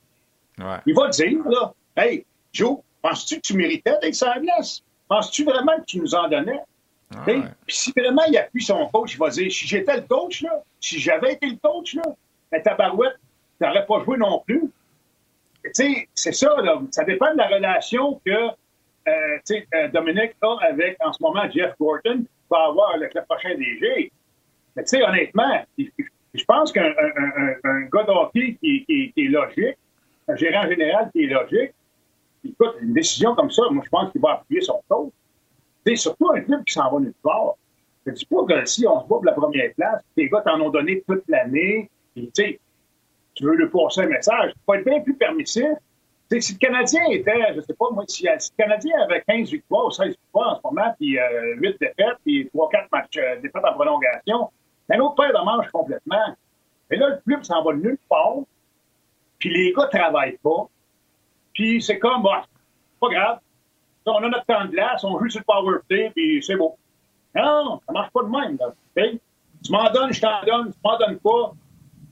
Ouais. 0.60 0.78
il 0.86 0.94
va 0.96 1.10
te 1.10 1.16
dire, 1.24 1.40
là, 1.50 1.74
Hey, 1.98 2.26
Joe, 2.54 2.78
penses-tu 3.02 3.36
que 3.38 3.42
tu 3.42 3.54
méritais 3.56 3.98
d'être 4.02 4.16
sur 4.16 4.28
la? 4.28 4.62
Penses-tu 5.10 5.44
vraiment 5.44 5.76
que 5.78 5.86
tu 5.86 6.00
nous 6.00 6.16
en 6.16 6.30
donnais? 6.30 6.62
Ah 7.14 7.24
ouais. 7.28 7.42
Puis 7.68 7.76
si 7.76 7.94
vraiment 7.96 8.24
il 8.30 8.38
appuie 8.38 8.64
son 8.64 8.88
coach, 8.88 9.14
il 9.14 9.18
va 9.18 9.30
dire 9.30 9.52
si 9.52 9.68
j'étais 9.68 9.98
le 9.98 10.04
coach, 10.04 10.42
là, 10.44 10.62
si 10.80 11.00
j'avais 11.00 11.34
été 11.34 11.48
le 11.48 11.58
coach, 11.62 11.96
là, 11.96 12.04
ben, 12.50 12.62
ta 12.62 12.76
barouette, 12.76 13.18
t'aurais 13.60 13.86
pas 13.86 14.04
joué 14.06 14.18
non 14.18 14.40
plus. 14.46 14.62
Tu 15.64 15.72
sais, 15.74 16.08
c'est 16.16 16.32
ça, 16.32 16.56
là. 16.62 16.82
Ça 16.92 17.04
dépend 17.04 17.32
de 17.34 17.38
la 17.38 17.48
relation 17.48 18.22
que 18.26 18.50
euh, 19.08 19.38
euh, 19.76 19.88
Dominique 19.90 20.34
a 20.42 20.56
avec, 20.70 20.98
en 21.04 21.12
ce 21.14 21.22
moment, 21.24 21.50
Jeff 21.50 21.74
Gorton, 21.80 22.20
qui 22.20 22.28
va 22.50 22.66
avoir 22.68 22.98
le 22.98 23.08
prochain 23.28 23.56
DG. 23.56 24.12
Mais 24.76 24.84
tu 24.84 24.90
sais, 24.90 25.04
honnêtement, 25.04 25.64
je 25.78 26.44
pense 26.46 26.72
qu'un 26.72 26.86
un, 26.86 27.24
un- 27.24 27.32
un- 27.38 27.56
un 27.70 27.82
gars 27.92 28.04
de 28.04 28.12
hockey 28.12 28.58
qui, 28.62 28.86
qui- 28.86 29.14
est 29.18 29.28
logique, 29.28 29.78
un 30.28 30.36
gérant 30.36 30.68
général 30.68 31.10
qui 31.12 31.24
est 31.24 31.28
logique, 31.28 31.72
écoute, 32.46 32.76
une 32.82 32.94
décision 32.94 33.36
comme 33.36 33.52
ça, 33.52 33.64
moi, 33.72 33.84
je 33.86 33.90
pense 33.90 34.12
qu'il 34.12 34.22
va 34.22 34.34
appuyer 34.34 34.62
son. 34.62 34.82
Tu 34.90 35.12
sais, 35.92 35.96
surtout 35.96 36.30
un 36.34 36.42
club 36.42 36.64
qui 36.64 36.74
s'en 36.74 36.92
va 36.92 37.00
nulle 37.00 37.14
part. 37.24 37.56
Je 38.06 38.12
dis 38.14 38.26
pas 38.26 38.44
que 38.48 38.66
si 38.66 38.88
on 38.88 39.00
se 39.00 39.04
bat 39.04 39.08
pour 39.10 39.26
la 39.26 39.34
première 39.34 39.72
place, 39.76 40.02
les 40.16 40.30
gars 40.30 40.42
t'en 40.42 40.60
ont 40.62 40.70
donné 40.70 41.04
toute 41.08 41.24
l'année, 41.28 41.90
tu 42.16 42.28
sais, 42.34 42.60
tu 43.34 43.44
veux 43.46 43.56
lui 43.56 43.68
passer 43.70 44.02
un 44.02 44.08
message, 44.08 44.52
il 44.56 44.62
faut 44.66 44.74
être 44.74 44.86
bien 44.86 45.00
plus 45.02 45.16
permissif. 45.16 45.66
Si 46.40 46.54
le 46.54 46.60
Canadien 46.60 47.04
était, 47.10 47.54
je 47.56 47.62
sais 47.62 47.74
pas, 47.74 47.90
moi, 47.92 48.06
si, 48.08 48.24
le 48.24 48.58
Canadien 48.58 49.02
avait 49.02 49.22
15 49.28 49.52
victoires 49.52 49.88
ou 49.88 49.92
16 49.92 50.10
victoires 50.10 50.54
en 50.54 50.56
ce 50.56 50.62
moment, 50.64 50.94
puis 50.98 51.20
euh, 51.20 51.56
8 51.58 51.78
défaites, 51.80 52.18
puis 52.24 52.50
3-4 52.56 52.88
matchs 52.92 53.18
euh, 53.18 53.42
défaites 53.42 53.66
en 53.66 53.74
prolongation, 53.74 54.50
un 54.90 55.00
autre 55.00 55.16
paire 55.16 55.34
de 55.40 55.46
manches 55.46 55.70
complètement. 55.72 56.36
Et 56.90 56.96
là, 56.96 57.10
le 57.10 57.22
club 57.26 57.44
s'en 57.44 57.64
va 57.64 57.74
nulle 57.74 57.98
part, 58.10 58.38
puis 59.40 59.50
les 59.50 59.74
gars 59.74 59.88
travaillent 59.88 60.40
pas, 60.42 60.68
puis 61.54 61.82
c'est 61.82 62.00
comme, 62.00 62.24
bah, 62.24 62.46
pas 63.00 63.10
grave, 63.10 63.40
on 64.06 64.24
a 64.24 64.30
notre 64.30 64.46
temps 64.46 64.66
de 64.66 64.72
glace, 64.72 65.04
on 65.04 65.20
joue 65.20 65.30
sur 65.30 65.42
le 65.42 65.46
power 65.46 65.80
play, 65.88 66.12
puis 66.16 66.42
c'est 66.44 66.56
beau. 66.56 66.78
Non, 67.36 67.80
ça 67.86 67.94
marche 67.94 68.12
pas 68.12 68.24
de 68.24 68.30
même. 68.30 68.58
Là. 68.58 68.74
Tu 69.64 69.72
m'en 69.72 69.90
donnes, 69.92 70.12
je 70.12 70.22
t'en 70.22 70.44
donne. 70.46 70.72
Tu 70.72 70.80
m'en 70.84 70.98
donnes 70.98 71.20
pas. 71.20 71.54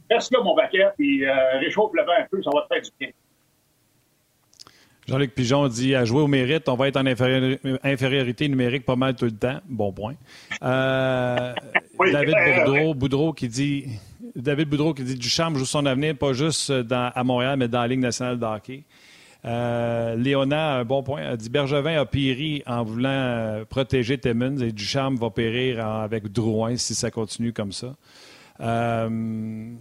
Reste 0.10 0.32
là, 0.32 0.42
mon 0.44 0.56
paquet, 0.56 0.88
puis 0.98 1.26
euh, 1.26 1.60
réchauffe 1.60 1.92
le 1.94 2.04
vent 2.04 2.14
un 2.18 2.26
peu, 2.30 2.42
ça 2.42 2.50
va 2.54 2.62
te 2.62 2.74
faire 2.74 2.82
du 2.82 2.90
bien. 3.00 3.10
Jean-Luc 5.10 5.34
Pigeon 5.34 5.68
dit 5.68 5.96
à 5.96 6.06
jouer 6.06 6.22
au 6.22 6.28
mérite, 6.28 6.70
on 6.70 6.76
va 6.76 6.88
être 6.88 6.98
en 6.98 7.06
infériorité 7.06 8.48
numérique 8.48 8.86
pas 8.86 8.96
mal 8.96 9.16
tout 9.16 9.26
le 9.26 9.32
temps. 9.32 9.60
Bon 9.68 9.92
point. 9.92 10.14
Euh, 10.64 11.54
David 12.12 12.36
Boudreau, 12.66 12.94
Boudreau 12.94 13.34
qui 13.34 13.48
dit 13.48 13.86
David 14.36 14.70
Boudreau 14.70 14.94
qui 14.94 15.04
dit 15.04 15.16
Duchamp 15.16 15.56
joue 15.56 15.66
son 15.66 15.86
avenir 15.86 16.16
pas 16.16 16.34
juste 16.34 16.72
dans, 16.72 17.12
à 17.14 17.24
Montréal, 17.24 17.58
mais 17.58 17.68
dans 17.68 17.82
la 17.82 17.88
Ligue 17.88 18.00
nationale 18.00 18.38
de 18.38 18.46
hockey. 18.46 18.84
Euh, 19.46 20.16
Léona, 20.16 20.76
un 20.76 20.86
bon 20.86 21.02
point, 21.02 21.24
a 21.24 21.38
dit 21.38 21.50
Bergevin 21.50 22.00
a 22.00 22.06
péri 22.06 22.62
en 22.66 22.84
voulant 22.84 23.10
euh, 23.10 23.66
protéger 23.66 24.18
Timmons 24.18 24.58
et 24.58 24.72
Duchamp 24.72 25.16
va 25.16 25.30
périr 25.30 25.86
avec 25.86 26.28
Drouin 26.28 26.76
si 26.76 26.94
ça 26.94 27.10
continue 27.10 27.54
comme 27.54 27.72
ça. 27.72 27.96
Euh, 28.60 29.72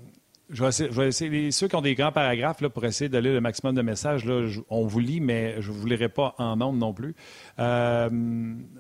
je 0.51 0.65
vais, 0.65 1.09
essayer, 1.09 1.51
ceux 1.51 1.69
qui 1.69 1.77
ont 1.77 1.83
des 1.83 1.95
grands 1.95 2.11
paragraphes 2.11 2.63
là, 2.63 2.71
pour 2.71 2.85
essayer 2.87 3.11
de 3.11 3.19
lire 3.19 3.35
le 3.35 3.41
maximum 3.41 3.75
de 3.75 3.83
messages, 3.83 4.25
là, 4.25 4.49
on 4.71 4.87
vous 4.87 4.99
lit, 4.99 5.21
mais 5.21 5.61
je 5.61 5.71
ne 5.71 5.77
vous 5.77 5.87
lirai 5.87 6.09
pas 6.09 6.35
en 6.39 6.57
nombre 6.57 6.79
non 6.79 6.95
plus. 6.95 7.15
Euh, 7.59 8.09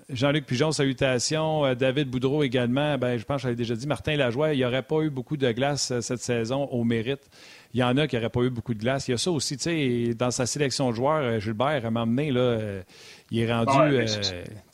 Jean-Luc 0.09 0.47
Pigeon, 0.47 0.73
salutations. 0.73 1.67
Euh, 1.67 1.75
David 1.75 2.09
Boudreau 2.09 2.43
également. 2.43 2.97
Ben, 2.97 3.19
je 3.19 3.25
pense 3.25 3.37
que 3.37 3.43
j'avais 3.43 3.55
déjà 3.55 3.75
dit, 3.75 3.87
Martin 3.87 4.17
Lajoie, 4.17 4.55
il 4.55 4.59
n'y 4.59 4.65
aurait 4.65 4.83
pas 4.83 5.03
eu 5.03 5.11
beaucoup 5.11 5.37
de 5.37 5.51
glace 5.53 5.91
euh, 5.91 6.01
cette 6.01 6.21
saison 6.21 6.65
au 6.67 6.85
mérite. 6.85 7.29
Il 7.75 7.81
y 7.81 7.85
en 7.85 7.99
a 7.99 8.07
qui 8.07 8.17
n'auraient 8.17 8.31
pas 8.31 8.41
eu 8.41 8.51
beaucoup 8.51 8.73
de 8.73 8.81
glace. 8.81 9.09
Il 9.09 9.11
y 9.11 9.15
a 9.15 9.19
ça 9.19 9.31
aussi, 9.31 9.59
tu 9.59 9.65
sais, 9.65 10.15
dans 10.15 10.31
sa 10.31 10.47
sélection 10.47 10.89
de 10.89 10.95
joueurs, 10.95 11.39
Gilbert, 11.39 11.85
à 11.85 11.91
m'emmener, 11.91 12.31
là, 12.31 12.81
il 13.31 13.41
est 13.41 13.53
rendu, 13.53 14.07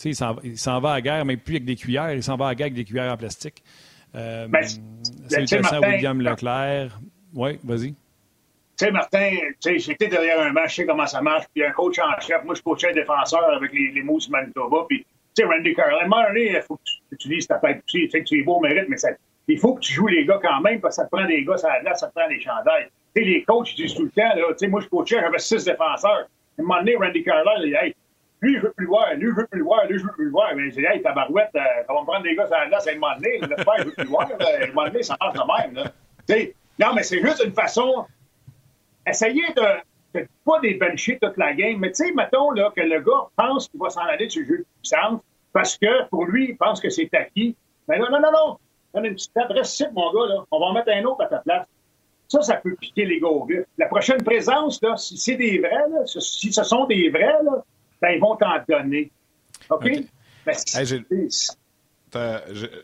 il 0.05 0.15
s'en 0.15 0.81
va 0.81 0.91
à 0.91 0.95
la 0.95 1.01
guerre, 1.01 1.25
mais 1.25 1.37
plus 1.37 1.57
avec 1.57 1.65
des 1.65 1.75
cuillères, 1.75 2.13
il 2.13 2.23
s'en 2.23 2.37
va 2.37 2.47
à 2.47 2.49
la 2.51 2.55
guerre 2.55 2.67
avec 2.67 2.75
des 2.75 2.85
cuillères 2.85 3.13
en 3.13 3.17
plastique. 3.17 3.65
Euh, 4.15 4.47
ben, 4.49 4.63
salutations 5.29 5.79
à 5.79 5.81
William 5.81 6.21
Leclerc. 6.21 6.99
Oui, 7.35 7.59
vas-y. 7.65 7.95
Tu 8.77 8.87
sais, 8.87 8.91
Martin, 8.91 9.31
j'étais 9.65 10.09
derrière 10.09 10.41
un 10.41 10.53
match, 10.53 10.71
je 10.71 10.75
sais 10.77 10.87
comment 10.87 11.07
ça 11.07 11.21
marche, 11.21 11.45
puis 11.55 11.65
un 11.65 11.71
coach 11.71 11.99
en 11.99 12.21
chef, 12.21 12.43
moi, 12.45 12.55
je 12.55 12.63
coachais 12.63 12.91
un 12.91 12.93
défenseur 12.93 13.45
avec 13.55 13.73
les, 13.73 13.93
les 13.93 14.03
Moose 14.03 14.29
Manitoba, 14.29 14.79
puis, 14.89 15.07
tu 15.37 15.43
sais, 15.43 15.45
Randy 15.45 15.75
Carlin, 15.75 16.11
à 16.11 16.33
il 16.37 16.63
faut 16.63 16.77
que 16.77 16.83
tu 16.85 17.15
utilises 17.15 17.47
ta 17.47 17.59
tête 17.59 17.83
aussi, 17.87 18.01
tu 18.05 18.11
sais 18.11 18.21
que 18.21 18.25
tu 18.25 18.41
es 18.41 18.43
beau 18.43 18.57
au 18.57 18.61
mérite, 18.61 18.89
mais 18.89 18.97
ça, 18.97 19.11
il 19.47 19.59
faut 19.59 19.75
que 19.75 19.81
tu 19.81 19.93
joues 19.93 20.09
les 20.09 20.25
gars 20.25 20.41
quand 20.43 20.61
même, 20.61 20.81
parce 20.81 20.97
que 20.97 21.03
ça 21.03 21.05
te 21.09 21.17
prend 21.17 21.27
des 21.27 21.45
gars 21.45 21.57
ça 21.57 21.69
la 21.83 21.95
ça 21.95 22.09
te 22.09 22.15
prend 22.15 22.29
des 22.29 22.41
chandails. 22.41 22.89
Tu 23.15 23.23
sais, 23.23 23.29
les 23.29 23.45
coachs, 23.45 23.73
ils 23.79 23.83
disent 23.83 23.95
tout 23.95 24.05
le 24.05 24.11
temps, 24.11 24.35
là, 24.35 24.47
tu 24.51 24.59
sais, 24.59 24.67
moi, 24.67 24.81
je 24.81 24.89
coachais, 24.89 25.21
j'avais 25.21 25.39
six 25.39 25.65
défenseurs. 25.65 26.29
À 26.59 26.61
un 26.61 26.63
moment 26.63 26.79
donné, 26.79 26.97
Randy 26.97 27.23
Carlin, 27.23 27.53
il 27.59 27.71
dit, 27.71 27.77
hey, 27.81 27.95
lui, 28.45 28.57
je 28.57 28.63
veux 28.63 28.73
plus 28.73 28.85
le 28.85 28.91
voir, 28.91 29.15
lui, 29.15 29.31
je 29.31 29.35
veux 29.35 29.47
plus 29.47 29.59
le 29.59 29.65
voir, 29.65 29.87
lui, 29.87 29.99
je 29.99 30.05
veux 30.05 30.13
plus 30.13 30.25
le 30.27 30.31
voir. 30.31 30.55
Mais 30.55 30.71
j'ai 30.71 30.83
dit, 30.83 30.87
hey, 30.87 31.03
tabarouette, 31.03 31.51
euh, 31.57 31.61
ça 31.87 31.93
va 31.93 32.01
me 32.01 32.07
prendre 32.07 32.23
des 32.23 32.37
gars 32.37 32.47
sur 32.47 32.57
la 32.57 32.77
à 32.77 32.91
un 32.91 32.95
moment 32.95 33.15
donné. 33.17 33.39
Le 33.39 33.49
père, 33.49 33.79
je 33.79 33.91
plus 33.91 34.05
le 34.05 34.09
voir. 34.09 34.29
À 34.31 35.03
ça 35.03 35.17
marche 35.21 35.35
de 35.35 35.75
même. 35.75 35.75
Là. 35.75 36.45
non, 36.79 36.95
mais 36.95 37.03
c'est 37.03 37.21
juste 37.21 37.43
une 37.45 37.53
façon. 37.53 38.07
Essayez 39.07 39.47
de, 39.57 40.21
de 40.21 40.27
pas 40.45 40.61
débencher 40.61 41.19
toute 41.21 41.37
la 41.37 41.55
game. 41.55 41.79
Mais 41.79 41.91
tu 41.93 42.05
sais, 42.05 42.13
mettons 42.13 42.51
là, 42.51 42.71
que 42.75 42.83
le 42.83 43.01
gars 43.01 43.29
pense 43.37 43.69
qu'il 43.69 43.81
va 43.81 43.91
s'en 43.91 44.03
aller 44.03 44.27
de 44.27 44.33
ce 44.33 44.45
jeu 44.45 44.59
de 44.59 44.67
puissance 44.81 45.21
parce 45.53 45.79
que 45.79 46.09
pour 46.09 46.27
lui, 46.27 46.51
il 46.51 46.57
pense 46.57 46.81
que 46.81 46.91
c'est 46.91 47.13
acquis. 47.15 47.57
Mais 47.89 47.99
non, 47.99 48.11
non, 48.11 48.21
non, 48.21 48.33
non. 48.33 48.59
Donne 48.95 49.07
une 49.07 49.15
petite 49.15 49.37
adresse 49.37 49.83
mon 49.93 50.13
gars, 50.13 50.35
là. 50.35 50.45
On 50.51 50.59
va 50.59 50.67
en 50.67 50.73
mettre 50.73 50.91
un 50.91 51.03
autre 51.05 51.23
à 51.23 51.27
ta 51.27 51.39
place. 51.39 51.67
Ça, 52.29 52.41
ça 52.43 52.57
peut 52.57 52.75
piquer 52.81 53.05
les 53.05 53.21
gars 53.21 53.29
La 53.79 53.87
prochaine 53.87 54.23
présence, 54.23 54.81
là, 54.83 54.97
si 54.97 55.17
c'est 55.17 55.37
des 55.37 55.59
vrais, 55.59 55.89
là, 55.91 56.07
si 56.07 56.53
ce 56.53 56.65
sont 56.65 56.87
des 56.87 57.11
vrais, 57.11 57.43
là, 57.43 57.63
ben, 58.01 58.11
ils 58.11 58.21
vont 58.21 58.37
t'en 58.37 58.63
donner. 58.69 59.11
OK? 59.71 59.91
Ben, 60.47 60.55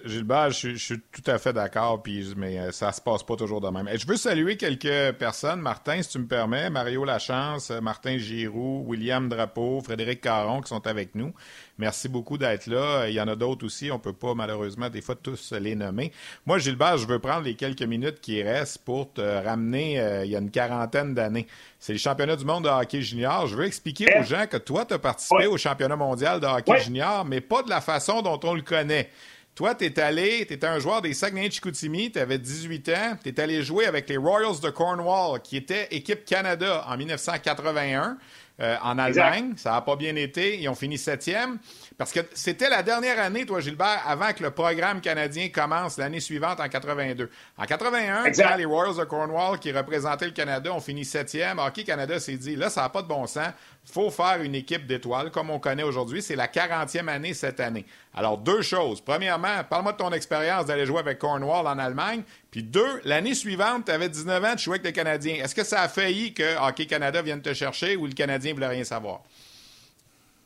Gilbert, 0.05 0.51
je, 0.51 0.75
suis 0.75 1.01
tout 1.13 1.23
à 1.27 1.39
fait 1.39 1.53
d'accord, 1.53 2.03
mais 2.37 2.59
euh, 2.59 2.73
ça 2.73 2.91
se 2.91 3.01
passe 3.01 3.23
pas 3.23 3.37
toujours 3.37 3.61
de 3.61 3.69
même. 3.69 3.89
je 3.97 4.05
veux 4.05 4.17
saluer 4.17 4.57
quelques 4.57 5.17
personnes, 5.19 5.61
Martin, 5.61 6.03
si 6.03 6.09
tu 6.09 6.19
me 6.19 6.27
permets, 6.27 6.69
Mario 6.69 7.05
Lachance, 7.05 7.71
Martin 7.71 8.19
Giroux, 8.19 8.83
William 8.89 9.29
Drapeau, 9.29 9.81
Frédéric 9.83 10.21
Caron 10.21 10.61
qui 10.63 10.69
sont 10.69 10.85
avec 10.85 11.15
nous. 11.15 11.33
Merci 11.81 12.11
beaucoup 12.11 12.37
d'être 12.37 12.67
là. 12.67 13.09
Il 13.09 13.15
y 13.15 13.21
en 13.23 13.27
a 13.27 13.35
d'autres 13.35 13.65
aussi. 13.65 13.91
On 13.91 13.99
peut 13.99 14.13
pas, 14.13 14.35
malheureusement, 14.35 14.91
des 14.91 15.01
fois, 15.01 15.15
tous 15.15 15.53
les 15.53 15.75
nommer. 15.75 16.13
Moi, 16.45 16.59
Gilbert, 16.59 16.99
je 16.99 17.07
veux 17.07 17.19
prendre 17.19 17.41
les 17.41 17.55
quelques 17.55 17.83
minutes 17.83 18.21
qui 18.21 18.43
restent 18.43 18.85
pour 18.85 19.11
te 19.15 19.23
ramener 19.23 19.99
euh, 19.99 20.27
il 20.27 20.31
y 20.31 20.37
a 20.37 20.41
une 20.41 20.51
quarantaine 20.51 21.15
d'années. 21.15 21.47
C'est 21.79 21.95
le 21.95 21.99
championnat 21.99 22.37
du 22.37 22.45
monde 22.45 22.65
de 22.65 22.69
hockey 22.69 23.01
junior. 23.01 23.47
Je 23.47 23.57
veux 23.57 23.65
expliquer 23.65 24.07
aux 24.21 24.25
gens 24.25 24.47
que 24.47 24.59
toi, 24.59 24.85
tu 24.85 24.93
as 24.93 24.99
participé 24.99 25.47
au 25.47 25.57
championnat 25.57 25.97
mondial 25.97 26.39
de 26.39 26.47
hockey 26.47 26.81
junior, 26.81 27.25
mais 27.25 27.41
pas 27.41 27.63
de 27.63 27.71
la 27.71 27.81
façon 27.81 28.21
dont 28.21 28.39
on 28.45 28.53
le 28.53 28.63
connaît. 28.63 29.09
Toi, 29.55 29.75
tu 29.75 29.87
es 29.87 29.99
allé, 29.99 30.45
tu 30.47 30.53
étais 30.53 30.67
un 30.67 30.79
joueur 30.79 31.01
des 31.01 31.15
Saguenay-Chicoutimi, 31.15 32.13
tu 32.13 32.19
avais 32.19 32.39
18 32.39 32.89
ans, 32.91 33.17
tu 33.23 33.31
es 33.31 33.41
allé 33.41 33.63
jouer 33.63 33.87
avec 33.87 34.09
les 34.09 34.19
Royals 34.19 34.61
de 34.63 34.71
Cornwall, 34.71 35.41
qui 35.41 35.57
était 35.57 35.89
équipe 35.91 36.27
Canada 36.27 36.85
en 36.87 36.97
1981. 36.97 38.19
Euh, 38.61 38.77
en 38.83 38.99
Allemagne. 38.99 39.55
Ça 39.57 39.71
n'a 39.71 39.81
pas 39.81 39.97
bien 39.97 40.15
été. 40.17 40.59
Ils 40.61 40.69
ont 40.69 40.75
fini 40.75 40.99
septième. 40.99 41.59
Parce 41.97 42.13
que 42.13 42.21
c'était 42.35 42.69
la 42.69 42.83
dernière 42.83 43.19
année, 43.19 43.47
toi, 43.47 43.61
Gilbert, 43.61 44.03
avant 44.07 44.35
que 44.35 44.43
le 44.43 44.51
programme 44.51 45.01
canadien 45.01 45.49
commence 45.49 45.97
l'année 45.97 46.21
suivante 46.21 46.61
en 46.61 46.69
82. 46.69 47.31
En 47.57 47.65
81, 47.65 48.31
quand 48.31 48.57
les 48.57 48.65
Royals 48.67 48.97
de 48.97 49.05
Cornwall, 49.05 49.59
qui 49.59 49.73
représentaient 49.73 50.27
le 50.27 50.33
Canada, 50.33 50.75
ont 50.75 50.81
fini 50.81 51.07
septième, 51.07 51.59
Hockey 51.59 51.85
Canada 51.85 52.21
s'est 52.21 52.37
dit, 52.37 52.55
là, 52.55 52.69
ça 52.69 52.83
n'a 52.83 52.91
pas 52.91 53.01
de 53.01 53.09
bon 53.09 53.27
sens 53.27 53.49
faut 53.85 54.11
faire 54.11 54.43
une 54.43 54.55
équipe 54.55 54.87
d'étoiles 54.87 55.31
comme 55.31 55.51
on 55.51 55.59
connaît 55.59 55.83
aujourd'hui. 55.83 56.23
C'est 56.23 56.37
la 56.37 56.47
40e 56.47 57.09
année 57.09 57.35
cette 57.35 57.61
année. 57.61 57.85
Alors, 58.15 58.39
deux 58.39 58.63
choses. 58.63 59.01
Premièrement, 59.01 59.65
parle-moi 59.69 59.93
de 59.93 59.97
ton 59.97 60.11
expérience 60.11 60.67
d'aller 60.67 60.87
jouer 60.87 61.01
avec 61.01 61.19
Cornwall 61.19 61.67
en 61.67 61.79
Allemagne. 61.79 62.23
Puis 62.51 62.63
deux, 62.63 63.01
l'année 63.05 63.35
suivante, 63.35 63.87
tu 63.87 63.93
avais 63.93 64.09
19 64.09 64.45
ans, 64.45 64.57
tu 64.57 64.65
jouais 64.65 64.75
avec 64.75 64.87
les 64.87 64.93
Canadiens. 64.93 65.43
Est-ce 65.43 65.55
que 65.55 65.65
ça 65.65 65.83
a 65.83 65.89
failli 65.89 66.35
que 66.35 66.57
Hockey 66.69 66.87
Canada 66.87 67.23
vienne 67.23 67.43
te 67.43 67.55
chercher 67.55 67.97
ou 67.97 68.07
le 68.07 68.13
Canadien 68.13 68.51
ne 68.51 68.57
voulait 68.57 68.69
rien 68.69 68.85
savoir? 68.85 69.23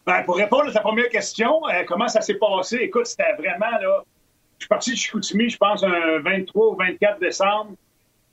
Ben, 0.07 0.23
pour 0.25 0.37
répondre 0.37 0.69
à 0.69 0.73
ta 0.73 0.81
première 0.81 1.09
question, 1.09 1.67
euh, 1.69 1.85
comment 1.87 2.09
ça 2.09 2.21
s'est 2.21 2.35
passé? 2.35 2.77
Écoute, 2.83 3.07
c'était 3.07 3.33
vraiment 3.39 3.71
là. 3.81 4.03
Je 4.59 4.65
suis 4.65 4.69
parti 4.69 4.91
de 4.93 4.97
Chicoutimi, 4.97 5.51
je 5.51 5.57
pense, 5.57 5.83
un 5.83 6.21
23 6.21 6.67
ou 6.69 6.77
24 6.77 7.21
décembre. 7.21 7.73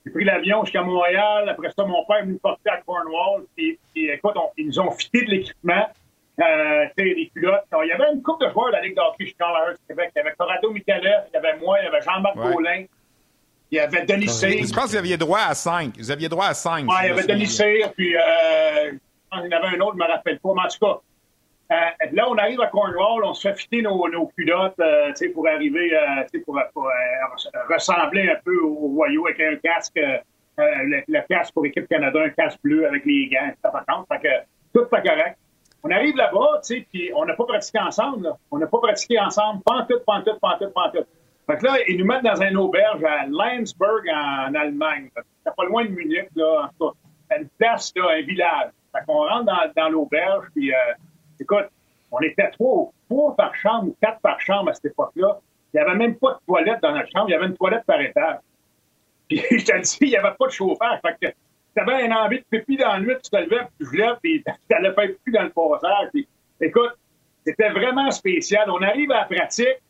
J'ai 0.06 0.12
pris 0.12 0.24
l'avion 0.24 0.64
jusqu'à 0.66 0.82
Montréal. 0.82 1.50
Après 1.50 1.70
ça, 1.78 1.86
mon 1.86 2.06
père 2.06 2.18
est 2.18 2.22
venu 2.24 2.34
me 2.34 2.40
porter 2.40 2.70
à 2.70 2.78
Cornwall. 2.78 3.46
Puis, 3.56 3.80
écoute, 3.96 4.34
ils 4.58 4.68
nous 4.68 4.80
ont 4.80 4.92
fité 4.92 5.26
de 5.26 5.32
l'équipement. 5.32 5.86
Euh, 6.40 6.86
des 6.98 7.30
culottes. 7.36 7.66
il 7.84 7.90
y 7.90 7.92
avait 7.92 8.14
une 8.14 8.24
couple 8.24 8.48
de 8.48 8.52
joueurs 8.52 8.68
de 8.68 8.72
la 8.72 8.82
Ligue 8.82 8.96
d'hockey 8.96 9.26
junior 9.26 9.70
du 9.72 9.88
Québec. 9.88 10.12
Il 10.16 10.20
y 10.20 10.22
avait 10.22 10.34
Corrado 10.36 10.72
Mikalev, 10.72 11.26
il 11.28 11.34
y 11.34 11.38
avait 11.38 11.58
moi, 11.60 11.78
il 11.80 11.86
y 11.86 11.88
avait 11.88 12.02
Jean-Marc 12.02 12.36
ouais. 12.36 12.90
il 13.70 13.76
y 13.76 13.80
avait 13.80 14.06
Denis 14.06 14.30
Cyr. 14.30 14.50
Je 14.50 14.74
pense 14.74 14.86
que 14.86 14.90
vous 14.90 14.96
aviez 14.96 15.18
droit 15.18 15.40
à 15.40 15.54
cinq. 15.54 15.98
Vous 15.98 16.10
aviez 16.10 16.30
droit 16.30 16.48
à 16.48 16.54
cinq. 16.54 16.86
Oui, 16.88 16.96
il 17.04 17.08
y 17.08 17.12
avait 17.12 17.28
Denis 17.28 17.48
Cyr, 17.48 17.92
puis 17.96 18.16
euh, 18.16 18.92
il 18.92 19.52
y 19.52 19.56
en 19.56 19.58
avait 19.58 19.76
un 19.76 19.80
autre, 19.82 19.94
je 19.98 20.04
ne 20.04 20.08
me 20.08 20.12
rappelle 20.12 20.40
pas. 20.40 20.50
Mais 20.56 20.62
en 20.62 20.68
tout 20.68 20.86
cas, 20.86 21.02
euh, 21.72 21.76
là, 22.12 22.30
on 22.30 22.36
arrive 22.36 22.60
à 22.60 22.68
Cornwall, 22.68 23.24
on 23.24 23.34
se 23.34 23.48
fait 23.48 23.56
fitter 23.56 23.82
nos, 23.82 24.10
nos 24.10 24.28
culottes 24.28 24.80
euh, 24.82 25.14
pour 25.34 25.48
arriver, 25.48 25.96
euh, 25.96 26.40
pour, 26.44 26.60
pour 26.74 26.90
ressembler 27.74 28.30
un 28.30 28.40
peu 28.44 28.60
au 28.62 28.90
Royaux 28.90 29.26
avec 29.28 29.40
un 29.40 29.56
casque, 29.56 30.00
le, 30.58 31.28
casque 31.30 31.54
pour 31.54 31.64
l'équipe 31.64 31.88
Canada, 31.88 32.20
un 32.24 32.30
casque 32.30 32.60
bleu 32.62 32.86
avec 32.86 33.06
les 33.06 33.30
gants, 33.30 33.52
ça 33.64 34.18
que 34.18 34.28
tout 34.74 34.86
pas 34.88 35.02
correct. 35.02 35.38
On 35.84 35.90
arrive 35.90 36.16
là-bas, 36.18 36.62
puis 36.92 37.12
on 37.16 37.26
n'a 37.26 37.36
pas 37.36 37.46
pratiqué 37.46 37.80
ensemble. 37.80 38.26
Là. 38.26 38.38
On 38.52 38.58
n'a 38.58 38.68
pas 38.68 38.80
pratiqué 38.80 39.20
ensemble, 39.20 39.64
pas 39.64 39.78
en 39.78 39.86
tout, 39.86 40.00
pas 40.06 40.16
en 40.16 40.22
tout, 40.22 40.38
pas 40.40 40.50
en 40.50 40.58
tout, 40.58 40.70
pas 40.72 40.88
en 40.88 40.92
tout. 40.92 41.06
Fait 41.48 41.58
que 41.58 41.66
là, 41.66 41.78
ils 41.88 41.98
nous 41.98 42.06
mettent 42.06 42.24
dans 42.24 42.40
une 42.42 42.58
auberge 42.58 43.04
à 43.04 43.26
Landsberg 43.28 44.08
en, 44.14 44.54
Allemagne. 44.54 45.10
C'est 45.16 45.56
pas 45.56 45.66
loin 45.66 45.86
de 45.86 45.90
Munich, 45.90 46.28
là, 46.36 46.66
en 46.66 46.68
tout 46.68 46.92
cas. 46.92 47.38
Une 47.38 47.48
place, 47.58 47.94
un 47.98 48.22
village. 48.22 48.72
Fait 48.94 49.06
qu'on 49.08 49.26
rentre 49.26 49.46
dans, 49.46 49.72
dans 49.76 49.90
l'auberge, 49.90 50.48
puis 50.54 50.72
Écoute, 51.42 51.66
on 52.12 52.20
était 52.20 52.50
trois, 52.52 52.92
trois 53.10 53.36
par 53.36 53.56
chambre 53.56 53.88
ou 53.88 53.96
quatre 54.02 54.20
par 54.22 54.40
chambre 54.40 54.70
à 54.70 54.74
cette 54.74 54.86
époque-là. 54.86 55.40
Il 55.74 55.78
n'y 55.78 55.84
avait 55.88 55.98
même 55.98 56.16
pas 56.16 56.34
de 56.34 56.46
toilette 56.46 56.82
dans 56.82 56.92
notre 56.92 57.10
chambre, 57.12 57.30
il 57.30 57.32
y 57.32 57.36
avait 57.36 57.48
une 57.48 57.58
toilette 57.58 57.86
par 57.86 58.00
étage. 58.00 58.38
Puis 59.28 59.42
je 59.52 59.66
te 59.66 59.82
dis, 59.82 59.98
il 60.02 60.10
n'y 60.10 60.18
avait 60.18 60.36
pas 60.38 60.48
de 60.48 60.52
chauffage. 60.52 61.00
Fait 61.02 61.28
que 61.28 61.34
tu 61.76 61.82
avais 61.82 62.06
une 62.06 62.14
envie 62.14 62.40
de 62.40 62.46
pipi 62.50 62.78
dans 62.78 62.94
la 62.94 63.00
nuit, 63.00 63.16
tu 63.24 63.30
te 63.30 63.38
levais, 63.38 63.66
puis 63.78 63.88
tu 63.90 63.98
lèves, 63.98 64.18
puis 64.22 64.44
tu 64.70 64.76
allais 64.76 64.94
faire 64.94 65.08
pipi 65.08 65.32
dans 65.32 65.44
le 65.44 65.50
passage. 65.50 66.10
écoute, 66.60 66.92
c'était 67.46 67.70
vraiment 67.70 68.12
spécial. 68.12 68.70
On 68.70 68.82
arrive 68.82 69.12
à 69.12 69.22
la 69.22 69.26
pratique. 69.26 69.82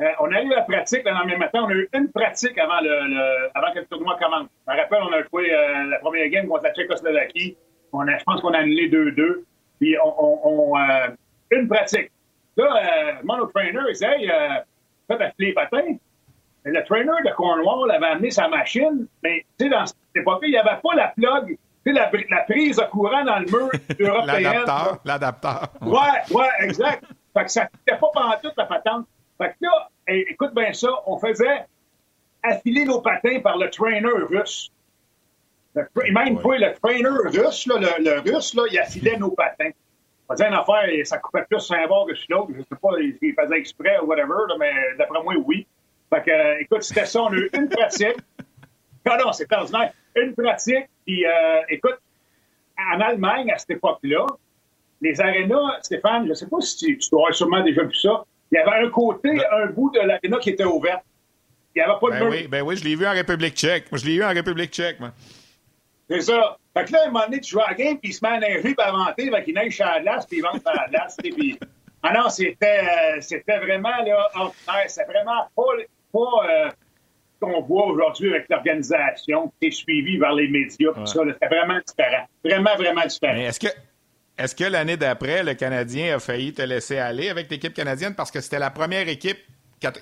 Euh, 0.00 0.08
on 0.20 0.32
arrive 0.32 0.52
à 0.52 0.56
la 0.56 0.62
pratique 0.62 1.04
le 1.04 1.10
lendemain 1.10 1.38
matin. 1.38 1.64
On 1.64 1.68
a 1.68 1.74
eu 1.74 1.88
une 1.94 2.10
pratique 2.10 2.58
avant, 2.58 2.80
le, 2.80 3.50
avant 3.54 3.72
que 3.72 3.80
le 3.80 3.86
tournoi 3.86 4.18
commence. 4.20 4.48
Je 4.66 4.72
me 4.72 4.78
rappelle, 4.78 5.02
on 5.02 5.12
a 5.12 5.22
joué 5.22 5.54
euh, 5.54 5.84
la 5.84 5.98
première 5.98 6.28
game 6.28 6.48
contre 6.48 6.64
la 6.64 6.74
Tchécoslovaquie. 6.74 7.56
On 7.92 8.08
a, 8.08 8.18
je 8.18 8.24
pense 8.24 8.40
qu'on 8.40 8.52
a 8.52 8.58
annulé 8.58 8.90
2-2. 8.90 9.44
Puis 9.80 9.96
on, 10.02 10.72
on, 10.72 10.78
euh, 10.78 11.08
une 11.50 11.68
pratique. 11.68 12.10
Là, 12.56 12.64
euh, 12.64 13.12
mon 13.24 13.46
trainer, 13.48 13.80
il 13.88 13.94
dit 13.94 14.04
Hey, 14.04 14.30
euh, 14.30 14.60
faites 15.08 15.32
les 15.38 15.52
patins. 15.52 15.96
le 16.64 16.84
trainer 16.84 17.12
de 17.24 17.30
Cornwall 17.34 17.90
avait 17.90 18.06
amené 18.06 18.30
sa 18.30 18.48
machine, 18.48 19.06
mais 19.22 19.44
tu 19.58 19.66
sais, 19.66 19.70
dans 19.70 19.86
cette 19.86 19.96
époque 20.14 20.40
il 20.42 20.50
n'y 20.50 20.56
avait 20.56 20.80
pas 20.82 20.94
la 20.94 21.08
plug, 21.08 21.48
tu 21.48 21.58
sais, 21.84 21.92
la, 21.92 22.10
la, 22.30 22.42
prise 22.44 22.76
de 22.76 22.84
courant 22.84 23.24
dans 23.24 23.38
le 23.38 23.46
mur 23.46 23.70
européen. 24.00 24.40
l'adapteur, 24.40 24.98
l'adapteur. 25.04 25.68
Ouais, 25.82 26.34
ouais, 26.34 26.48
exact. 26.60 27.04
fait 27.36 27.44
que 27.44 27.50
ça 27.50 27.62
n'était 27.62 27.98
pas 27.98 28.08
pendant 28.12 28.36
toute 28.42 28.56
la 28.56 28.64
patente. 28.64 29.06
Fait 29.38 29.50
que 29.50 29.56
là, 29.60 29.88
et, 30.08 30.26
écoute 30.30 30.54
bien 30.54 30.72
ça, 30.72 30.88
on 31.06 31.18
faisait 31.18 31.66
affiler 32.42 32.84
nos 32.84 33.00
patins 33.00 33.40
par 33.40 33.58
le 33.58 33.68
trainer 33.70 34.08
russe. 34.30 34.70
Le, 35.76 36.12
même 36.12 36.40
pas 36.40 36.56
le 36.56 36.74
trainer 36.80 37.08
russe, 37.08 37.66
là, 37.66 37.76
le, 37.78 38.02
le, 38.02 38.20
russe, 38.20 38.54
là, 38.54 38.62
il 38.70 38.78
affilait 38.78 39.18
nos 39.18 39.30
patins. 39.30 39.70
On 40.28 40.32
faisait 40.32 40.48
une 40.48 40.54
affaire, 40.54 40.88
et 40.88 41.04
ça 41.04 41.18
coupait 41.18 41.44
plus 41.48 41.60
sur 41.60 41.76
un 41.76 41.86
bord 41.86 42.06
que 42.06 42.14
sur 42.14 42.26
l'autre. 42.30 42.52
Je 42.56 42.62
sais 42.62 42.80
pas 42.80 42.88
s'il 43.20 43.34
faisait 43.34 43.58
exprès 43.58 43.98
ou 44.00 44.06
whatever, 44.06 44.34
là, 44.48 44.54
mais 44.58 44.72
d'après 44.98 45.22
moi, 45.22 45.34
oui. 45.44 45.66
Fait 46.10 46.22
que, 46.22 46.30
euh, 46.30 46.60
écoute, 46.60 46.82
c'était 46.82 47.04
ça. 47.04 47.22
On 47.22 47.28
a 47.28 47.36
eu 47.36 47.50
une 47.52 47.68
pratique. 47.68 48.16
Non, 49.06 49.16
non, 49.24 49.32
c'est 49.32 49.52
ordinaire. 49.52 49.92
Une 50.16 50.34
pratique. 50.34 50.86
Puis, 51.04 51.26
euh, 51.26 51.60
écoute, 51.68 51.98
en 52.78 53.00
Allemagne, 53.00 53.50
à 53.50 53.58
cette 53.58 53.70
époque-là, 53.70 54.26
les 55.00 55.20
arénas, 55.20 55.80
Stéphane, 55.82 56.24
je 56.24 56.30
ne 56.30 56.34
sais 56.34 56.46
pas 56.46 56.60
si 56.60 56.98
tu, 56.98 57.14
avoir 57.14 57.34
sûrement 57.34 57.62
déjà 57.62 57.82
vu 57.82 57.94
ça, 57.94 58.24
il 58.50 58.56
y 58.56 58.58
avait 58.58 58.86
un 58.86 58.90
côté, 58.90 59.30
un 59.52 59.66
bout 59.66 59.90
de 59.90 60.00
l'aréna 60.00 60.38
qui 60.38 60.50
était 60.50 60.64
ouvert. 60.64 61.00
Il 61.74 61.80
n'y 61.80 61.82
avait 61.82 61.98
pas 62.00 62.06
de 62.06 62.20
ben 62.20 62.30
oui, 62.30 62.48
ben 62.48 62.62
oui, 62.62 62.76
je 62.76 62.84
l'ai 62.84 62.94
vu 62.94 63.06
en 63.06 63.12
République 63.12 63.54
tchèque. 63.54 63.92
Moi, 63.92 63.98
je 63.98 64.06
l'ai 64.06 64.16
vu 64.16 64.24
en 64.24 64.32
République 64.32 64.70
tchèque, 64.70 64.98
moi. 64.98 65.12
C'est 66.08 66.20
ça. 66.20 66.56
Fait 66.76 66.84
que 66.84 66.92
là, 66.92 67.02
à 67.02 67.04
un 67.04 67.10
moment 67.10 67.24
donné, 67.24 67.40
tu 67.40 67.50
joues 67.50 67.60
à 67.60 67.74
game, 67.74 67.98
puis 67.98 68.10
il 68.10 68.12
se 68.12 68.24
met 68.24 68.36
à 68.36 68.40
neiger, 68.40 68.74
puis 68.74 68.74
à 68.78 68.92
vanter, 68.92 69.30
fait 69.30 69.44
qu'il 69.44 69.54
neige 69.54 69.80
à 69.80 69.94
la 69.96 70.00
glace, 70.00 70.26
puis 70.26 70.38
il 70.38 70.42
vente 70.42 70.66
à 70.66 70.74
la 70.74 70.88
glace, 70.88 71.16
puis... 71.22 71.58
Ah 72.02 72.12
non, 72.12 72.28
c'était, 72.28 72.80
euh, 72.82 73.20
c'était 73.20 73.58
vraiment, 73.58 73.96
là. 74.04 74.52
C'est 74.86 75.06
vraiment 75.06 75.48
pas, 75.56 75.62
pas 76.12 76.48
euh, 76.48 76.70
qu'on 77.40 77.62
voit 77.62 77.86
aujourd'hui 77.86 78.30
avec 78.30 78.48
l'organisation 78.48 79.52
qui 79.60 79.68
est 79.68 79.70
suivie 79.72 80.18
vers 80.18 80.34
les 80.34 80.46
médias, 80.46 80.92
tout 80.92 81.06
ça. 81.06 81.20
C'était 81.26 81.48
vraiment 81.48 81.80
différent. 81.84 82.26
Vraiment, 82.44 82.76
vraiment 82.76 83.06
différent. 83.06 83.34
Mais 83.34 83.44
est-ce 83.46 83.58
que, 83.58 83.66
est-ce 84.38 84.54
que 84.54 84.64
l'année 84.64 84.96
d'après, 84.96 85.42
le 85.42 85.54
Canadien 85.54 86.16
a 86.16 86.20
failli 86.20 86.52
te 86.52 86.62
laisser 86.62 86.98
aller 86.98 87.28
avec 87.28 87.50
l'équipe 87.50 87.74
canadienne? 87.74 88.14
Parce 88.14 88.30
que 88.30 88.40
c'était 88.40 88.60
la 88.60 88.70
première 88.70 89.08
équipe. 89.08 89.38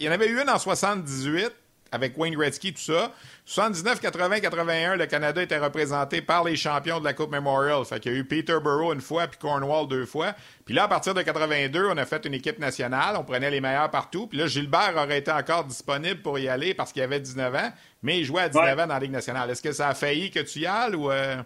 Il 0.01 0.07
y 0.07 0.09
en 0.09 0.13
avait 0.13 0.29
eu 0.29 0.41
une 0.41 0.51
en 0.51 0.59
78 0.59 1.53
avec 1.95 2.19
Wayne 2.19 2.35
Gretzky, 2.35 2.73
tout 2.73 2.81
ça. 2.81 3.13
79, 3.45 4.01
80, 4.01 4.41
81, 4.41 4.97
le 4.97 5.07
Canada 5.07 5.41
était 5.41 5.59
représenté 5.59 6.21
par 6.21 6.43
les 6.43 6.57
champions 6.57 6.99
de 6.99 7.05
la 7.05 7.13
Coupe 7.13 7.31
Memorial. 7.31 7.85
Fait 7.85 8.01
qu'il 8.01 8.13
y 8.13 8.17
a 8.17 8.19
eu 8.19 8.25
Peterborough 8.25 8.93
une 8.93 9.01
fois, 9.01 9.29
puis 9.29 9.39
Cornwall 9.39 9.87
deux 9.87 10.07
fois. 10.07 10.35
Puis 10.65 10.75
là, 10.75 10.85
à 10.85 10.89
partir 10.89 11.15
de 11.15 11.23
82, 11.23 11.87
on 11.89 11.97
a 11.97 12.05
fait 12.05 12.25
une 12.27 12.35
équipe 12.35 12.59
nationale. 12.59 13.15
On 13.17 13.23
prenait 13.23 13.51
les 13.51 13.61
meilleurs 13.61 13.91
partout. 13.91 14.27
Puis 14.27 14.39
là, 14.39 14.49
Gilbert 14.49 14.95
aurait 14.97 15.19
été 15.19 15.31
encore 15.31 15.65
disponible 15.65 16.21
pour 16.21 16.39
y 16.39 16.49
aller 16.49 16.75
parce 16.75 16.93
qu'il 16.93 17.03
avait 17.03 17.21
19 17.21 17.55
ans, 17.55 17.71
mais 18.03 18.19
il 18.19 18.25
jouait 18.25 18.43
à 18.43 18.49
19 18.49 18.79
ans 18.79 18.87
dans 18.89 18.95
la 18.95 19.01
Ligue 19.01 19.13
nationale. 19.13 19.49
Est-ce 19.51 19.63
que 19.63 19.73
ça 19.73 19.89
a 19.89 19.95
failli 19.95 20.31
que 20.31 20.41
tu 20.41 20.61
y 20.61 20.67
ailles 20.67 20.97
ou... 20.97 21.13
Euh? 21.13 21.37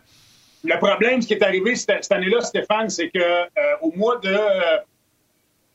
Le 0.64 0.76
problème, 0.78 1.20
ce 1.20 1.28
qui 1.28 1.34
est 1.34 1.42
arrivé 1.42 1.76
cette, 1.76 2.11
année-là, 2.11 2.40
Stéphane, 2.40 2.88
c'est 2.88 3.11
que 3.11 3.18
euh, 3.18 3.46
au 3.82 3.92
mois 3.92 4.16
de 4.16 4.28
euh, 4.28 4.78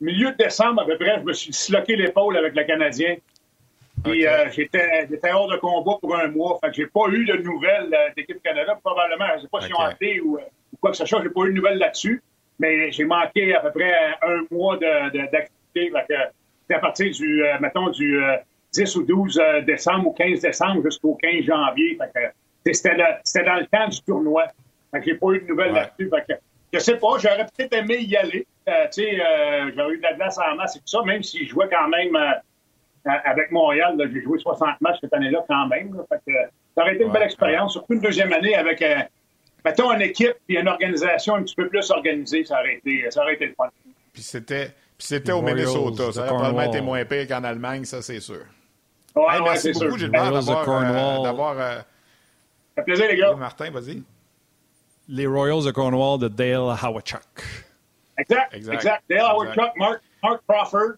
milieu 0.01 0.32
de 0.32 0.38
décembre, 0.38 0.82
à 0.82 0.86
peu 0.86 0.97
près, 0.97 1.19
je 1.19 1.24
me 1.24 1.34
suis 1.34 1.51
disloqué 1.51 1.95
l'épaule 1.95 2.38
avec 2.38 2.55
le 2.55 2.63
Canadien. 2.63 3.15
Puis 4.04 4.28
euh, 4.28 4.49
j'étais, 4.51 5.06
hors 5.32 5.49
de 5.49 5.58
combat 5.58 5.97
pour 6.01 6.16
un 6.16 6.28
mois. 6.28 6.60
Fait 6.64 6.70
que 6.70 6.76
j'ai 6.76 6.88
pas 6.88 7.08
eu 7.10 7.26
de 7.26 7.38
nouvelles 7.38 7.95
d'équipe 8.16 8.41
Canada, 8.43 8.78
probablement. 8.84 9.26
Je 9.38 9.41
sais 9.41 9.47
pas 9.47 9.62
si 9.62 9.74
ont 9.74 9.89
été 9.89 10.22
ou, 10.22 10.39
quoi 10.82 10.91
que 10.91 10.97
ce 10.97 11.06
soit, 11.06 11.22
j'ai 11.24 11.30
pas 11.30 11.41
eu 11.43 11.49
de 11.49 11.56
nouvelles 11.56 11.78
là-dessus. 11.78 12.22
Mais 12.60 12.91
j'ai 12.91 13.06
manqué 13.06 13.56
à 13.56 13.62
peu 13.62 13.72
près 13.72 13.93
un 14.22 14.43
mois 14.51 14.78
d'activité. 14.78 15.91
c'est 16.68 16.76
à 16.76 16.80
partir 16.80 17.12
du, 17.12 17.43
mettons, 17.60 17.89
du 17.89 18.22
10 18.74 18.95
ou 18.97 19.04
12 19.04 19.41
décembre 19.66 20.08
ou 20.08 20.12
15 20.12 20.41
décembre 20.41 20.84
jusqu'au 20.84 21.16
15 21.16 21.45
janvier. 21.45 21.97
c'était, 22.66 22.95
dans 22.95 23.56
le 23.56 23.66
temps 23.66 23.88
du 23.88 24.01
tournoi. 24.01 24.45
Fait 24.91 24.99
que 24.99 25.06
j'ai 25.06 25.16
pas 25.16 25.32
eu 25.32 25.41
de 25.41 25.47
nouvelles 25.47 25.72
là-dessus. 25.72 26.10
Fait 26.10 26.34
que, 26.34 26.39
je 26.74 26.80
sais 26.80 26.97
pas, 26.97 27.18
j'aurais 27.20 27.45
peut-être 27.45 27.74
aimé 27.74 27.97
y 28.01 28.16
aller. 28.16 28.45
Euh, 28.68 28.86
tu 28.86 29.04
sais, 29.04 29.20
euh, 29.20 29.72
j'aurais 29.76 29.93
eu 29.93 29.97
de 29.97 30.04
la 30.04 30.14
glace 30.14 30.38
en 30.38 30.56
masse 30.56 30.76
et 30.76 30.80
tout 30.80 30.88
ça, 30.88 31.04
même 31.04 31.22
si 31.22 31.45
je 31.45 31.49
jouais 31.49 31.68
quand 31.70 31.88
même 31.89 32.16
euh, 32.16 32.32
avec 33.06 33.51
Montréal. 33.51 33.97
J'ai 34.12 34.22
joué 34.22 34.39
60 34.39 34.82
matchs 34.82 34.97
cette 35.01 35.14
année-là 35.14 35.43
quand 35.47 35.68
même. 35.68 35.95
Fait 36.10 36.20
que, 36.26 36.34
ça 36.76 36.82
aurait 36.82 36.95
été 36.95 37.04
une 37.04 37.12
belle 37.12 37.24
expérience, 37.24 37.74
surtout 37.74 37.93
une 37.93 38.01
deuxième 38.01 38.32
année 38.34 38.56
avec, 38.56 38.84
mettons, 39.64 39.91
une 39.91 40.01
équipe 40.01 40.36
et 40.49 40.60
une 40.60 40.68
organisation 40.68 41.36
un 41.36 41.43
petit 41.43 41.56
peu 41.56 41.70
plus 41.70 41.89
organisée. 41.91 42.45
Ça 42.45 42.60
aurait 42.60 42.76
été, 42.76 43.10
ça 43.12 43.22
aurait 43.22 43.36
été 43.36 43.47
le 43.47 43.54
fun. 43.54 43.70
Puis 44.12 44.22
c'était, 44.22 44.68
puis 44.97 45.08
c'était 45.08 45.32
au 45.32 45.41
Minnesota. 45.41 46.12
Ça 46.12 46.22
aurait 46.22 46.30
probablement 46.30 46.64
été 46.64 46.82
moins 46.82 47.04
pire 47.06 47.28
qu'en 47.28 47.43
Allemagne, 47.43 47.86
ça, 47.86 48.01
c'est 48.01 48.20
sûr. 48.20 48.45
Ouais, 49.16 49.36
hey, 49.36 49.41
merci 49.43 49.72
beaucoup, 49.72 49.97
Gilbert, 49.97 50.32
d'avoir... 50.32 51.56
ça 51.56 51.86
fait 52.76 52.84
plaisir, 52.84 53.08
les 53.08 53.18
gars. 53.18 53.34
Martin, 53.36 53.70
vas-y 53.70 54.01
les 55.08 55.28
Royals 55.28 55.66
de 55.66 55.72
Cornwall 55.72 56.20
de 56.20 56.28
Dale 56.28 56.76
Howachuk. 56.82 57.22
Exact, 58.18 58.54
exact. 58.54 58.76
exact. 58.76 59.04
Dale 59.10 59.22
Howachuk, 59.22 59.72
Mark, 59.78 60.01
Mark 60.22 60.41
Crawford, 60.47 60.93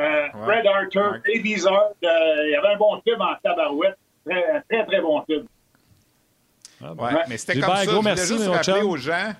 euh, 0.00 0.26
Fred 0.44 0.66
Arthur, 0.66 1.20
Izard. 1.26 1.90
Euh, 2.04 2.46
il 2.46 2.50
y 2.52 2.56
avait 2.56 2.74
un 2.74 2.76
bon 2.76 3.00
club 3.00 3.20
en 3.20 3.34
tabarouette. 3.42 3.96
Très, 4.28 4.62
très, 4.68 4.86
très 4.86 5.00
bon 5.00 5.20
club. 5.22 5.46
Ah, 6.82 6.92
ouais, 6.92 7.12
mais 7.28 7.36
c'était 7.36 7.60
comme 7.60 7.74
ça. 7.74 7.86
Gros, 7.86 8.00
je 8.00 8.04
merci, 8.04 8.38
juste 8.38 8.48
rappeler 8.48 8.82
aux 8.82 8.96
gens 8.96 9.32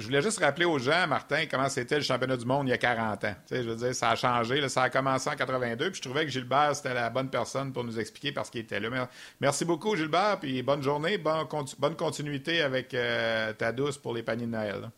je 0.00 0.06
voulais 0.06 0.22
juste 0.22 0.40
rappeler 0.40 0.64
aux 0.64 0.78
gens, 0.78 1.06
Martin, 1.06 1.44
comment 1.50 1.68
c'était 1.68 1.96
le 1.96 2.00
championnat 2.02 2.36
du 2.38 2.46
monde 2.46 2.66
il 2.66 2.70
y 2.70 2.72
a 2.72 2.78
40 2.78 3.24
ans. 3.24 3.34
je 3.50 3.56
veux 3.56 3.76
dire, 3.76 3.94
ça 3.94 4.10
a 4.10 4.16
changé. 4.16 4.66
ça 4.68 4.84
a 4.84 4.90
commencé 4.90 5.28
en 5.28 5.36
82. 5.36 5.90
Puis 5.90 5.96
je 6.02 6.08
trouvais 6.08 6.24
que 6.24 6.30
Gilbert, 6.30 6.74
c'était 6.74 6.94
la 6.94 7.10
bonne 7.10 7.28
personne 7.28 7.72
pour 7.72 7.84
nous 7.84 8.00
expliquer 8.00 8.32
parce 8.32 8.48
qu'il 8.48 8.62
était 8.62 8.80
là. 8.80 9.08
Merci 9.40 9.66
beaucoup, 9.66 9.94
Gilbert. 9.96 10.38
Puis 10.40 10.62
bonne 10.62 10.82
journée. 10.82 11.18
Bonne, 11.18 11.46
bonne 11.78 11.96
continuité 11.96 12.62
avec 12.62 12.94
euh, 12.94 13.52
ta 13.52 13.72
douce 13.72 13.98
pour 13.98 14.14
les 14.14 14.22
paniers 14.22 14.46
de 14.46 14.52
Noël. 14.52 14.90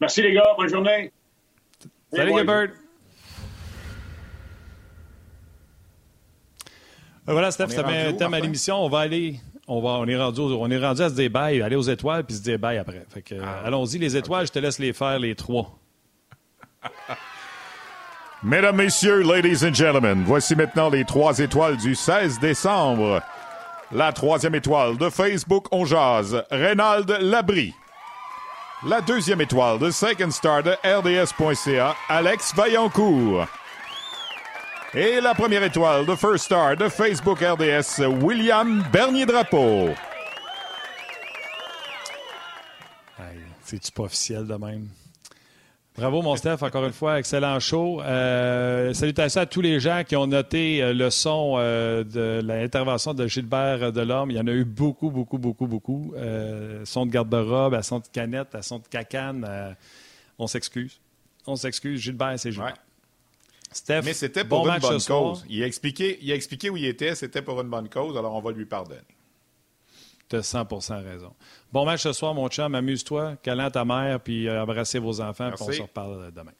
Merci, 0.00 0.22
les 0.22 0.32
gars. 0.32 0.54
Bonne 0.56 0.68
journée. 0.68 1.12
Salut, 2.12 2.32
Gilbert. 2.32 2.70
Voilà, 7.26 7.50
Steph, 7.50 7.68
ça 7.68 7.82
met 7.82 8.06
un 8.08 8.12
thème 8.12 8.34
à 8.34 8.40
l'émission. 8.40 8.76
On 8.76 8.88
va 8.88 9.00
aller 9.00 9.40
on, 9.70 9.80
va, 9.80 9.90
on, 9.90 10.06
est 10.06 10.16
rendu, 10.16 10.40
on 10.40 10.68
est 10.68 10.84
rendu 10.84 11.00
à 11.00 11.08
se 11.08 11.28
bye, 11.28 11.62
aller 11.62 11.76
aux 11.76 11.82
étoiles 11.82 12.24
puis 12.24 12.34
se 12.34 12.56
bye 12.56 12.76
après. 12.76 13.04
Fait 13.08 13.22
que, 13.22 13.36
ah. 13.40 13.62
allons-y, 13.64 13.98
les 13.98 14.16
étoiles, 14.16 14.46
je 14.46 14.52
te 14.52 14.58
laisse 14.58 14.80
les 14.80 14.92
faire, 14.92 15.20
les 15.20 15.36
trois. 15.36 15.78
Mesdames, 18.42 18.74
Messieurs, 18.74 19.22
Ladies 19.22 19.64
and 19.64 19.74
Gentlemen, 19.74 20.24
voici 20.26 20.56
maintenant 20.56 20.88
les 20.88 21.04
trois 21.04 21.38
étoiles 21.38 21.76
du 21.76 21.94
16 21.94 22.40
décembre. 22.40 23.22
La 23.92 24.12
troisième 24.12 24.56
étoile 24.56 24.96
de 24.96 25.08
Facebook 25.08 25.66
On 25.70 25.84
Jazz, 25.84 26.42
Reynald 26.50 27.08
Labrie. 27.20 27.74
La 28.88 29.00
deuxième 29.02 29.40
étoile 29.40 29.78
de 29.78 29.90
Second 29.90 30.30
Star 30.30 30.62
de 30.62 30.70
RDS.ca, 30.82 31.94
Alex 32.08 32.54
Vaillancourt. 32.56 33.46
Et 34.92 35.20
la 35.20 35.34
première 35.34 35.62
étoile 35.62 36.04
de 36.04 36.16
First 36.16 36.46
Star 36.46 36.76
de 36.76 36.88
Facebook 36.88 37.38
RDS, 37.40 38.04
William 38.22 38.82
Bernier-Drapeau. 38.92 39.90
C'est-tu 43.62 43.92
pas 43.92 44.02
officiel 44.02 44.48
de 44.48 44.54
même? 44.54 44.88
Bravo, 45.96 46.22
mon 46.22 46.34
Steph, 46.34 46.56
encore 46.62 46.84
une 46.84 46.92
fois, 46.92 47.20
excellent 47.20 47.60
show. 47.60 48.02
Euh, 48.02 48.92
salutations 48.92 49.42
à 49.42 49.46
tous 49.46 49.60
les 49.60 49.78
gens 49.78 50.02
qui 50.02 50.16
ont 50.16 50.26
noté 50.26 50.82
euh, 50.82 50.92
le 50.92 51.08
son 51.10 51.54
euh, 51.58 52.02
de 52.02 52.40
l'intervention 52.44 53.14
de 53.14 53.28
Gilbert 53.28 53.92
Delorme. 53.92 54.32
Il 54.32 54.38
y 54.38 54.40
en 54.40 54.46
a 54.48 54.52
eu 54.52 54.64
beaucoup, 54.64 55.10
beaucoup, 55.10 55.38
beaucoup, 55.38 55.68
beaucoup. 55.68 56.12
Euh, 56.16 56.84
son 56.84 57.06
de 57.06 57.12
garde-robe, 57.12 57.74
à 57.74 57.84
son 57.84 58.00
de 58.00 58.08
canette, 58.12 58.56
à 58.56 58.62
son 58.62 58.78
de 58.80 58.88
cacane. 58.88 59.76
on 60.36 60.48
s'excuse. 60.48 60.98
On 61.46 61.54
s'excuse. 61.54 62.00
Gilbert, 62.00 62.34
c'est 62.38 62.50
Gilbert. 62.50 62.74
Mais 63.88 64.14
c'était 64.14 64.44
pour 64.44 64.68
une 64.68 64.78
bonne 64.80 65.00
cause. 65.02 65.44
Il 65.48 65.62
a, 65.62 65.66
expliqué, 65.66 66.18
il 66.22 66.32
a 66.32 66.34
expliqué 66.34 66.70
où 66.70 66.76
il 66.76 66.86
était, 66.86 67.14
c'était 67.14 67.42
pour 67.42 67.60
une 67.60 67.68
bonne 67.68 67.88
cause, 67.88 68.16
alors 68.16 68.34
on 68.34 68.40
va 68.40 68.50
lui 68.50 68.66
pardonner. 68.66 69.00
Tu 70.28 70.36
as 70.36 70.42
100 70.42 70.66
raison. 71.02 71.34
Bon 71.72 71.84
match 71.84 72.02
ce 72.02 72.12
soir, 72.12 72.34
mon 72.34 72.48
chum. 72.48 72.74
Amuse-toi, 72.74 73.36
câlin 73.42 73.70
ta 73.70 73.84
mère, 73.84 74.20
puis 74.20 74.50
embrassez 74.50 74.98
vos 74.98 75.20
enfants, 75.20 75.50
puis 75.52 75.64
on 75.66 75.72
se 75.72 75.82
reparle 75.82 76.32
demain. 76.32 76.52